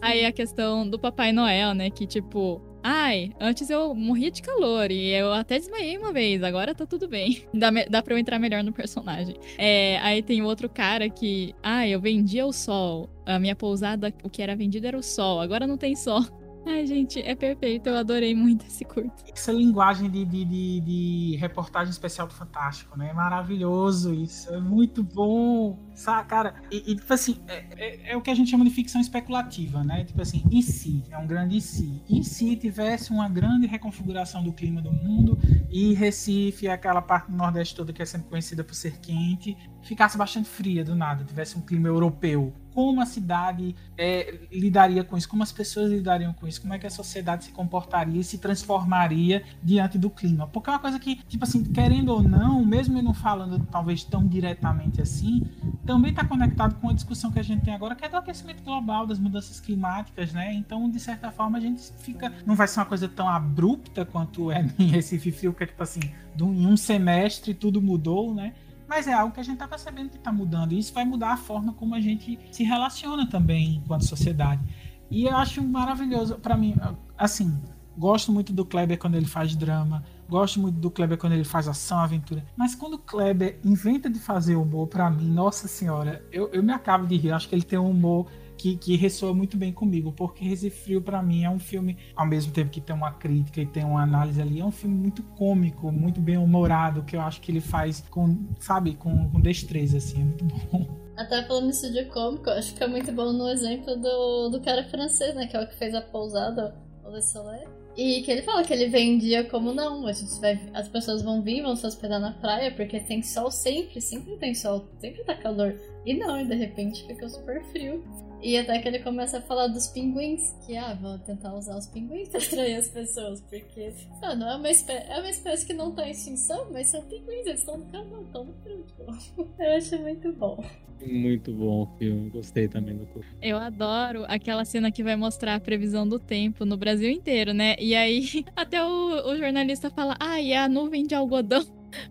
Aí 0.00 0.24
a 0.24 0.32
questão 0.32 0.88
do 0.88 0.98
Papai 0.98 1.32
Noel, 1.32 1.74
né? 1.74 1.90
Que 1.90 2.06
tipo, 2.06 2.60
Ai, 2.86 3.32
antes 3.40 3.70
eu 3.70 3.94
morria 3.94 4.30
de 4.30 4.42
calor 4.42 4.90
e 4.90 5.08
eu 5.08 5.32
até 5.32 5.58
desmaiei 5.58 5.96
uma 5.96 6.12
vez, 6.12 6.42
agora 6.42 6.74
tá 6.74 6.84
tudo 6.84 7.08
bem. 7.08 7.42
Dá, 7.54 7.70
dá 7.88 8.02
pra 8.02 8.12
eu 8.12 8.18
entrar 8.18 8.38
melhor 8.38 8.62
no 8.62 8.74
personagem. 8.74 9.36
É, 9.56 9.98
aí 10.02 10.22
tem 10.22 10.42
outro 10.42 10.68
cara 10.68 11.08
que, 11.08 11.54
ai, 11.62 11.94
eu 11.94 12.00
vendia 12.00 12.44
o 12.44 12.52
sol. 12.52 13.08
A 13.24 13.38
minha 13.38 13.56
pousada, 13.56 14.12
o 14.22 14.28
que 14.28 14.42
era 14.42 14.54
vendido 14.54 14.86
era 14.86 14.98
o 14.98 15.02
sol, 15.02 15.40
agora 15.40 15.66
não 15.66 15.78
tem 15.78 15.96
sol. 15.96 16.22
Ai, 16.66 16.86
gente, 16.86 17.20
é 17.20 17.34
perfeito. 17.34 17.88
Eu 17.88 17.96
adorei 17.96 18.34
muito 18.34 18.66
esse 18.66 18.84
curto. 18.84 19.22
Essa 19.30 19.52
linguagem 19.52 20.10
de, 20.10 20.24
de, 20.24 20.44
de, 20.44 20.80
de 20.80 21.36
reportagem 21.36 21.90
especial 21.90 22.26
do 22.26 22.32
Fantástico, 22.32 22.96
né? 22.98 23.10
É 23.10 23.12
maravilhoso 23.12 24.14
isso. 24.14 24.52
É 24.52 24.58
muito 24.58 25.02
bom. 25.02 25.78
Sabe, 25.94 26.26
cara? 26.28 26.54
E, 26.70 26.92
e 26.92 26.96
tipo 26.96 27.12
assim, 27.12 27.40
é, 27.46 27.64
é, 27.76 28.12
é, 28.12 28.16
o 28.16 28.22
que 28.22 28.30
a 28.30 28.34
gente 28.34 28.50
chama 28.50 28.64
de 28.64 28.70
ficção 28.70 29.00
especulativa, 29.00 29.84
né? 29.84 30.04
Tipo 30.04 30.22
assim, 30.22 30.42
e 30.50 30.62
se? 30.62 31.04
É 31.10 31.18
um 31.18 31.26
grande 31.26 31.58
e 31.58 31.60
se. 31.60 32.02
E 32.08 32.24
se 32.24 32.56
tivesse 32.56 33.10
uma 33.10 33.28
grande 33.28 33.66
reconfiguração 33.66 34.42
do 34.42 34.52
clima 34.52 34.80
do 34.80 34.90
mundo 34.90 35.38
e 35.70 35.92
Recife, 35.92 36.66
aquela 36.68 37.02
parte 37.02 37.30
do 37.30 37.36
Nordeste 37.36 37.74
toda 37.74 37.92
que 37.92 38.02
é 38.02 38.06
sempre 38.06 38.28
conhecida 38.28 38.64
por 38.64 38.74
ser 38.74 38.98
quente, 39.00 39.56
ficasse 39.82 40.16
bastante 40.16 40.48
fria 40.48 40.82
do 40.82 40.94
nada, 40.94 41.24
tivesse 41.24 41.58
um 41.58 41.60
clima 41.60 41.88
europeu 41.88 42.52
como 42.74 43.00
a 43.00 43.06
cidade 43.06 43.74
é, 43.96 44.40
lidaria 44.52 45.04
com 45.04 45.16
isso, 45.16 45.28
como 45.28 45.42
as 45.42 45.52
pessoas 45.52 45.90
lidariam 45.90 46.32
com 46.32 46.46
isso, 46.46 46.60
como 46.60 46.74
é 46.74 46.78
que 46.78 46.86
a 46.86 46.90
sociedade 46.90 47.44
se 47.44 47.52
comportaria 47.52 48.20
e 48.20 48.24
se 48.24 48.38
transformaria 48.38 49.44
diante 49.62 49.96
do 49.96 50.10
clima. 50.10 50.46
Porque 50.48 50.68
é 50.68 50.72
uma 50.72 50.78
coisa 50.78 50.98
que, 50.98 51.16
tipo 51.28 51.44
assim, 51.44 51.62
querendo 51.62 52.10
ou 52.10 52.22
não, 52.22 52.64
mesmo 52.64 53.00
não 53.00 53.14
falando 53.14 53.64
talvez 53.70 54.02
tão 54.02 54.26
diretamente 54.26 55.00
assim, 55.00 55.46
também 55.86 56.10
está 56.10 56.24
conectado 56.24 56.74
com 56.80 56.88
a 56.88 56.92
discussão 56.92 57.30
que 57.30 57.38
a 57.38 57.42
gente 57.42 57.64
tem 57.64 57.74
agora, 57.74 57.94
que 57.94 58.04
é 58.04 58.08
do 58.08 58.16
aquecimento 58.16 58.62
global, 58.62 59.06
das 59.06 59.18
mudanças 59.18 59.60
climáticas, 59.60 60.32
né? 60.32 60.52
Então, 60.54 60.90
de 60.90 60.98
certa 60.98 61.30
forma, 61.30 61.58
a 61.58 61.60
gente 61.60 61.82
fica. 61.98 62.32
Não 62.44 62.54
vai 62.54 62.66
ser 62.66 62.80
uma 62.80 62.86
coisa 62.86 63.08
tão 63.08 63.28
abrupta 63.28 64.04
quanto 64.04 64.50
é 64.50 64.66
em 64.78 64.86
Recife 64.86 65.30
Frio, 65.30 65.52
que 65.52 65.62
é 65.62 65.66
tipo 65.66 65.82
assim, 65.82 66.00
em 66.40 66.66
um 66.66 66.76
semestre 66.76 67.54
tudo 67.54 67.80
mudou, 67.80 68.34
né? 68.34 68.52
Mas 68.94 69.08
é 69.08 69.12
algo 69.12 69.34
que 69.34 69.40
a 69.40 69.42
gente 69.42 69.54
está 69.54 69.66
percebendo 69.66 70.08
que 70.08 70.16
está 70.16 70.30
mudando. 70.30 70.70
E 70.70 70.78
isso 70.78 70.94
vai 70.94 71.04
mudar 71.04 71.32
a 71.32 71.36
forma 71.36 71.72
como 71.72 71.96
a 71.96 72.00
gente 72.00 72.38
se 72.52 72.62
relaciona 72.62 73.28
também 73.28 73.82
enquanto 73.82 74.04
sociedade. 74.04 74.62
E 75.10 75.24
eu 75.24 75.36
acho 75.36 75.60
maravilhoso, 75.64 76.36
para 76.36 76.56
mim, 76.56 76.76
assim, 77.18 77.60
gosto 77.98 78.30
muito 78.30 78.52
do 78.52 78.64
Kleber 78.64 78.96
quando 78.96 79.16
ele 79.16 79.26
faz 79.26 79.56
drama, 79.56 80.04
gosto 80.28 80.60
muito 80.60 80.78
do 80.78 80.92
Kleber 80.92 81.18
quando 81.18 81.32
ele 81.32 81.42
faz 81.42 81.66
ação, 81.66 81.98
aventura. 81.98 82.46
Mas 82.56 82.76
quando 82.76 82.94
o 82.94 82.98
Kleber 82.98 83.58
inventa 83.64 84.08
de 84.08 84.20
fazer 84.20 84.54
humor, 84.54 84.86
para 84.86 85.10
mim, 85.10 85.28
nossa 85.28 85.66
senhora, 85.66 86.24
eu, 86.30 86.48
eu 86.52 86.62
me 86.62 86.72
acabo 86.72 87.04
de 87.04 87.16
rir. 87.16 87.32
Acho 87.32 87.48
que 87.48 87.54
ele 87.56 87.64
tem 87.64 87.78
um 87.78 87.90
humor 87.90 88.30
que, 88.64 88.76
que 88.78 88.96
ressoa 88.96 89.34
muito 89.34 89.58
bem 89.58 89.70
comigo, 89.70 90.10
porque 90.10 90.42
Recife 90.42 90.84
Frio 90.84 91.02
para 91.02 91.22
mim 91.22 91.44
é 91.44 91.50
um 91.50 91.58
filme, 91.58 91.98
ao 92.16 92.26
mesmo 92.26 92.50
tempo 92.50 92.70
que 92.70 92.80
tem 92.80 92.96
uma 92.96 93.12
crítica 93.12 93.60
e 93.60 93.66
tem 93.66 93.84
uma 93.84 94.02
análise 94.02 94.40
ali, 94.40 94.58
é 94.58 94.64
um 94.64 94.70
filme 94.70 94.96
muito 94.96 95.22
cômico, 95.22 95.92
muito 95.92 96.18
bem 96.18 96.38
humorado, 96.38 97.02
que 97.02 97.14
eu 97.14 97.20
acho 97.20 97.42
que 97.42 97.52
ele 97.52 97.60
faz 97.60 98.02
com, 98.08 98.38
sabe, 98.58 98.94
com, 98.94 99.28
com 99.28 99.38
destreza, 99.38 99.98
assim, 99.98 100.22
é 100.22 100.24
muito 100.24 100.44
bom. 100.72 100.86
Até 101.14 101.42
falando 101.44 101.66
nisso 101.66 101.92
de 101.92 102.06
cômico, 102.06 102.48
acho 102.48 102.74
que 102.74 102.82
é 102.82 102.86
muito 102.86 103.12
bom 103.12 103.34
no 103.34 103.50
exemplo 103.50 103.96
do, 103.96 104.48
do 104.48 104.60
cara 104.62 104.82
francês, 104.84 105.34
né? 105.34 105.46
Que 105.46 105.56
é 105.56 105.62
o 105.62 105.68
que 105.68 105.74
fez 105.74 105.94
a 105.94 106.00
pousada, 106.00 106.74
o 107.04 107.10
Le 107.10 107.22
Soleil. 107.22 107.68
E 107.96 108.22
que 108.22 108.30
ele 108.32 108.42
fala 108.42 108.64
que 108.64 108.72
ele 108.72 108.88
vendia 108.88 109.44
como 109.44 109.72
não, 109.72 110.04
as 110.06 110.88
pessoas 110.88 111.22
vão 111.22 111.42
vir, 111.42 111.62
vão 111.62 111.76
se 111.76 111.86
hospedar 111.86 112.18
na 112.18 112.32
praia, 112.32 112.74
porque 112.74 112.98
tem 112.98 113.22
sol 113.22 113.50
sempre, 113.50 114.00
sempre 114.00 114.36
tem 114.38 114.52
sol, 114.54 114.88
sempre 114.98 115.22
tá 115.22 115.36
calor. 115.36 115.76
E 116.04 116.14
não, 116.14 116.40
e 116.40 116.44
de 116.44 116.54
repente 116.56 117.06
fica 117.06 117.28
super 117.28 117.62
frio. 117.66 118.02
E 118.44 118.58
até 118.58 118.78
que 118.78 118.86
ele 118.86 118.98
começa 118.98 119.38
a 119.38 119.40
falar 119.40 119.68
dos 119.68 119.86
pinguins, 119.86 120.54
que 120.66 120.76
ah, 120.76 120.92
vou 121.00 121.18
tentar 121.20 121.54
usar 121.54 121.78
os 121.78 121.86
pinguins 121.86 122.28
pra 122.30 122.38
atrair 122.38 122.76
as 122.76 122.90
pessoas, 122.90 123.40
porque 123.40 123.90
ah, 124.20 124.34
não 124.34 124.50
é 124.50 124.56
uma 124.56 124.70
espécie, 124.70 125.10
é 125.10 125.18
uma 125.18 125.30
espécie 125.30 125.66
que 125.66 125.72
não 125.72 125.92
tá 125.92 126.06
em 126.06 126.10
extinção, 126.10 126.70
mas 126.70 126.88
são 126.88 127.02
pinguins, 127.04 127.46
eles 127.46 127.60
estão 127.60 127.78
no 127.78 127.86
calor, 127.86 128.22
estão 128.22 128.44
no 128.44 128.52
frio. 128.62 128.84
Tipo. 128.86 129.54
Eu 129.58 129.76
acho 129.76 129.98
muito 129.98 130.30
bom. 130.34 130.62
Muito 131.06 131.52
bom 131.52 131.82
o 131.82 131.98
filme, 131.98 132.28
gostei 132.28 132.68
também 132.68 132.98
do 132.98 133.06
filme. 133.06 133.26
Eu 133.40 133.56
adoro 133.56 134.24
aquela 134.28 134.64
cena 134.66 134.92
que 134.92 135.02
vai 135.02 135.16
mostrar 135.16 135.54
a 135.54 135.60
previsão 135.60 136.06
do 136.06 136.18
tempo 136.18 136.66
no 136.66 136.76
Brasil 136.76 137.10
inteiro, 137.10 137.54
né? 137.54 137.76
E 137.78 137.94
aí 137.94 138.44
até 138.54 138.84
o, 138.84 139.26
o 139.26 139.36
jornalista 139.38 139.88
fala, 139.88 140.16
ah, 140.20 140.38
e 140.38 140.52
a 140.52 140.68
nuvem 140.68 141.06
de 141.06 141.14
algodão. 141.14 141.64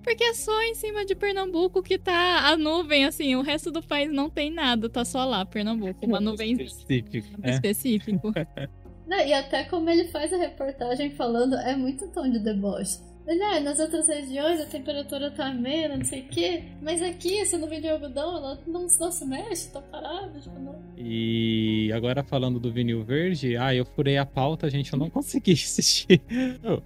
Porque 0.04 0.24
é 0.24 0.34
só 0.34 0.62
em 0.64 0.76
cima 0.76 1.06
de 1.06 1.16
Pernambuco 1.16 1.82
que 1.82 1.98
tá 1.98 2.48
a 2.48 2.58
nuvem, 2.58 3.06
assim, 3.06 3.36
o 3.36 3.42
resto 3.42 3.72
do 3.72 3.82
país 3.82 4.12
não 4.12 4.30
tem 4.30 4.52
nada, 4.52 4.90
tá 4.90 5.04
só 5.06 5.26
lá, 5.26 5.46
Pernambuco. 5.46 6.06
Uma 6.06 6.20
nuvem 6.22 6.54
específico. 6.54 7.40
É. 7.42 7.52
específico. 7.52 8.34
Não, 9.06 9.20
e 9.20 9.34
até 9.34 9.66
como 9.66 9.90
ele 9.90 10.08
faz 10.08 10.32
a 10.32 10.38
reportagem 10.38 11.12
falando, 11.12 11.56
é 11.56 11.76
muito 11.76 12.08
tom 12.08 12.30
de 12.30 12.40
deboche. 12.40 13.00
Ah, 13.26 13.60
nas 13.60 13.80
outras 13.80 14.08
regiões 14.08 14.60
a 14.60 14.66
temperatura 14.66 15.32
tá 15.32 15.48
amena, 15.48 15.96
não 15.96 16.04
sei 16.04 16.22
o 16.22 16.28
quê, 16.28 16.64
mas 16.82 17.02
aqui 17.02 17.40
essa 17.40 17.58
nuvem 17.58 17.80
de 17.80 17.88
algodão, 17.88 18.38
ela 18.38 18.60
não, 18.68 18.88
não 19.00 19.12
se 19.12 19.26
mexe, 19.26 19.70
tá 19.70 19.82
parada, 19.82 20.40
tipo, 20.40 20.60
não. 20.60 20.76
E 20.98 21.92
agora 21.94 22.24
falando 22.24 22.60
do 22.60 22.72
vinil 22.72 23.04
verde, 23.04 23.56
ah, 23.56 23.74
eu 23.74 23.86
furei 23.86 24.18
a 24.18 24.26
pauta, 24.26 24.70
gente, 24.70 24.92
eu 24.92 25.00
não 25.00 25.10
consegui 25.12 25.54
assistir 25.54 26.22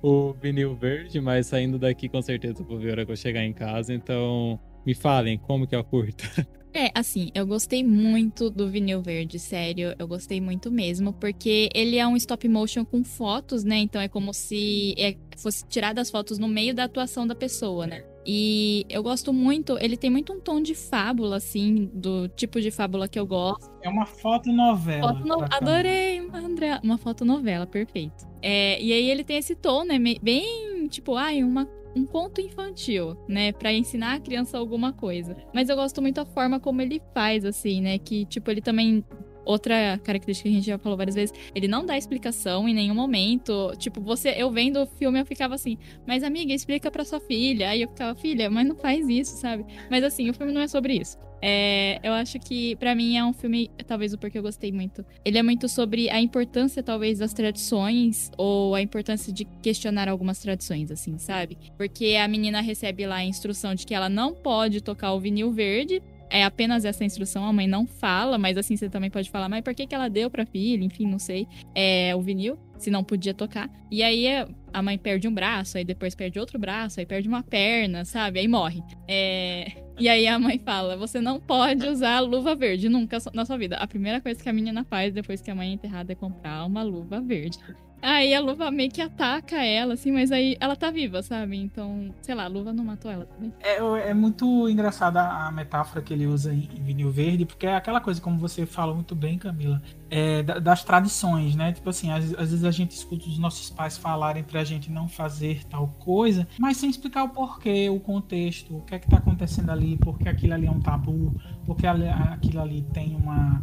o 0.01 0.33
vinil 0.33 0.75
verde, 0.75 1.19
mas 1.21 1.47
saindo 1.47 1.79
daqui 1.79 2.09
com 2.09 2.21
certeza 2.21 2.63
vou 2.63 2.77
ver 2.77 2.89
a 2.89 2.91
hora 2.91 3.05
que 3.05 3.11
eu 3.11 3.17
chegar 3.17 3.43
em 3.43 3.53
casa, 3.53 3.93
então 3.93 4.59
me 4.85 4.93
falem 4.93 5.37
como 5.37 5.65
que 5.65 5.75
eu 5.75 5.83
curto. 5.83 6.23
É, 6.73 6.91
assim, 6.93 7.29
eu 7.33 7.45
gostei 7.45 7.83
muito 7.83 8.49
do 8.49 8.69
vinil 8.69 9.01
verde, 9.01 9.39
sério. 9.39 9.95
Eu 9.97 10.07
gostei 10.07 10.39
muito 10.39 10.71
mesmo, 10.71 11.13
porque 11.13 11.69
ele 11.73 11.97
é 11.97 12.07
um 12.07 12.15
stop 12.15 12.47
motion 12.47 12.85
com 12.85 13.03
fotos, 13.03 13.63
né? 13.63 13.77
Então 13.77 14.01
é 14.01 14.07
como 14.07 14.33
se 14.33 14.93
é, 14.97 15.15
fosse 15.37 15.65
tirar 15.67 15.97
as 15.97 16.11
fotos 16.11 16.37
no 16.37 16.47
meio 16.47 16.73
da 16.75 16.83
atuação 16.83 17.25
da 17.25 17.33
pessoa, 17.33 17.87
né? 17.87 18.03
E 18.29 18.85
eu 18.89 19.01
gosto 19.01 19.31
muito, 19.31 19.77
ele 19.79 19.95
tem 19.95 20.09
muito 20.09 20.33
um 20.33 20.39
tom 20.39 20.61
de 20.61 20.75
fábula, 20.75 21.37
assim, 21.37 21.89
do 21.93 22.27
tipo 22.27 22.59
de 22.59 22.69
fábula 22.69 23.07
que 23.07 23.17
eu 23.17 23.25
gosto. 23.25 23.71
É 23.81 23.87
uma 23.87 24.05
fotonovela. 24.05 25.13
Foto 25.13 25.25
no... 25.25 25.45
Adorei, 25.49 26.19
André. 26.33 26.77
Uma 26.83 26.97
fotonovela, 26.97 27.65
perfeito. 27.65 28.27
É, 28.41 28.81
e 28.81 28.91
aí 28.91 29.09
ele 29.09 29.23
tem 29.23 29.37
esse 29.37 29.55
tom, 29.55 29.85
né? 29.85 29.97
Bem, 30.21 30.87
tipo, 30.89 31.15
ai, 31.15 31.41
uma 31.41 31.65
um 31.97 32.05
conto 32.05 32.39
infantil, 32.39 33.17
né, 33.27 33.51
para 33.51 33.73
ensinar 33.73 34.13
a 34.13 34.19
criança 34.19 34.57
alguma 34.57 34.93
coisa. 34.93 35.35
Mas 35.53 35.69
eu 35.69 35.75
gosto 35.75 36.01
muito 36.01 36.19
a 36.19 36.25
forma 36.25 36.59
como 36.59 36.81
ele 36.81 37.01
faz 37.13 37.43
assim, 37.43 37.81
né, 37.81 37.97
que 37.97 38.25
tipo 38.25 38.49
ele 38.51 38.61
também 38.61 39.03
outra 39.47 39.97
característica 40.03 40.49
que 40.49 40.53
a 40.55 40.57
gente 40.57 40.67
já 40.67 40.77
falou 40.77 40.97
várias 40.97 41.15
vezes, 41.15 41.33
ele 41.55 41.67
não 41.67 41.85
dá 41.85 41.97
explicação 41.97 42.67
em 42.67 42.73
nenhum 42.73 42.93
momento. 42.93 43.73
Tipo, 43.77 44.01
você, 44.01 44.35
eu 44.37 44.51
vendo 44.51 44.81
o 44.81 44.85
filme, 44.85 45.19
eu 45.19 45.25
ficava 45.25 45.55
assim, 45.55 45.77
mas 46.05 46.23
amiga, 46.23 46.53
explica 46.53 46.91
para 46.91 47.05
sua 47.05 47.19
filha. 47.19 47.69
Aí 47.69 47.81
eu 47.81 47.87
ficava, 47.87 48.13
filha, 48.15 48.49
mas 48.49 48.67
não 48.67 48.75
faz 48.75 49.07
isso, 49.07 49.37
sabe? 49.37 49.65
Mas 49.89 50.03
assim, 50.03 50.29
o 50.29 50.33
filme 50.33 50.51
não 50.51 50.61
é 50.61 50.67
sobre 50.67 50.93
isso. 50.95 51.17
É, 51.41 51.99
eu 52.01 52.13
acho 52.13 52.39
que 52.39 52.75
para 52.77 52.95
mim 52.95 53.15
é 53.15 53.23
um 53.23 53.31
filme, 53.31 53.69
talvez 53.85 54.11
o 54.11 54.17
porquê 54.17 54.37
eu 54.37 54.41
gostei 54.41 54.71
muito. 54.71 55.05
Ele 55.23 55.37
é 55.37 55.43
muito 55.43 55.69
sobre 55.69 56.09
a 56.09 56.19
importância, 56.19 56.81
talvez, 56.81 57.19
das 57.19 57.33
tradições 57.33 58.31
ou 58.37 58.73
a 58.73 58.81
importância 58.81 59.31
de 59.31 59.45
questionar 59.61 60.09
algumas 60.09 60.39
tradições, 60.39 60.91
assim, 60.91 61.17
sabe? 61.17 61.57
Porque 61.77 62.15
a 62.15 62.27
menina 62.27 62.59
recebe 62.61 63.05
lá 63.05 63.17
a 63.17 63.25
instrução 63.25 63.75
de 63.75 63.85
que 63.85 63.93
ela 63.93 64.09
não 64.09 64.33
pode 64.33 64.81
tocar 64.81 65.13
o 65.13 65.19
vinil 65.19 65.51
verde 65.51 66.01
é 66.29 66.43
apenas 66.43 66.85
essa 66.85 67.03
instrução, 67.03 67.45
a 67.45 67.53
mãe 67.53 67.67
não 67.67 67.85
fala, 67.85 68.37
mas 68.37 68.57
assim 68.57 68.75
você 68.75 68.89
também 68.89 69.09
pode 69.09 69.29
falar, 69.29 69.47
mas 69.49 69.61
por 69.61 69.73
que, 69.73 69.87
que 69.87 69.95
ela 69.95 70.09
deu 70.09 70.29
pra 70.29 70.45
filha? 70.45 70.83
Enfim, 70.83 71.05
não 71.07 71.19
sei. 71.19 71.47
É 71.73 72.15
o 72.15 72.21
vinil, 72.21 72.57
se 72.77 72.89
não 72.89 73.03
podia 73.03 73.33
tocar. 73.33 73.69
E 73.89 74.03
aí 74.03 74.27
a 74.73 74.81
mãe 74.81 74.97
perde 74.97 75.27
um 75.27 75.33
braço, 75.33 75.77
aí 75.77 75.85
depois 75.85 76.15
perde 76.15 76.39
outro 76.39 76.59
braço, 76.59 76.99
aí 76.99 77.05
perde 77.05 77.27
uma 77.27 77.43
perna, 77.43 78.05
sabe? 78.05 78.39
Aí 78.39 78.47
morre. 78.47 78.81
É... 79.07 79.71
E 79.99 80.07
aí 80.07 80.27
a 80.27 80.37
mãe 80.37 80.59
fala: 80.59 80.95
você 80.95 81.19
não 81.19 81.39
pode 81.39 81.87
usar 81.87 82.19
luva 82.19 82.55
verde 82.55 82.87
nunca 82.87 83.17
na 83.33 83.45
sua 83.45 83.57
vida. 83.57 83.77
A 83.77 83.87
primeira 83.87 84.21
coisa 84.21 84.41
que 84.41 84.49
a 84.49 84.53
menina 84.53 84.83
faz 84.83 85.13
depois 85.13 85.41
que 85.41 85.49
a 85.49 85.55
mãe 85.55 85.69
é 85.69 85.73
enterrada 85.73 86.11
é 86.11 86.15
comprar 86.15 86.65
uma 86.65 86.83
luva 86.83 87.19
verde. 87.19 87.57
Aí 88.01 88.33
a 88.33 88.39
luva 88.39 88.69
meio 88.69 88.91
que 88.91 89.01
ataca 89.01 89.63
ela, 89.63 89.95
assim, 89.95 90.11
mas 90.11 90.31
aí 90.31 90.55
ela 90.59 90.75
tá 90.75 90.91
viva, 90.91 91.21
sabe? 91.23 91.57
Então, 91.57 92.13
sei 92.21 92.35
lá, 92.35 92.43
a 92.43 92.47
luva 92.47 92.71
não 92.71 92.83
matou 92.83 93.09
ela 93.09 93.25
também. 93.25 93.51
É, 93.59 93.77
é 94.09 94.13
muito 94.13 94.69
engraçada 94.69 95.21
a 95.21 95.51
metáfora 95.51 96.01
que 96.01 96.13
ele 96.13 96.27
usa 96.27 96.53
em, 96.53 96.67
vinil 96.83 97.09
verde, 97.11 97.45
porque 97.45 97.65
é 97.65 97.75
aquela 97.75 97.99
coisa, 97.99 98.21
como 98.21 98.37
você 98.37 98.65
fala 98.65 98.93
muito 98.93 99.15
bem, 99.15 99.37
Camila, 99.37 99.81
é, 100.09 100.43
das 100.43 100.83
tradições, 100.83 101.55
né? 101.55 101.73
Tipo 101.73 101.89
assim, 101.89 102.11
às, 102.11 102.25
às, 102.33 102.51
vezes 102.51 102.63
a 102.63 102.71
gente 102.71 102.91
escuta 102.91 103.27
os 103.27 103.39
nossos 103.39 103.69
pais 103.69 103.97
falarem 103.97 104.43
pra 104.43 104.63
gente 104.63 104.91
não 104.91 105.07
fazer 105.07 105.65
tal 105.65 105.87
coisa, 105.99 106.47
mas 106.59 106.77
sem 106.77 106.89
explicar 106.89 107.23
o 107.23 107.29
porquê, 107.29 107.89
o 107.89 107.99
contexto, 107.99 108.77
o 108.77 108.81
que 108.81 108.95
é 108.95 108.99
que 108.99 109.09
tá 109.09 109.17
acontecendo 109.17 109.71
ali, 109.71 109.97
porque 109.97 110.29
aquilo 110.29 110.53
ali 110.53 110.67
é 110.67 110.71
um 110.71 110.79
tabu, 110.79 111.35
porque 111.65 111.87
aquilo 111.87 112.61
ali 112.61 112.83
tem 112.93 113.15
uma. 113.15 113.61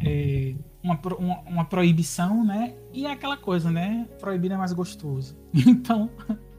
É, 0.00 0.54
uma, 0.84 1.00
uma, 1.18 1.40
uma, 1.40 1.64
proibição, 1.64 2.44
né? 2.44 2.74
E 2.92 3.06
é 3.06 3.10
aquela 3.10 3.38
coisa, 3.38 3.70
né? 3.70 4.06
Proibir 4.20 4.52
é 4.52 4.56
mais 4.56 4.72
gostoso. 4.72 5.36
Então, 5.66 6.10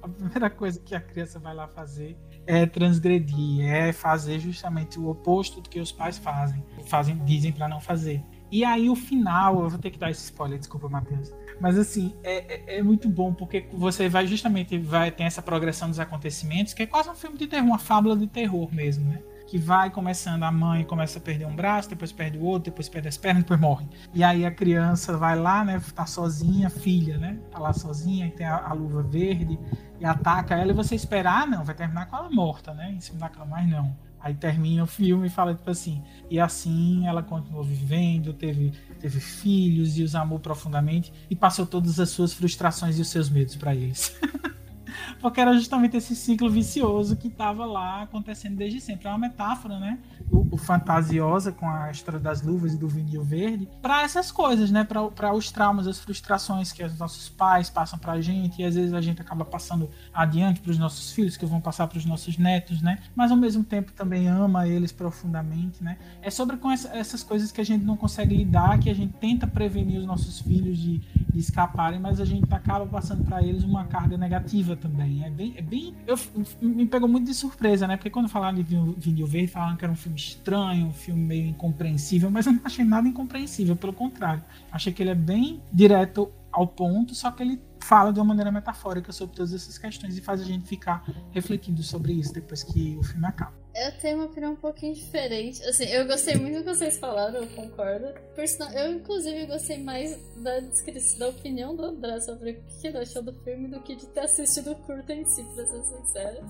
a 0.02 0.08
primeira 0.08 0.50
coisa 0.50 0.80
que 0.80 0.96
a 0.96 1.00
criança 1.00 1.40
vai 1.40 1.54
lá 1.54 1.68
fazer 1.68 2.18
é 2.48 2.66
transgredir, 2.66 3.66
é 3.66 3.92
fazer 3.92 4.40
justamente 4.40 5.00
o 5.00 5.10
oposto 5.10 5.62
do 5.62 5.70
que 5.70 5.80
os 5.80 5.92
pais 5.92 6.18
fazem, 6.18 6.64
fazem 6.86 7.18
dizem 7.24 7.52
para 7.52 7.68
não 7.68 7.80
fazer. 7.80 8.24
E 8.52 8.64
aí 8.64 8.90
o 8.90 8.96
final, 8.96 9.64
eu 9.64 9.70
vou 9.70 9.80
ter 9.80 9.90
que 9.90 9.98
dar 9.98 10.12
esse 10.12 10.26
spoiler, 10.26 10.60
desculpa, 10.60 10.88
Matheus. 10.88 11.34
Mas 11.60 11.78
assim, 11.78 12.16
é, 12.24 12.76
é, 12.76 12.78
é, 12.78 12.84
muito 12.84 13.10
bom 13.10 13.34
porque 13.34 13.68
você 13.74 14.08
vai 14.08 14.28
justamente 14.28 14.78
vai 14.78 15.12
ter 15.12 15.24
essa 15.24 15.42
progressão 15.42 15.90
dos 15.90 16.00
acontecimentos, 16.00 16.74
que 16.74 16.84
é 16.84 16.86
quase 16.86 17.10
um 17.10 17.16
filme 17.16 17.38
de 17.38 17.48
terror, 17.48 17.68
uma 17.68 17.80
fábula 17.80 18.16
de 18.16 18.28
terror 18.28 18.74
mesmo, 18.74 19.10
né? 19.10 19.22
Que 19.48 19.58
vai 19.58 19.90
começando, 19.90 20.44
a 20.44 20.52
mãe 20.52 20.84
começa 20.84 21.20
a 21.20 21.22
perder 21.22 21.46
um 21.46 21.56
braço, 21.56 21.90
depois 21.90 22.12
perde 22.12 22.38
o 22.38 22.44
outro, 22.44 22.72
depois 22.72 22.90
perde 22.90 23.08
as 23.08 23.18
pernas, 23.18 23.44
depois 23.44 23.60
morre. 23.60 23.88
E 24.14 24.24
aí 24.24 24.46
a 24.46 24.52
criança 24.52 25.18
vai 25.18 25.38
lá, 25.38 25.64
né, 25.64 25.82
tá 25.94 26.06
sozinha, 26.06 26.70
filha, 26.70 27.18
né, 27.18 27.40
tá 27.52 27.60
lá 27.60 27.74
sozinha, 27.74 28.32
tem 28.32 28.46
a, 28.46 28.58
a 28.58 28.74
luva 28.74 29.04
verde, 29.04 29.60
e 30.00 30.06
ataca 30.06 30.56
ela, 30.56 30.72
e 30.72 30.76
você 30.76 30.96
espera, 30.96 31.32
ah, 31.32 31.46
não, 31.46 31.64
vai 31.64 31.76
terminar 31.76 32.08
com 32.08 32.18
ela 32.18 32.30
morta, 32.30 32.74
né, 32.74 32.92
em 32.92 33.00
cima 33.00 33.20
da 33.20 33.30
cama, 33.30 33.46
mas 33.52 33.70
não. 33.70 33.96
Aí 34.20 34.34
termina 34.34 34.84
o 34.84 34.88
filme 34.88 35.28
e 35.28 35.30
fala, 35.30 35.54
tipo 35.54 35.70
assim, 35.70 36.02
e 36.32 36.40
assim 36.40 37.06
ela 37.06 37.22
continuou 37.22 37.64
vivendo, 37.64 38.34
teve, 38.34 38.74
teve 39.00 39.20
filhos 39.20 40.00
e 40.00 40.04
os 40.04 40.16
amou 40.16 40.40
profundamente, 40.40 41.14
e 41.30 41.36
passou 41.36 41.64
todas 41.64 42.00
as 42.00 42.10
suas 42.10 42.34
frustrações 42.34 42.98
e 42.98 43.02
os 43.02 43.08
seus 43.08 43.30
medos 43.30 43.56
para 43.56 43.76
eles. 43.76 44.20
porque 45.20 45.40
era 45.42 45.54
justamente 45.54 45.98
esse 45.98 46.16
ciclo 46.16 46.50
vicioso 46.50 47.16
que 47.16 47.28
estava 47.28 47.66
lá 47.66 48.04
acontecendo 48.04 48.56
desde 48.56 48.80
sempre. 48.82 49.08
É 49.08 49.10
uma 49.10 49.18
metáfora, 49.18 49.80
né? 49.80 50.00
O, 50.32 50.56
o 50.56 50.58
fantasiosa 50.58 51.52
com 51.52 51.70
a 51.70 51.92
história 51.92 52.20
das 52.20 52.42
luvas 52.42 52.74
e 52.74 52.78
do 52.78 52.88
vinil 52.88 53.24
verde, 53.24 53.68
para 53.82 54.04
essas 54.04 54.32
coisas, 54.32 54.72
né? 54.72 54.84
Para 54.84 55.34
os 55.34 55.52
traumas, 55.52 55.88
as 55.88 56.00
frustrações 56.00 56.72
que 56.72 56.84
os 56.84 56.98
nossos 56.98 57.30
pais 57.30 57.70
passam 57.70 57.98
para 58.00 58.14
a 58.14 58.22
gente 58.22 58.62
e 58.62 58.66
às 58.66 58.76
vezes 58.76 58.94
a 58.94 59.02
gente 59.02 59.22
acaba 59.22 59.46
passando 59.46 59.90
adiante 60.14 60.62
para 60.62 60.72
os 60.72 60.78
nossos 60.78 61.12
filhos, 61.12 61.38
que 61.38 61.46
vão 61.46 61.62
passar 61.62 61.88
para 61.88 61.98
os 61.98 62.06
nossos 62.06 62.38
netos, 62.38 62.82
né? 62.82 63.00
Mas 63.16 63.32
ao 63.32 63.38
mesmo 63.38 63.64
tempo 63.64 63.92
também 63.92 64.28
ama 64.28 64.68
eles 64.68 64.92
profundamente, 64.92 65.84
né? 65.84 65.98
É 66.22 66.30
sobre 66.30 66.58
com 66.58 66.72
essa, 66.72 66.90
essas 66.96 67.24
coisas 67.24 67.52
que 67.52 67.62
a 67.62 67.66
gente 67.66 67.84
não 67.84 67.98
consegue 67.98 68.36
lidar, 68.36 68.80
que 68.80 68.90
a 68.90 68.96
gente 68.96 69.14
tenta 69.14 69.48
prevenir 69.48 70.00
os 70.00 70.06
nossos 70.06 70.40
filhos 70.40 70.78
de, 70.78 70.98
de 70.98 71.40
escaparem, 71.40 72.00
mas 72.00 72.20
a 72.20 72.26
gente 72.26 72.52
acaba 72.54 72.86
passando 72.86 73.24
para 73.24 73.42
eles 73.44 73.64
uma 73.64 73.86
carga 73.86 74.18
negativa 74.18 74.76
também. 74.86 75.24
É 75.26 75.30
bem, 75.30 75.54
é 75.58 75.62
bem. 75.62 75.96
Eu, 76.06 76.16
me 76.62 76.86
pegou 76.86 77.10
muito 77.10 77.26
de 77.26 77.34
surpresa, 77.34 77.88
né? 77.88 77.98
Porque 77.98 78.10
quando 78.10 78.30
falaram 78.30 78.56
de 78.56 78.64
Vinil 78.64 79.26
Verde, 79.26 79.48
falaram 79.48 79.76
que 79.76 79.84
era 79.84 79.92
um 79.92 79.96
filme 79.96 80.18
estranho, 80.18 80.88
um 80.88 80.94
filme 80.94 81.22
meio 81.22 81.48
incompreensível, 81.48 82.30
mas 82.30 82.46
eu 82.46 82.54
não 82.54 82.62
achei 82.64 82.86
nada 82.86 83.08
incompreensível, 83.08 83.76
pelo 83.76 83.94
contrário. 83.94 84.44
Achei 84.72 84.94
que 84.94 85.02
ele 85.02 85.10
é 85.10 85.16
bem 85.16 85.62
direto 85.74 86.32
ao 86.52 86.68
ponto, 86.68 87.16
só 87.16 87.32
que 87.32 87.44
ele 87.44 87.62
fala 87.80 88.14
de 88.14 88.20
uma 88.20 88.26
maneira 88.26 88.52
metafórica 88.52 89.12
sobre 89.12 89.36
todas 89.36 89.54
essas 89.54 89.78
questões 89.78 90.18
e 90.18 90.22
faz 90.22 90.42
a 90.42 90.46
gente 90.46 90.68
ficar 90.68 91.04
refletindo 91.32 91.84
sobre 91.84 92.14
isso 92.14 92.34
depois 92.34 92.64
que 92.64 92.96
o 92.98 93.04
filme 93.04 93.26
acaba. 93.26 93.65
Eu 93.76 93.92
tenho 94.00 94.18
uma 94.18 94.28
opinião 94.28 94.54
um 94.54 94.56
pouquinho 94.56 94.94
diferente. 94.94 95.62
Assim, 95.66 95.84
eu 95.86 96.08
gostei 96.08 96.36
muito 96.36 96.60
do 96.60 96.64
que 96.64 96.76
vocês 96.76 96.98
falaram, 96.98 97.42
eu 97.42 97.48
concordo. 97.48 98.08
Por 98.34 98.48
sinal, 98.48 98.72
eu, 98.72 98.94
inclusive, 98.94 99.46
gostei 99.48 99.78
mais 99.78 100.18
da 100.38 100.62
descrição, 100.62 101.20
da 101.20 101.28
opinião 101.28 101.76
do 101.76 101.84
André 101.84 102.22
sobre 102.22 102.52
o 102.52 102.64
que 102.80 102.88
ele 102.88 103.00
achou 103.00 103.22
do 103.22 103.34
filme 103.44 103.68
do 103.68 103.82
que 103.82 103.98
de 103.98 104.06
ter 104.08 104.22
assistido 104.22 104.72
o 104.72 104.76
curto 104.76 105.12
em 105.12 105.26
si, 105.26 105.44
pra 105.54 105.66
ser 105.66 105.84
sincera. 105.84 106.42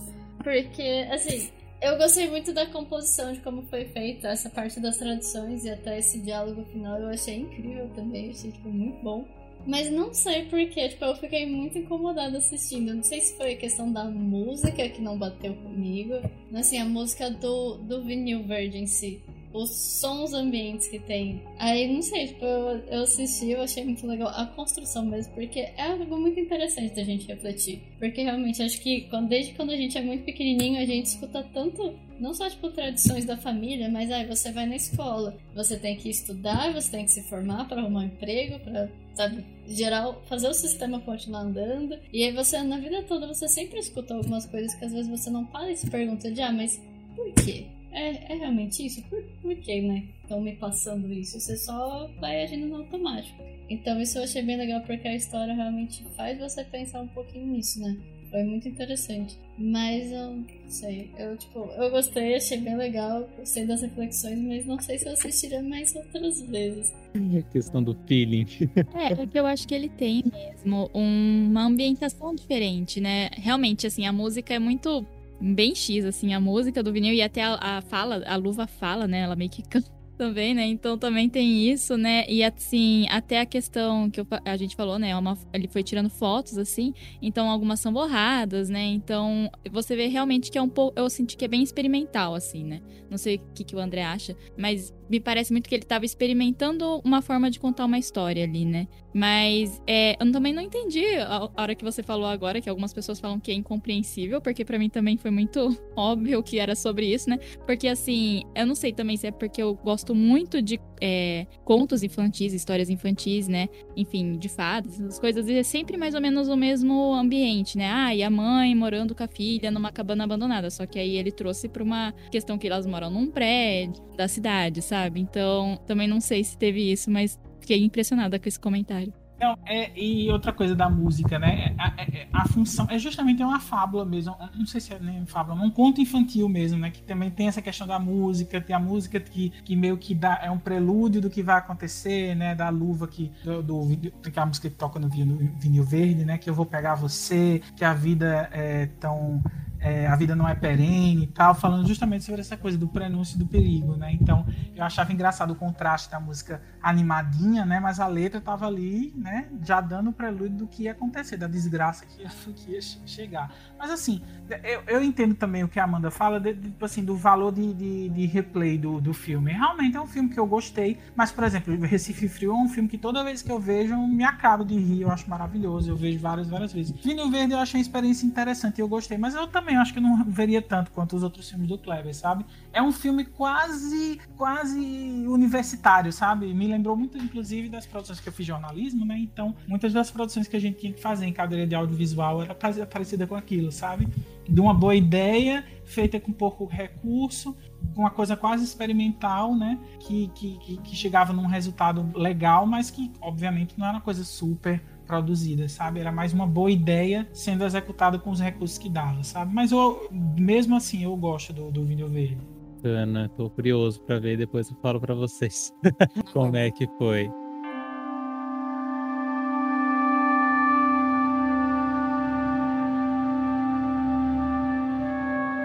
Porque, 0.44 1.08
assim, 1.12 1.50
eu 1.82 1.98
gostei 1.98 2.30
muito 2.30 2.54
da 2.54 2.68
composição, 2.68 3.34
de 3.34 3.40
como 3.42 3.64
foi 3.64 3.86
feita 3.86 4.28
essa 4.28 4.50
parte 4.50 4.80
das 4.80 4.98
traduções 4.98 5.66
e 5.66 5.70
até 5.72 5.98
esse 5.98 6.20
diálogo 6.20 6.64
final 6.66 7.00
eu 7.00 7.10
achei 7.10 7.40
incrível 7.40 7.90
também, 7.96 8.30
achei 8.30 8.52
tipo, 8.52 8.70
muito 8.70 9.04
bom. 9.04 9.26
Mas 9.66 9.90
não 9.90 10.14
sei 10.14 10.46
porquê, 10.46 10.90
tipo, 10.90 11.04
eu 11.06 11.16
fiquei 11.16 11.46
muito 11.46 11.78
incomodada 11.78 12.38
assistindo. 12.38 12.94
Não 12.94 13.04
sei 13.04 13.22
se 13.22 13.36
foi 13.36 13.54
a 13.54 13.58
questão 13.58 13.92
da 13.92 14.06
música 14.06 14.88
que 14.90 15.02
não 15.02 15.18
bateu 15.18 15.56
comigo. 15.56 16.14
Assim, 16.54 16.78
a 16.78 16.86
música 16.86 17.30
do, 17.32 17.78
do 17.78 18.04
vinil 18.04 18.44
verde 18.44 18.78
em 18.78 18.86
si 18.86 19.22
os 19.56 19.70
sons 19.72 20.34
ambientes 20.34 20.88
que 20.88 21.00
tem. 21.00 21.42
Aí, 21.58 21.92
não 21.92 22.02
sei, 22.02 22.28
tipo, 22.28 22.44
eu, 22.44 22.78
eu 22.88 23.04
assisti, 23.04 23.52
eu 23.52 23.62
achei 23.62 23.86
muito 23.86 24.06
legal 24.06 24.28
a 24.30 24.46
construção 24.48 25.06
mesmo, 25.06 25.34
porque 25.34 25.60
é 25.60 25.82
algo 25.82 26.18
muito 26.20 26.40
interessante 26.40 26.94
da 26.94 27.04
gente 27.04 27.28
refletir. 27.28 27.82
Porque 27.98 28.22
realmente, 28.22 28.62
acho 28.62 28.82
que 28.82 29.02
quando, 29.10 29.30
desde 29.30 29.54
quando 29.54 29.72
a 29.72 29.78
gente 29.78 29.98
é 29.98 30.02
muito 30.02 30.26
pequenininho, 30.26 30.80
a 30.80 30.86
gente 30.86 31.06
escuta 31.06 31.42
tanto, 31.54 31.94
não 32.20 32.34
só, 32.34 32.50
tipo, 32.50 32.70
tradições 32.70 33.26
da 33.26 33.38
família, 33.38 33.90
mas 33.90 34.12
aí 34.12 34.26
você 34.26 34.52
vai 34.52 34.66
na 34.66 34.76
escola, 34.76 35.38
você 35.56 35.78
tem 35.78 35.96
que 35.96 36.10
estudar, 36.10 36.74
você 36.74 36.92
tem 36.92 37.06
que 37.06 37.12
se 37.12 37.24
formar 37.24 37.68
para 37.68 37.82
arrumar 37.82 38.02
um 38.02 38.08
emprego, 38.08 38.60
para 38.60 38.90
sabe, 39.16 39.46
geral, 39.66 40.22
fazer 40.28 40.50
o 40.50 40.54
sistema 40.54 41.00
continuar 41.00 41.42
andando. 41.42 41.98
E 42.12 42.24
aí 42.24 42.34
você, 42.34 42.62
na 42.62 42.78
vida 42.78 43.02
toda, 43.04 43.26
você 43.26 43.48
sempre 43.48 43.80
escuta 43.80 44.14
algumas 44.14 44.46
coisas 44.46 44.74
que 44.76 44.84
às 44.84 44.92
vezes 44.92 45.08
você 45.08 45.30
não 45.30 45.46
para 45.46 45.72
e 45.72 45.78
se 45.78 45.90
pergunta 45.90 46.30
de, 46.30 46.42
ah, 46.42 46.52
mas 46.52 46.82
por 47.16 47.34
quê? 47.34 47.66
É, 47.96 48.34
é 48.34 48.36
realmente 48.36 48.86
isso? 48.86 49.02
Por, 49.04 49.24
por 49.42 49.56
que, 49.56 49.82
né? 49.82 50.04
Estão 50.22 50.42
me 50.42 50.56
passando 50.56 51.12
isso? 51.12 51.40
Você 51.40 51.56
só 51.56 52.10
vai 52.20 52.44
agindo 52.44 52.68
no 52.68 52.78
automático. 52.78 53.42
Então 53.70 54.00
isso 54.02 54.18
eu 54.18 54.24
achei 54.24 54.44
bem 54.44 54.58
legal 54.58 54.82
porque 54.82 55.08
a 55.08 55.16
história 55.16 55.54
realmente 55.54 56.04
faz 56.16 56.38
você 56.38 56.64
pensar 56.64 57.02
um 57.02 57.08
pouquinho 57.08 57.48
nisso, 57.48 57.80
né? 57.80 57.98
Foi 58.30 58.44
muito 58.44 58.68
interessante. 58.68 59.38
Mas 59.58 60.12
eu 60.12 60.34
não 60.34 60.46
sei. 60.68 61.10
Eu, 61.18 61.38
tipo, 61.38 61.60
eu 61.60 61.90
gostei, 61.90 62.36
achei 62.36 62.58
bem 62.58 62.76
legal, 62.76 63.30
gostei 63.38 63.66
das 63.66 63.82
reflexões, 63.82 64.38
mas 64.40 64.66
não 64.66 64.80
sei 64.82 64.98
se 64.98 65.08
eu 65.08 65.14
assistiria 65.14 65.64
mais 65.64 65.96
outras 65.96 66.42
vezes. 66.42 66.94
É 67.34 67.42
questão 67.44 67.82
do 67.82 67.96
feeling. 68.06 68.46
É, 68.94 69.22
é 69.22 69.28
que 69.28 69.40
eu 69.40 69.46
acho 69.46 69.68
que 69.68 69.74
ele 69.74 69.90
tem 69.90 70.24
mesmo 70.26 70.90
uma 70.94 71.64
ambientação 71.64 72.36
diferente, 72.36 73.00
né? 73.00 73.30
Realmente, 73.34 73.88
assim, 73.88 74.06
a 74.06 74.12
música 74.12 74.54
é 74.54 74.60
muito 74.60 75.06
bem 75.40 75.76
X, 75.76 76.06
assim, 76.06 76.34
a 76.34 76.40
música 76.40 76.82
do 76.82 76.92
vinil 76.92 77.14
e 77.14 77.22
até 77.22 77.44
a, 77.44 77.58
a 77.60 77.82
fala, 77.82 78.24
a 78.26 78.36
luva 78.36 78.68
fala, 78.68 79.08
né? 79.08 79.22
Ela 79.22 79.36
meio 79.36 79.50
que 79.50 79.62
canta 79.68 79.96
também, 80.18 80.54
né? 80.54 80.66
Então 80.66 80.98
também 80.98 81.30
tem 81.30 81.70
isso, 81.70 81.98
né? 81.98 82.26
E 82.28 82.44
assim, 82.44 83.06
até 83.10 83.42
a 83.42 83.46
questão 83.46 84.10
que 84.10 84.20
eu, 84.20 84.28
a 84.46 84.58
gente 84.58 84.76
falou, 84.76 84.98
né? 84.98 85.16
Uma, 85.16 85.38
ele 85.54 85.68
foi 85.68 85.84
tirando 85.84 86.10
fotos, 86.10 86.58
assim, 86.58 86.94
então 87.22 87.50
algumas 87.50 87.80
são 87.80 87.94
borradas, 87.94 88.70
né? 88.70 88.86
Então 88.86 89.50
você 89.72 89.96
vê 89.96 90.08
realmente 90.08 90.50
que 90.52 90.58
é 90.58 90.62
um 90.62 90.70
pouco. 90.70 91.00
Eu 91.00 91.10
senti 91.10 91.38
que 91.38 91.46
é 91.46 91.48
bem 91.48 91.62
experimental, 91.62 92.34
assim, 92.34 92.64
né? 92.64 92.82
Não 93.10 93.18
sei 93.18 93.36
o 93.36 93.40
que, 93.54 93.64
que 93.64 93.76
o 93.76 93.80
André 93.80 94.04
acha, 94.04 94.36
mas 94.58 94.94
me 95.10 95.20
parece 95.20 95.52
muito 95.52 95.70
que 95.70 95.76
ele 95.76 95.84
estava 95.84 96.06
experimentando 96.06 97.02
uma 97.04 97.22
forma 97.22 97.50
de 97.50 97.60
contar 97.60 97.86
uma 97.86 97.98
história 97.98 98.44
ali, 98.44 98.66
né? 98.66 98.88
Mas 99.14 99.82
é, 99.88 100.18
eu 100.22 100.32
também 100.32 100.54
não 100.54 100.62
entendi 100.62 101.06
a 101.16 101.50
hora 101.56 101.74
que 101.74 101.86
você 101.86 102.04
falou 102.04 102.28
agora, 102.28 102.60
que 102.60 102.70
algumas 102.70 102.94
pessoas 102.94 103.18
falam 103.18 103.40
que 103.40 103.50
é 103.50 103.54
incompreensível, 103.54 104.42
porque 104.42 104.66
para 104.66 104.78
mim 104.78 104.90
também 104.90 105.16
foi 105.16 105.32
muito 105.32 105.78
óbvio 105.96 106.44
que 106.44 106.60
era 106.60 106.76
sobre 106.76 107.14
isso, 107.14 107.30
né? 107.30 107.38
Porque 107.66 107.88
assim, 107.88 108.44
eu 108.54 108.66
não 108.66 108.76
sei 108.76 108.92
também 108.92 109.16
se 109.16 109.28
é 109.28 109.32
porque 109.32 109.62
eu 109.62 109.74
gosto 109.76 110.14
muito 110.14 110.62
de 110.62 110.80
é, 111.02 111.48
contos 111.64 112.04
infantis, 112.04 112.54
histórias 112.54 112.90
infantis, 112.90 113.48
né? 113.48 113.70
Enfim, 113.96 114.38
de 114.38 114.50
fadas, 114.50 115.00
essas 115.00 115.18
coisas, 115.18 115.48
e 115.48 115.54
é 115.54 115.64
sempre 115.64 115.96
mais 115.96 116.14
ou 116.14 116.20
menos 116.20 116.50
o 116.50 116.58
mesmo 116.58 117.14
ambiente, 117.14 117.78
né? 117.78 117.90
Ah, 117.90 118.14
e 118.14 118.22
a 118.22 118.30
mãe 118.30 118.76
morando 118.76 119.16
com 119.16 119.24
a 119.24 119.28
filha 119.28 119.72
numa 119.72 119.92
cabana 119.92 120.26
abandonada. 120.26 120.70
Só 120.70 120.86
que 120.86 121.00
aí 121.00 121.16
ele 121.16 121.32
trouxe 121.32 121.70
pra 121.70 121.84
uma 121.84 122.14
questão 122.30 122.58
que 122.58 122.68
elas 122.68 122.86
moram 122.86 123.10
num 123.10 123.28
prédio 123.28 124.04
da 124.18 124.28
cidade, 124.28 124.82
sabe? 124.82 124.95
Então, 125.16 125.80
também 125.86 126.08
não 126.08 126.22
sei 126.22 126.44
se 126.44 126.58
teve 126.58 126.92
isso, 126.92 127.10
mas 127.12 127.40
fiquei 127.60 127.84
impressionada 127.84 128.40
com 128.40 128.48
esse 128.48 128.60
comentário. 128.60 129.14
Não, 129.40 129.58
é, 129.66 129.92
e 130.00 130.32
outra 130.32 130.54
coisa 130.54 130.74
da 130.74 130.90
música, 130.90 131.38
né? 131.38 131.76
A, 131.78 131.88
a, 131.88 131.94
é, 131.98 132.20
é, 132.20 132.28
a, 132.32 132.48
função 132.48 132.88
é 132.90 132.98
justamente 132.98 133.44
uma 133.44 133.60
fábula 133.60 134.06
mesmo. 134.06 134.36
Não 134.56 134.66
sei 134.66 134.80
se 134.80 134.94
é 134.94 135.00
nem 135.00 135.26
fábula, 135.26 135.62
um 135.62 135.70
conto 135.70 136.00
infantil 136.00 136.48
mesmo, 136.48 136.80
né? 136.80 136.90
Que 136.90 137.04
também 137.04 137.30
tem 137.30 137.48
essa 137.48 137.62
questão 137.62 137.86
da 137.86 138.00
música, 138.00 138.62
tem 138.62 138.76
a 138.76 138.80
música 138.80 139.20
que, 139.20 139.50
que 139.50 139.76
meio 139.76 139.98
que 139.98 140.16
dá, 140.16 140.40
é 140.42 140.50
um 140.50 140.58
prelúdio 140.58 141.20
do 141.20 141.30
que 141.30 141.44
vai 141.44 141.58
acontecer, 141.58 142.34
né? 142.36 142.56
Da 142.56 142.70
luva 142.70 143.08
que 143.08 143.32
do, 143.44 143.62
do 143.62 144.32
que 144.32 144.40
a 144.40 144.46
música 144.46 144.70
que 144.70 144.76
toca 144.76 145.00
no 145.00 145.10
vinil, 145.10 145.52
vinil 145.60 145.84
verde, 145.84 146.24
né? 146.24 146.38
Que 146.38 146.50
eu 146.50 146.54
vou 146.54 146.66
pegar 146.66 146.96
você, 146.96 147.62
que 147.76 147.84
a 147.84 147.94
vida 147.94 148.50
é 148.54 148.86
tão 149.00 149.44
é, 149.86 150.08
a 150.08 150.16
vida 150.16 150.36
não 150.36 150.50
é 150.50 150.56
perene 150.56 151.26
e 151.26 151.28
tal, 151.28 151.54
falando 151.54 151.88
justamente 151.88 152.24
sobre 152.24 152.42
essa 152.42 152.58
coisa 152.58 152.76
do 152.76 152.88
prenúncio 152.88 153.38
do 153.38 153.46
perigo, 153.46 153.96
né? 153.96 154.12
Então, 154.20 154.44
eu 154.76 154.84
achava 154.84 155.14
engraçado 155.14 155.52
o 155.52 155.56
contraste 155.56 156.10
da 156.10 156.20
música 156.20 156.60
animadinha, 156.82 157.66
né? 157.66 157.80
Mas 157.80 158.00
a 158.00 158.08
letra 158.08 158.42
tava 158.42 158.66
ali, 158.66 159.14
né? 159.16 159.48
Já 159.62 159.80
dando 159.80 160.10
o 160.10 160.14
prelúdio 160.14 160.58
do 160.58 160.68
que 160.68 160.84
ia 160.84 160.92
acontecer, 160.92 161.38
da 161.38 161.46
desgraça 161.46 162.04
que 162.04 162.24
ia, 162.24 162.30
que 162.56 162.72
ia 162.72 162.82
chegar. 163.06 163.54
Mas 163.78 163.92
assim, 163.92 164.24
eu, 164.64 164.82
eu, 164.88 165.04
entendo 165.04 165.36
também 165.36 165.64
o 165.64 165.68
que 165.68 165.80
a 165.80 165.84
Amanda 165.84 166.10
fala, 166.10 166.40
de, 166.40 166.54
de, 166.54 166.74
assim, 166.82 167.06
do 167.06 167.16
valor 167.16 167.52
de, 167.52 167.72
de, 167.72 168.10
de, 168.10 168.26
replay 168.26 168.80
do, 168.80 169.00
do 169.00 169.14
filme. 169.14 169.52
Realmente 169.52 169.98
é 169.98 170.02
um 170.02 170.08
filme 170.08 170.30
que 170.30 170.40
eu 170.40 170.48
gostei, 170.48 170.98
mas, 171.16 171.32
por 171.32 171.44
exemplo, 171.44 171.76
Recife 171.82 172.28
Frio 172.28 172.52
é 172.52 172.56
um 172.56 172.70
filme 172.70 172.90
que 172.90 172.98
toda 172.98 173.24
vez 173.24 173.44
que 173.44 173.52
eu 173.52 173.60
vejo, 173.60 173.96
me 174.08 174.24
acabo 174.24 174.66
de 174.66 174.76
rir, 174.76 175.02
eu 175.02 175.12
acho 175.12 175.30
maravilhoso, 175.30 175.92
eu 175.92 175.96
vejo 175.96 176.18
várias, 176.18 176.50
várias 176.50 176.74
vezes. 176.74 176.92
Vinho 177.04 177.30
Verde 177.30 177.54
eu 177.54 177.60
achei 177.60 177.80
uma 177.80 177.84
experiência 177.84 178.26
interessante, 178.26 178.82
eu 178.82 178.88
gostei, 178.88 179.18
mas 179.18 179.36
eu 179.36 179.46
também 179.46 179.75
acho 179.82 179.94
que 179.94 180.00
não 180.00 180.24
veria 180.26 180.62
tanto 180.62 180.92
quanto 180.92 181.16
os 181.16 181.24
outros 181.24 181.50
filmes 181.50 181.68
do 181.68 181.78
Kleber, 181.78 182.14
sabe? 182.16 182.46
É 182.72 182.82
um 182.82 182.92
filme 182.92 183.26
quase, 183.26 184.20
quase 184.36 184.80
universitário, 185.28 186.12
sabe? 186.12 186.54
Me 186.54 186.68
lembrou 186.68 186.96
muito, 186.96 187.18
inclusive, 187.18 187.70
das 187.70 187.86
produções 187.86 188.20
que 188.20 188.30
eu 188.30 188.34
fiz 188.34 188.46
jornalismo, 188.46 189.06
né? 189.06 189.18
Então, 189.18 189.56
muitas 189.68 189.94
das 189.94 190.12
produções 190.12 190.48
que 190.48 190.56
a 190.56 190.60
gente 190.60 190.80
tinha 190.80 190.94
que 190.94 191.02
fazer 191.02 191.26
em 191.26 191.34
cadeira 191.34 191.66
de 191.66 191.76
audiovisual 191.76 192.42
era 192.42 192.56
parecida 192.56 193.26
com 193.28 193.36
aquilo, 193.36 193.72
sabe? 193.72 194.08
De 194.48 194.62
uma 194.62 194.74
boa 194.74 194.96
ideia, 194.96 195.66
feita 195.86 196.20
com 196.20 196.32
pouco 196.32 196.66
recurso, 196.66 197.56
com 197.94 198.02
uma 198.02 198.12
coisa 198.12 198.36
quase 198.36 198.64
experimental, 198.64 199.56
né? 199.56 199.80
Que, 200.00 200.30
que, 200.36 200.78
que 200.78 200.96
chegava 200.96 201.34
num 201.34 201.48
resultado 201.48 202.12
legal, 202.16 202.66
mas 202.66 202.92
que, 202.92 203.12
obviamente, 203.22 203.76
não 203.78 203.86
era 203.86 203.96
uma 203.96 204.02
coisa 204.02 204.24
super 204.24 204.82
produzida, 205.06 205.68
sabe? 205.70 206.00
Era 206.00 206.12
mais 206.12 206.34
uma 206.34 206.46
boa 206.48 206.72
ideia 206.72 207.28
sendo 207.34 207.64
executada 207.64 208.20
com 208.20 208.32
os 208.32 208.40
recursos 208.40 208.78
que 208.78 208.90
dava, 208.90 209.24
sabe? 209.24 209.54
Mas 209.54 209.72
eu, 209.72 210.10
mesmo 210.12 210.76
assim, 210.76 211.04
eu 211.04 211.16
gosto 211.16 211.54
do, 211.54 211.72
do 211.72 211.86
Vinho 211.86 212.10
Verde. 212.10 212.38
Bacana, 212.78 213.30
tô 213.30 213.50
curioso 213.50 214.00
para 214.02 214.20
ver, 214.20 214.38
depois 214.38 214.70
eu 214.70 214.76
falo 214.82 215.00
para 215.00 215.16
vocês 215.16 215.74
como 216.34 216.56
é 216.56 216.70
que 216.70 216.88
foi. 217.00 217.32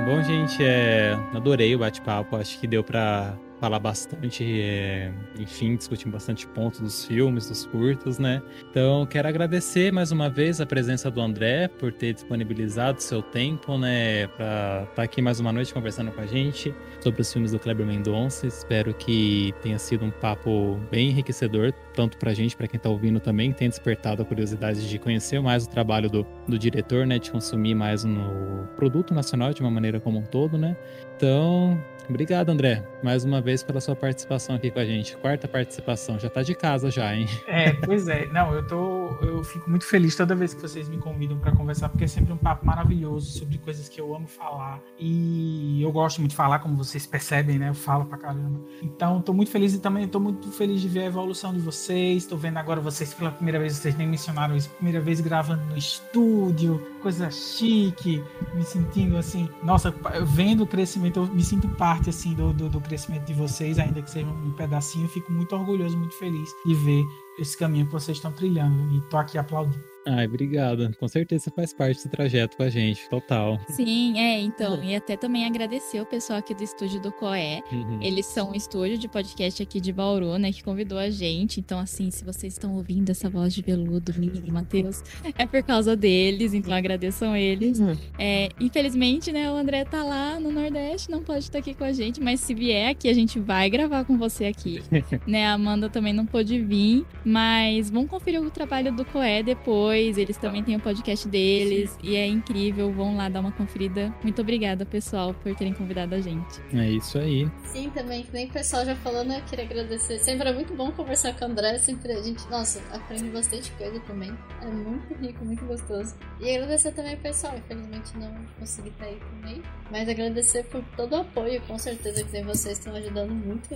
Bom, 0.06 0.22
gente, 0.22 0.64
é... 0.64 1.12
adorei 1.34 1.74
o 1.74 1.78
bate-papo. 1.78 2.36
Acho 2.36 2.58
que 2.58 2.66
deu 2.66 2.82
para 2.82 3.38
falar 3.60 3.78
bastante, 3.78 4.42
é, 4.42 5.12
enfim, 5.38 5.76
discutir 5.76 6.08
bastante 6.08 6.46
pontos 6.46 6.80
dos 6.80 7.04
filmes, 7.04 7.46
dos 7.46 7.66
curtos, 7.66 8.18
né? 8.18 8.42
Então, 8.70 9.04
quero 9.04 9.28
agradecer 9.28 9.92
mais 9.92 10.10
uma 10.10 10.30
vez 10.30 10.60
a 10.60 10.66
presença 10.66 11.10
do 11.10 11.20
André 11.20 11.68
por 11.68 11.92
ter 11.92 12.14
disponibilizado 12.14 13.02
seu 13.02 13.20
tempo, 13.20 13.76
né, 13.76 14.26
para 14.28 14.82
estar 14.82 14.94
tá 14.96 15.02
aqui 15.02 15.20
mais 15.20 15.38
uma 15.38 15.52
noite 15.52 15.74
conversando 15.74 16.10
com 16.10 16.22
a 16.22 16.26
gente 16.26 16.74
sobre 17.00 17.20
os 17.20 17.30
filmes 17.30 17.52
do 17.52 17.58
Kleber 17.58 17.86
Mendonça. 17.86 18.46
Espero 18.46 18.94
que 18.94 19.54
tenha 19.62 19.78
sido 19.78 20.06
um 20.06 20.10
papo 20.10 20.80
bem 20.90 21.10
enriquecedor, 21.10 21.72
tanto 21.92 22.16
para 22.16 22.30
a 22.30 22.34
gente, 22.34 22.56
para 22.56 22.66
quem 22.66 22.78
está 22.78 22.88
ouvindo 22.88 23.20
também, 23.20 23.52
tenha 23.52 23.68
despertado 23.68 24.22
a 24.22 24.24
curiosidade 24.24 24.88
de 24.88 24.98
conhecer 24.98 25.40
mais 25.40 25.66
o 25.66 25.68
trabalho 25.68 26.08
do, 26.08 26.26
do 26.48 26.58
diretor, 26.58 27.06
né, 27.06 27.18
de 27.18 27.30
consumir 27.30 27.74
mais 27.74 28.04
no 28.04 28.66
produto 28.74 29.12
nacional 29.12 29.52
de 29.52 29.60
uma 29.60 29.70
maneira 29.70 30.00
como 30.00 30.18
um 30.18 30.24
todo, 30.24 30.56
né? 30.56 30.74
Então, 31.16 31.78
obrigado, 32.08 32.50
André, 32.50 32.84
mais 33.02 33.24
uma 33.24 33.40
vez 33.40 33.62
pela 33.62 33.80
sua 33.80 33.96
participação 33.96 34.54
aqui 34.54 34.70
com 34.70 34.78
a 34.78 34.84
gente. 34.84 35.16
Quarta 35.16 35.46
participação, 35.46 36.18
já 36.18 36.30
tá 36.30 36.42
de 36.42 36.54
casa 36.54 36.90
já, 36.90 37.14
hein? 37.14 37.26
É, 37.46 37.72
pois 37.72 38.08
é. 38.08 38.26
Não, 38.26 38.54
eu 38.54 38.66
tô 38.66 39.00
eu, 39.20 39.42
fico 39.42 39.68
muito 39.68 39.84
feliz 39.84 40.14
toda 40.14 40.34
vez 40.34 40.54
que 40.54 40.60
vocês 40.60 40.88
me 40.88 40.98
convidam 40.98 41.38
para 41.38 41.52
conversar, 41.52 41.88
porque 41.88 42.04
é 42.04 42.08
sempre 42.08 42.32
um 42.32 42.36
papo 42.36 42.64
maravilhoso 42.66 43.38
sobre 43.38 43.58
coisas 43.58 43.88
que 43.88 44.00
eu 44.00 44.14
amo 44.14 44.26
falar. 44.26 44.80
E 44.98 45.82
eu 45.82 45.90
gosto 45.90 46.20
muito 46.20 46.30
de 46.30 46.36
falar, 46.36 46.58
como 46.60 46.76
vocês 46.76 47.06
percebem, 47.06 47.58
né? 47.58 47.70
Eu 47.70 47.74
falo 47.74 48.04
pra 48.04 48.18
caramba. 48.18 48.60
Então, 48.82 49.20
tô 49.20 49.32
muito 49.32 49.50
feliz 49.50 49.74
e 49.74 49.80
também 49.80 50.06
tô 50.06 50.20
muito 50.20 50.50
feliz 50.52 50.80
de 50.80 50.88
ver 50.88 51.00
a 51.00 51.06
evolução 51.06 51.52
de 51.52 51.60
vocês. 51.60 52.26
Tô 52.26 52.36
vendo 52.36 52.58
agora 52.58 52.80
vocês 52.80 53.12
pela 53.12 53.30
primeira 53.30 53.58
vez, 53.58 53.74
vocês 53.74 53.96
nem 53.96 54.06
mencionaram 54.06 54.56
isso, 54.56 54.70
primeira 54.70 55.00
vez 55.00 55.20
gravando 55.20 55.64
no 55.66 55.76
estúdio, 55.76 56.80
coisa 57.02 57.30
chique, 57.30 58.22
me 58.54 58.62
sentindo 58.62 59.16
assim, 59.16 59.48
nossa, 59.62 59.94
vendo 60.24 60.64
o 60.64 60.66
crescimento, 60.66 61.20
eu 61.20 61.26
me 61.26 61.42
sinto 61.42 61.68
parte 61.68 61.99
assim 62.08 62.34
do, 62.34 62.52
do, 62.52 62.68
do 62.68 62.80
crescimento 62.80 63.26
de 63.26 63.34
vocês, 63.34 63.78
ainda 63.78 64.00
que 64.00 64.10
seja 64.10 64.26
um 64.26 64.52
pedacinho, 64.52 65.08
fico 65.08 65.30
muito 65.32 65.54
orgulhoso, 65.54 65.98
muito 65.98 66.14
feliz 66.14 66.48
de 66.64 66.74
ver 66.74 67.04
esse 67.38 67.56
caminho 67.56 67.86
que 67.86 67.92
vocês 67.92 68.16
estão 68.16 68.32
trilhando 68.32 68.94
e 68.94 69.00
tô 69.02 69.16
aqui 69.16 69.36
aplaudindo. 69.36 69.89
Ai, 70.06 70.26
obrigado. 70.26 70.90
Com 70.98 71.06
certeza 71.06 71.50
faz 71.54 71.72
parte 71.72 72.02
do 72.06 72.10
trajeto 72.10 72.56
com 72.56 72.62
a 72.62 72.70
gente, 72.70 73.08
total. 73.08 73.60
Sim, 73.68 74.18
é, 74.18 74.40
então, 74.40 74.82
e 74.82 74.94
até 74.94 75.16
também 75.16 75.44
agradecer 75.44 76.00
o 76.00 76.06
pessoal 76.06 76.38
aqui 76.38 76.54
do 76.54 76.64
estúdio 76.64 77.00
do 77.00 77.12
Coé. 77.12 77.62
Uhum. 77.70 78.02
Eles 78.02 78.26
são 78.26 78.50
um 78.50 78.54
estúdio 78.54 78.96
de 78.96 79.08
podcast 79.08 79.62
aqui 79.62 79.80
de 79.80 79.92
Bauru, 79.92 80.38
né, 80.38 80.52
que 80.52 80.64
convidou 80.64 80.98
a 80.98 81.10
gente. 81.10 81.60
Então, 81.60 81.78
assim, 81.78 82.10
se 82.10 82.24
vocês 82.24 82.54
estão 82.54 82.74
ouvindo 82.76 83.10
essa 83.10 83.28
voz 83.28 83.52
de 83.52 83.60
veludo, 83.60 84.14
Mili, 84.16 84.50
Matheus, 84.50 85.02
é 85.36 85.46
por 85.46 85.62
causa 85.62 85.94
deles, 85.94 86.54
então 86.54 86.72
agradeçam 86.72 87.36
eles. 87.36 87.78
É, 88.18 88.48
infelizmente, 88.58 89.30
né, 89.30 89.50
o 89.50 89.54
André 89.54 89.84
tá 89.84 90.02
lá 90.02 90.40
no 90.40 90.50
Nordeste, 90.50 91.10
não 91.10 91.22
pode 91.22 91.40
estar 91.44 91.58
aqui 91.58 91.74
com 91.74 91.84
a 91.84 91.92
gente, 91.92 92.20
mas 92.20 92.40
se 92.40 92.54
vier 92.54 92.90
aqui, 92.90 93.08
a 93.08 93.14
gente 93.14 93.38
vai 93.38 93.68
gravar 93.68 94.04
com 94.04 94.16
você 94.16 94.46
aqui. 94.46 94.82
né, 95.26 95.46
a 95.46 95.52
Amanda 95.52 95.90
também 95.90 96.12
não 96.12 96.24
pôde 96.24 96.58
vir, 96.60 97.04
mas 97.24 97.90
vão 97.90 98.06
conferir 98.06 98.42
o 98.42 98.50
trabalho 98.50 98.92
do 98.92 99.04
Coé 99.04 99.42
depois. 99.42 99.89
Eles 99.98 100.36
também 100.36 100.62
têm 100.62 100.76
o 100.76 100.80
podcast 100.80 101.28
deles 101.28 101.96
e 102.02 102.16
é 102.16 102.26
incrível. 102.26 102.92
Vão 102.92 103.16
lá 103.16 103.28
dar 103.28 103.40
uma 103.40 103.52
conferida. 103.52 104.14
Muito 104.22 104.40
obrigada, 104.40 104.84
pessoal, 104.84 105.34
por 105.34 105.54
terem 105.54 105.72
convidado 105.72 106.14
a 106.14 106.20
gente. 106.20 106.60
É 106.72 106.90
isso 106.90 107.18
aí. 107.18 107.50
Sim, 107.64 107.90
também, 107.90 108.22
que 108.22 108.32
nem 108.32 108.46
o 108.46 108.50
pessoal 108.50 108.84
já 108.84 108.94
falou, 108.96 109.24
né? 109.24 109.38
Eu 109.38 109.44
queria 109.44 109.64
agradecer. 109.64 110.18
Sempre 110.18 110.48
é 110.48 110.52
muito 110.52 110.74
bom 110.74 110.90
conversar 110.92 111.34
com 111.34 111.44
o 111.44 111.48
André. 111.48 111.78
Sempre 111.78 112.12
a 112.12 112.22
gente, 112.22 112.48
nossa, 112.50 112.80
aprende 112.92 113.30
bastante 113.30 113.70
coisa 113.72 113.98
também. 114.00 114.32
É 114.62 114.66
muito 114.66 115.14
rico, 115.14 115.44
muito 115.44 115.64
gostoso. 115.64 116.14
E 116.40 116.50
agradecer 116.50 116.92
também 116.92 117.14
o 117.14 117.18
pessoal. 117.18 117.54
Infelizmente 117.56 118.16
não 118.16 118.34
consegui 118.58 118.88
estar 118.88 119.06
aí 119.06 119.18
também. 119.30 119.62
Mas 119.90 120.08
agradecer 120.08 120.64
por 120.64 120.82
todo 120.96 121.12
o 121.12 121.20
apoio, 121.20 121.60
com 121.62 121.78
certeza 121.78 122.24
que 122.24 122.42
vocês 122.42 122.78
estão 122.78 122.94
ajudando 122.94 123.30
muito 123.30 123.68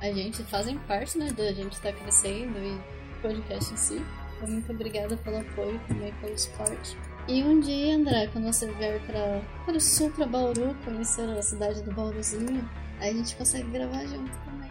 a 0.00 0.12
gente. 0.12 0.42
Fazem 0.44 0.78
parte, 0.80 1.18
né? 1.18 1.32
Da 1.32 1.52
gente 1.52 1.72
estar 1.72 1.92
crescendo 1.92 2.58
e 2.58 2.72
o 2.72 3.22
podcast 3.22 3.72
em 3.72 3.76
si. 3.76 4.02
Então, 4.36 4.48
muito 4.48 4.70
obrigada 4.72 5.16
pelo 5.16 5.38
apoio, 5.38 5.80
também 5.88 6.12
pelo 6.20 6.38
suporte. 6.38 6.96
E 7.28 7.42
um 7.42 7.58
dia, 7.58 7.96
André, 7.96 8.28
quando 8.28 8.44
você 8.44 8.70
vier 8.72 9.00
para, 9.06 9.40
para 9.64 9.76
o 9.76 9.80
sul, 9.80 10.10
para 10.10 10.26
Bauru, 10.26 10.76
conhecer 10.84 11.28
a 11.28 11.42
cidade 11.42 11.82
do 11.82 11.92
Bauruzinho, 11.92 12.68
aí 13.00 13.10
a 13.10 13.12
gente 13.14 13.34
consegue 13.34 13.68
gravar 13.70 14.04
junto 14.06 14.30
também. 14.44 14.70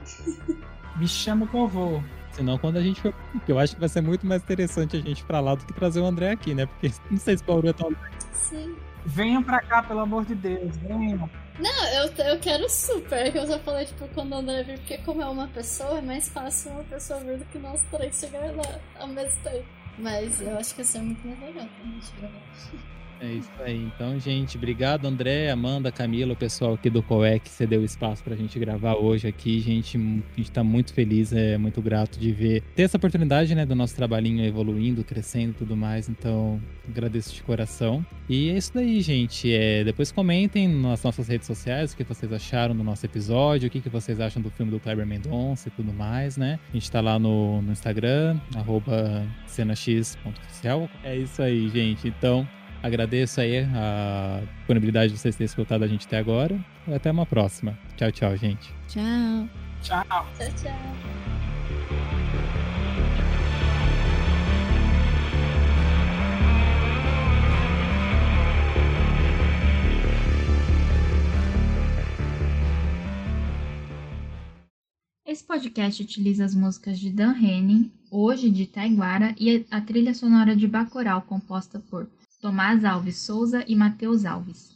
Me 0.96 1.08
chama 1.08 1.46
que 1.48 1.58
eu 1.58 1.68
vou. 1.68 2.02
Senão, 2.32 2.58
quando 2.58 2.78
a 2.78 2.82
gente 2.82 3.02
for. 3.02 3.14
porque 3.32 3.52
Eu 3.52 3.60
acho 3.60 3.74
que 3.74 3.80
vai 3.80 3.90
ser 3.90 4.02
muito 4.02 4.26
mais 4.26 4.42
interessante 4.42 4.98
a 4.98 5.02
gente 5.02 5.22
ir 5.22 5.26
pra 5.26 5.40
lá 5.40 5.56
do 5.56 5.66
que 5.66 5.74
trazer 5.74 6.00
o 6.00 6.06
André 6.06 6.32
aqui, 6.32 6.54
né? 6.54 6.66
Porque 6.66 6.92
não 7.12 7.18
sei 7.18 7.38
se 7.38 7.44
o 7.44 7.48
Bauru 7.48 7.70
é 7.70 7.74
tão. 7.74 7.92
Sim. 8.32 8.76
Venham 9.06 9.44
pra 9.44 9.62
cá, 9.62 9.84
pelo 9.84 10.00
amor 10.02 10.26
de 10.26 10.36
Deus. 10.36 10.76
Venham. 10.78 11.30
Não, 11.58 11.88
eu, 11.88 12.26
eu 12.26 12.40
quero 12.40 12.70
super, 12.70 13.34
eu 13.34 13.48
só 13.48 13.58
falei, 13.60 13.86
tipo, 13.86 14.08
quando 14.10 14.34
o 14.34 14.36
André 14.36 14.64
vir, 14.64 14.80
porque 14.80 14.98
como 15.00 15.22
é 15.22 15.26
uma 15.26 15.48
pessoa, 15.48 16.00
é 16.00 16.02
mais 16.02 16.28
fácil 16.28 16.72
uma 16.72 16.84
pessoa 16.84 17.20
vir 17.22 17.38
do 17.38 17.46
que 17.46 17.58
nós 17.58 17.82
três 17.90 18.20
chegar 18.20 18.54
lá 18.54 18.80
ao 19.00 19.08
mesmo 19.08 19.42
tempo. 19.42 19.66
Mas 19.98 20.42
eu 20.42 20.58
acho 20.58 20.76
que 20.76 20.82
ia 20.82 20.86
ser 20.86 21.00
muito 21.00 21.26
mais 21.26 21.40
legal 21.40 21.66
pra 21.66 21.86
gente 21.86 22.12
gravar. 22.20 22.95
É 23.22 23.32
isso 23.32 23.52
aí. 23.60 23.84
Então, 23.96 24.20
gente, 24.20 24.58
obrigado, 24.58 25.06
André, 25.06 25.50
Amanda, 25.50 25.92
Camila, 25.92 26.34
o 26.34 26.36
pessoal 26.36 26.74
aqui 26.74 26.90
do 26.90 27.02
COE 27.02 27.40
que 27.40 27.50
cedeu 27.50 27.84
espaço 27.84 28.24
pra 28.24 28.36
gente 28.36 28.60
gravar 28.60 28.96
hoje 28.96 29.28
aqui. 29.28 29.60
Gente, 29.60 29.98
a 29.98 30.38
gente 30.38 30.52
tá 30.52 30.64
muito 30.64 30.94
feliz, 30.94 31.32
é 31.32 31.58
muito 31.58 31.82
grato 31.82 32.20
de 32.20 32.32
ver, 32.32 32.62
ter 32.76 32.84
essa 32.84 32.98
oportunidade, 32.98 33.56
né, 33.56 33.66
do 33.66 33.76
nosso 33.76 33.96
trabalhinho 33.96 34.44
evoluindo, 34.46 35.04
crescendo 35.04 35.52
e 35.52 35.54
tudo 35.54 35.78
mais. 35.78 36.10
Então, 36.10 36.62
agradeço 36.88 37.34
de 37.34 37.42
coração. 37.44 38.06
E 38.28 38.50
é 38.50 38.58
isso 38.58 38.74
daí, 38.74 39.02
gente. 39.02 39.54
É, 39.54 39.84
depois 39.84 40.12
comentem 40.12 40.68
nas 40.68 41.04
nossas 41.04 41.28
redes 41.28 41.48
sociais 41.48 41.94
o 41.94 41.98
que 41.98 42.04
vocês 42.04 42.32
acharam 42.32 42.76
do 42.76 42.84
nosso 42.84 43.06
episódio, 43.06 43.68
o 43.68 43.72
que, 43.72 43.80
que 43.80 43.90
vocês 43.90 44.20
acham 44.20 44.42
do 44.42 44.50
filme 44.50 44.72
do 44.72 44.80
Kleber 44.80 45.06
Mendonça 45.06 45.70
e 45.70 45.72
tudo 45.72 45.94
mais, 45.94 46.38
né? 46.38 46.60
A 46.70 46.74
gente 46.74 46.92
tá 46.92 47.02
lá 47.02 47.18
no, 47.18 47.62
no 47.62 47.72
Instagram, 47.72 48.40
arroba 48.56 49.26
cenax.oficial. 49.48 50.90
É 51.04 51.16
isso 51.16 51.42
aí, 51.42 51.70
gente. 51.70 52.08
Então, 52.08 52.48
agradeço 52.86 53.42
aí 53.42 53.60
a 53.74 54.42
disponibilidade 54.58 55.12
de 55.12 55.20
vocês 55.20 55.36
terem 55.36 55.46
escutado 55.46 55.84
a 55.84 55.88
gente 55.88 56.06
até 56.06 56.18
agora. 56.18 56.64
E 56.88 56.94
até 56.94 57.12
uma 57.12 57.26
próxima. 57.26 57.78
Tchau, 57.98 58.12
tchau, 58.12 58.38
gente. 58.38 58.72
Tchau. 58.88 59.50
Tchau. 59.82 60.06
Tchau, 60.38 60.52
tchau. 60.62 60.72
Esse 75.28 75.44
podcast 75.44 76.04
utiliza 76.04 76.46
as 76.46 76.54
músicas 76.54 77.00
de 77.00 77.10
Dan 77.10 77.36
Henning, 77.36 77.92
Hoje 78.12 78.50
de 78.50 78.68
Taiguara 78.68 79.36
e 79.40 79.66
a 79.72 79.82
trilha 79.82 80.14
sonora 80.14 80.56
de 80.56 80.68
Bacurau 80.68 81.24
composta 81.24 81.80
por 81.90 82.08
Tomás 82.46 82.86
Alves 82.86 83.18
Souza 83.18 83.66
e 83.68 83.76
Matheus 83.76 84.24
Alves. 84.24 84.75